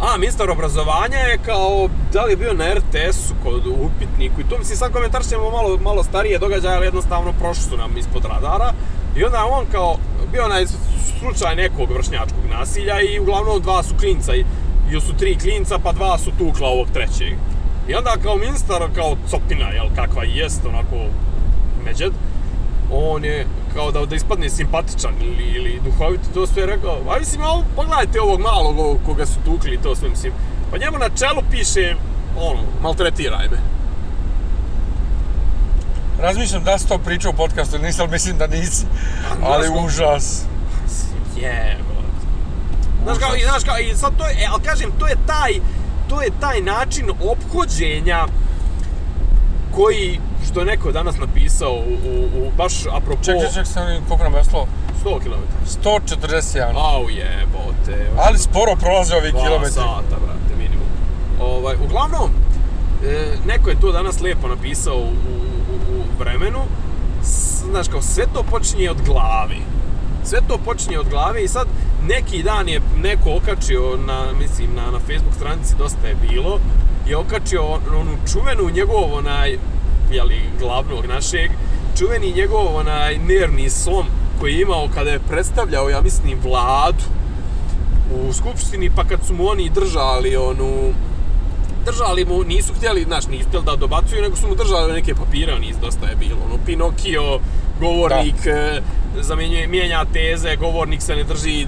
A, 0.00 0.16
ministar 0.16 0.50
obrazovanja 0.50 1.18
je 1.18 1.38
kao, 1.46 1.88
da 2.12 2.24
li 2.24 2.32
je 2.32 2.36
bio 2.36 2.52
na 2.52 2.64
RTS-u 2.74 3.34
kod 3.44 3.66
upitniku 3.66 4.40
i 4.40 4.44
to 4.44 4.58
mislim 4.58 4.76
sad 4.76 4.92
komentaršemo 4.92 5.50
malo, 5.50 5.78
malo 5.82 6.04
starije 6.04 6.38
događaje, 6.38 6.76
ali 6.76 6.86
jednostavno 6.86 7.32
prošli 7.32 7.62
su 7.62 7.76
nam 7.76 7.96
ispod 7.96 8.24
radara. 8.24 8.72
I 9.16 9.24
onda 9.24 9.44
on 9.50 9.66
kao, 9.72 9.96
bio 10.32 10.44
onaj 10.44 10.66
slučaj 11.18 11.56
nekog 11.56 11.90
vršnjačkog 11.90 12.44
nasilja 12.50 13.00
i 13.00 13.20
uglavnom 13.20 13.62
dva 13.62 13.82
su 13.82 13.94
klinca, 14.00 14.32
ili 14.90 15.00
su 15.00 15.16
tri 15.16 15.38
klinca, 15.38 15.78
pa 15.78 15.92
dva 15.92 16.18
su 16.18 16.30
tukla 16.38 16.68
ovog 16.68 16.88
trećeg. 16.92 17.32
I 17.88 17.94
onda 17.94 18.16
kao 18.22 18.36
ministar, 18.36 18.82
kao 18.94 19.16
copina, 19.30 19.68
jel, 19.68 19.86
kakva 19.96 20.24
jest, 20.24 20.66
onako, 20.66 20.96
međed, 21.84 22.12
on 22.92 23.24
je 23.24 23.46
kao 23.74 23.90
da, 23.90 24.06
da 24.06 24.16
ispadne 24.16 24.50
simpatičan 24.50 25.14
ili, 25.22 25.44
ili 25.44 25.80
duhovit, 25.84 26.20
to 26.34 26.46
sve 26.46 26.62
je 26.62 26.66
rekao, 26.66 26.98
a 27.08 27.18
mislim, 27.18 27.42
ovo, 27.42 27.64
pogledajte 27.76 28.20
ovog 28.20 28.40
malog 28.40 28.78
ovog 28.78 28.98
koga 29.06 29.26
su 29.26 29.38
tukli 29.44 29.78
to 29.82 29.94
sve, 29.96 30.08
mislim, 30.08 30.32
pa 30.70 30.78
njemu 30.78 30.98
na 30.98 31.08
čelu 31.08 31.42
piše, 31.50 31.94
ono, 32.36 32.60
maltretiraj 32.82 33.48
me. 33.48 33.58
Razmišljam 36.22 36.64
da 36.64 36.78
si 36.78 36.88
to 36.88 36.98
pričao 36.98 37.30
u 37.30 37.34
podcastu 37.34 37.76
ili 37.76 37.92
ali 37.98 38.10
mislim 38.10 38.38
da 38.38 38.46
nisi. 38.46 38.86
Ali 39.42 39.66
znaš 39.66 39.84
užas. 39.84 40.42
Jebote. 41.36 41.92
Znaš 43.04 43.18
kao, 43.18 43.36
i 43.36 43.42
znaš 43.42 43.64
kao, 43.64 43.78
i 43.78 43.96
sad 43.96 44.16
to 44.18 44.26
je, 44.26 44.32
e, 44.32 44.46
ali 44.50 44.62
kažem, 44.62 44.90
to 44.98 45.06
je 45.06 45.16
taj, 45.26 45.52
to 46.08 46.22
je 46.22 46.30
taj 46.40 46.60
način 46.60 47.10
ophođenja 47.10 48.26
koji, 49.74 50.20
što 50.50 50.60
je 50.60 50.66
neko 50.66 50.92
danas 50.92 51.18
napisao 51.18 51.72
u, 51.72 51.94
u, 52.08 52.46
u 52.46 52.50
baš 52.56 52.72
apropo 52.92 53.24
Čekaj, 53.24 53.48
čekaj, 53.48 53.64
sam 53.64 53.86
vidim 53.86 54.04
koliko 54.08 54.24
nam 54.24 54.34
je 54.34 54.40
ostalo. 54.40 54.66
100 55.04 55.20
km. 55.20 55.42
141. 55.84 56.72
Au 56.76 57.08
jebote. 57.10 58.10
Ali 58.18 58.38
sporo 58.38 58.76
prolaze 58.76 59.16
ovi 59.16 59.32
kilometri. 59.32 59.72
sata, 59.72 60.16
brate, 60.24 60.56
minimum. 60.58 60.88
Ovaj, 61.40 61.76
uglavnom, 61.84 62.30
e, 63.04 63.26
neko 63.46 63.70
je 63.70 63.80
to 63.80 63.92
danas 63.92 64.20
lijepo 64.20 64.48
napisao 64.48 64.96
u, 64.96 65.00
u, 65.00 65.98
u 65.98 66.01
vremenu. 66.22 66.58
Znaš, 67.70 67.88
kao, 67.88 68.02
sve 68.02 68.24
to 68.34 68.42
počinje 68.42 68.90
od 68.90 69.02
glavi. 69.06 69.60
Sve 70.24 70.38
to 70.48 70.58
počinje 70.58 70.98
od 70.98 71.08
glave 71.08 71.44
i 71.44 71.48
sad 71.48 71.66
neki 72.08 72.42
dan 72.42 72.68
je 72.68 72.80
neko 73.02 73.36
okačio 73.36 73.96
na, 74.06 74.32
mislim, 74.38 74.68
na, 74.76 74.90
na 74.90 74.98
Facebook 74.98 75.34
stranici 75.36 75.74
dosta 75.78 76.06
je 76.06 76.16
bilo, 76.30 76.58
je 77.08 77.16
okačio 77.16 77.62
on- 77.62 77.96
onu 78.00 78.16
čuvenu 78.32 78.70
njegov 78.70 79.14
onaj, 79.14 79.58
jeli, 80.12 80.40
glavnog 80.60 81.06
našeg, 81.06 81.50
čuveni 81.98 82.32
njegov 82.32 82.76
onaj 82.76 83.18
nervni 83.18 83.70
slom 83.70 84.06
koji 84.40 84.52
je 84.52 84.62
imao 84.62 84.88
kada 84.94 85.10
je 85.10 85.26
predstavljao, 85.28 85.88
ja 85.90 86.00
mislim, 86.00 86.38
vladu 86.42 87.04
u 88.14 88.32
skupštini, 88.32 88.90
pa 88.96 89.04
kad 89.04 89.26
su 89.26 89.34
mu 89.34 89.48
oni 89.48 89.70
držali 89.70 90.36
onu 90.36 90.92
držali 91.84 92.24
mu, 92.24 92.44
nisu 92.44 92.74
htjeli, 92.74 93.04
znaš, 93.04 93.26
nisu 93.26 93.48
htjeli 93.48 93.64
da 93.64 93.76
dobacuju, 93.76 94.22
nego 94.22 94.36
su 94.36 94.48
mu 94.48 94.54
držali 94.54 94.92
neke 94.92 95.14
papire, 95.14 95.54
oni 95.54 95.74
dosta 95.80 96.06
je 96.06 96.16
bilo, 96.16 96.36
ono, 96.46 96.58
Pinokio, 96.66 97.38
govornik, 97.80 98.46
e, 98.46 98.80
zamjenjuje, 99.20 99.66
mijenja 99.66 100.04
teze, 100.12 100.56
govornik 100.56 101.02
se 101.02 101.16
ne 101.16 101.24
drži 101.24 101.62
e, 101.62 101.66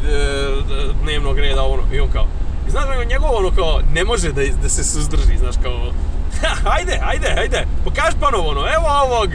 dnevnog 1.03 1.39
reda, 1.39 1.63
ono, 1.63 1.83
i 1.93 2.01
on 2.01 2.09
kao, 2.13 2.27
i 2.69 2.71
znaš, 2.71 2.85
nego 2.91 3.05
njegov 3.05 3.37
ono 3.37 3.51
kao, 3.51 3.81
ne 3.95 4.05
može 4.05 4.33
da, 4.33 4.43
da 4.63 4.69
se 4.69 4.85
suzdrži, 4.85 5.39
znaš, 5.39 5.55
kao, 5.63 5.93
"Ha, 6.41 6.71
ajde, 6.71 6.99
ajde, 7.03 7.29
ajde, 7.39 7.67
pokaži 7.85 8.17
ponovo, 8.21 8.49
ono, 8.51 8.61
evo 8.61 8.87
ovog, 9.05 9.29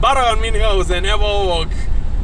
Baron 0.00 0.40
Minhausen, 0.40 1.06
evo 1.06 1.24
ovog, 1.26 1.66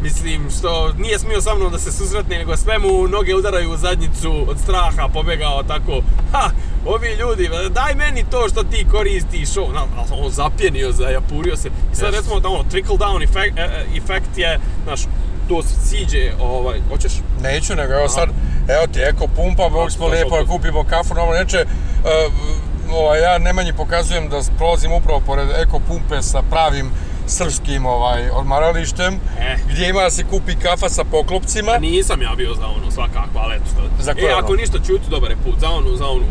Mislim, 0.03 0.51
što 0.59 0.93
nije 0.93 1.19
smio 1.19 1.41
sa 1.41 1.55
mnom 1.55 1.73
da 1.73 1.79
se 1.79 1.93
susretne, 1.93 2.39
nego 2.39 2.57
sve 2.57 2.79
mu 2.79 3.09
noge 3.09 3.35
udaraju 3.35 3.71
u 3.71 3.77
zadnjicu 3.77 4.45
od 4.49 4.59
straha, 4.59 5.09
pobegao 5.13 5.63
tako. 5.63 6.03
Ha, 6.33 6.51
ovi 6.87 7.09
ljudi, 7.21 7.51
daj 7.71 7.95
meni 7.95 8.25
to 8.31 8.49
što 8.49 8.63
ti 8.63 8.87
koristiš, 8.91 9.57
ali 9.57 9.79
on 10.11 10.31
zapjenio, 10.31 10.93
zajapurio 10.93 11.57
se. 11.57 11.69
I 11.93 11.97
sad 11.97 12.15
recimo 12.15 12.41
da 12.41 12.49
ono, 12.49 12.65
trickle 12.71 12.97
down 12.97 13.25
efekt, 13.25 13.59
e, 13.59 13.63
e, 13.63 13.87
efekt 13.97 14.39
je, 14.39 14.61
znaš, 14.85 15.01
to 15.49 15.63
siđe, 15.63 16.33
ovaj, 16.41 16.79
hoćeš? 16.89 17.13
Neću, 17.43 17.75
nego 17.75 17.93
evo 17.93 18.09
sad, 18.09 18.29
evo 18.69 18.87
ti 18.93 19.01
eko 19.01 19.27
pumpa, 19.37 19.69
mogli 19.69 19.91
smo 19.91 20.07
lijepo 20.07 20.39
da 20.39 20.47
kupimo 20.47 20.85
kafu, 20.85 21.15
normalno 21.15 21.41
neče, 21.41 21.65
uh, 21.65 22.95
ovaj, 22.95 23.23
ja 23.23 23.39
Nemanji 23.39 23.73
pokazujem 23.73 24.29
da 24.29 24.41
prolazim 24.57 24.93
upravo 24.93 25.21
pored 25.27 25.49
eko 25.51 25.81
pumpe 25.89 26.23
sa 26.23 26.43
pravim 26.51 26.91
srpskim 27.29 27.87
ovaj, 27.87 28.31
odmaralištem, 28.31 29.15
E. 29.41 29.57
gdje 29.69 29.89
ima 29.89 30.03
da 30.03 30.11
se 30.11 30.25
kupi 30.25 30.55
kafa 30.57 30.89
sa 30.89 31.05
poklopcima. 31.05 31.73
A 31.73 31.79
nisam 31.81 32.23
ja 32.23 32.35
bio 32.37 32.55
za 32.55 32.67
ono, 32.67 32.91
svakako, 32.91 33.37
ali 33.37 33.55
eto 33.57 33.65
što. 33.67 34.03
Za 34.03 34.11
e, 34.11 34.15
koje 34.15 34.33
ako 34.33 34.47
ono? 34.47 34.57
ništa 34.57 34.79
čuti, 34.79 35.11
dobar 35.11 35.31
je 35.31 35.37
put, 35.37 35.61
za 35.61 35.69
onu, 35.71 35.97
za 35.97 36.07
onu, 36.07 36.25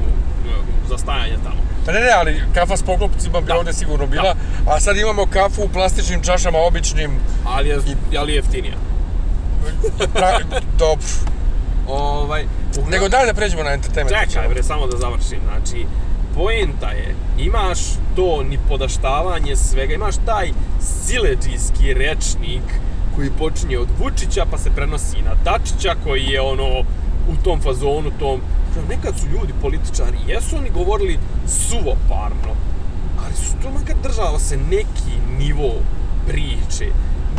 e, 0.45 0.89
za 0.89 0.97
stajanje 0.97 1.37
tamo. 1.43 1.61
Pa 1.85 1.91
ne, 1.91 1.99
ne, 1.99 2.09
ali 2.11 2.41
kafa 2.53 2.77
s 2.77 2.83
poklopcima 2.83 3.41
bi 3.41 3.47
Da. 3.47 3.55
ovdje 3.55 3.73
sigurno 3.73 4.05
bila, 4.07 4.35
a 4.67 4.79
sad 4.79 4.97
imamo 4.97 5.25
kafu 5.25 5.63
u 5.63 5.69
plastičnim 5.69 6.23
čašama, 6.23 6.57
običnim, 6.59 7.11
Ali 7.45 7.69
je, 7.69 7.77
ali 8.17 8.31
je 8.31 8.35
jeftinija. 8.35 8.73
pra, 10.13 10.39
dobro. 10.77 11.05
Ovaj, 11.89 12.43
uglavnom- 12.69 12.91
Nego 12.91 13.09
daj 13.09 13.25
da 13.25 13.33
pređemo 13.33 13.63
na 13.63 13.71
entertainment. 13.71 14.29
Čekaj 14.29 14.47
bre, 14.49 14.63
samo 14.63 14.87
da 14.87 14.97
završim. 14.97 15.39
Znači, 15.45 15.85
poenta 16.37 16.89
je, 16.89 17.15
imaš 17.37 17.79
to 18.15 18.43
nipodaštavanje 18.43 19.55
svega, 19.55 19.93
imaš 19.93 20.15
taj 20.25 20.51
sileđijski 20.79 21.93
rečnik 21.93 22.63
koji 23.15 23.29
počinje 23.39 23.77
od 23.77 23.87
Vučića 23.99 24.45
pa 24.51 24.57
se 24.57 24.69
prenosi 24.75 25.21
na 25.21 25.35
Dačića 25.43 25.95
koji 26.03 26.23
je 26.23 26.41
ono 26.41 26.79
u 27.29 27.43
tom 27.43 27.61
fazonu 27.61 28.11
tom 28.19 28.41
nekad 28.89 29.19
su 29.19 29.25
ljudi 29.27 29.53
političari, 29.61 30.17
jesu 30.27 30.55
oni 30.57 30.69
govorili 30.69 31.19
suvoparno, 31.47 32.53
ali 33.25 33.35
su 33.35 33.53
to 33.61 33.71
makar 33.71 33.95
država 34.03 34.39
se 34.39 34.57
neki 34.57 35.13
nivo 35.39 35.73
priče. 36.27 36.85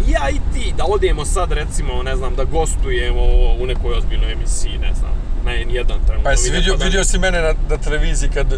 Ja 0.08 0.30
i 0.30 0.40
ti 0.54 0.74
da 0.76 0.84
odemo 0.84 1.24
sad 1.24 1.52
recimo, 1.52 2.02
ne 2.02 2.16
znam, 2.16 2.34
da 2.34 2.44
gostujemo 2.44 3.22
u 3.60 3.66
nekoj 3.66 3.94
ozbiljnoj 3.98 4.32
emisiji, 4.32 4.78
ne 4.78 4.92
znam, 4.94 5.12
na 5.48 5.54
N1 5.54 5.86
trenutno. 5.86 6.22
Pa 6.24 6.30
jesi 6.30 6.50
vidio, 6.50 6.76
da- 6.76 6.84
vidio 6.84 7.04
si 7.04 7.18
mene 7.18 7.40
na, 7.40 7.54
na 7.68 7.76
televiziji 7.78 8.30
kad 8.30 8.52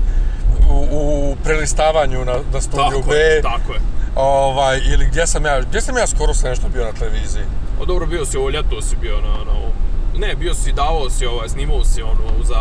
u, 0.71 0.87
u 0.93 1.37
prelistavanju 1.45 2.25
na, 2.25 2.37
na 2.53 2.61
studiju 2.61 2.91
Tako 2.93 3.11
B, 3.11 3.17
je, 3.17 3.43
tako 3.43 3.73
je. 3.73 3.81
ovaj, 4.17 4.79
ili 4.85 5.07
gdje 5.07 5.27
sam 5.27 5.45
ja, 5.45 5.61
gdje 5.61 5.81
sam 5.81 5.97
ja 5.97 6.07
skoro 6.07 6.35
sve 6.35 6.51
nešto 6.51 6.69
bio 6.69 6.85
na 6.85 6.93
televiziji? 6.93 7.43
O 7.81 7.85
dobro, 7.85 8.07
bio 8.07 8.25
si 8.27 8.37
ovo 8.37 8.51
ljeto, 8.51 8.83
si 8.83 8.97
bio 8.97 9.17
na, 9.19 9.45
na 9.45 9.53
ovom. 9.53 9.73
Ne, 10.17 10.35
bio 10.35 10.55
si, 10.55 10.73
davao 10.73 11.11
si 11.11 11.27
ovaj, 11.27 11.49
snimao 11.49 11.85
si 11.85 12.03
ono 12.03 12.45
za 12.45 12.61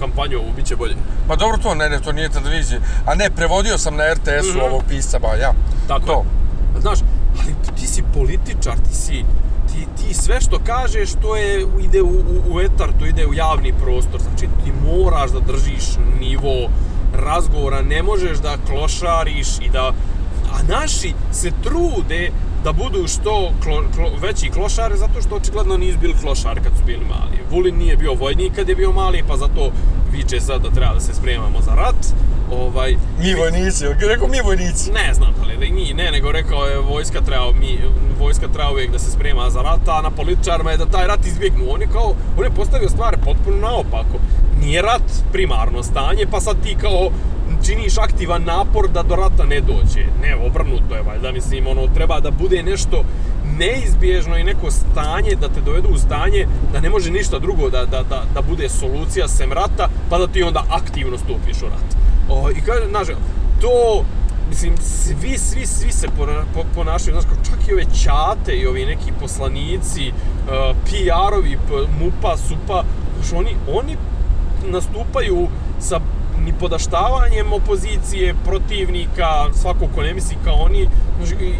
kampanju 0.00 0.38
ovu, 0.38 0.52
bit 0.52 0.66
će 0.66 0.76
bolje. 0.76 0.94
Pa 1.28 1.36
dobro 1.36 1.58
to, 1.58 1.74
ne, 1.74 1.88
ne, 1.88 2.00
to 2.00 2.12
nije 2.12 2.28
televizija. 2.30 2.80
A 3.06 3.14
ne, 3.14 3.30
prevodio 3.30 3.78
sam 3.78 3.96
na 3.96 4.04
RTS-u 4.06 4.50
Mhm. 4.50 4.60
ovog 4.62 4.82
pisca, 4.88 5.18
ba 5.18 5.34
ja. 5.34 5.52
Tako 5.88 6.06
to. 6.06 6.24
je. 6.74 6.80
Znaš, 6.80 6.98
ali 7.38 7.54
ti 7.74 7.86
si 7.86 8.02
političar, 8.14 8.74
ti 8.80 8.94
si, 8.94 9.24
ti, 9.72 9.86
ti 9.96 10.14
sve 10.14 10.40
što 10.40 10.58
kažeš, 10.66 11.10
to 11.22 11.36
je, 11.36 11.66
ide 11.84 12.02
u, 12.02 12.06
u, 12.06 12.54
u 12.54 12.60
etar, 12.60 12.88
to 12.98 13.06
ide 13.06 13.26
u 13.26 13.34
javni 13.34 13.72
prostor. 13.82 14.20
Znači, 14.20 14.46
ti 14.64 14.72
moraš 14.86 15.30
da 15.30 15.40
držiš 15.40 15.84
nivo 16.20 16.70
razgovora, 17.14 17.82
ne 17.82 18.02
možeš 18.02 18.38
da 18.38 18.56
klošariš 18.66 19.48
i 19.62 19.68
da... 19.68 19.92
A 20.52 20.62
naši 20.68 21.14
se 21.32 21.50
trude 21.62 22.30
da 22.64 22.72
budu 22.72 23.08
što 23.08 23.52
klo, 23.62 23.82
klo, 23.94 24.10
veći 24.22 24.50
klošari, 24.50 24.98
zato 24.98 25.22
što 25.22 25.36
očigledno 25.36 25.76
nisu 25.76 25.98
bili 25.98 26.14
klošari 26.20 26.60
kad 26.60 26.72
su 26.78 26.84
bili 26.86 27.04
mali. 27.04 27.40
Vulin 27.50 27.78
nije 27.78 27.96
bio 27.96 28.14
vojnik 28.14 28.52
kad 28.56 28.68
je 28.68 28.74
bio 28.74 28.92
mali, 28.92 29.24
pa 29.28 29.36
zato 29.36 29.72
viče 30.12 30.40
sad 30.40 30.62
da 30.62 30.70
treba 30.70 30.94
da 30.94 31.00
se 31.00 31.14
spremamo 31.14 31.60
za 31.60 31.74
rat. 31.74 32.14
Ovaj, 32.52 32.96
Mi 33.20 33.34
vojnici, 33.34 33.84
rekao 34.00 34.28
mi 34.28 34.40
vojnici? 34.44 34.92
ne 34.92 35.14
znam 35.14 35.32
da 35.38 35.46
li 35.46 35.56
da 35.56 35.64
i 35.64 35.72
mi, 35.72 35.94
ne, 35.94 36.10
nego 36.10 36.32
rekao 36.32 36.64
je 36.64 36.78
vojska 36.78 37.20
treba, 37.20 37.52
mi, 37.52 37.78
vojska 38.20 38.48
treba 38.48 38.70
uvijek 38.70 38.90
da 38.90 38.98
se 38.98 39.10
sprema 39.10 39.50
za 39.50 39.62
rat, 39.62 39.88
a 39.88 40.02
na 40.02 40.10
političarima 40.10 40.70
je 40.70 40.76
da 40.76 40.86
taj 40.86 41.06
rat 41.06 41.26
izbjegnu. 41.26 41.64
On 41.68 41.80
je 41.80 41.88
kao, 41.92 42.14
on 42.38 42.44
je 42.44 42.50
postavio 42.50 42.88
stvari 42.88 43.16
potpuno 43.24 43.56
naopako. 43.56 44.18
Nije 44.60 44.82
rat 44.82 45.02
primarno 45.32 45.82
stanje, 45.82 46.26
pa 46.30 46.40
sad 46.40 46.56
ti 46.62 46.76
kao 46.80 47.10
činiš 47.66 47.98
aktivan 47.98 48.42
napor 48.44 48.88
da 48.88 49.02
do 49.02 49.16
rata 49.16 49.44
ne 49.44 49.60
dođe. 49.60 50.04
Ne, 50.22 50.34
obrnuto 50.46 50.94
je 50.94 51.02
valjda, 51.02 51.32
mislim, 51.32 51.66
ono, 51.66 51.86
treba 51.94 52.20
da 52.20 52.30
bude 52.30 52.62
nešto 52.62 53.04
neizbježno 53.58 54.36
i 54.36 54.44
neko 54.44 54.70
stanje 54.70 55.34
da 55.40 55.48
te 55.48 55.60
dovedu 55.60 55.88
u 55.88 55.98
stanje 55.98 56.46
da 56.72 56.80
ne 56.80 56.90
može 56.90 57.10
ništa 57.10 57.38
drugo 57.38 57.70
da, 57.70 57.86
da, 57.86 58.02
da, 58.02 58.24
da 58.34 58.40
bude 58.42 58.68
solucija 58.68 59.28
sem 59.28 59.52
rata, 59.52 59.88
pa 60.10 60.18
da 60.18 60.26
ti 60.26 60.42
onda 60.42 60.64
aktivno 60.70 61.18
stupiš 61.18 61.62
u 61.62 61.66
rat. 61.66 62.09
O, 62.30 62.50
I 62.50 62.60
kaže, 62.60 62.88
znaš, 62.88 63.08
to, 63.60 64.04
mislim, 64.48 64.76
svi, 64.76 65.38
svi, 65.38 65.66
svi 65.66 65.92
se 65.92 66.06
pona- 66.18 66.44
po, 66.54 66.64
ponašaju, 66.74 67.12
znaš, 67.20 67.24
kao 67.24 67.44
čak 67.44 67.68
i 67.68 67.72
ove 67.72 67.84
čate 68.04 68.52
i 68.52 68.66
ovi 68.66 68.86
neki 68.86 69.12
poslanici, 69.20 70.08
uh, 70.08 70.76
PR-ovi, 70.84 71.58
MUPA, 72.00 72.36
SUPA, 72.36 72.84
znaš, 73.16 73.32
oni, 73.32 73.56
oni 73.72 73.96
nastupaju 74.66 75.48
sa 75.80 76.00
ni 76.44 76.52
podaštavanjem 76.60 77.52
opozicije, 77.52 78.34
protivnika, 78.44 79.52
svako 79.54 79.86
ko 79.94 80.02
ne 80.02 80.14
misli 80.14 80.36
kao 80.44 80.54
oni, 80.54 80.88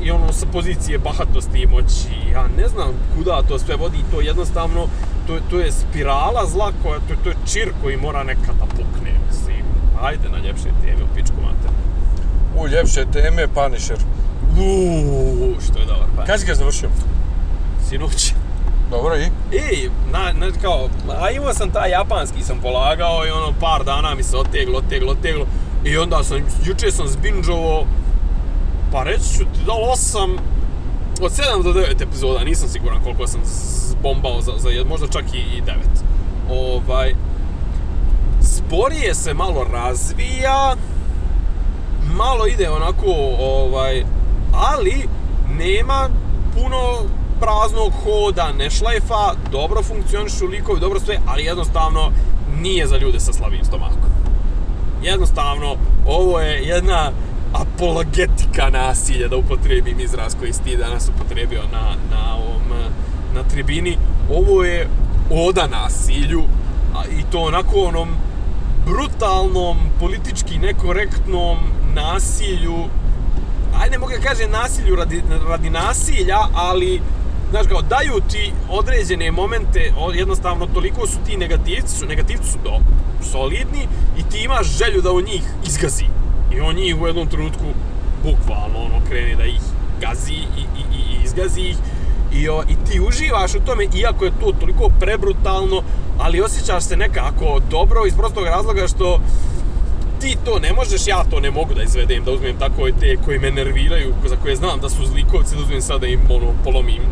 i, 0.02 0.10
ono 0.10 0.32
sa 0.32 0.46
pozicije 0.46 0.98
bahatosti 0.98 1.58
i 1.58 1.66
moći. 1.66 2.30
Ja 2.32 2.48
ne 2.56 2.68
znam 2.68 2.88
kuda 3.16 3.42
to 3.48 3.58
sve 3.58 3.76
vodi, 3.76 3.98
to 4.10 4.20
jednostavno, 4.20 4.86
to, 5.26 5.38
to 5.50 5.60
je 5.60 5.72
spirala 5.72 6.46
zla 6.46 6.72
koja, 6.82 6.98
to, 6.98 7.14
to 7.24 7.28
je 7.28 7.36
čir 7.52 7.72
koji 7.82 7.96
mora 7.96 8.24
nekad 8.24 8.54
da 8.58 8.66
pukne, 8.66 9.12
mislim. 9.28 9.64
Ajde 10.00 10.28
na 10.28 10.38
ljepše 10.38 10.68
teme 10.84 11.04
u 11.04 11.14
pičku 11.14 11.36
mater. 11.42 11.70
U 12.56 12.68
ljepše 12.68 13.04
teme, 13.12 13.48
Punisher. 13.48 13.98
Uuu, 14.58 15.60
što 15.60 15.78
je 15.78 15.86
dobar 15.86 16.06
pa. 16.16 16.24
Kad 16.24 16.40
si 16.40 16.46
ga 16.46 16.54
završio? 16.54 16.88
Sinoć. 17.88 18.34
Dobro 18.90 19.16
i? 19.16 19.24
Ej, 19.56 19.90
na, 20.12 20.32
na, 20.32 20.52
kao, 20.62 20.88
a 21.20 21.30
imao 21.30 21.54
sam 21.54 21.70
taj 21.70 21.90
japanski 21.90 22.42
sam 22.42 22.58
polagao 22.58 23.26
i 23.26 23.30
ono 23.30 23.52
par 23.60 23.84
dana 23.84 24.14
mi 24.14 24.22
se 24.22 24.36
oteglo, 24.36 24.78
oteglo, 24.78 25.12
oteglo. 25.12 25.46
I 25.84 25.96
onda 25.96 26.24
sam, 26.24 26.38
juče 26.64 26.90
sam 26.90 27.08
zbinđovo, 27.08 27.86
pa 28.92 29.02
reći 29.02 29.24
ću 29.38 29.38
ti 29.44 29.60
da 29.66 29.72
osam, 29.92 30.30
od 31.20 31.32
7 31.32 31.62
do 31.62 31.72
9 31.72 32.02
epizoda, 32.02 32.44
nisam 32.44 32.68
siguran 32.68 33.02
koliko 33.04 33.26
sam 33.26 33.40
zbombao 33.44 34.40
za, 34.40 34.52
za 34.58 34.68
jed, 34.68 34.86
možda 34.86 35.06
čak 35.06 35.24
i, 35.34 35.38
i 35.38 35.62
9. 35.62 35.72
Ovaj, 36.50 37.14
sporije 38.70 39.14
se 39.14 39.34
malo 39.34 39.64
razvija, 39.72 40.76
malo 42.16 42.46
ide 42.46 42.70
onako, 42.70 43.06
ovaj, 43.40 44.04
ali 44.52 45.08
nema 45.58 46.08
puno 46.54 46.78
praznog 47.40 47.92
hoda, 48.04 48.52
ne 48.52 48.70
šlajfa, 48.70 49.34
dobro 49.52 49.82
funkcionišu 49.82 50.46
likovi, 50.46 50.80
dobro 50.80 51.00
sve, 51.00 51.18
ali 51.26 51.44
jednostavno 51.44 52.10
nije 52.62 52.86
za 52.86 52.96
ljude 52.96 53.20
sa 53.20 53.32
slabim 53.32 53.64
stomakom. 53.64 54.10
Jednostavno, 55.02 55.76
ovo 56.06 56.40
je 56.40 56.62
jedna 56.62 57.10
apologetika 57.52 58.70
nasilja, 58.70 59.28
da 59.28 59.36
upotrijebim 59.36 60.00
izraz 60.00 60.34
koji 60.40 60.52
si 60.52 60.62
ti 60.62 60.76
danas 60.76 61.08
upotrijebio 61.08 61.62
na, 61.72 61.94
na, 62.10 62.34
ovom, 62.34 62.92
na 63.34 63.42
tribini. 63.42 63.98
Ovo 64.34 64.64
je 64.64 64.88
oda 65.30 65.66
nasilju, 65.66 66.42
i 67.18 67.22
to 67.32 67.38
onako 67.38 67.80
onom 67.80 68.29
brutalnom, 68.90 69.78
politički 70.00 70.58
nekorektnom 70.58 71.58
nasilju 71.94 72.84
ajde 73.80 73.98
mogu 73.98 74.12
da 74.12 74.28
kažem 74.28 74.50
nasilju 74.50 74.96
radi, 74.96 75.22
radi 75.48 75.70
nasilja, 75.70 76.38
ali 76.54 77.00
znaš 77.50 77.66
kao, 77.66 77.82
daju 77.82 78.20
ti 78.30 78.52
određene 78.70 79.30
momente, 79.30 79.92
jednostavno 80.14 80.66
toliko 80.66 81.06
su 81.06 81.18
ti 81.26 81.36
negativci, 81.36 81.96
su, 81.96 82.06
negativci 82.06 82.50
su 82.50 82.58
do, 82.64 82.78
solidni 83.32 83.88
i 84.18 84.22
ti 84.30 84.42
imaš 84.44 84.66
želju 84.78 85.02
da 85.02 85.12
u 85.12 85.20
njih 85.20 85.42
izgazi. 85.66 86.04
I 86.54 86.60
on 86.60 86.74
njih 86.74 87.00
u 87.00 87.06
jednom 87.06 87.26
trenutku 87.26 87.64
bukvalno 88.24 88.78
ono 88.78 89.06
krene 89.08 89.34
da 89.36 89.44
ih 89.44 89.60
gazi 90.00 90.32
i, 90.32 90.62
i, 90.78 90.82
i 90.96 91.24
izgazi 91.24 91.60
ih. 91.60 91.76
I, 92.32 92.48
o, 92.48 92.62
I 92.68 92.90
ti 92.90 93.00
uživaš 93.00 93.54
u 93.54 93.60
tome, 93.60 93.86
iako 93.94 94.24
je 94.24 94.32
to 94.40 94.52
toliko 94.60 94.88
prebrutalno, 95.00 95.82
ali 96.18 96.40
osjećaš 96.40 96.84
se 96.84 96.96
nekako 96.96 97.60
dobro 97.70 98.06
iz 98.06 98.14
prostog 98.14 98.44
razloga 98.44 98.88
što 98.88 99.20
ti 100.20 100.36
to 100.44 100.58
ne 100.58 100.72
možeš, 100.72 101.06
ja 101.06 101.24
to 101.30 101.40
ne 101.40 101.50
mogu 101.50 101.74
da 101.74 101.82
izvedem, 101.82 102.24
da 102.24 102.30
uzmem 102.32 102.56
tako 102.58 102.88
te 103.00 103.16
koji 103.24 103.38
me 103.38 103.50
nerviraju, 103.50 104.14
za 104.28 104.36
koje 104.36 104.56
znam 104.56 104.80
da 104.80 104.88
su 104.88 105.06
zlikovci, 105.06 105.54
da 105.56 105.62
uzmem 105.62 105.82
sada 105.82 106.06
im 106.06 106.20
ono, 106.30 106.52
polomim 106.64 107.02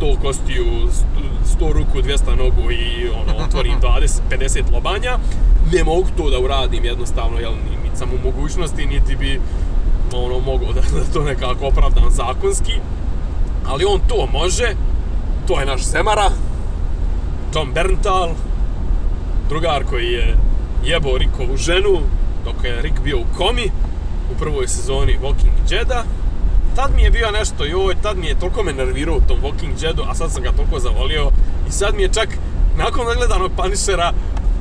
100 0.00 0.16
kostiju, 0.22 0.64
100 1.60 1.72
ruku, 1.72 1.98
200 1.98 2.36
nogu 2.38 2.70
i 2.70 3.08
ono, 3.22 3.44
otvorim 3.44 3.74
20, 4.00 4.20
50 4.30 4.72
lobanja. 4.72 5.18
Ne 5.72 5.84
mogu 5.84 6.06
to 6.16 6.30
da 6.30 6.38
uradim 6.38 6.84
jednostavno, 6.84 7.38
jel, 7.38 7.52
ni- 7.52 7.84
niti 7.84 7.96
sam 7.96 8.08
u 8.10 8.24
mogućnosti, 8.24 8.86
niti 8.86 9.16
bi 9.16 9.40
ono, 10.14 10.38
mogao 10.40 10.72
da, 10.72 10.80
da 10.98 11.12
to 11.12 11.22
nekako 11.24 11.66
opravdam 11.66 12.10
zakonski. 12.10 12.72
Ali 13.68 13.84
on 13.84 14.00
to 14.08 14.26
može, 14.32 14.74
to 15.46 15.60
je 15.60 15.66
naš 15.66 15.84
Semara, 15.84 16.30
Tom 17.52 17.72
Berntal, 17.72 18.30
drugar 19.48 19.84
koji 19.84 20.06
je 20.06 20.36
jebao 20.84 21.18
Rickovu 21.18 21.56
ženu 21.56 22.00
dok 22.44 22.64
je 22.64 22.82
Rick 22.82 23.00
bio 23.04 23.18
u 23.18 23.36
komi 23.38 23.70
u 24.32 24.38
prvoj 24.38 24.68
sezoni 24.68 25.18
Walking 25.22 25.68
Deada. 25.68 26.04
Tad 26.76 26.90
mi 26.96 27.02
je 27.02 27.10
bio 27.10 27.30
nešto, 27.30 27.64
joj, 27.64 27.94
tad 28.02 28.18
mi 28.18 28.26
je 28.26 28.38
toliko 28.38 28.62
me 28.62 28.72
nervirao 28.72 29.16
u 29.16 29.28
tom 29.28 29.38
Walking 29.42 29.80
Deadu, 29.80 30.02
a 30.08 30.14
sad 30.14 30.32
sam 30.32 30.42
ga 30.42 30.52
toliko 30.52 30.78
zavolio. 30.78 31.30
I 31.68 31.72
sad 31.72 31.94
mi 31.94 32.02
je 32.02 32.12
čak, 32.12 32.28
nakon 32.78 33.06
nagledanog 33.06 33.50
Punishera, 33.56 34.12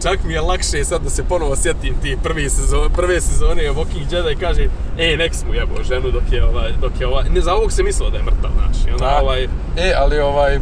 čak 0.06 0.24
mi 0.24 0.34
je 0.34 0.42
lakše 0.42 0.84
sad 0.84 1.04
da 1.04 1.10
se 1.10 1.24
ponovo 1.24 1.56
sjetim 1.56 1.96
ti 2.02 2.18
prvi 2.24 2.50
sezon, 2.50 2.90
prve 2.94 3.22
sezone 3.22 3.64
Walking 3.64 4.08
Deada 4.10 4.32
i 4.32 4.36
kaže, 4.36 4.68
ej, 4.98 5.18
nek 5.18 5.32
mu 5.48 5.54
jebao 5.54 5.84
ženu 5.84 6.12
dok 6.12 6.24
je 6.32 6.46
ovaj, 6.46 6.72
dok 6.82 6.92
je 7.00 7.08
ovaj, 7.08 7.30
ne, 7.30 7.42
za 7.42 7.54
ovog 7.54 7.72
se 7.72 7.84
mislio 7.84 8.10
da 8.10 8.18
je 8.18 8.24
mrtav, 8.24 8.52
znaš, 8.56 8.88
i 8.88 8.92
onda 8.92 9.06
Da. 9.06 9.20
ovaj, 9.22 9.44
E, 9.78 9.94
ali 9.98 10.20
ovaj, 10.20 10.60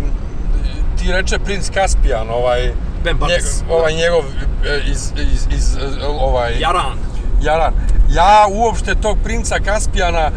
ti 0.99 1.11
reče 1.11 1.39
princ 1.39 1.69
Kaspijan, 1.69 2.29
ovaj, 2.29 2.71
Ben 3.03 3.17
Barnes. 3.17 3.63
ovaj 3.69 3.93
njegov 3.93 4.23
e, 4.65 4.81
iz, 4.91 5.11
iz, 5.33 5.47
iz, 5.57 5.75
e, 5.75 6.05
ovaj, 6.19 6.59
Jaran. 6.59 6.97
Jaran. 7.41 7.73
Ja 8.09 8.45
uopšte 8.51 8.95
tog 8.95 9.17
princa 9.23 9.59
Kaspijana 9.65 10.31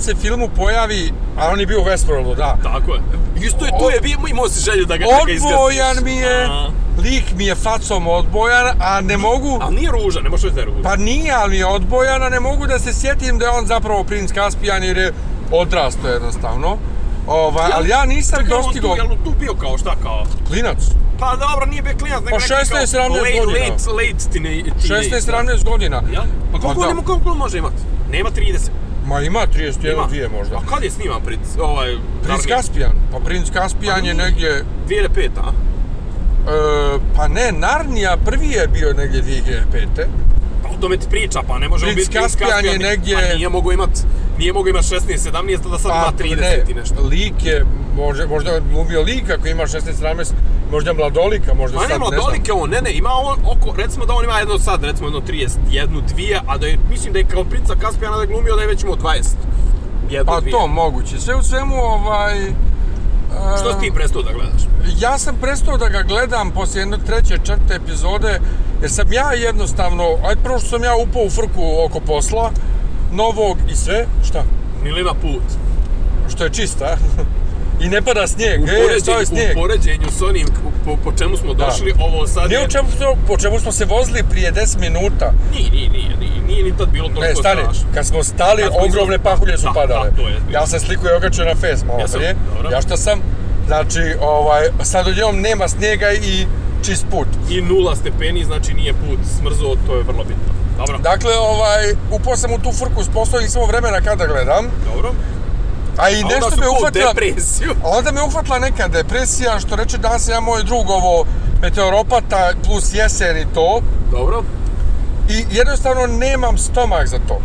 se 0.00 0.14
filmu 0.14 0.48
pojavi, 0.56 1.12
a 1.38 1.48
on 1.52 1.60
je 1.60 1.66
bio 1.66 1.80
u 1.80 1.84
Westworldu, 1.84 2.36
da. 2.36 2.56
Tako 2.62 2.94
je. 2.94 3.00
Isto 3.42 3.64
je, 3.64 3.70
tu 3.78 3.90
je 3.94 4.00
bio, 4.00 4.18
imao 4.30 4.48
si 4.48 4.60
želju 4.60 4.84
da 4.84 4.96
ga, 4.96 5.04
da 5.04 5.10
ga. 5.10 5.32
Odbojan 5.32 5.96
mi 6.04 6.16
je, 6.16 6.44
A, 6.44 6.70
lik 7.02 7.24
mi 7.36 7.46
je 7.46 7.54
facom 7.54 8.06
odbojan, 8.06 8.66
a 8.80 9.00
ne 9.00 9.16
mogu... 9.16 9.58
ali 9.60 9.76
nije 9.76 9.90
ružan, 9.90 10.22
ne 10.22 10.30
možeš 10.30 10.44
reći 10.44 10.54
da 10.54 10.60
je 10.60 10.66
ružan. 10.66 10.82
Pa 10.82 10.96
nije, 10.96 11.32
ali 11.32 11.58
je 11.58 11.66
odbojan, 11.66 12.22
a 12.22 12.28
ne 12.28 12.40
mogu 12.40 12.66
da 12.66 12.78
se 12.78 12.92
sjetim 12.92 13.38
da 13.38 13.44
je 13.44 13.50
on 13.50 13.66
zapravo 13.66 14.04
princ 14.04 14.32
Kaspijan 14.32 14.84
jer 14.84 14.98
je 14.98 15.12
odrasto 15.52 16.08
jednostavno. 16.08 16.76
Ovaj, 17.26 17.70
ali 17.74 17.88
ja 17.88 18.04
nisam 18.04 18.38
Čekaj, 18.38 18.58
dostigao... 18.58 18.94
Jel 18.94 19.12
on 19.12 19.18
tu 19.24 19.34
bio 19.40 19.54
kao 19.54 19.78
šta 19.78 19.96
kao? 20.02 20.24
Klinac. 20.48 20.78
Pa 21.18 21.36
dobro, 21.36 21.66
nije 21.66 21.82
bio 21.82 21.94
klinac, 21.98 22.20
nego 22.24 22.30
Pa 22.30 22.36
neki 22.36 22.70
kao 22.70 22.80
16, 22.80 22.96
17 22.96 23.10
late, 23.10 23.38
godina. 23.38 23.60
Late, 23.60 23.90
late 23.90 24.30
teenage. 24.32 24.70
16-17 25.56 25.64
godina. 25.64 26.02
Jel? 26.12 26.22
Pa 26.52 26.58
koliko, 26.58 26.80
da. 26.80 26.86
nema, 26.88 27.02
koliko 27.02 27.34
može 27.34 27.58
imat? 27.58 27.72
Nema 28.10 28.30
30. 28.30 28.70
Ma 29.06 29.20
ima 29.20 29.40
31, 29.48 29.92
Ima. 29.92 30.02
2 30.04 30.30
možda. 30.30 30.56
A 30.56 30.60
kad 30.66 30.82
je 30.82 30.90
sniman 30.90 31.20
princ, 31.22 31.46
ovaj... 31.58 31.96
Princ? 32.22 32.46
Kaspijan. 32.46 32.92
Pa 33.12 33.18
princ 33.18 33.50
Kaspijan 33.50 33.96
je 33.96 34.14
nije. 34.14 34.24
negdje... 34.24 34.64
2005, 34.88 35.28
a? 35.36 35.52
E, 36.46 36.52
pa 37.16 37.28
ne, 37.28 37.52
Narnija 37.52 38.16
prvi 38.16 38.48
je 38.48 38.66
bio 38.68 38.92
negdje 38.92 39.22
2005. 39.22 40.06
Pa 40.62 40.68
o 40.68 40.80
tome 40.80 40.96
ti 40.96 41.06
priča, 41.10 41.40
pa 41.48 41.58
ne 41.58 41.68
može 41.68 41.86
biti 41.86 42.10
princ 42.10 42.24
Kaspijan 42.24 42.64
je 42.64 42.78
negdje- 42.78 43.16
Pa 43.16 43.34
nije 43.34 43.48
mogo 43.48 43.72
imat, 43.72 43.90
nije 44.38 44.52
mogo 44.52 44.68
imat 44.68 44.84
16, 44.84 45.00
17, 45.32 45.70
da 45.70 45.78
sad 45.78 45.90
ima 45.92 46.36
30 46.36 46.70
i 46.70 46.74
nešto. 46.74 46.94
Pa 46.94 47.02
lik 47.02 47.44
je, 47.44 47.64
možda 48.28 48.50
je 48.50 48.62
glumio 48.72 49.02
lik 49.02 49.30
ako 49.30 49.48
ima 49.48 49.62
16-17, 49.62 50.32
možda 50.70 50.92
možda 50.92 51.54
možda 51.54 51.76
Ma 51.76 51.82
sad 51.82 51.90
ne, 51.90 51.98
mladolike 51.98 52.52
on, 52.52 52.70
ne, 52.70 52.80
ne, 52.80 52.92
ima 52.92 53.10
on 53.12 53.38
oko, 53.44 53.76
recimo 53.76 54.06
da 54.06 54.14
on 54.14 54.24
ima 54.24 54.38
jedno 54.38 54.58
sad, 54.58 54.84
recimo 54.84 55.08
jedno 55.08 55.20
31, 55.20 56.02
dvije, 56.08 56.40
a 56.46 56.58
da 56.58 56.66
je, 56.66 56.78
mislim 56.90 57.12
da 57.12 57.18
je 57.18 57.24
kao 57.24 57.44
princa 57.44 57.74
Kaspijana 57.74 58.16
da 58.16 58.22
je 58.22 58.28
glumio 58.28 58.56
da 58.56 58.62
je 58.62 58.68
već 58.68 58.82
imao 58.82 58.96
20. 58.96 59.24
Jedno, 60.10 60.32
Pa 60.32 60.40
dvije. 60.40 60.52
to 60.52 60.66
moguće. 60.66 61.20
Sve 61.20 61.34
u 61.34 61.42
svemu, 61.42 61.74
ovaj... 61.76 62.38
e, 62.38 62.52
Što 63.60 63.72
si 63.72 63.80
ti 63.80 63.92
prestao 63.94 64.22
da 64.22 64.32
gledaš? 64.32 64.62
Ja 65.00 65.18
sam 65.18 65.36
prestao 65.36 65.76
da 65.76 65.88
ga 65.88 66.02
gledam 66.02 66.50
poslije 66.50 66.80
jedne 66.80 66.98
treće, 67.06 67.38
četvrte 67.44 67.74
epizode, 67.74 68.40
jer 68.80 68.90
sam 68.90 69.12
ja 69.12 69.32
jednostavno, 69.32 70.04
ajde 70.24 70.40
prvo 70.42 70.58
što 70.58 70.68
sam 70.68 70.84
ja 70.84 70.96
upao 70.96 71.22
u 71.22 71.30
frku 71.30 71.62
oko 71.86 72.00
posla, 72.00 72.50
novog 73.12 73.56
i 73.72 73.76
sve, 73.76 74.06
šta? 74.24 74.42
Milina 74.82 75.14
put. 75.14 75.42
Što 76.28 76.44
je 76.44 76.50
čista, 76.50 76.96
I 77.80 77.88
ne 77.88 78.02
pada 78.02 78.26
snijeg, 78.26 78.60
e, 78.60 79.00
to 79.02 79.18
je 79.18 79.26
snijeg. 79.26 79.50
u 79.50 79.60
poređenju 79.60 80.06
s 80.10 80.22
onim 80.22 80.46
po, 80.84 80.96
po 80.96 81.12
čemu 81.12 81.36
smo 81.36 81.54
Da. 81.54 81.64
došli, 81.64 81.92
ovo 82.00 82.26
sad 82.26 82.48
Nije 82.48 82.58
je... 82.58 82.64
u 82.64 82.68
čemu, 82.68 82.88
po 83.28 83.36
čemu 83.36 83.60
smo 83.60 83.72
se 83.72 83.84
vozili 83.86 84.22
prije 84.24 84.52
10 84.52 84.78
minuta. 84.80 85.32
Nije, 85.52 85.70
nije, 85.70 85.88
nije, 85.90 86.16
nije, 86.16 86.40
nije 86.42 86.64
ni 86.64 86.76
tad 86.78 86.88
bilo 86.88 87.08
toliko 87.08 87.24
Ne, 87.24 87.34
stani, 87.34 87.60
strašno. 87.62 87.84
kad 87.94 88.06
smo 88.06 88.22
stali, 88.24 88.62
Kad 88.62 88.72
smo 88.72 88.78
ogromne 88.78 88.88
izlazili- 89.08 89.18
pahulje 89.20 89.58
su 89.58 89.64
Da, 89.64 89.72
padale. 89.72 90.10
da, 90.10 90.16
to 90.16 90.28
je. 90.28 90.36
Ja 90.52 90.66
sam 90.66 90.80
sliku 90.80 91.06
i 91.06 91.12
okačio 91.12 91.44
na 91.44 91.54
face 91.54 91.86
malo 91.86 92.00
Jesam, 92.00 92.18
prije. 92.18 92.34
dobro. 92.48 92.70
Ja 92.70 92.80
šta 92.80 92.96
sam, 92.96 93.20
znači, 93.66 94.00
ovaj, 94.22 94.62
sad 94.82 95.08
odjednom 95.08 95.40
nema 95.40 95.68
snijega 95.68 96.12
i 96.12 96.46
čist 96.84 97.06
put. 97.10 97.28
I 97.50 97.60
nula 97.62 97.96
stepeni, 97.96 98.44
znači 98.44 98.74
nije 98.74 98.92
put 98.94 99.18
smrzo, 99.38 99.76
to 99.86 99.96
je 99.96 100.02
vrlo 100.02 100.24
bitno. 100.24 100.50
Dobro, 100.78 100.98
Dakle, 101.00 101.32
ovaj, 101.36 101.82
upao 102.10 102.36
sam 102.36 102.52
u 102.52 102.58
tu 102.58 102.72
frku 102.72 103.04
s 103.04 103.08
poslom, 103.08 103.42
nisam 103.42 103.62
vremena 103.68 104.00
kada 104.00 104.26
gledam. 104.26 104.64
dobro. 104.86 105.12
A 105.96 106.10
i 106.10 106.24
nešto 106.24 106.56
me 106.60 106.68
uhvatila... 106.68 107.12
depresiju. 107.12 107.74
A 107.84 107.88
onda 107.88 108.12
me 108.12 108.22
uhvatila 108.22 108.58
neka 108.58 108.88
depresija, 108.88 109.60
što 109.60 109.76
reče 109.76 109.98
danas 109.98 110.28
ja 110.28 110.40
moj 110.40 110.62
drug 110.62 110.90
ovo 110.90 111.24
meteoropata 111.62 112.52
plus 112.64 112.94
jesen 112.94 113.36
i 113.36 113.46
to. 113.54 113.80
Dobro. 114.10 114.42
I 115.28 115.44
jednostavno 115.50 116.06
nemam 116.06 116.58
stomak 116.58 117.06
za 117.08 117.18
to. 117.28 117.38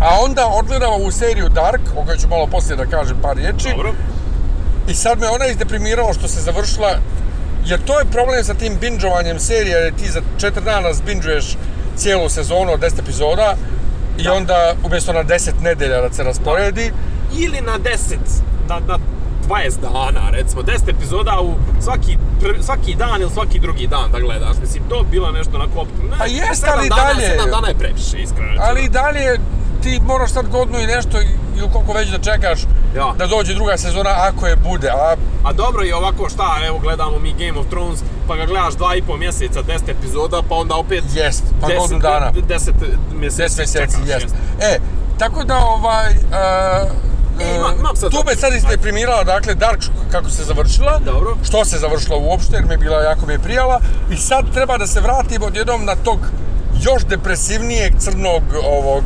A 0.00 0.20
onda 0.24 0.46
odgledam 0.46 0.92
ovu 0.92 1.10
seriju 1.10 1.48
Dark, 1.48 1.80
o 1.96 2.04
kojoj 2.04 2.18
ću 2.18 2.28
malo 2.28 2.46
poslije 2.46 2.76
da 2.76 2.86
kažem 2.86 3.16
par 3.22 3.36
riječi. 3.36 3.68
Dobro. 3.76 3.92
I 4.88 4.94
sad 4.94 5.20
me 5.20 5.28
ona 5.28 5.46
izdeprimirala 5.46 6.12
što 6.12 6.28
se 6.28 6.40
završila, 6.40 6.98
jer 7.66 7.80
to 7.84 7.98
je 7.98 8.04
problem 8.04 8.44
sa 8.44 8.54
tim 8.54 8.76
bingeovanjem 8.80 9.38
serije, 9.38 9.76
jer 9.76 9.94
ti 9.94 10.10
za 10.10 10.20
četiri 10.38 10.64
dana 10.64 10.92
zbinđuješ 10.92 11.56
cijelu 11.96 12.28
sezonu 12.28 12.72
od 12.72 12.80
10 12.80 12.98
epizoda 12.98 13.54
i 14.18 14.22
Da. 14.22 14.32
onda 14.32 14.74
umjesto 14.84 15.12
na 15.12 15.24
10 15.24 15.50
nedelja 15.62 16.00
da 16.00 16.12
se 16.12 16.22
rasporedi, 16.22 16.92
Ili 17.34 17.60
na 17.60 17.78
10, 17.78 18.16
na, 18.68 18.80
na 18.82 18.98
20 19.48 19.80
dana, 19.82 20.30
recimo, 20.30 20.62
10 20.62 20.88
epizoda 20.88 21.40
u 21.40 21.54
svaki, 21.80 22.16
prvi- 22.40 22.62
svaki 22.62 22.94
dan 22.94 23.22
ili 23.22 23.30
svaki 23.30 23.58
drugi 23.58 23.86
dan 23.86 24.10
da 24.12 24.18
gledaš. 24.18 24.56
Mislim, 24.60 24.82
to 24.88 25.02
bi 25.02 25.10
bilo 25.10 25.30
nešto 25.30 25.56
onako 25.56 25.80
optimno. 25.80 26.16
Pa 26.18 26.26
jest, 26.26 26.60
sedam 26.60 26.78
ali 26.78 26.88
dana, 26.88 27.02
dalje- 27.04 27.38
7 27.38 27.50
dana 27.50 27.68
je 27.68 27.74
previše, 27.74 28.18
iskreno. 28.18 28.52
ali 28.60 28.84
i 28.84 28.88
dalje 28.88 29.38
ti 29.82 30.00
moraš 30.02 30.30
sad 30.30 30.48
godinu 30.48 30.78
i 30.78 30.86
nešto 30.86 31.18
ili 31.56 31.68
koliko 31.72 31.92
već 31.92 32.08
da 32.08 32.18
čekaš 32.20 32.60
Ja. 32.96 33.14
da 33.18 33.26
dođe 33.26 33.54
druga 33.54 33.76
sezona 33.76 34.10
ako 34.18 34.46
je 34.46 34.56
bude, 34.58 34.88
a 34.90 35.14
A 35.44 35.52
dobro 35.52 35.82
je 35.82 35.96
ovako 35.96 36.28
šta, 36.28 36.58
evo 36.66 36.78
gledamo 36.78 37.18
mi 37.18 37.32
Game 37.34 37.58
of 37.60 37.66
Thrones, 37.66 37.98
pa 38.28 38.36
ga 38.36 38.46
gledaš 38.46 38.74
dva 38.74 38.94
i 38.96 39.02
pol 39.02 39.16
mjeseca, 39.16 39.62
10 39.62 39.88
epizoda, 39.88 40.42
pa 40.48 40.54
onda 40.54 40.74
opet 40.74 41.04
jest, 41.14 41.44
pa 41.60 41.66
10 41.66 41.78
godinu 41.78 42.00
dana. 42.00 42.32
10 42.32 42.72
mjeseci, 43.12 43.54
10 43.54 43.58
mjeseci, 43.58 43.96
čekaš, 43.98 44.22
jest. 44.22 44.34
E, 44.60 44.78
tako 45.18 45.44
da 45.44 45.58
ovaj... 45.58 46.12
Uh, 46.12 46.90
E, 47.40 47.56
ima- 47.56 47.74
imam 47.74 47.96
sad- 47.96 48.10
tu 48.10 48.22
me 48.26 48.36
sad 48.36 48.54
izdeprimirala, 48.54 49.24
dakle, 49.24 49.54
Dark 49.54 49.80
kako 50.12 50.30
se 50.30 50.44
završila. 50.44 50.98
Dobro. 50.98 51.36
Što 51.44 51.64
se 51.64 51.78
završila 51.78 52.16
uopšte, 52.18 52.56
jer 52.56 52.64
mi 52.66 52.74
je 52.74 52.78
bila, 52.78 53.02
jako 53.02 53.26
mi 53.26 53.32
je 53.32 53.38
prijala. 53.38 53.80
I 54.10 54.16
sad 54.16 54.52
treba 54.54 54.78
da 54.78 54.86
se 54.86 55.00
vratim 55.00 55.42
odjednom 55.42 55.84
na 55.84 55.96
tog 55.96 56.18
još 56.80 57.04
depresivnijeg 57.04 57.92
crnog 57.98 58.42
ovog 58.64 59.04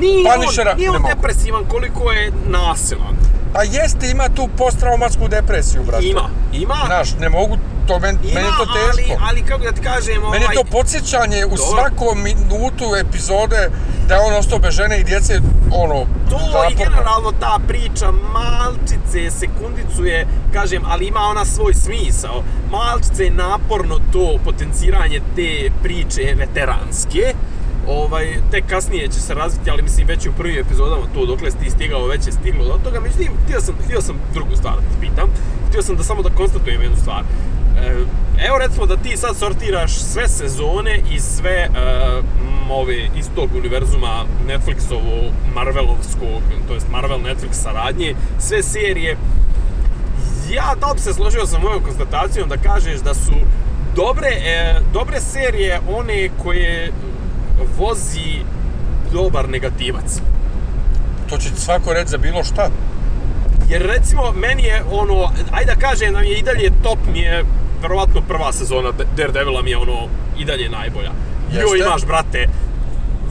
Nije 0.00 0.24
Punishera. 0.34 0.70
on, 0.70 0.76
nije 0.76 0.90
on 0.90 1.02
depresivan 1.04 1.64
koliko 1.64 2.12
je 2.12 2.32
nasilan. 2.46 3.16
Pa 3.52 3.62
jeste, 3.62 4.10
ima 4.10 4.28
tu 4.28 4.48
posttraumatsku 4.58 5.28
depresiju, 5.28 5.82
brate. 5.82 6.06
Ima, 6.06 6.28
ima, 6.52 6.76
Znaš, 6.86 7.08
ne 7.20 7.28
mogu, 7.28 7.56
to 7.88 7.98
men, 7.98 8.18
ima, 8.22 8.34
meni 8.34 8.46
je 8.46 8.52
to 8.58 8.66
ali, 8.68 9.02
teško. 9.02 9.22
ali 9.28 9.42
kako 9.42 9.64
da 9.64 9.72
ti 9.72 9.80
kažem, 9.80 10.14
Meni 10.32 10.44
je 10.44 10.50
ovaj, 10.50 10.54
to 10.54 10.64
podsjećanje 10.64 11.46
u 11.46 11.56
svakom 11.56 12.22
minutu 12.22 12.84
epizode 13.00 13.70
da 14.08 14.14
je 14.14 14.20
on 14.20 14.34
ostao 14.34 14.58
bez 14.58 14.74
žene 14.74 15.00
i 15.00 15.04
djece, 15.04 15.40
ono, 15.72 16.06
To 16.30 16.36
i 16.36 16.52
naporno. 16.52 16.84
generalno 16.84 17.32
ta 17.40 17.58
priča 17.68 18.12
malčice, 18.12 19.30
sekundicu 19.30 20.04
je, 20.04 20.26
kažem, 20.52 20.82
ali 20.88 21.06
ima 21.06 21.20
ona 21.20 21.44
svoj 21.44 21.74
smisao. 21.74 22.42
Malčice 22.70 23.24
je 23.24 23.30
naporno 23.30 23.98
to 24.12 24.38
potenciranje 24.44 25.20
te 25.36 25.70
priče 25.82 26.34
veteranske. 26.36 27.34
Ovaj, 27.88 28.36
tek 28.50 28.64
kasnije 28.66 29.08
će 29.08 29.20
se 29.20 29.34
razviti, 29.34 29.70
ali 29.70 29.82
mislim 29.82 30.06
već 30.06 30.26
u 30.26 30.32
prvim 30.32 30.58
epizodama 30.66 31.02
to 31.14 31.26
dokle 31.26 31.50
ti 31.50 31.70
stigao, 31.70 32.06
već 32.06 32.26
je 32.26 32.32
stiglo 32.32 32.64
do 32.64 32.78
toga. 32.84 33.00
Međutim, 33.00 33.32
htio 33.44 33.60
sam, 33.60 33.74
htio 33.84 34.00
sam 34.02 34.16
drugu 34.34 34.56
stvar 34.56 34.74
da 34.74 34.80
te 34.80 35.00
pitam. 35.00 35.28
Htio 35.68 35.82
sam 35.82 35.96
da 35.96 36.02
samo 36.02 36.22
da 36.22 36.30
konstatujem 36.30 36.82
jednu 36.82 36.96
stvar. 36.96 37.22
E, 37.82 38.04
Evo 38.46 38.58
recimo 38.58 38.86
da 38.86 38.96
ti 38.96 39.16
sad 39.16 39.36
sortiraš 39.36 39.94
sve 39.94 40.28
sezone 40.28 41.00
i 41.10 41.20
sve 41.20 41.50
e, 41.50 41.68
ove 42.70 43.08
iz 43.16 43.26
tog 43.34 43.50
univerzuma 43.58 44.24
Netflixovo, 44.46 45.30
Marvelovskog, 45.54 46.42
to 46.68 46.74
jest 46.74 46.86
Marvel 46.90 47.18
Netflix 47.18 47.52
saradnje, 47.52 48.14
sve 48.38 48.62
serije. 48.62 49.16
Ja 50.50 50.74
da 50.80 50.94
bi 50.94 51.00
se 51.00 51.14
složio 51.14 51.46
sa 51.46 51.58
mojom 51.58 51.82
konstatacijom 51.82 52.48
da 52.48 52.56
kažeš 52.56 53.00
da 53.00 53.14
su 53.14 53.34
dobre, 53.96 54.28
e, 54.28 54.80
dobre 54.92 55.20
serije 55.20 55.80
one 55.88 56.28
koje 56.42 56.92
vozi 57.78 58.42
dobar 59.12 59.48
negativac. 59.48 60.20
To 61.30 61.38
će 61.38 61.50
ti 61.50 61.60
svako 61.60 61.92
reći 61.92 62.10
za 62.10 62.18
bilo 62.18 62.44
šta. 62.44 62.70
Jer 63.68 63.82
recimo 63.82 64.32
meni 64.32 64.62
je 64.62 64.82
ono, 64.90 65.30
ajde 65.52 65.74
da 65.74 65.80
kažem 65.80 66.12
da 66.12 66.20
mi 66.20 66.28
je 66.28 66.38
i 66.38 66.42
dalje 66.42 66.70
top 66.82 66.98
mi 67.12 67.20
je 67.20 67.44
verovatno 67.82 68.20
prva 68.22 68.52
sezona 68.52 68.90
Da- 68.90 69.04
Daredevila 69.16 69.62
mi 69.62 69.70
je 69.70 69.76
ono 69.76 70.06
i 70.38 70.44
dalje 70.44 70.68
najbolja. 70.70 71.10
Jo 71.52 71.60
Jeste. 71.60 71.78
imaš 71.80 72.04
brate 72.04 72.48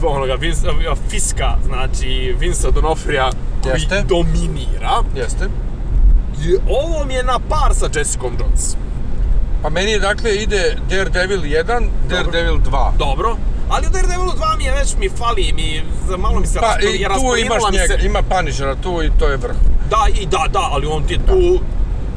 onoga 0.04 0.34
Vince, 0.34 0.66
Fiska, 1.10 1.56
znači 1.64 2.34
Vinsa 2.38 2.70
Donofrija 2.70 3.30
koji 3.62 3.72
Jeste. 3.72 4.02
dominira. 4.04 5.02
Jeste. 5.16 5.48
I 6.40 6.54
Ovo 6.68 7.04
mi 7.04 7.14
je 7.14 7.22
na 7.22 7.38
par 7.40 7.74
sa 7.74 7.88
Jessicom 7.94 8.32
Jones. 8.40 8.76
Pa 9.62 9.70
meni 9.70 9.90
je, 9.90 9.98
dakle 9.98 10.36
ide 10.36 10.76
Daredevil 10.90 11.40
1, 11.40 11.88
Daredevil 12.08 12.58
2. 12.60 12.96
Dobro. 12.98 13.36
Ali 13.70 13.86
u 13.86 13.90
Daredevilu 13.90 14.30
2 14.32 14.56
mi 14.58 14.64
je 14.64 14.72
već 14.72 14.96
mi 14.96 15.08
fali, 15.08 15.52
mi, 15.52 15.82
malo 16.18 16.40
mi 16.40 16.46
se 16.46 16.58
Pa 16.60 16.66
raspo- 16.66 16.94
i 16.94 17.04
tu 17.04 17.36
imaš 17.36 17.62
njega, 17.72 17.94
se- 17.94 18.06
ima 18.06 18.22
Punishera 18.22 18.74
tu 18.74 19.02
i 19.02 19.10
to 19.18 19.28
je 19.28 19.36
vrh. 19.36 19.56
Da, 19.90 20.06
i 20.14 20.26
da, 20.26 20.44
da, 20.50 20.68
ali 20.72 20.86
on 20.86 21.02
ti 21.02 21.14
je 21.14 21.18
tu... 21.18 21.60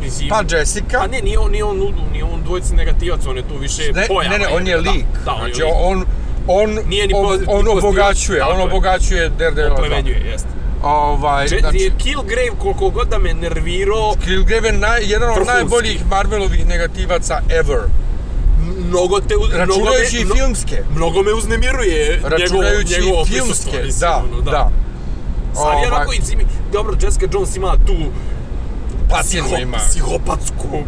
Mislim, 0.02 0.30
Pa 0.30 0.42
Jessica. 0.50 1.00
Pa 1.00 1.08
ne, 1.08 1.22
nije 1.22 1.40
on, 1.40 1.52
nije 1.52 1.64
on, 1.64 1.78
nije 2.12 2.24
on 2.24 2.44
dvojici 2.44 2.76
negativac, 2.76 3.26
on 3.26 3.38
je 3.38 3.44
tu 3.44 3.58
više 3.58 3.92
Ne, 3.94 4.08
pojava. 4.08 4.30
ne, 4.30 4.40
ne, 4.40 4.48
on 4.48 4.68
je 4.68 4.76
da, 4.76 4.92
lik. 4.92 5.06
Da, 5.26 5.32
on 5.34 5.48
je 5.48 5.54
znači, 5.54 5.64
lik. 5.64 5.74
on, 5.82 6.06
on, 6.48 6.80
Nije 6.88 7.08
ni 7.08 7.14
on, 7.14 7.26
poz- 7.26 7.44
on 7.48 7.66
pozitivac, 7.66 7.84
obogaćuje, 7.84 8.44
on 8.44 8.58
je. 8.58 8.64
obogaćuje 8.64 9.30
Daredevil 9.30 9.70
2. 9.70 9.74
Oplemenjuje, 9.74 10.20
jeste. 10.22 10.48
Ovaj, 10.84 11.48
Če, 11.48 11.58
znači, 11.60 11.92
Killgrave, 11.98 12.50
koliko 12.60 12.90
god 12.90 13.08
da 13.08 13.18
me 13.18 13.34
nervirao, 13.36 14.16
Killgrave 14.26 14.68
je 14.68 14.74
naj, 14.74 15.02
jedan 15.04 15.30
od 15.30 15.36
Vrhunski. 15.36 15.54
najboljih 15.54 16.06
Marvelovih 16.08 16.68
negativaca 16.68 17.42
ever. 17.52 17.80
mnogo 18.80 19.20
te... 19.20 19.36
uz- 19.36 19.50
mnogo 19.50 19.58
Računajući 19.58 20.26
me, 20.26 20.36
filmske. 20.36 20.84
Mnogo 20.96 21.24
me 21.24 21.34
uznemiruje 21.34 22.08
njegovo, 22.14 22.30
Računajući 22.30 22.94
njegovo 22.96 23.24
prisustvo, 23.24 23.46
filmske, 23.72 23.86
mislim, 23.86 24.00
da, 24.02 24.24
ono, 24.32 24.42
da. 24.42 24.70
Sad 25.54 25.64
Ovaj, 25.64 25.82
je 25.82 25.88
onako, 25.88 26.12
dobro, 26.72 26.96
Jessica 27.02 27.28
Jones 27.34 27.56
ima 27.56 27.76
tu 27.88 27.96
Patinu 29.12 29.44
psiho- 29.44 29.62
ima. 29.62 29.78
psihopatsku 29.78 30.84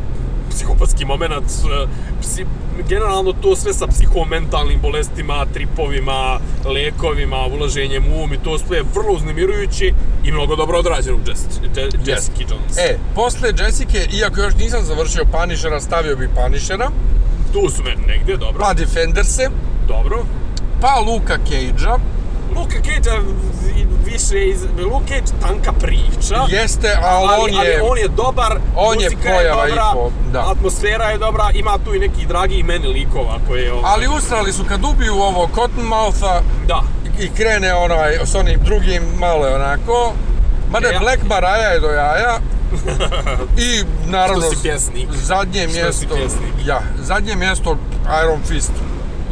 psihopatski 0.49 1.05
moment, 1.05 1.33
e, 1.33 1.87
psi, 2.21 2.45
generalno 2.89 3.33
to 3.33 3.55
sve 3.55 3.73
sa 3.73 3.87
psihomentalnim 3.87 4.79
bolestima, 4.81 5.45
tripovima, 5.53 6.39
lekovima, 6.65 7.45
ulaženjem 7.47 8.03
u 8.07 8.23
um 8.23 8.33
i 8.33 8.37
to 8.37 8.57
sve 8.57 8.77
je 8.77 8.83
vrlo 8.95 9.13
uznemirujuće 9.13 9.93
i 10.23 10.31
mnogo 10.31 10.55
dobro 10.55 10.79
odrađeno 10.79 11.17
u 11.17 11.29
Jess, 11.29 11.41
Je, 11.75 11.89
Jessica 12.05 12.41
Jones. 12.49 12.77
E, 12.77 12.97
posle 13.15 13.49
Jessica, 13.59 13.97
iako 14.13 14.39
još 14.41 14.53
nisam 14.55 14.85
završio 14.85 15.25
Punishera, 15.25 15.79
stavio 15.81 16.15
bi 16.15 16.29
Punishera, 16.29 16.89
Tu 17.53 17.69
su 17.69 17.83
meni 17.83 18.05
negdje, 18.07 18.37
dobro, 18.37 18.59
pa 18.59 18.73
Defenderse, 18.73 19.49
dobro. 19.87 20.25
pa 20.81 20.99
Luka 20.99 21.37
Cage-a, 21.37 21.97
Luka 22.55 22.75
Cage 22.75 23.09
više 24.05 24.45
iz... 24.45 24.57
Luka 24.83 25.05
Cage 25.07 25.41
tanka 25.41 25.71
priča. 25.73 26.45
Jeste, 26.49 26.97
ali 27.03 27.27
on 27.33 27.49
je- 27.49 27.57
Ali 27.79 27.89
on 27.91 27.97
je 27.97 28.07
dobar, 28.07 28.51
on 28.75 29.01
je 29.01 29.09
pojava 29.23 29.67
i 29.67 29.69
dobra, 29.69 29.85
po- 29.93 30.11
da. 30.31 30.51
atmosfera 30.51 31.05
je 31.05 31.17
dobra, 31.17 31.49
ima 31.53 31.77
tu 31.77 31.95
i 31.95 31.99
neki 31.99 32.25
dragi 32.25 32.55
i 32.55 32.63
meni 32.63 32.87
likova 32.87 33.37
koje... 33.47 33.73
ovaj, 33.73 33.83
ali 33.85 34.07
usrali 34.07 34.53
su 34.53 34.63
kad 34.63 34.85
ubiju 34.85 35.13
ovo 35.13 35.49
Cottonmoutha 35.55 36.41
Da. 36.67 36.81
i 37.19 37.29
krene 37.29 37.73
onaj 37.73 38.17
s 38.23 38.35
onim 38.35 38.59
drugim 38.59 39.03
malo 39.19 39.47
je 39.47 39.55
onako, 39.55 40.13
mada 40.69 40.87
E, 40.87 40.93
ja- 40.93 40.99
Black 40.99 41.23
Maraja 41.23 41.67
je 41.67 41.79
do 41.79 41.87
jaja, 41.87 42.39
i 43.67 43.83
naravno 44.05 44.41
Što 44.41 44.51
si 44.51 44.61
pjesnik. 44.63 45.07
zadnje 45.13 45.61
Što 45.61 45.71
si 45.71 45.79
mjesto, 45.79 46.15
pjesnik. 46.15 46.53
ja, 46.65 46.81
zadnje 46.97 47.35
mjesto 47.35 47.77
Iron 48.23 48.39
Fist, 48.43 48.71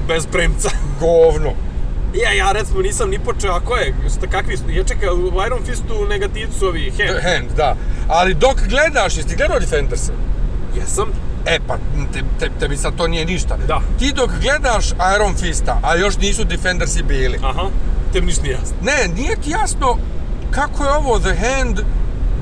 Bez 0.07 0.26
premca. 0.27 0.69
govno. 0.99 1.49
Ja, 2.13 2.31
ja 2.31 2.51
recimo 2.51 2.81
nisam 2.81 3.09
ni 3.09 3.19
počeo, 3.19 3.51
a 3.53 3.59
ko 3.59 3.75
je, 3.75 3.93
šta, 4.17 4.27
kakvi 4.27 4.57
su, 4.57 4.63
ja 4.69 4.83
čekaj, 4.83 5.09
u 5.09 5.31
Iron 5.45 5.59
Fistu 5.65 6.05
negativci 6.09 6.59
su 6.59 6.67
ovi, 6.67 6.91
Hand. 6.97 7.19
Hand, 7.23 7.51
da. 7.57 7.75
Ali 8.07 8.33
dok 8.33 8.55
gledaš, 8.69 9.17
jesi 9.17 9.29
ti 9.29 9.35
gledao 9.35 9.59
Defenderse? 9.59 10.11
Jesam. 10.75 11.09
E 11.45 11.59
pa, 11.67 11.77
te, 12.13 12.19
te, 12.39 12.49
tebi 12.59 12.77
sad 12.77 12.95
to 12.97 13.07
nije 13.07 13.25
ništa. 13.25 13.57
Da. 13.67 13.81
Ti 13.99 14.11
dok 14.15 14.29
gledaš 14.41 14.85
Iron 15.15 15.35
Fista, 15.35 15.79
a 15.83 15.95
još 15.95 16.17
nisu 16.17 16.43
Defendersi 16.43 17.03
bili, 17.03 17.39
Aha. 17.43 17.63
Tebi 18.13 18.25
ništa 18.25 18.41
nije 18.41 18.53
jasno. 18.53 18.75
ne, 18.81 19.07
nije 19.15 19.35
ti 19.35 19.49
jasno 19.51 19.97
kako 20.51 20.83
je 20.83 20.89
ovo 20.91 21.19
The 21.19 21.35
Hand, 21.35 21.79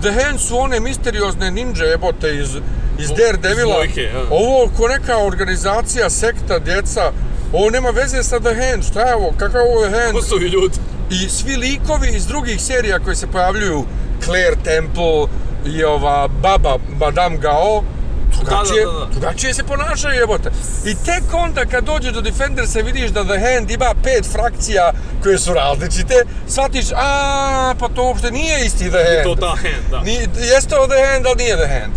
The 0.02 0.12
Hand 0.12 0.40
su 0.40 0.58
one 0.60 0.80
misteriozne 0.80 1.52
ninja 1.52 1.84
jebote 1.86 2.36
iz, 2.36 2.56
iz 3.00 3.10
Daredevila. 3.18 3.76
Ovo 4.30 4.72
ko 4.78 4.88
neka 4.88 5.18
organizacija, 5.18 6.10
sekta, 6.10 6.60
djeca, 6.60 7.12
ovo 7.54 7.70
nema 7.70 7.90
veze 7.90 8.24
sa 8.24 8.40
The 8.40 8.54
Hand, 8.54 8.84
šta 8.84 9.02
je 9.02 9.16
ovo, 9.16 9.34
kakav 9.38 9.62
ovo 9.62 9.86
je 9.86 9.92
Hand? 9.92 10.12
Ko 10.14 10.22
su 10.22 10.38
ljudi? 10.40 10.78
I 11.10 11.30
svi 11.30 11.56
likovi 11.56 12.10
iz 12.10 12.28
drugih 12.28 12.62
serija 12.62 13.00
koji 13.00 13.16
se 13.16 13.28
pojavljuju, 13.28 13.86
Claire 14.24 14.56
Temple 14.64 15.28
i 15.66 15.84
ova 15.84 16.28
baba 16.28 16.78
Madame 17.00 17.38
Gao, 17.38 17.84
drugačije, 18.36 18.86
Da, 18.86 18.92
da, 18.92 19.00
da, 19.00 19.06
drugačije 19.12 19.54
se 19.54 19.64
ponašaju 19.64 20.20
jebote. 20.20 20.50
I 20.86 20.96
tek 21.06 21.24
onda 21.34 21.66
kad 21.66 21.84
dođe 21.84 22.12
do 22.12 22.22
Defendersa 22.22 22.80
vidiš 22.80 23.12
da 23.12 23.24
The 23.24 23.40
Hand 23.40 23.72
ima 23.72 23.94
pet 24.04 24.32
frakcija 24.32 24.92
koje 25.24 25.40
su 25.40 25.54
različite, 25.54 26.16
shvatiš, 26.48 26.86
a 26.96 27.74
pa 27.80 27.88
to 27.88 28.04
uopšte 28.04 28.32
nije 28.32 28.66
isti 28.66 28.90
The 28.90 28.98
Hand. 28.98 29.24
To 29.24 29.36
ta 29.36 29.48
hand, 29.48 29.92
da. 29.92 30.02
Nije, 30.02 30.30
jeste 30.54 30.78
ovo 30.78 30.88
The 30.88 31.06
Hand, 31.12 31.26
ali 31.26 31.36
nije 31.36 31.56
The 31.56 31.80
Hand. 31.80 31.94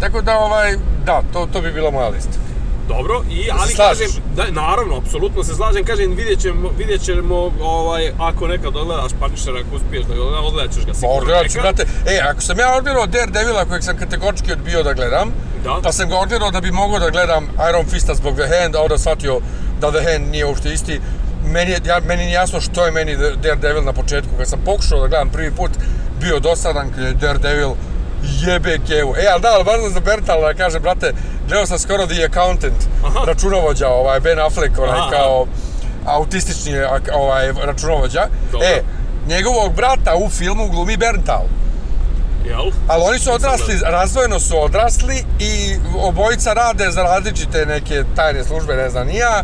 Tako 0.00 0.22
da, 0.22 0.38
ovaj, 0.38 0.76
da, 1.06 1.22
to, 1.32 1.48
to 1.52 1.60
bi 1.60 1.72
bila 1.72 1.90
moja 1.90 2.08
lista. 2.08 2.45
Dobro, 2.88 3.22
i, 3.30 3.50
ali 3.52 3.72
slažeš? 3.72 4.06
kažem, 4.06 4.22
da, 4.36 4.44
naravno, 4.50 4.96
apsolutno 4.96 5.44
se 5.44 5.54
slažem, 5.54 5.84
kažem, 5.84 6.14
vidjet 6.16 6.40
ćemo, 6.40 6.70
vidjet 6.78 7.02
ćemo 7.04 7.52
ovaj, 7.62 8.12
ako 8.18 8.46
nekad 8.46 8.76
odgledaš 8.76 9.12
Punisher, 9.20 9.54
ako 9.56 9.76
uspiješ 9.76 10.04
da 10.04 10.14
ga 10.14 10.22
odgledat 10.22 10.74
ćeš 10.74 10.86
ga 10.86 10.94
sigurno 10.94 11.16
odgledat 11.16 11.50
ću, 11.50 11.58
brate, 11.60 11.82
e, 12.06 12.20
ako 12.30 12.40
sam 12.40 12.58
ja 12.58 12.76
odgledao 12.78 13.06
Daredevila 13.06 13.64
kojeg 13.64 13.82
sam 13.84 13.96
kategorički 13.98 14.52
odbio 14.52 14.82
da 14.82 14.92
gledam, 14.92 15.32
Da. 15.64 15.80
pa 15.82 15.92
sam 15.92 16.08
ga 16.08 16.16
odgledao 16.16 16.50
da 16.50 16.60
bi 16.60 16.70
mogao 16.70 16.98
da 16.98 17.10
gledam 17.10 17.48
Iron 17.70 17.86
Fista 17.86 18.14
zbog 18.14 18.34
The 18.34 18.46
Hand, 18.56 18.76
a 18.76 18.82
onda 18.82 18.98
shvatio 18.98 19.40
da 19.80 19.90
The 19.90 20.12
Hand 20.12 20.30
nije 20.30 20.46
uopšte 20.46 20.72
isti, 20.72 21.00
meni 21.44 21.70
ja, 21.86 22.00
meni 22.08 22.24
nije 22.24 22.34
jasno 22.34 22.60
što 22.60 22.84
je 22.86 22.92
meni 22.92 23.16
Daredevil 23.16 23.84
na 23.84 23.92
početku, 23.92 24.30
kad 24.38 24.48
sam 24.48 24.60
pokušao 24.64 25.00
da 25.00 25.06
gledam 25.08 25.30
prvi 25.30 25.50
put, 25.50 25.70
bio 26.20 26.40
dosadan 26.40 26.90
kad 26.94 27.04
je 27.04 27.12
Daredevil 27.12 27.70
jebe 28.46 28.78
kevu. 28.88 29.14
E, 29.16 29.26
ali 29.32 29.42
da, 29.42 29.48
ali 29.54 29.64
važno 29.64 29.88
za 29.88 30.00
Bertala 30.00 30.52
da 30.52 30.58
kaže, 30.58 30.80
brate, 30.80 31.12
gledao 31.48 31.66
sam 31.66 31.78
skoro 31.78 32.06
The 32.06 32.24
Accountant, 32.24 32.76
Aha. 33.04 33.24
računovođa, 33.26 33.88
ovaj, 33.88 34.20
Ben 34.20 34.38
Affleck, 34.38 34.78
onaj 34.78 34.98
Aha. 34.98 35.10
kao 35.10 35.46
autistični 36.06 36.72
ovaj, 37.14 37.52
računovođa. 37.64 38.28
Dobro. 38.52 38.68
E, 38.68 38.82
njegovog 39.28 39.74
brata 39.74 40.16
u 40.16 40.30
filmu 40.30 40.68
glumi 40.68 40.96
Berntal. 40.96 41.44
Jel? 42.48 42.70
Ali 42.88 43.02
oni 43.08 43.18
su 43.18 43.32
odrasli, 43.32 43.80
razdvojeno 43.82 44.40
su 44.40 44.64
odrasli 44.64 45.24
i 45.38 45.76
obojica 45.98 46.52
rade 46.52 46.90
za 46.90 47.02
različite 47.02 47.66
neke 47.66 48.04
tajne 48.16 48.44
službe, 48.44 48.76
ne 48.76 48.90
znam 48.90 49.06
ni 49.06 49.16
ja, 49.16 49.42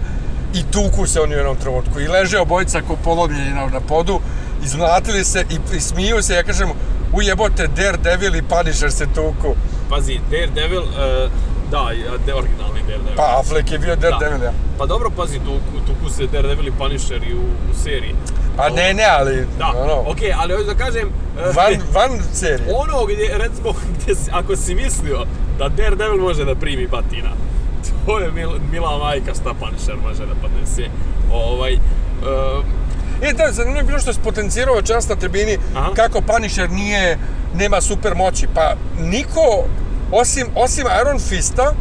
i 0.54 0.62
tuku 0.72 1.06
se 1.06 1.20
oni 1.20 1.34
u 1.34 1.38
jednom 1.38 1.56
trenutku. 1.56 2.00
I 2.00 2.08
leže 2.08 2.38
obojica 2.38 2.80
ko 2.80 2.96
polomljeni 3.04 3.50
na, 3.50 3.66
na 3.66 3.80
podu, 3.80 4.20
izmlatili 4.64 5.24
se 5.24 5.44
i, 5.50 5.76
i 5.76 5.80
smiju 5.80 6.22
se, 6.22 6.34
ja 6.34 6.42
kažem, 6.42 6.68
ujebote 7.12 7.66
Daredevil 7.66 8.36
i 8.36 8.42
Punisher 8.42 8.92
se 8.92 9.06
tuku. 9.06 9.54
Pazi, 9.90 10.20
Daredevil, 10.30 10.82
uh, 10.82 11.30
da, 11.72 11.90
ja, 11.90 12.12
de, 12.26 12.34
originalni 12.34 12.80
Daredevil. 12.88 13.16
Pa 13.16 13.38
Affleck 13.40 13.72
je 13.72 13.78
bio 13.78 13.96
Daredevil, 13.96 14.42
ja. 14.42 14.52
Pa 14.78 14.86
dobro, 14.86 15.10
pazi, 15.16 15.38
tu, 15.38 15.54
tu 15.86 16.10
se 16.10 16.26
Daredevil 16.26 16.68
i 16.68 16.72
Punisher 16.78 17.22
i 17.22 17.34
u, 17.34 17.42
u 17.70 17.74
seriji. 17.84 18.14
Pa 18.56 18.68
ne, 18.68 18.94
ne, 18.94 19.04
ali, 19.18 19.46
Da, 19.58 19.72
ono, 19.76 20.10
okej, 20.10 20.32
ali 20.36 20.54
hoću 20.54 20.66
da 20.66 20.74
kažem... 20.74 21.08
e, 21.38 21.52
van, 21.56 21.74
van 21.94 22.20
serije. 22.32 22.74
Ono 22.74 23.06
gdje, 23.06 23.38
recimo, 23.38 23.72
gdje 23.94 24.14
ako 24.32 24.56
si 24.56 24.74
mislio 24.74 25.24
da 25.58 25.68
Daredevil 25.68 26.20
može 26.20 26.44
da 26.44 26.54
primi 26.54 26.86
batina, 26.86 27.30
to 28.06 28.18
je 28.18 28.30
mil, 28.32 28.50
mila 28.72 28.98
majka 28.98 29.34
šta 29.34 29.54
Punisher 29.60 29.96
može 30.08 30.26
da 30.26 30.34
podnese. 30.42 30.84
Ovaj, 31.32 31.74
uh, 31.74 32.64
E, 33.22 33.32
da, 33.32 33.52
zanimljivo 33.52 33.80
je 33.80 33.86
bilo 33.86 33.98
što 33.98 34.10
je 34.10 34.16
potencirao 34.24 34.74
večeras 34.74 35.08
na 35.08 35.16
tribini 35.16 35.58
Aha. 35.76 35.90
kako 35.96 36.20
Punisher 36.20 36.70
nije, 36.70 37.18
nema 37.54 37.80
super 37.80 38.14
moći. 38.14 38.46
Pa 38.54 38.74
niko, 39.00 39.64
osim, 40.12 40.46
osim 40.54 40.86
Iron 41.00 41.18
Fista, 41.20 41.74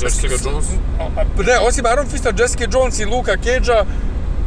Jessica 0.00 0.34
Jones, 0.44 0.66
ne, 1.38 1.58
osim 1.58 1.84
Iron 1.86 2.06
Fista, 2.06 2.32
Jessica 2.32 2.66
Jones 2.68 2.98
i 2.98 3.04
Luka 3.04 3.36
Cage-a, 3.36 3.84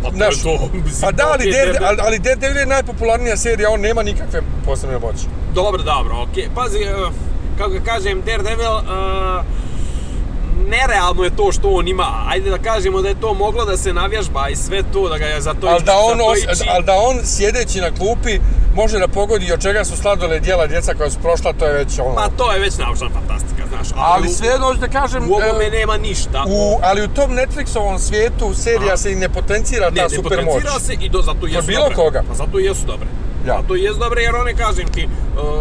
pa 0.03 0.09
to 0.09 0.23
je 0.23 0.31
to, 0.43 0.69
mislim, 0.85 1.01
pa 1.01 1.11
da, 1.11 1.23
ali, 1.27 1.51
Dare, 1.51 1.65
Daredevil- 1.65 1.85
ali, 1.87 1.97
ali 2.01 2.19
Daredevil 2.19 2.57
je 2.57 2.65
najpopularnija 2.65 3.37
serija, 3.37 3.69
on 3.69 3.81
nema 3.81 4.03
nikakve 4.03 4.41
posebne 4.65 4.99
moći. 4.99 5.25
Dobro, 5.53 5.83
dobro, 5.83 6.15
okej. 6.21 6.49
Pazi, 6.55 6.77
uh, 6.77 7.13
kako 7.57 7.69
ga 7.69 7.79
kažem, 7.81 8.21
Daredevil, 8.21 8.71
uh, 8.71 9.45
nerealno 10.67 11.23
je 11.23 11.29
to 11.29 11.51
što 11.51 11.69
on 11.69 11.87
ima. 11.87 12.25
Ajde 12.27 12.49
da 12.49 12.57
kažemo 12.59 13.01
da 13.01 13.09
je 13.09 13.19
to 13.21 13.33
moglo 13.33 13.65
da 13.65 13.77
se 13.77 13.93
navježba 13.93 14.49
i 14.49 14.55
sve 14.55 14.83
to, 14.93 15.09
da 15.09 15.17
ga 15.17 15.25
je 15.25 15.41
za 15.41 15.53
to 15.53 15.67
Ali 15.67 15.83
da, 15.83 15.93
on, 15.95 16.17
to 16.17 16.23
ali 16.69 16.83
da 16.83 16.93
on 16.93 17.19
sjedeći 17.25 17.81
na 17.81 17.91
klupi 17.91 18.39
može 18.75 18.99
da 18.99 19.07
pogodi 19.07 19.53
od 19.53 19.61
čega 19.61 19.85
su 19.85 19.97
sladole 19.97 20.39
dijela 20.39 20.67
djeca 20.67 20.93
koja 20.93 21.09
su 21.09 21.19
prošla, 21.19 21.53
to 21.53 21.65
je 21.65 21.73
već 21.73 21.99
ono... 21.99 22.15
Pa 22.15 22.29
to 22.29 22.51
je 22.51 22.59
već 22.59 22.77
naučna 22.77 23.09
fantastika, 23.09 23.63
znaš. 23.69 23.87
ali 23.95 24.27
u- 24.27 24.31
sve 24.31 24.57
hoću 24.57 24.79
da 24.79 24.87
kažem... 24.89 25.31
U 25.31 25.33
ovome 25.33 25.69
nema 25.69 25.97
ništa. 25.97 26.43
U, 26.47 26.79
ali 26.83 27.03
u 27.03 27.07
tom 27.07 27.31
Netflixovom 27.31 27.99
svijetu 27.99 28.53
serija 28.53 28.87
Aha. 28.87 28.97
se 28.97 29.11
i 29.11 29.15
ne 29.15 29.29
potencira 29.29 29.85
ta 29.85 29.95
ne, 29.95 30.01
ne 30.01 30.09
super 30.09 30.37
moć. 30.37 30.45
potencira 30.45 30.79
se 30.79 30.93
i 30.93 31.09
do, 31.09 31.21
zato 31.21 31.47
jesu 31.47 31.67
bilo 31.67 31.81
dobre. 31.81 31.95
koga. 31.95 32.23
Pa 32.27 32.33
zato 32.33 32.59
jesu 32.59 32.85
dobre. 32.87 33.07
Ja. 33.47 33.57
Zato 33.61 33.75
i 33.75 33.81
jesu 33.83 33.99
dobre 33.99 34.21
jer 34.21 34.35
one, 34.35 34.53
kažem 34.55 34.87
ti, 34.87 35.07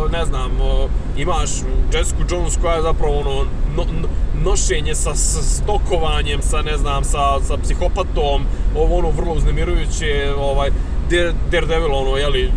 uh, 0.05 0.11
ne 0.13 0.25
znam, 0.25 0.51
uh, 0.61 0.91
imaš 1.17 1.51
Jessica 1.93 2.23
Jones 2.31 2.55
koja 2.63 2.75
je 2.75 2.83
zapravo 2.83 3.21
ono, 3.21 3.35
no, 3.77 3.85
no- 3.93 4.09
nošenje 4.45 4.95
sa, 4.95 5.15
stokovanjem, 5.15 6.43
sa 6.43 6.63
ne 6.63 6.77
znam, 6.77 7.05
sa, 7.05 7.41
sa 7.41 7.57
psihopatom, 7.57 8.45
ovo 8.77 8.99
ono 8.99 9.11
vrlo 9.11 9.35
uznemirujuće, 9.35 10.33
ovaj, 10.39 10.71
Dare, 11.11 11.33
Daredevil, 11.51 11.95
ono, 11.95 12.17
jeli, 12.17 12.51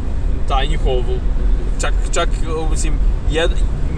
taj 0.48 0.68
njihov, 0.68 1.04
čak, 1.82 1.94
čak, 2.14 2.30
mislim, 2.72 2.94
jed, 3.32 3.52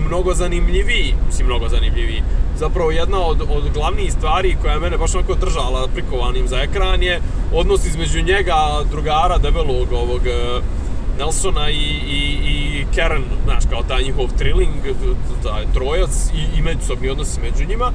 mnogo 0.08 0.34
zanimljiviji, 0.34 1.14
mislim, 1.28 1.48
mnogo 1.48 1.70
zanimljiviji. 1.70 2.24
Zapravo 2.58 2.92
jedna 2.92 3.20
od, 3.26 3.42
od 3.42 3.74
glavnijih 3.74 4.14
stvari 4.14 4.58
koja 4.62 4.74
je 4.74 4.80
mene 4.80 4.98
baš 4.98 5.16
onako 5.16 5.36
držala 5.36 5.88
prikovanim 5.94 6.48
za 6.48 6.58
ekran 6.62 7.04
je 7.04 7.22
odnos 7.54 7.86
između 7.86 8.22
njega, 8.22 8.84
drugara, 8.92 9.38
debelog 9.38 9.94
ovog 9.94 10.22
Nelsona 11.20 11.70
i, 11.70 11.76
i, 11.76 12.40
i 12.44 12.86
Karen, 12.96 13.24
znaš, 13.44 13.64
kao 13.70 13.84
taj 13.84 14.04
njihov 14.04 14.26
trilling, 14.38 14.74
taj 15.44 15.64
trojac 15.74 16.30
i, 16.34 16.60
i 16.60 16.62
međusobni 16.62 17.10
odnosi 17.10 17.40
među 17.42 17.66
njima. 17.70 17.92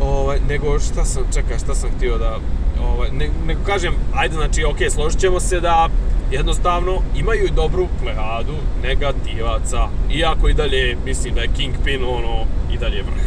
Ovaj, 0.00 0.38
nego 0.48 0.78
šta 0.78 1.04
sam, 1.04 1.22
čekaj, 1.34 1.58
šta 1.58 1.74
sam 1.74 1.90
htio 1.96 2.18
da, 2.18 2.38
ovaj, 2.82 3.10
ne, 3.10 3.28
nego 3.46 3.60
kažem, 3.66 3.94
ajde, 4.14 4.34
znači, 4.34 4.64
okej, 4.64 4.90
složit 4.90 5.20
ćemo 5.20 5.40
se 5.40 5.60
da 5.60 5.88
jednostavno 6.30 6.98
imaju 7.16 7.46
i 7.46 7.50
dobru 7.50 7.86
plejadu 8.02 8.54
negativaca, 8.82 9.88
iako 10.12 10.48
i 10.48 10.54
dalje 10.54 10.96
mislim 11.04 11.34
da 11.34 11.40
je 11.40 11.48
Kingpin 11.56 12.04
ono 12.04 12.44
i 12.72 12.78
dalje 12.78 13.02
vrh. 13.02 13.24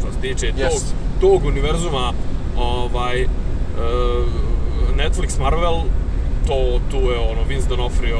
Što 0.00 0.12
se 0.12 0.20
tiče 0.20 0.46
Yes. 0.46 0.70
tog, 0.70 0.80
tog 1.20 1.44
univerzuma, 1.44 2.12
ovaj, 2.56 3.22
e, 3.22 3.26
Netflix 4.96 5.40
Marvel, 5.40 5.82
to 6.48 6.80
tu 6.90 7.10
je 7.10 7.18
ono 7.18 7.42
Vince 7.48 7.68
D'Onofrio 7.68 8.18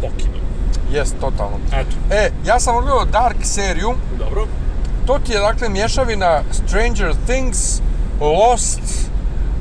pokino. 0.00 0.36
Jes, 0.92 1.12
totalno. 1.20 1.56
Eto, 1.72 1.96
E, 2.10 2.30
ja 2.46 2.60
sam 2.60 2.76
odgledao 2.76 3.04
Dark 3.04 3.36
seriju, 3.42 3.94
dobro. 4.18 4.46
to 5.06 5.18
ti 5.18 5.32
je 5.32 5.38
dakle 5.40 5.68
mješavina 5.68 6.42
Stranger 6.52 7.14
Things, 7.26 7.80
Lost, 8.20 8.80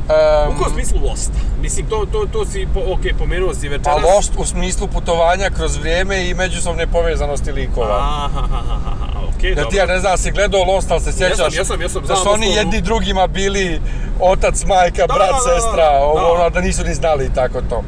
um, 0.10 0.56
U 0.56 0.64
kom 0.64 0.74
smislu 0.74 1.00
Lost? 1.08 1.32
Mislim, 1.62 1.86
to, 1.86 2.06
to, 2.12 2.26
to 2.34 2.46
si, 2.46 2.68
po, 2.74 2.80
ok, 2.80 3.18
pomenuo 3.20 3.54
si 3.54 3.70
pa 3.70 3.76
večeras. 3.76 4.04
Lost 4.16 4.32
u 4.38 4.46
smislu 4.46 4.88
putovanja 4.88 5.50
kroz 5.50 5.78
vrijeme 5.78 6.30
i 6.30 6.34
međusobne 6.34 6.88
povezanosti 6.88 7.52
likova. 7.52 7.98
Aha, 7.98 8.30
aha, 8.36 8.62
aha, 8.82 9.20
okej, 9.38 9.50
Ja 9.50 9.56
dobro. 9.56 9.70
ti 9.70 9.78
ja 9.78 9.86
ne 9.86 10.00
znam, 10.00 10.12
da 10.12 10.18
si 10.18 10.32
gledao 10.32 10.64
Lost, 10.64 10.92
ali 10.92 11.02
se 11.02 11.12
sjećaš 11.12 11.56
jesam, 11.56 11.82
jesam, 11.82 12.02
da 12.02 12.08
znam 12.08 12.18
su 12.18 12.30
oni 12.30 12.48
jedni 12.48 12.82
drugima 12.82 13.28
bili 13.28 13.82
otac, 14.20 14.64
majka, 14.66 15.08
Da, 15.08 15.14
brat, 15.14 15.30
da, 15.30 15.50
da, 15.50 15.54
da, 15.56 15.62
sestra, 15.62 15.90
ovo, 16.02 16.38
da. 16.44 16.50
da 16.50 16.62
nisu 16.62 16.84
ni 16.84 16.94
znali 16.94 17.26
i 17.26 17.34
tako 17.36 17.62
to. 17.62 17.84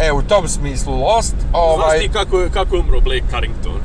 E, 0.00 0.12
u 0.12 0.22
tom 0.22 0.48
smislu 0.48 1.00
Lost, 1.00 1.34
Znaš 1.40 1.50
ovaj, 1.52 1.98
ti 1.98 2.08
kako, 2.12 2.42
kako 2.54 2.74
je 2.76 2.80
umro 2.80 3.00
Blake 3.00 3.24
Carrington? 3.30 3.80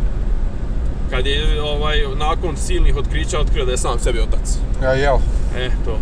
Kad 1.10 1.26
je 1.26 1.62
ovaj, 1.62 1.98
nakon 2.16 2.58
silnih 2.58 2.96
otkrića 2.98 3.40
otkrio 3.40 3.66
da 3.66 3.72
je 3.72 3.78
sam 3.78 4.00
sebi 4.00 4.20
otac. 4.20 4.58
ja, 4.84 4.92
jel. 4.94 5.18
E, 5.58 5.70
to. 5.86 5.98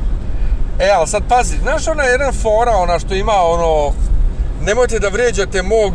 E, 0.80 0.90
ali 0.90 1.08
sad 1.08 1.24
pazi, 1.30 1.58
znaš 1.58 1.88
ona 1.88 2.04
jedan 2.04 2.34
fora, 2.34 2.72
ona 2.72 3.00
što 3.00 3.14
ima 3.14 3.34
ono, 3.34 3.94
nemojte 4.62 5.00
da 5.00 5.08
vrijeđate 5.10 5.62
mog, 5.62 5.94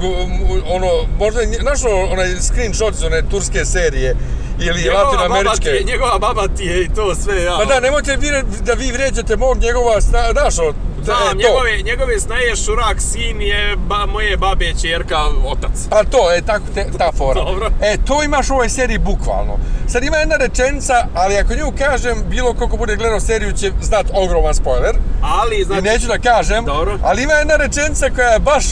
ono, 0.68 0.88
možda, 1.18 1.40
znaš 1.60 1.84
ono, 1.84 2.12
onaj 2.12 2.28
screenshot 2.40 2.94
iz 2.94 3.02
one 3.02 3.22
turske 3.30 3.64
serije, 3.64 4.16
ili 4.58 4.82
Njegova 4.82 5.04
baba, 5.04 5.10
ti 5.10 5.16
latinoameričke. 5.16 5.68
je, 5.68 5.84
njegova 5.84 6.18
baba 6.18 6.48
ti 6.56 6.64
je 6.64 6.84
i 6.84 6.88
to 6.88 7.14
sve, 7.14 7.42
ja. 7.42 7.56
Pa 7.58 7.64
da, 7.64 7.80
nemojte 7.80 8.16
vi, 8.16 8.30
da 8.60 8.72
vi 8.72 8.92
vrijeđate 8.92 9.36
mog 9.36 9.58
njegova, 9.58 10.00
znaš 10.00 10.58
ono, 10.58 10.72
da, 11.06 11.12
e, 11.12 11.34
njegove, 11.34 11.82
njegove 11.84 12.20
snaje 12.20 12.56
Šurak, 12.56 13.00
sin 13.00 13.42
je 13.42 13.76
ba, 13.76 14.06
moje 14.06 14.36
babe 14.36 14.72
čerka, 14.82 15.18
otac. 15.46 15.70
Pa 15.90 16.04
to, 16.04 16.32
e, 16.36 16.42
tako, 16.42 16.64
te, 16.74 16.86
ta 16.98 17.12
fora. 17.16 17.44
Dobro. 17.44 17.70
E, 17.82 17.96
to 18.06 18.22
imaš 18.22 18.50
u 18.50 18.54
ovoj 18.54 18.68
seriji 18.68 18.98
bukvalno. 18.98 19.58
Sad 19.88 20.04
ima 20.04 20.16
jedna 20.16 20.36
rečenica, 20.36 20.94
ali 21.14 21.36
ako 21.36 21.54
nju 21.54 21.72
kažem, 21.78 22.24
bilo 22.28 22.54
koliko 22.54 22.76
bude 22.76 22.96
gledao 22.96 23.20
seriju 23.20 23.52
će 23.52 23.72
znat 23.80 24.06
ogroman 24.14 24.54
spoiler. 24.54 24.96
Ali, 25.22 25.64
znači... 25.64 25.78
I 25.80 25.90
neću 25.90 26.06
da 26.06 26.18
kažem, 26.18 26.64
Dobro. 26.64 26.98
ali 27.02 27.22
ima 27.22 27.32
jedna 27.32 27.56
rečenica 27.56 28.10
koja 28.10 28.28
je 28.28 28.38
baš, 28.38 28.64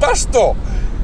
baš 0.00 0.20
to. 0.32 0.54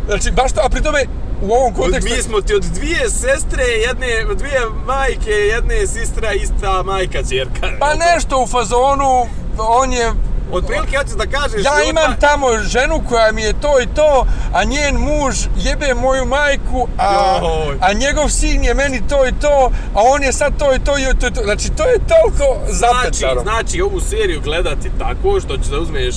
Znači, 0.06 0.30
baš 0.30 0.52
to, 0.52 0.60
a 0.64 0.68
pri 0.68 0.82
tome 0.82 1.04
u 1.42 1.52
ovom 1.52 1.74
kontekstu... 1.74 2.14
mi 2.14 2.22
smo 2.22 2.40
ti 2.40 2.54
od 2.54 2.62
dvije 2.62 3.10
sestre, 3.10 3.64
jedne, 3.64 4.34
dvije 4.34 4.60
majke, 4.86 5.30
jedne 5.30 5.86
sestra, 5.86 6.32
ista 6.32 6.82
majka 6.82 7.22
čerka. 7.30 7.68
Pa 7.80 7.94
nešto 7.94 8.42
u 8.42 8.46
fazonu, 8.46 9.26
on 9.58 9.92
je 9.92 10.12
Otprilike 10.52 10.94
ja 10.94 11.04
ću 11.04 11.16
da 11.16 11.26
kažeš... 11.26 11.64
Ja 11.64 11.82
imam 11.90 12.16
tamo 12.20 12.46
ženu 12.58 13.02
koja 13.08 13.32
mi 13.32 13.42
je 13.42 13.60
to 13.60 13.80
i 13.80 13.86
to, 13.86 14.26
a 14.52 14.64
njen 14.64 14.96
muž 14.96 15.36
jebe 15.56 15.94
moju 15.94 16.24
majku, 16.24 16.88
a, 16.98 17.40
a 17.80 17.92
njegov 17.92 18.28
sin 18.28 18.64
je 18.64 18.74
meni 18.74 19.02
to 19.08 19.26
i 19.26 19.32
to, 19.40 19.70
a 19.94 20.00
on 20.02 20.22
je 20.22 20.32
sad 20.32 20.58
to 20.58 20.74
i 20.74 20.78
to 20.78 20.98
i 20.98 21.04
to, 21.20 21.26
i 21.26 21.32
to. 21.32 21.42
Znači, 21.44 21.70
to 21.70 21.84
je 21.84 21.98
toliko 21.98 22.72
Znači, 22.72 22.78
zapečano. 22.78 23.40
znači 23.42 23.80
ovu 23.80 24.00
seriju 24.00 24.40
gledati 24.40 24.90
tako 24.98 25.40
što 25.40 25.56
ćeš 25.56 25.66
da 25.66 25.78
uzmeš 25.78 26.14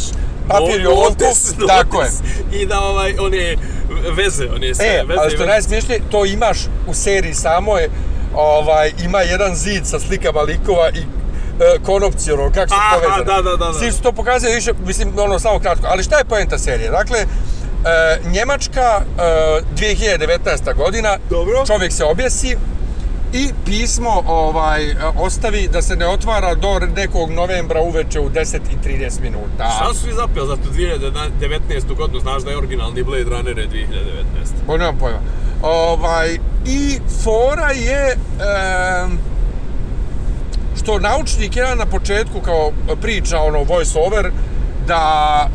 Papir 0.47 0.81
i 0.81 0.85
olovku, 0.87 1.23
tako 1.67 1.97
notes 1.97 2.13
I 2.53 2.65
da 2.65 2.79
ovaj, 2.79 3.15
one 3.19 3.55
veze, 4.15 4.45
one 4.55 4.75
sve 4.75 4.85
E, 4.87 5.03
veze. 5.03 5.19
ali 5.21 5.31
što 5.31 5.43
je 5.43 5.47
najsmiješnije, 5.47 6.01
to 6.11 6.25
imaš 6.25 6.57
u 6.87 6.93
seriji 6.93 7.33
samoj, 7.33 7.89
ovaj, 8.35 8.91
ima 9.03 9.21
jedan 9.21 9.55
zid 9.55 9.87
sa 9.87 9.99
slikama 9.99 10.41
likova 10.41 10.89
i 10.89 10.99
e, 10.99 11.03
konopci, 11.83 12.31
ono, 12.31 12.51
kako 12.51 12.69
su 12.69 12.75
Aha, 12.77 12.95
povezani. 12.95 13.25
da, 13.25 13.41
da, 13.41 13.55
da, 13.57 13.65
da. 13.65 13.73
Svi 13.73 13.91
su 13.91 14.01
to 14.01 14.11
pokazali 14.11 14.55
više, 14.55 14.71
mislim, 14.85 15.13
ono, 15.19 15.39
samo 15.39 15.59
kratko. 15.59 15.87
Ali 15.89 16.03
šta 16.03 16.17
je 16.17 16.25
poenta 16.25 16.57
serije? 16.57 16.89
Dakle, 16.91 17.19
e, 17.19 17.25
Njemačka, 18.29 19.01
e, 19.19 19.61
2019. 19.75 20.73
godina, 20.75 21.17
Dobro. 21.29 21.63
čovjek 21.67 21.93
se 21.93 22.03
objesi 22.03 22.57
i 23.35 23.49
pismo 23.65 24.23
ovaj, 24.27 24.95
ostavi 25.17 25.67
da 25.67 25.81
se 25.81 25.95
ne 25.95 26.07
otvara 26.07 26.55
do 26.55 26.79
nekog 26.95 27.31
novembra 27.31 27.81
uveče 27.81 28.19
u 28.19 28.29
10 28.29 28.55
i 28.55 28.87
30 28.87 29.21
minuta. 29.21 29.69
Šta 29.75 29.93
su 29.93 30.15
zapeli 30.15 30.47
za 30.47 30.55
tu 30.55 30.69
2019. 30.69 31.95
godinu? 31.97 32.19
Znaš 32.19 32.43
da 32.43 32.51
je 32.51 32.57
originalni 32.57 33.03
Blade 33.03 33.23
Runner 33.23 33.57
je 33.57 33.69
2019. 33.69 33.85
Bo 34.67 34.77
nemam 34.77 34.97
pojma. 34.97 35.19
Ovaj, 35.63 36.37
I 36.65 36.99
fora 37.23 37.71
je... 37.71 38.17
em, 39.03 39.19
što 40.83 40.99
naučnik 40.99 41.55
jedan 41.55 41.77
na 41.77 41.85
početku 41.85 42.41
kao 42.41 42.71
priča 43.01 43.39
ono 43.39 43.63
voice 43.63 43.99
over 43.99 44.31
da 44.87 44.95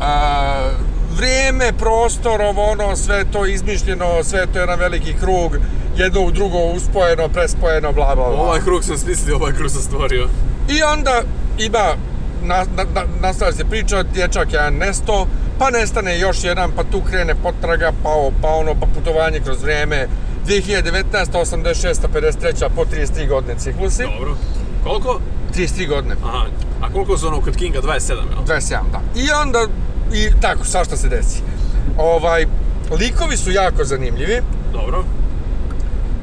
a, 0.01 0.69
vrijeme, 1.17 1.73
prostor, 1.77 2.41
ovo 2.41 2.71
ono, 2.71 2.95
sve 2.95 3.25
to 3.31 3.45
izmišljeno, 3.45 4.23
sve 4.23 4.45
to 4.45 4.59
je 4.59 4.61
jedan 4.61 4.79
veliki 4.79 5.13
krug, 5.13 5.57
jedno 5.97 6.21
u 6.21 6.31
drugo 6.31 6.57
uspojeno, 6.57 7.29
prespojeno, 7.29 7.91
bla 7.91 8.15
bla 8.15 8.29
bla. 8.29 8.41
Ovaj 8.41 8.59
krug 8.59 8.83
sam 8.83 8.97
smislio, 8.97 9.35
ovaj 9.35 9.53
krug 9.53 9.71
sam 9.71 9.81
stvorio. 9.81 10.27
I 10.69 10.83
onda 10.83 11.21
ima, 11.59 11.95
na, 12.43 12.65
na, 12.75 12.83
na, 12.95 13.01
nastavlja 13.21 13.53
se 13.53 13.65
priča, 13.65 14.03
dječak 14.03 14.53
je 14.53 14.71
nesto, 14.71 15.27
pa 15.59 15.69
nestane 15.69 16.19
još 16.19 16.43
jedan, 16.43 16.71
pa 16.75 16.83
tu 16.83 17.01
krene 17.01 17.35
potraga, 17.35 17.91
pa, 18.03 18.09
ovo, 18.09 18.31
pa 18.41 18.47
ono, 18.47 18.75
pa 18.79 18.85
putovanje 18.95 19.39
kroz 19.39 19.63
vrijeme. 19.63 20.07
2019. 20.47 21.03
86. 21.33 22.07
53. 22.13 22.69
po 22.75 22.85
33 22.85 23.27
godine 23.27 23.59
ciklusi. 23.59 24.03
Dobro. 24.03 24.35
Koliko? 24.83 25.19
33 25.55 25.87
godine. 25.87 26.15
Aha. 26.23 26.45
A 26.81 26.93
koliko 26.93 27.17
su 27.17 27.27
ono 27.27 27.41
kod 27.41 27.55
Kinga? 27.55 27.81
27, 27.81 28.09
jel? 28.09 28.45
27, 28.47 28.69
da. 28.91 29.01
I 29.15 29.31
onda, 29.45 29.67
i 30.13 30.41
tako, 30.41 30.65
svašta 30.65 30.97
se 30.97 31.09
desi. 31.09 31.41
Ovaj, 31.97 32.45
likovi 32.99 33.37
su 33.37 33.51
jako 33.51 33.83
zanimljivi. 33.83 34.41
Dobro. 34.73 35.03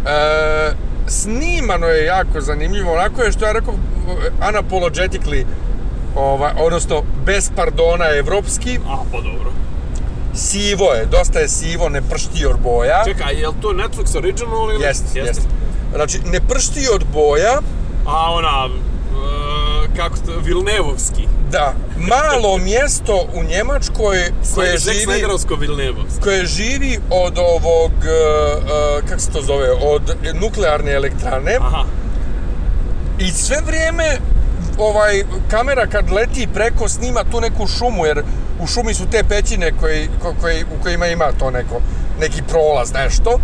E, 0.09 0.73
snimano 1.07 1.87
je 1.87 2.05
jako 2.05 2.41
zanimljivo, 2.41 2.93
onako 2.93 3.23
je 3.23 3.33
što 3.33 3.45
ja 3.47 3.53
rekao, 3.53 3.75
unapologetically, 4.49 5.45
ovaj, 6.17 6.53
odnosno 6.59 7.03
bez 7.27 7.51
pardona 7.57 8.05
evropski, 8.19 8.79
A, 8.89 8.97
pa 9.13 9.17
dobro. 9.17 9.53
sivo 10.35 10.93
je, 10.93 11.07
dosta 11.07 11.39
je 11.39 11.49
sivo, 11.49 11.89
ne 11.89 12.03
pršti 12.03 12.47
od 12.47 12.59
boja. 12.61 13.05
Čekaj, 13.05 13.35
je 13.35 13.49
li 13.49 13.55
to 13.63 13.69
Netflix 13.69 14.17
original 14.17 14.71
ili? 14.75 14.85
Jest, 14.85 15.17
jest. 15.17 15.41
Znači, 15.95 16.21
ne 16.25 16.41
pršti 16.41 16.89
od 16.95 17.05
boja, 17.13 17.61
A 18.07 18.33
ona, 18.33 18.69
e, 18.69 19.97
kako 19.97 20.17
to, 20.17 20.33
Vilnevovski. 20.45 21.29
Da, 21.51 21.75
malo 21.97 22.59
mjesto 22.59 23.27
u 23.35 23.43
Njemačkoj 23.43 24.33
koje 24.55 24.79
živi, 24.79 25.25
koje 26.23 26.47
živi 26.47 26.99
od 27.11 27.39
ovog, 27.39 27.93
e, 28.05 28.09
e, 28.09 29.09
kako 29.09 29.21
se 29.21 29.31
to 29.31 29.43
zove, 29.43 29.71
od 29.71 30.17
nuklearne 30.41 30.93
elektrane. 30.93 31.57
Aha. 31.61 31.85
I 33.19 33.31
sve 33.31 33.57
vrijeme 33.67 34.19
ovaj 34.79 35.23
kamera 35.51 35.87
kad 35.87 36.11
leti 36.11 36.49
preko 36.55 36.89
snima 36.89 37.25
tu 37.31 37.41
neku 37.41 37.67
šumu 37.67 38.07
jer 38.07 38.23
u 38.61 38.67
šumi 38.67 38.95
su 38.95 39.07
te 39.11 39.25
pećine 39.29 39.73
koji, 39.81 40.09
ko, 40.23 40.35
koji, 40.41 40.65
u 40.65 40.83
kojima 40.83 41.07
ima 41.07 41.33
to 41.39 41.51
neko, 41.51 41.81
neki 42.21 42.43
prolaz, 42.49 42.93
nešto. 42.93 43.39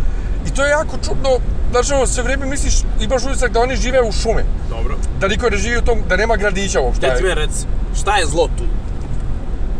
I 0.46 0.50
to 0.50 0.64
je 0.64 0.70
jako 0.70 0.96
čudno, 1.04 1.30
znači 1.70 1.92
ovo 1.94 2.06
sve 2.06 2.22
vrijeme 2.22 2.46
misliš, 2.46 2.74
imaš 3.00 3.22
utisak 3.24 3.52
da 3.52 3.60
oni 3.60 3.76
žive 3.76 4.02
u 4.02 4.12
šumi. 4.12 4.42
Dobro. 4.70 4.96
Da 5.20 5.28
niko 5.28 5.50
ne 5.50 5.56
živi 5.56 5.76
u 5.78 5.82
tom, 5.82 5.98
da 6.08 6.16
nema 6.16 6.36
gradića 6.36 6.80
uopšte. 6.80 7.10
Reci 7.10 7.22
me, 7.22 7.34
reci, 7.34 7.66
šta 8.00 8.16
je 8.16 8.26
zlo 8.26 8.48
tu? 8.58 8.64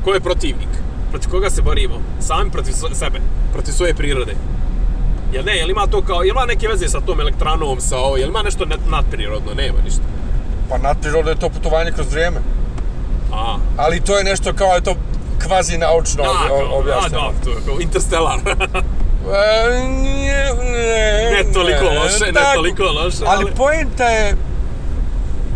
Ko 0.05 0.15
je 0.15 0.21
protivnik? 0.21 0.69
Protiv 1.11 1.31
koga 1.31 1.51
se 1.51 1.63
borimo? 1.63 1.95
Sami 2.21 2.51
protiv 2.51 2.73
sebe? 2.93 3.21
Protiv 3.53 3.73
svoje 3.73 3.95
prirode? 3.95 4.35
Jel 5.33 5.45
ne, 5.45 5.57
jel 5.57 5.71
ima 5.71 5.87
to 5.87 6.03
kao, 6.03 6.23
jel 6.23 6.37
ima 6.37 6.45
neke 6.45 6.69
veze 6.69 6.89
sa 6.89 7.01
tom 7.01 7.21
elektranom, 7.21 7.81
sa 7.81 7.99
ovo, 7.99 8.17
jel 8.17 8.29
ima 8.29 8.43
nešto 8.43 8.65
nadprirodno? 8.91 9.55
Nema 9.55 9.79
ništa. 9.85 10.03
Pa 10.71 10.79
nadprirodno 10.79 11.31
je 11.31 11.39
to 11.39 11.49
putovanje 11.49 11.93
kroz 11.93 12.13
vrijeme. 12.13 12.37
A, 13.33 13.57
Ali 13.77 14.01
to 14.01 14.19
je 14.19 14.25
nešto 14.25 14.53
kao, 14.53 14.77
eto, 14.77 14.95
kvazi 15.47 15.79
naučno 15.79 16.25
objašnjeno. 16.73 17.33
da, 17.39 17.45
to 17.45 17.51
je 17.51 17.57
kao 17.67 17.81
Interstellar. 17.81 18.39
E, 19.27 19.89
nije, 19.89 20.45
ne, 20.55 21.31
ne 21.33 21.53
toliko 21.53 21.85
loše, 21.85 22.25
ne 22.27 22.33
tako. 22.33 22.55
toliko 22.55 22.83
loše, 22.85 23.17
Ali 23.27 23.53
poenta 23.53 24.05
je... 24.05 24.35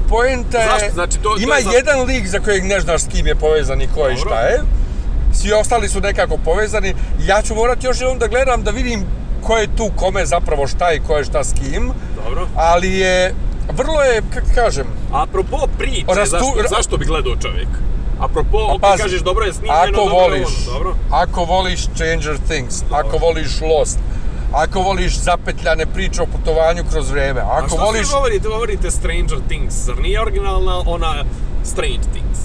Poenta 0.09 0.59
je... 0.59 0.69
Zašto? 0.71 0.95
Znači, 0.95 1.19
to- 1.19 1.29
to 1.29 1.37
ima 1.39 1.55
je 1.55 1.63
za- 1.63 1.71
jedan 1.71 2.03
lik 2.03 2.27
za 2.27 2.39
kojeg 2.41 2.65
ne 2.65 2.81
znaš 2.81 3.01
s 3.01 3.09
kim 3.09 3.27
je 3.27 3.35
povezan 3.35 3.81
i 3.81 3.89
ko 3.89 4.07
je 4.07 4.15
i 4.15 4.19
šta 4.19 4.41
je. 4.41 4.61
Svi 5.33 5.53
ostali 5.53 5.89
su 5.89 6.01
nekako 6.01 6.37
povezani. 6.39 6.95
Ja 7.21 7.43
ću 7.43 7.55
morati 7.55 7.87
još 7.87 8.01
jednom 8.01 8.19
da 8.19 8.27
gledam 8.27 8.63
da 8.63 8.71
vidim 8.71 9.05
ko 9.43 9.57
je 9.57 9.77
tu 9.77 9.91
kome 9.97 10.27
zapravo 10.27 10.67
šta 10.67 10.93
i 10.93 11.01
ko 11.01 11.17
je 11.17 11.25
šta 11.25 11.45
s 11.45 11.53
kim. 11.53 11.91
Dobro. 12.19 12.49
Ali 12.57 12.91
je... 12.91 13.35
Vrlo 13.71 14.03
je, 14.03 14.23
kako 14.35 14.47
kažem... 14.55 14.87
Apropo 15.13 15.67
priče, 15.79 16.05
Rastu- 16.09 16.31
zašto, 16.55 16.69
zašto 16.71 16.97
bi 16.97 17.05
gledao 17.05 17.37
čovjek? 17.37 17.69
Apropo, 18.19 18.59
Pa 18.69 18.75
ok, 18.75 18.81
pazi, 18.81 19.03
kažeš 19.03 19.21
dobro 19.21 19.45
je 19.45 19.53
snimljeno, 19.53 19.79
Ako 19.81 19.93
dobro 19.93 20.15
voliš, 20.15 20.47
ono, 20.67 20.73
dobro. 20.79 20.95
ako 21.11 21.45
voliš 21.45 21.85
Stranger 21.85 22.39
Things, 22.49 22.83
ako 22.91 23.19
voliš 23.19 23.61
Lost, 23.61 23.99
ako 24.53 24.81
voliš 24.81 25.19
zapetljane 25.19 25.87
priče 25.87 26.23
o 26.23 26.27
putovanju 26.27 26.85
kroz 26.91 27.11
vrijeme, 27.11 27.41
A 27.41 27.59
ako 27.59 27.69
što 27.69 27.77
voliš... 27.77 28.11
govorite, 28.11 28.49
govorite 28.49 28.91
Stranger 28.91 29.39
Things, 29.49 29.75
zar 29.75 29.99
nije 29.99 30.23
originalna 30.23 30.83
ona 30.87 31.25
Strange 31.65 32.05
Things? 32.13 32.39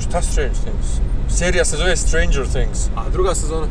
Šta 0.00 0.22
Stranger 0.22 0.56
Things? 0.56 0.86
Serija 1.38 1.64
se 1.64 1.76
zove 1.76 1.96
Stranger 1.96 2.46
Things. 2.52 2.86
A 2.96 3.08
druga 3.12 3.34
sezona? 3.34 3.66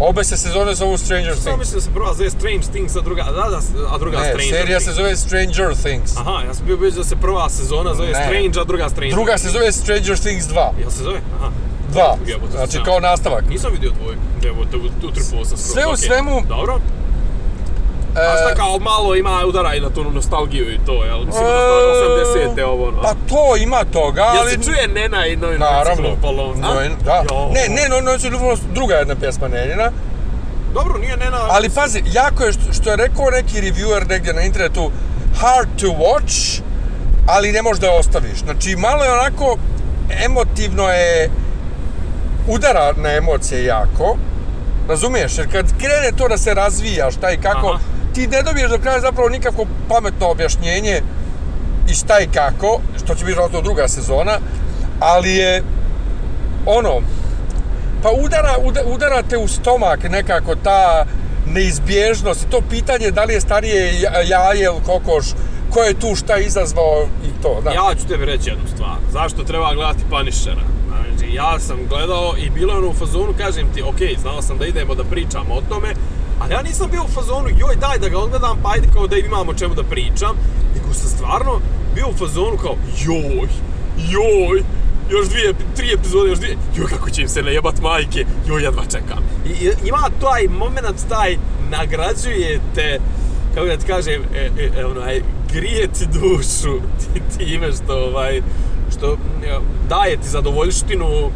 Obe 0.00 0.24
se 0.24 0.36
sezone 0.36 0.74
zovu 0.74 0.98
Stranger 0.98 1.34
Things. 1.34 1.58
mislim 1.58 1.74
da 1.74 1.80
se 1.80 1.90
prva 1.90 2.14
zove 2.14 2.30
Strange 2.30 2.66
Things, 2.66 2.96
a 2.96 3.00
druga, 3.00 3.22
da, 3.24 3.30
da, 3.30 3.58
a 3.88 3.98
druga 3.98 4.18
Ne, 4.18 4.24
Stranger 4.24 4.50
serija 4.50 4.78
Things. 4.78 4.84
se 4.86 4.92
zove 4.92 5.16
Stranger 5.16 5.74
Things. 5.76 6.16
Aha, 6.16 6.42
ja 6.42 6.54
sam 6.54 6.66
bio 6.66 6.76
bio 6.76 6.90
da 6.90 7.04
se 7.04 7.16
prva 7.16 7.48
sezona 7.50 7.94
zove 7.94 8.08
Ne. 8.08 8.14
Strange, 8.14 8.60
a 8.60 8.64
druga 8.64 8.88
Stranger 8.88 9.12
Druga 9.12 9.38
se 9.38 9.48
zove 9.48 9.72
Stranger 9.72 10.18
Things 10.18 10.44
2. 10.46 10.70
Jel 10.80 10.90
se 10.90 11.02
zove? 11.02 11.20
Aha. 11.36 11.50
2. 11.94 12.16
Jebote, 12.26 12.52
Znači 12.52 12.78
kao 12.84 13.00
nastavak. 13.00 13.44
Nisam 13.48 13.72
vidio 13.72 13.90
dvojku. 13.92 14.20
Evo, 14.44 14.64
tripuo 15.14 15.44
sam 15.44 15.58
skroz. 15.58 15.72
Sve 15.72 15.86
u 15.86 15.90
okej. 15.90 16.08
svemu- 16.08 16.42
Dobro. 16.48 16.80
A 18.16 18.20
E, 18.20 18.36
šta 18.36 18.54
kao 18.54 18.78
malo 18.78 19.16
ima 19.16 19.42
udara 19.46 19.74
i 19.74 19.80
na 19.80 19.90
tu 19.90 20.04
nostalgiju 20.04 20.74
i 20.74 20.78
to, 20.86 21.04
jel? 21.04 21.18
Mislim, 21.24 21.44
E, 21.44 22.48
80-te 22.48 22.64
ovo, 22.64 22.88
ono. 22.88 23.02
Pa 23.02 23.14
to 23.28 23.56
ima 23.56 23.84
toga, 23.92 24.22
Jel 24.22 24.40
ali... 24.40 24.50
se 24.50 24.58
čuje 24.64 24.88
Nena 24.88 25.26
i 25.26 25.36
Noj 25.36 25.58
Naravno. 25.58 26.08
Lupalo? 26.08 26.54
No, 26.54 26.74
da. 27.04 27.22
Ne, 27.52 27.68
ne, 27.68 27.88
no, 27.88 28.00
no, 28.00 28.12
no, 28.30 28.56
druga 28.74 28.94
jedna 28.94 29.14
pjesma 29.14 29.48
Nenina. 29.48 29.90
Dobro, 30.74 30.98
nije 30.98 31.16
Nena... 31.16 31.38
Ali 31.50 31.70
pazi, 31.70 32.02
jako 32.12 32.44
je 32.44 32.52
što, 32.52 32.72
što 32.72 32.90
je 32.90 32.96
rekao 32.96 33.30
neki 33.30 33.60
reviewer 33.60 34.08
negdje 34.08 34.32
na 34.34 34.42
internetu, 34.42 34.90
hard 35.40 35.68
to 35.80 35.86
watch, 35.86 36.60
ali 37.26 37.52
ne 37.52 37.62
možeš 37.62 37.80
da 37.80 37.86
je 37.86 37.98
ostaviš. 37.98 38.38
Znači, 38.38 38.76
malo 38.76 39.04
je 39.04 39.12
onako, 39.12 39.56
emotivno 40.24 40.88
je, 40.88 41.30
udara 42.48 42.92
na 42.96 43.12
emocije 43.12 43.64
jako, 43.64 44.16
razumiješ? 44.88 45.38
Jer 45.38 45.52
kad 45.52 45.78
krene 45.78 46.12
to 46.16 46.28
da 46.28 46.38
se 46.38 46.54
razvija 46.54 47.10
šta 47.10 47.30
i 47.30 47.36
kako, 47.36 47.68
Aha. 47.68 47.78
Ti 48.14 48.26
ne 48.26 48.42
dobiješ 48.42 48.70
do 48.70 48.78
kraja 48.78 49.00
zapravo 49.00 49.28
nikakvo 49.28 49.66
pametno 49.88 50.28
objašnjenje 50.28 51.02
i 51.90 51.94
šta 51.94 52.20
i 52.20 52.26
kako, 52.26 52.80
što 52.96 53.06
će 53.06 53.14
biti 53.14 53.24
vjerojatno 53.24 53.60
druga 53.60 53.88
sezona, 53.88 54.38
ali 55.00 55.30
je 55.30 55.62
ono, 56.66 57.00
pa 58.02 58.10
udara, 58.24 58.54
uda, 58.62 58.80
udara 58.86 59.22
te 59.22 59.36
u 59.38 59.48
stomak 59.48 60.10
nekako 60.10 60.54
ta 60.54 61.04
neizbježnost 61.46 62.46
to 62.50 62.60
pitanje 62.70 63.10
da 63.10 63.24
li 63.24 63.34
je 63.34 63.40
starije 63.40 64.00
ja- 64.00 64.20
jaje 64.22 64.64
ili 64.64 64.80
kokoš, 64.86 65.26
ko 65.70 65.82
je 65.82 65.94
tu 65.94 66.14
šta 66.16 66.36
izazvao 66.38 67.06
i 67.24 67.42
to, 67.42 67.60
da. 67.64 67.70
Ja 67.70 67.94
ću 68.00 68.06
tebi 68.08 68.24
reći 68.24 68.50
jednu 68.50 68.64
stvar. 68.74 68.96
Zašto 69.12 69.42
treba 69.42 69.74
gledati 69.74 70.04
Punishera? 70.10 70.62
Znači, 70.88 71.34
ja 71.34 71.58
sam 71.58 71.76
gledao 71.88 72.34
i 72.38 72.50
bilo 72.50 72.72
je 72.72 72.78
ono 72.78 72.88
u 72.88 72.94
fazonu, 72.94 73.34
kažem 73.38 73.66
ti, 73.74 73.82
ok, 73.82 74.20
znao 74.22 74.42
sam 74.42 74.58
da 74.58 74.66
idemo 74.66 74.94
da 74.94 75.04
pričamo 75.04 75.54
o 75.54 75.60
tome, 75.68 75.88
ali 76.40 76.52
ja 76.52 76.62
nisam 76.62 76.90
bio 76.90 77.02
u 77.04 77.08
fazonu, 77.08 77.48
joj, 77.48 77.76
daj 77.76 77.98
da 77.98 78.08
ga 78.08 78.18
odgledam, 78.18 78.58
pa 78.62 78.70
ajde 78.72 78.88
kao 78.92 79.06
da 79.06 79.16
imamo 79.16 79.54
čemu 79.54 79.74
da 79.74 79.82
pričam, 79.82 80.36
nego 80.74 80.94
sam 80.94 81.08
stvarno 81.08 81.60
bio 81.94 82.08
u 82.08 82.16
fazonu 82.16 82.56
kao, 82.56 82.76
joj, 83.04 83.48
joj, 84.10 84.62
još 85.10 85.28
dvije, 85.28 85.54
tri 85.76 85.92
epizode, 85.92 86.30
još 86.30 86.38
dvije, 86.38 86.56
joj 86.76 86.86
kako 86.86 87.10
će 87.10 87.22
im 87.22 87.28
se 87.28 87.42
najebat 87.42 87.80
majke, 87.80 88.24
joj 88.48 88.62
jedva 88.62 88.82
čekam. 88.84 89.18
I, 89.46 89.70
ima 89.88 90.08
taj 90.20 90.48
moment, 90.48 91.08
taj 91.08 91.36
nagrađujete, 91.70 93.00
kako 93.54 93.66
da 93.66 93.76
ti 93.76 93.86
kažem, 93.86 94.22
e, 94.34 94.50
e, 94.58 94.70
e, 94.80 94.86
onaj, 94.86 95.22
grije 95.52 95.86
ti 95.86 96.06
dušu 96.06 96.80
ti, 97.00 97.38
time 97.38 97.72
što, 97.72 97.94
ovaj, 97.94 98.42
što 98.96 99.16
daje 99.88 100.16
ti 100.16 100.28
zadovoljštinu 100.28 101.30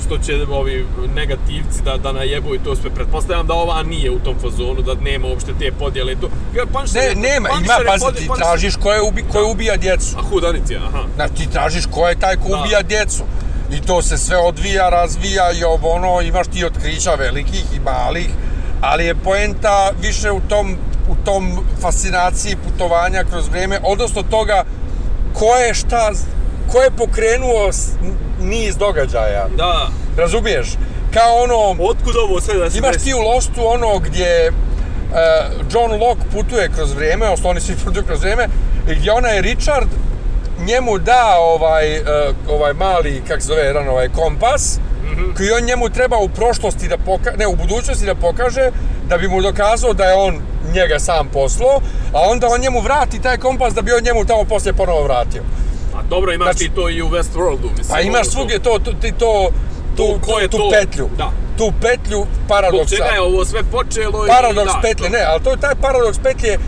što 0.00 0.18
će 0.18 0.32
ovi 0.50 0.86
negativci 1.14 1.82
da, 1.84 1.96
da 1.96 2.12
najebu 2.12 2.54
i 2.54 2.58
to 2.58 2.76
sve. 2.76 2.90
Pretpostavljam 2.90 3.46
da 3.46 3.54
ova 3.54 3.82
nije 3.82 4.10
u 4.10 4.18
tom 4.18 4.34
fazonu, 4.42 4.82
da 4.82 4.94
nema 4.94 5.26
uopšte 5.26 5.52
te 5.58 5.72
podjele 5.72 6.12
i 6.12 6.16
to. 6.16 6.28
Jer 6.54 6.66
Punisher 6.66 7.02
Ne, 7.02 7.08
je- 7.08 7.14
nema, 7.14 7.48
ima, 7.50 7.74
pazi, 7.86 8.04
ti 8.14 8.28
Punisher- 8.28 8.36
tražiš 8.38 8.76
ko, 8.76 8.92
je 8.92 9.02
ubi, 9.02 9.22
ko 9.22 9.38
je 9.38 9.44
ubija 9.44 9.76
djecu. 9.76 10.16
A 10.18 10.22
hudanici, 10.22 10.76
aha. 10.76 11.02
Znači, 11.14 11.34
ti 11.34 11.50
tražiš 11.50 11.86
ko 11.86 12.08
je 12.08 12.14
taj 12.16 12.36
ko 12.36 12.48
Da. 12.48 12.56
ubija 12.56 12.82
djecu. 12.82 13.22
I 13.72 13.80
to 13.80 14.02
se 14.02 14.18
sve 14.18 14.36
odvija, 14.38 14.88
razvija 14.90 15.52
i 15.52 15.64
ovo 15.64 15.88
ono, 15.88 16.20
imaš 16.20 16.46
ti 16.46 16.64
otkrića 16.64 17.14
velikih 17.14 17.64
i 17.76 17.80
malih, 17.80 18.28
ali 18.80 19.04
je 19.04 19.14
poenta 19.14 19.90
više 20.02 20.30
u 20.30 20.40
tom, 20.40 20.76
u 21.08 21.24
tom 21.24 21.44
fascinaciji 21.80 22.56
putovanja 22.58 23.24
kroz 23.24 23.48
vrijeme, 23.48 23.78
odnosno 23.84 24.22
toga 24.22 24.64
ko 25.34 25.54
je 25.56 25.74
šta, 25.74 26.10
ko 26.72 26.78
je 26.78 26.90
pokrenuo 26.90 27.70
niz 28.40 28.76
događaja. 28.76 29.46
Da. 29.56 29.88
Razumiješ? 30.16 30.68
Kao 31.14 31.42
ono, 31.42 31.84
Otkud 31.90 32.16
ovo 32.16 32.40
sve 32.40 32.58
da 32.58 32.70
se 32.70 32.78
Imaš 32.78 32.96
ti 32.96 33.14
u 33.14 33.18
Lostu 33.18 33.60
ono 33.66 33.98
gdje 33.98 34.48
uh, 34.48 34.54
John 35.72 36.02
Locke 36.02 36.24
putuje 36.32 36.70
kroz 36.74 36.92
vrijeme, 36.92 37.24
odnosno 37.24 37.50
oni 37.50 37.60
svi 37.60 37.74
putuju 37.84 38.04
kroz 38.04 38.20
vrijeme, 38.20 38.48
i 38.90 38.94
gdje 38.94 39.12
onaj 39.12 39.40
Richard 39.40 39.88
njemu 40.66 40.98
da 40.98 41.36
ovaj, 41.38 41.98
uh, 41.98 42.06
ovaj 42.48 42.72
mali, 42.72 43.22
kak 43.28 43.40
se 43.40 43.46
zove, 43.46 43.62
jedan 43.62 43.88
ovaj 43.88 44.08
kompas, 44.08 44.80
koji 45.36 45.50
on 45.50 45.64
njemu 45.64 45.88
treba 45.88 46.16
u 46.16 46.28
prošlosti 46.28 46.88
da 46.88 46.98
pokaže, 46.98 47.36
ne, 47.36 47.46
u 47.46 47.56
budućnosti 47.56 48.06
da 48.06 48.14
pokaže, 48.14 48.70
da 49.08 49.18
bi 49.18 49.28
mu 49.28 49.42
dokazao 49.42 49.92
da 49.92 50.04
je 50.04 50.14
on 50.14 50.40
njega 50.74 50.98
sam 50.98 51.28
poslo, 51.28 51.80
a 52.12 52.20
onda 52.20 52.48
on 52.48 52.60
njemu 52.60 52.80
vrati 52.80 53.22
taj 53.22 53.36
kompas 53.36 53.74
da 53.74 53.82
bi 53.82 53.92
on 53.92 54.02
njemu 54.02 54.24
tamo 54.24 54.44
poslije 54.44 54.72
ponovo 54.72 55.02
vratio. 55.02 55.42
Dobro, 56.10 56.32
imaš 56.32 56.46
Znači- 56.46 56.58
ti 56.60 56.74
to 56.74 56.88
i 56.88 57.02
u 57.02 57.08
Westworldu, 57.08 57.68
mislim. 57.70 57.88
Pa 57.90 58.00
imaš 58.00 58.20
ovo- 58.20 58.30
svugdje 58.30 58.58
to, 58.58 58.78
to, 58.78 58.92
ti 58.92 59.12
to, 59.12 59.50
tu, 59.96 60.02
To, 60.04 60.18
ko 60.22 60.38
je 60.40 60.48
tu 60.48 60.58
to? 60.58 60.70
petlju. 60.72 61.08
Da. 61.18 61.30
Tu 61.58 61.72
petlju 61.82 62.18
Zbog 62.18 62.48
paradoksa. 62.48 62.96
čega 62.96 63.08
je 63.08 63.20
ovo 63.20 63.44
sve 63.44 63.62
počelo 63.64 64.26
i... 64.26 64.28
paradoks 64.28 64.72
da, 64.72 64.80
petlje, 64.82 65.04
to- 65.04 65.12
ne, 65.12 65.22
ali 65.22 65.42
to 65.42 65.50
je 65.50 65.56
taj 65.58 65.74
paradoks 65.76 66.18
petlje 66.18 66.58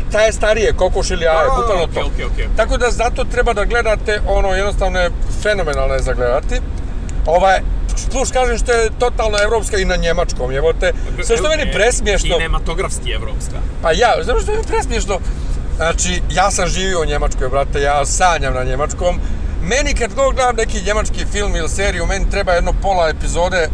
šta 0.00 0.20
je 0.20 0.32
starije, 0.32 0.72
kokoš 0.72 1.10
ili 1.10 1.24
jaje, 1.24 1.48
bukvalno 1.50 1.84
okej, 1.84 1.94
to. 1.94 2.08
okej, 2.08 2.24
okej. 2.24 2.46
Tako 2.56 2.76
da 2.76 2.90
zato 2.92 3.24
treba 3.24 3.52
da 3.52 3.64
gledate 3.64 4.20
ono 4.28 4.48
jednostavno 4.50 5.00
je 5.00 5.10
fenomenalno 5.42 5.94
je 5.94 6.02
za 6.02 6.12
gledati. 6.12 6.54
Ovaj, 7.26 7.60
plus 8.12 8.30
kažem 8.30 8.58
što 8.58 8.72
je 8.72 8.90
totalno 8.98 9.38
evropska 9.42 9.78
i 9.78 9.84
na 9.84 9.96
njemačkom, 9.96 10.52
jebote. 10.52 10.92
Sve 11.22 11.36
što 11.36 11.48
meni 11.48 11.62
E, 11.62 11.72
presmiješno, 11.72 12.36
Kinematografski 12.36 13.10
evropska. 13.10 13.58
pa 13.82 13.92
ja, 13.92 14.14
znaš 14.22 14.42
što 14.42 14.52
je 14.52 14.62
presmiješno, 14.62 15.18
znači, 15.76 16.22
ja 16.30 16.50
sam 16.50 16.68
živio 16.68 17.00
u 17.00 17.04
Njemačkoj, 17.04 17.48
brate, 17.48 17.80
ja 17.80 18.06
sanjam 18.06 18.54
na 18.54 18.64
njemačkom. 18.64 19.20
Meni 19.62 19.94
kad 19.94 20.14
god 20.14 20.34
gledam 20.34 20.56
neki 20.56 20.82
njemački 20.82 21.26
film 21.32 21.56
ili 21.56 21.68
seriju, 21.68 22.06
meni 22.06 22.30
treba 22.30 22.52
jedno 22.52 22.72
pola 22.82 23.08
epizode 23.08 23.68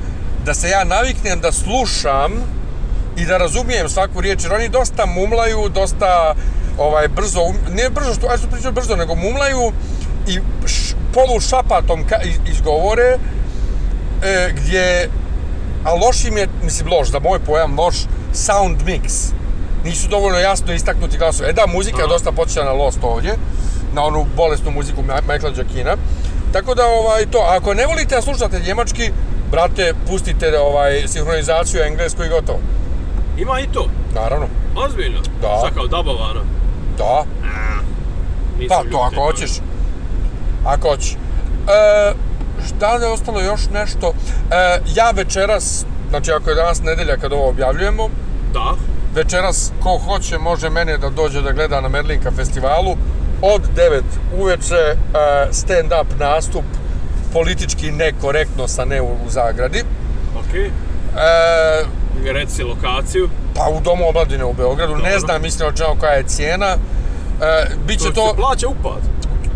da 0.45 0.55
se 0.55 0.69
ja 0.69 0.85
naviknem 0.85 1.41
da 1.41 1.53
slušam 1.53 2.33
i 3.17 3.25
da 3.25 3.39
razumijem 3.39 3.89
svaku 3.89 4.21
riječ, 4.21 4.45
jer 4.45 4.53
oni 4.53 4.69
dosta 4.69 5.07
mumlaju, 5.07 5.69
dosta 5.69 6.35
ovaj, 6.79 7.09
brzo, 7.09 7.41
um- 7.41 7.75
ne 7.75 7.91
brzo, 7.91 8.15
što, 8.15 8.27
ajde 8.29 8.47
pričam 8.53 8.75
brzo, 8.75 8.97
nego 8.97 9.15
mumlaju 9.15 9.73
i 10.29 10.39
š, 10.67 10.95
polu 11.15 11.41
šapatom 11.41 12.07
ka, 12.09 12.17
iz- 12.23 12.51
izgovore, 12.53 13.17
e, 14.23 14.53
gdje, 14.53 15.09
a 15.85 15.95
loš 15.95 16.25
im 16.25 16.37
je, 16.37 16.49
mislim 16.63 16.89
loš, 16.89 17.09
za 17.11 17.19
moj 17.19 17.39
pojam 17.39 17.79
loš, 17.79 17.97
sound 18.33 18.83
mix. 18.87 19.33
Nisu 19.85 20.09
dovoljno 20.09 20.39
jasno 20.39 20.73
istaknuti 20.73 21.19
glasovi. 21.19 21.51
E 21.51 21.53
da, 21.53 21.67
muzika 21.67 22.03
je 22.03 22.09
dosta 22.09 22.33
počela 22.33 22.67
na 22.67 22.73
Lost 22.73 22.99
ovdje, 23.03 23.35
na 23.95 24.05
onu 24.05 24.27
bolesnu 24.37 24.71
muziku 24.71 25.03
Michaela 25.03 25.55
Giacchina. 25.55 25.97
Tako 26.53 26.75
da, 26.75 26.87
ovaj, 26.87 27.27
to, 27.27 27.39
a 27.39 27.57
ako 27.57 27.75
ne 27.75 27.87
volite 27.87 28.15
da 28.15 28.23
slušate 28.23 28.61
njemački, 28.67 29.11
brate, 29.51 29.95
pustite 30.09 30.59
ovaj, 30.59 31.03
sinhronizaciju 31.09 31.83
englesku 31.83 32.25
i 32.25 32.29
gotovo. 32.29 32.59
Ima 33.39 33.61
i 33.61 33.67
to. 33.73 33.87
Naravno. 34.15 34.47
Ozbiljno. 34.77 35.21
Da. 35.43 35.57
Šta 35.59 35.75
kao 35.75 35.87
dabavano. 35.87 36.41
Da, 36.99 37.25
Nisam 38.59 38.85
pa 38.85 38.91
to 38.91 38.99
ako 38.99 39.23
hoćeš. 39.23 39.51
Ako 40.65 40.89
hoćeš. 40.89 41.13
E, 41.13 42.13
šta 42.67 42.97
je 42.97 43.07
ostalo 43.07 43.41
još 43.41 43.61
nešto? 43.73 44.13
E, 44.51 44.81
ja 44.95 45.11
večeras, 45.11 45.85
znači 46.11 46.33
ako 46.33 46.51
je 46.51 46.57
danas 46.57 46.83
nedelja 46.83 47.17
kad 47.17 47.33
ovo 47.33 47.49
objavljujemo, 47.49 48.09
Da. 48.53 48.75
Večeras 49.15 49.73
ko 49.83 49.99
hoće 49.99 50.39
može 50.39 50.71
mene 50.71 50.99
da 50.99 51.09
dođe 51.11 51.43
da 51.43 51.53
gleda 51.53 51.81
na 51.81 51.89
Merlinka 51.89 52.31
festivalu 52.31 52.97
od 53.43 53.63
9 53.77 54.01
uveče 54.41 54.75
e, 54.75 54.97
stand-up 55.53 56.05
nastup 56.19 56.65
politički 57.33 57.91
nekorektno 57.91 58.69
sa 58.69 58.85
ne 58.85 59.03
u, 59.03 59.09
zagradi. 59.29 59.85
Okej. 60.41 60.67
E, 60.67 60.73
Reci 62.33 62.63
lokaciju. 62.63 63.29
pa 63.57 63.69
u 63.71 63.81
Domu 63.81 64.09
omladine 64.09 64.45
u 64.45 64.53
Beogradu, 64.53 64.93
ne 64.93 65.03
Dobro. 65.03 65.21
znam 65.21 65.45
iskreno 65.45 65.73
čemu 65.73 65.97
koja 66.01 66.13
je 66.13 66.23
cijena. 66.23 66.77
E, 67.43 67.67
biće 67.87 68.05
To 68.05 68.11
to, 68.13 68.35
plaća 68.37 68.69
upad. 68.69 69.01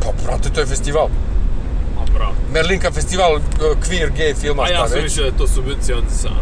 pa 0.00 0.08
brate, 0.26 0.50
to 0.50 0.60
je 0.60 0.66
festival. 0.66 1.08
A 2.00 2.12
bravo. 2.14 2.32
Merlinka 2.52 2.90
festival 2.90 3.36
e, 3.36 3.40
queer, 3.60 4.10
gay 4.18 4.36
filma, 4.40 4.62
A 4.62 4.68
ja 4.68 4.88
sam 4.88 5.02
mislio 5.02 5.22
da 5.22 5.28
je 5.32 5.38
to 5.38 5.46
subvencionisano. 5.46 6.40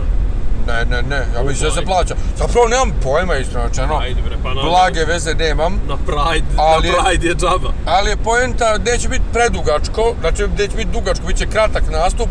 Ne, 0.66 0.84
ne, 0.84 1.02
ne, 1.02 1.16
ja 1.34 1.42
mislim 1.42 1.68
da 1.68 1.74
se 1.74 1.84
plaća. 1.84 2.14
Zapravo 2.36 2.68
nemam 2.68 2.90
pojma 3.02 3.36
iskreno 3.36 3.66
rečeno. 3.68 3.98
Ajde 3.98 4.22
bre, 4.22 4.36
pa 4.42 4.54
na... 4.54 4.62
Blage 4.62 5.04
veze 5.04 5.34
nemam. 5.34 5.80
Na 5.88 5.96
Pride, 5.96 6.46
Ali- 6.56 6.88
na 6.88 7.04
Pride 7.04 7.28
je 7.28 7.34
džaba. 7.34 7.72
Ali 7.86 8.10
je 8.10 8.16
poenta, 8.16 8.78
neće 8.78 9.08
biti 9.08 9.24
predugačko, 9.32 10.14
znači 10.20 10.42
neće 10.58 10.76
biti 10.76 10.90
dugačko, 10.92 11.26
bit 11.26 11.36
će 11.36 11.46
kratak 11.46 11.82
nastup, 11.90 12.28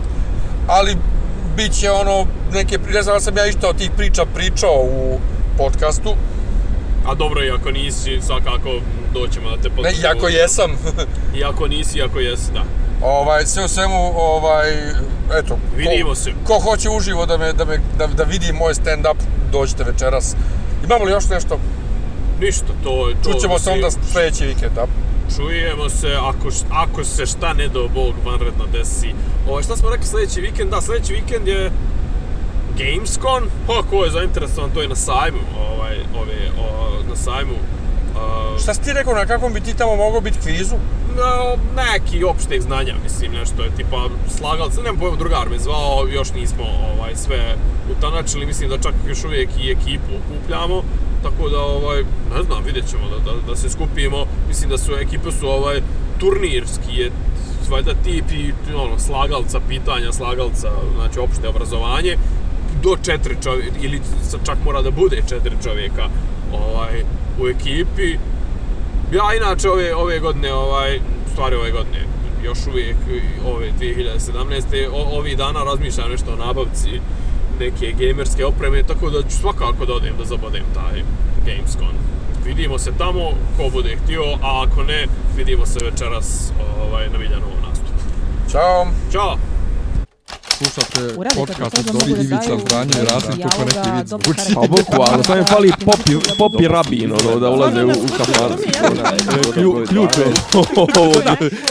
ali 0.67 0.97
bit 1.55 1.79
će 1.79 1.91
ono, 1.91 2.25
neke, 2.53 2.79
ne 2.93 3.01
znam 3.03 3.15
da 3.15 3.19
sam 3.19 3.37
ja 3.37 3.45
išto 3.45 3.69
od 3.69 3.77
tih 3.77 3.91
priča 3.97 4.25
pričao 4.35 4.75
u 4.81 5.19
podcastu, 5.57 6.15
A 7.05 7.15
dobro, 7.15 7.43
i 7.45 7.51
ako 7.51 7.71
nisi, 7.71 8.19
svakako 8.21 8.69
doćemo 9.13 9.49
da 9.49 9.55
te 9.57 9.69
ne, 9.69 9.75
potpuno... 9.75 9.97
iako 10.03 10.27
jesam, 10.27 10.71
I 11.37 11.43
ako 11.43 11.67
nisi, 11.67 12.01
ako 12.01 12.19
jesi, 12.19 12.51
da. 12.53 12.63
Ovaj, 13.01 13.45
sve 13.45 13.65
u 13.65 13.67
svemu, 13.67 14.13
ovaj, 14.15 14.71
eto, 15.39 15.57
Vidimo 15.77 16.15
se. 16.15 16.31
ko 16.47 16.59
hoće 16.59 16.89
uživo 16.89 17.25
da, 17.25 17.37
me, 17.37 17.53
da, 17.53 17.65
me, 17.65 17.77
da, 17.97 18.07
da 18.07 18.23
vidi 18.23 18.53
moj 18.53 18.73
stand-up, 18.73 19.15
dođite 19.51 19.83
večeras. 19.83 20.35
Imamo 20.85 21.05
li 21.05 21.11
još 21.11 21.29
nešto? 21.29 21.59
Ništa, 22.39 22.73
to 22.83 23.09
je 23.09 23.15
to. 23.23 23.31
Čućemo 23.31 23.59
se 23.59 23.71
onda 23.71 23.91
sljedeći 23.91 24.45
vikend, 24.45 24.71
da? 24.75 24.85
Čujemo 25.35 25.89
se, 25.89 26.15
ako, 26.21 26.49
ako 26.71 27.03
se 27.03 27.25
šta 27.25 27.53
ne 27.53 27.67
do 27.67 27.87
Bog 27.93 28.13
vanredno 28.25 28.65
desi. 28.73 29.13
Ovo, 29.49 29.63
šta 29.63 29.75
smo 29.77 29.89
rekli 29.89 30.05
sljedeći 30.05 30.41
vikend? 30.41 30.69
Da, 30.69 30.81
sljedeći 30.81 31.13
vikend 31.13 31.47
je 31.47 31.71
Gamescom. 32.77 33.49
Pa, 33.67 33.83
ko 33.89 34.03
je 34.05 34.11
zainteresovan, 34.11 34.69
to 34.73 34.81
je 34.81 34.87
na 34.87 34.95
sajmu, 34.95 35.39
ovaj, 35.59 35.95
ove, 36.21 36.49
o, 36.59 36.89
na 37.09 37.15
sajmu. 37.15 37.55
Uh, 38.15 38.61
Šta 38.61 38.73
si 38.73 38.81
ti 38.81 38.93
rekao, 38.93 39.13
na 39.13 39.25
kakvom 39.25 39.53
bi 39.53 39.61
ti 39.61 39.77
tamo 39.77 39.95
mogao 39.95 40.21
biti 40.21 40.39
kvizu? 40.39 40.75
no, 41.15 41.57
neki 41.75 42.23
opšteg 42.23 42.61
znanja, 42.61 42.95
mislim, 43.03 43.31
nešto 43.31 43.63
je 43.63 43.75
tipa 43.77 44.09
slagal 44.37 44.71
se, 44.71 44.81
nemam 44.81 44.99
pojma, 44.99 45.17
drugar 45.17 45.49
me 45.49 45.59
zvao, 45.59 46.07
još 46.07 46.33
nismo 46.33 46.63
ovaj, 46.63 47.15
sve 47.15 47.55
utanačili, 47.97 48.45
mislim 48.45 48.69
da 48.69 48.77
čak 48.77 48.93
još 49.07 49.23
uvijek 49.23 49.49
i 49.59 49.71
ekipu 49.71 50.11
okupljamo, 50.19 50.83
tako 51.23 51.49
da, 51.49 51.59
ovaj, 51.59 52.03
ne 52.35 52.43
znam, 52.43 52.63
vidjet 52.65 52.89
ćemo 52.89 53.03
da, 53.09 53.31
da, 53.31 53.37
da 53.47 53.55
se 53.55 53.69
skupimo, 53.69 54.25
mislim 54.47 54.69
da 54.69 54.77
su 54.77 54.91
ekipe 54.93 55.31
su 55.31 55.47
ovaj, 55.49 55.81
turnirski 56.17 56.95
je 56.95 57.11
valjda 57.69 57.93
tip 58.03 58.31
i 58.31 58.53
ono, 58.75 58.99
slagalca, 58.99 59.59
pitanja 59.67 60.11
slagalca, 60.11 60.71
znači 60.95 61.19
opšte 61.19 61.47
obrazovanje, 61.47 62.17
do 62.83 62.97
četiri 63.03 63.37
čovjeka, 63.43 63.75
ili 63.81 64.01
čak 64.45 64.57
mora 64.65 64.81
da 64.81 64.91
bude 64.91 65.21
četiri 65.29 65.55
čovjeka 65.63 66.09
ovaj, 66.53 67.03
u 67.41 67.47
ekipi, 67.47 68.17
ja 69.11 69.35
inače 69.37 69.69
ove, 69.69 69.95
ove 69.95 70.19
godine, 70.19 70.53
ovaj, 70.53 70.99
stvari 71.31 71.55
ove 71.55 71.71
godine, 71.71 71.99
još 72.43 72.57
uvijek 72.67 72.97
ove 73.45 73.71
2017. 73.79 74.89
O, 74.93 75.17
ovih 75.17 75.37
dana 75.37 75.63
razmišljam 75.63 76.11
nešto 76.11 76.33
o 76.33 76.45
nabavci 76.45 77.01
neke 77.59 77.93
gamerske 77.99 78.45
opreme, 78.45 78.83
tako 78.83 79.09
da 79.09 79.21
ću 79.21 79.37
svakako 79.37 79.85
da 79.85 79.93
odem 79.93 80.13
da 80.17 80.25
zabodem 80.25 80.63
taj 80.73 81.03
Gamescom. 81.45 81.87
Vidimo 82.45 82.77
se 82.77 82.91
tamo, 82.97 83.31
ko 83.57 83.69
bude 83.71 83.97
htio, 84.03 84.23
a 84.41 84.65
ako 84.65 84.83
ne, 84.83 85.07
vidimo 85.37 85.65
se 85.65 85.79
večeras 85.85 86.51
ovaj, 86.87 87.09
na 87.09 87.17
Miljanovom 87.17 87.61
nastupu. 87.69 87.99
Ćao! 88.51 88.87
Ćao! 89.11 89.60
Slušate 90.63 91.15
podcast 91.35 91.77
od 91.79 91.85
da 91.85 92.21
Ivica 92.21 92.53
i 92.93 93.05
Rasim, 93.05 93.29
neki 93.65 93.91
vid 93.91 94.07
dobro 94.07 94.33
zvuči. 94.33 94.53
Pa 94.55 94.61
bukvalno, 94.61 95.23
samo 95.23 95.37
im 95.37 95.45
fali 95.45 95.71
popi, 95.85 96.11
popi 96.37 96.67
rabin, 96.67 97.11
ono, 97.13 97.39
da 97.39 97.49
ulaze 97.49 97.83
u, 97.83 97.89
u 97.89 98.07
kafanu. 98.17 98.55
Klju, 99.53 99.85
ključ 99.89 100.17
je. 100.17 100.25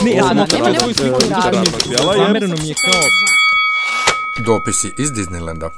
Ne, 0.03 0.11
ja 0.11 0.23
sam 0.23 0.37
raznog 0.37 0.75
svoju 0.77 0.93
sliku 0.93 1.19
i 1.21 1.33
je- 2.13 2.17
Namjerno 2.17 2.55
mi 2.55 2.67
je 2.67 2.75
kao 2.75 3.01
Dopisi 4.45 4.93
iz 4.97 5.11
Disneylanda. 5.11 5.69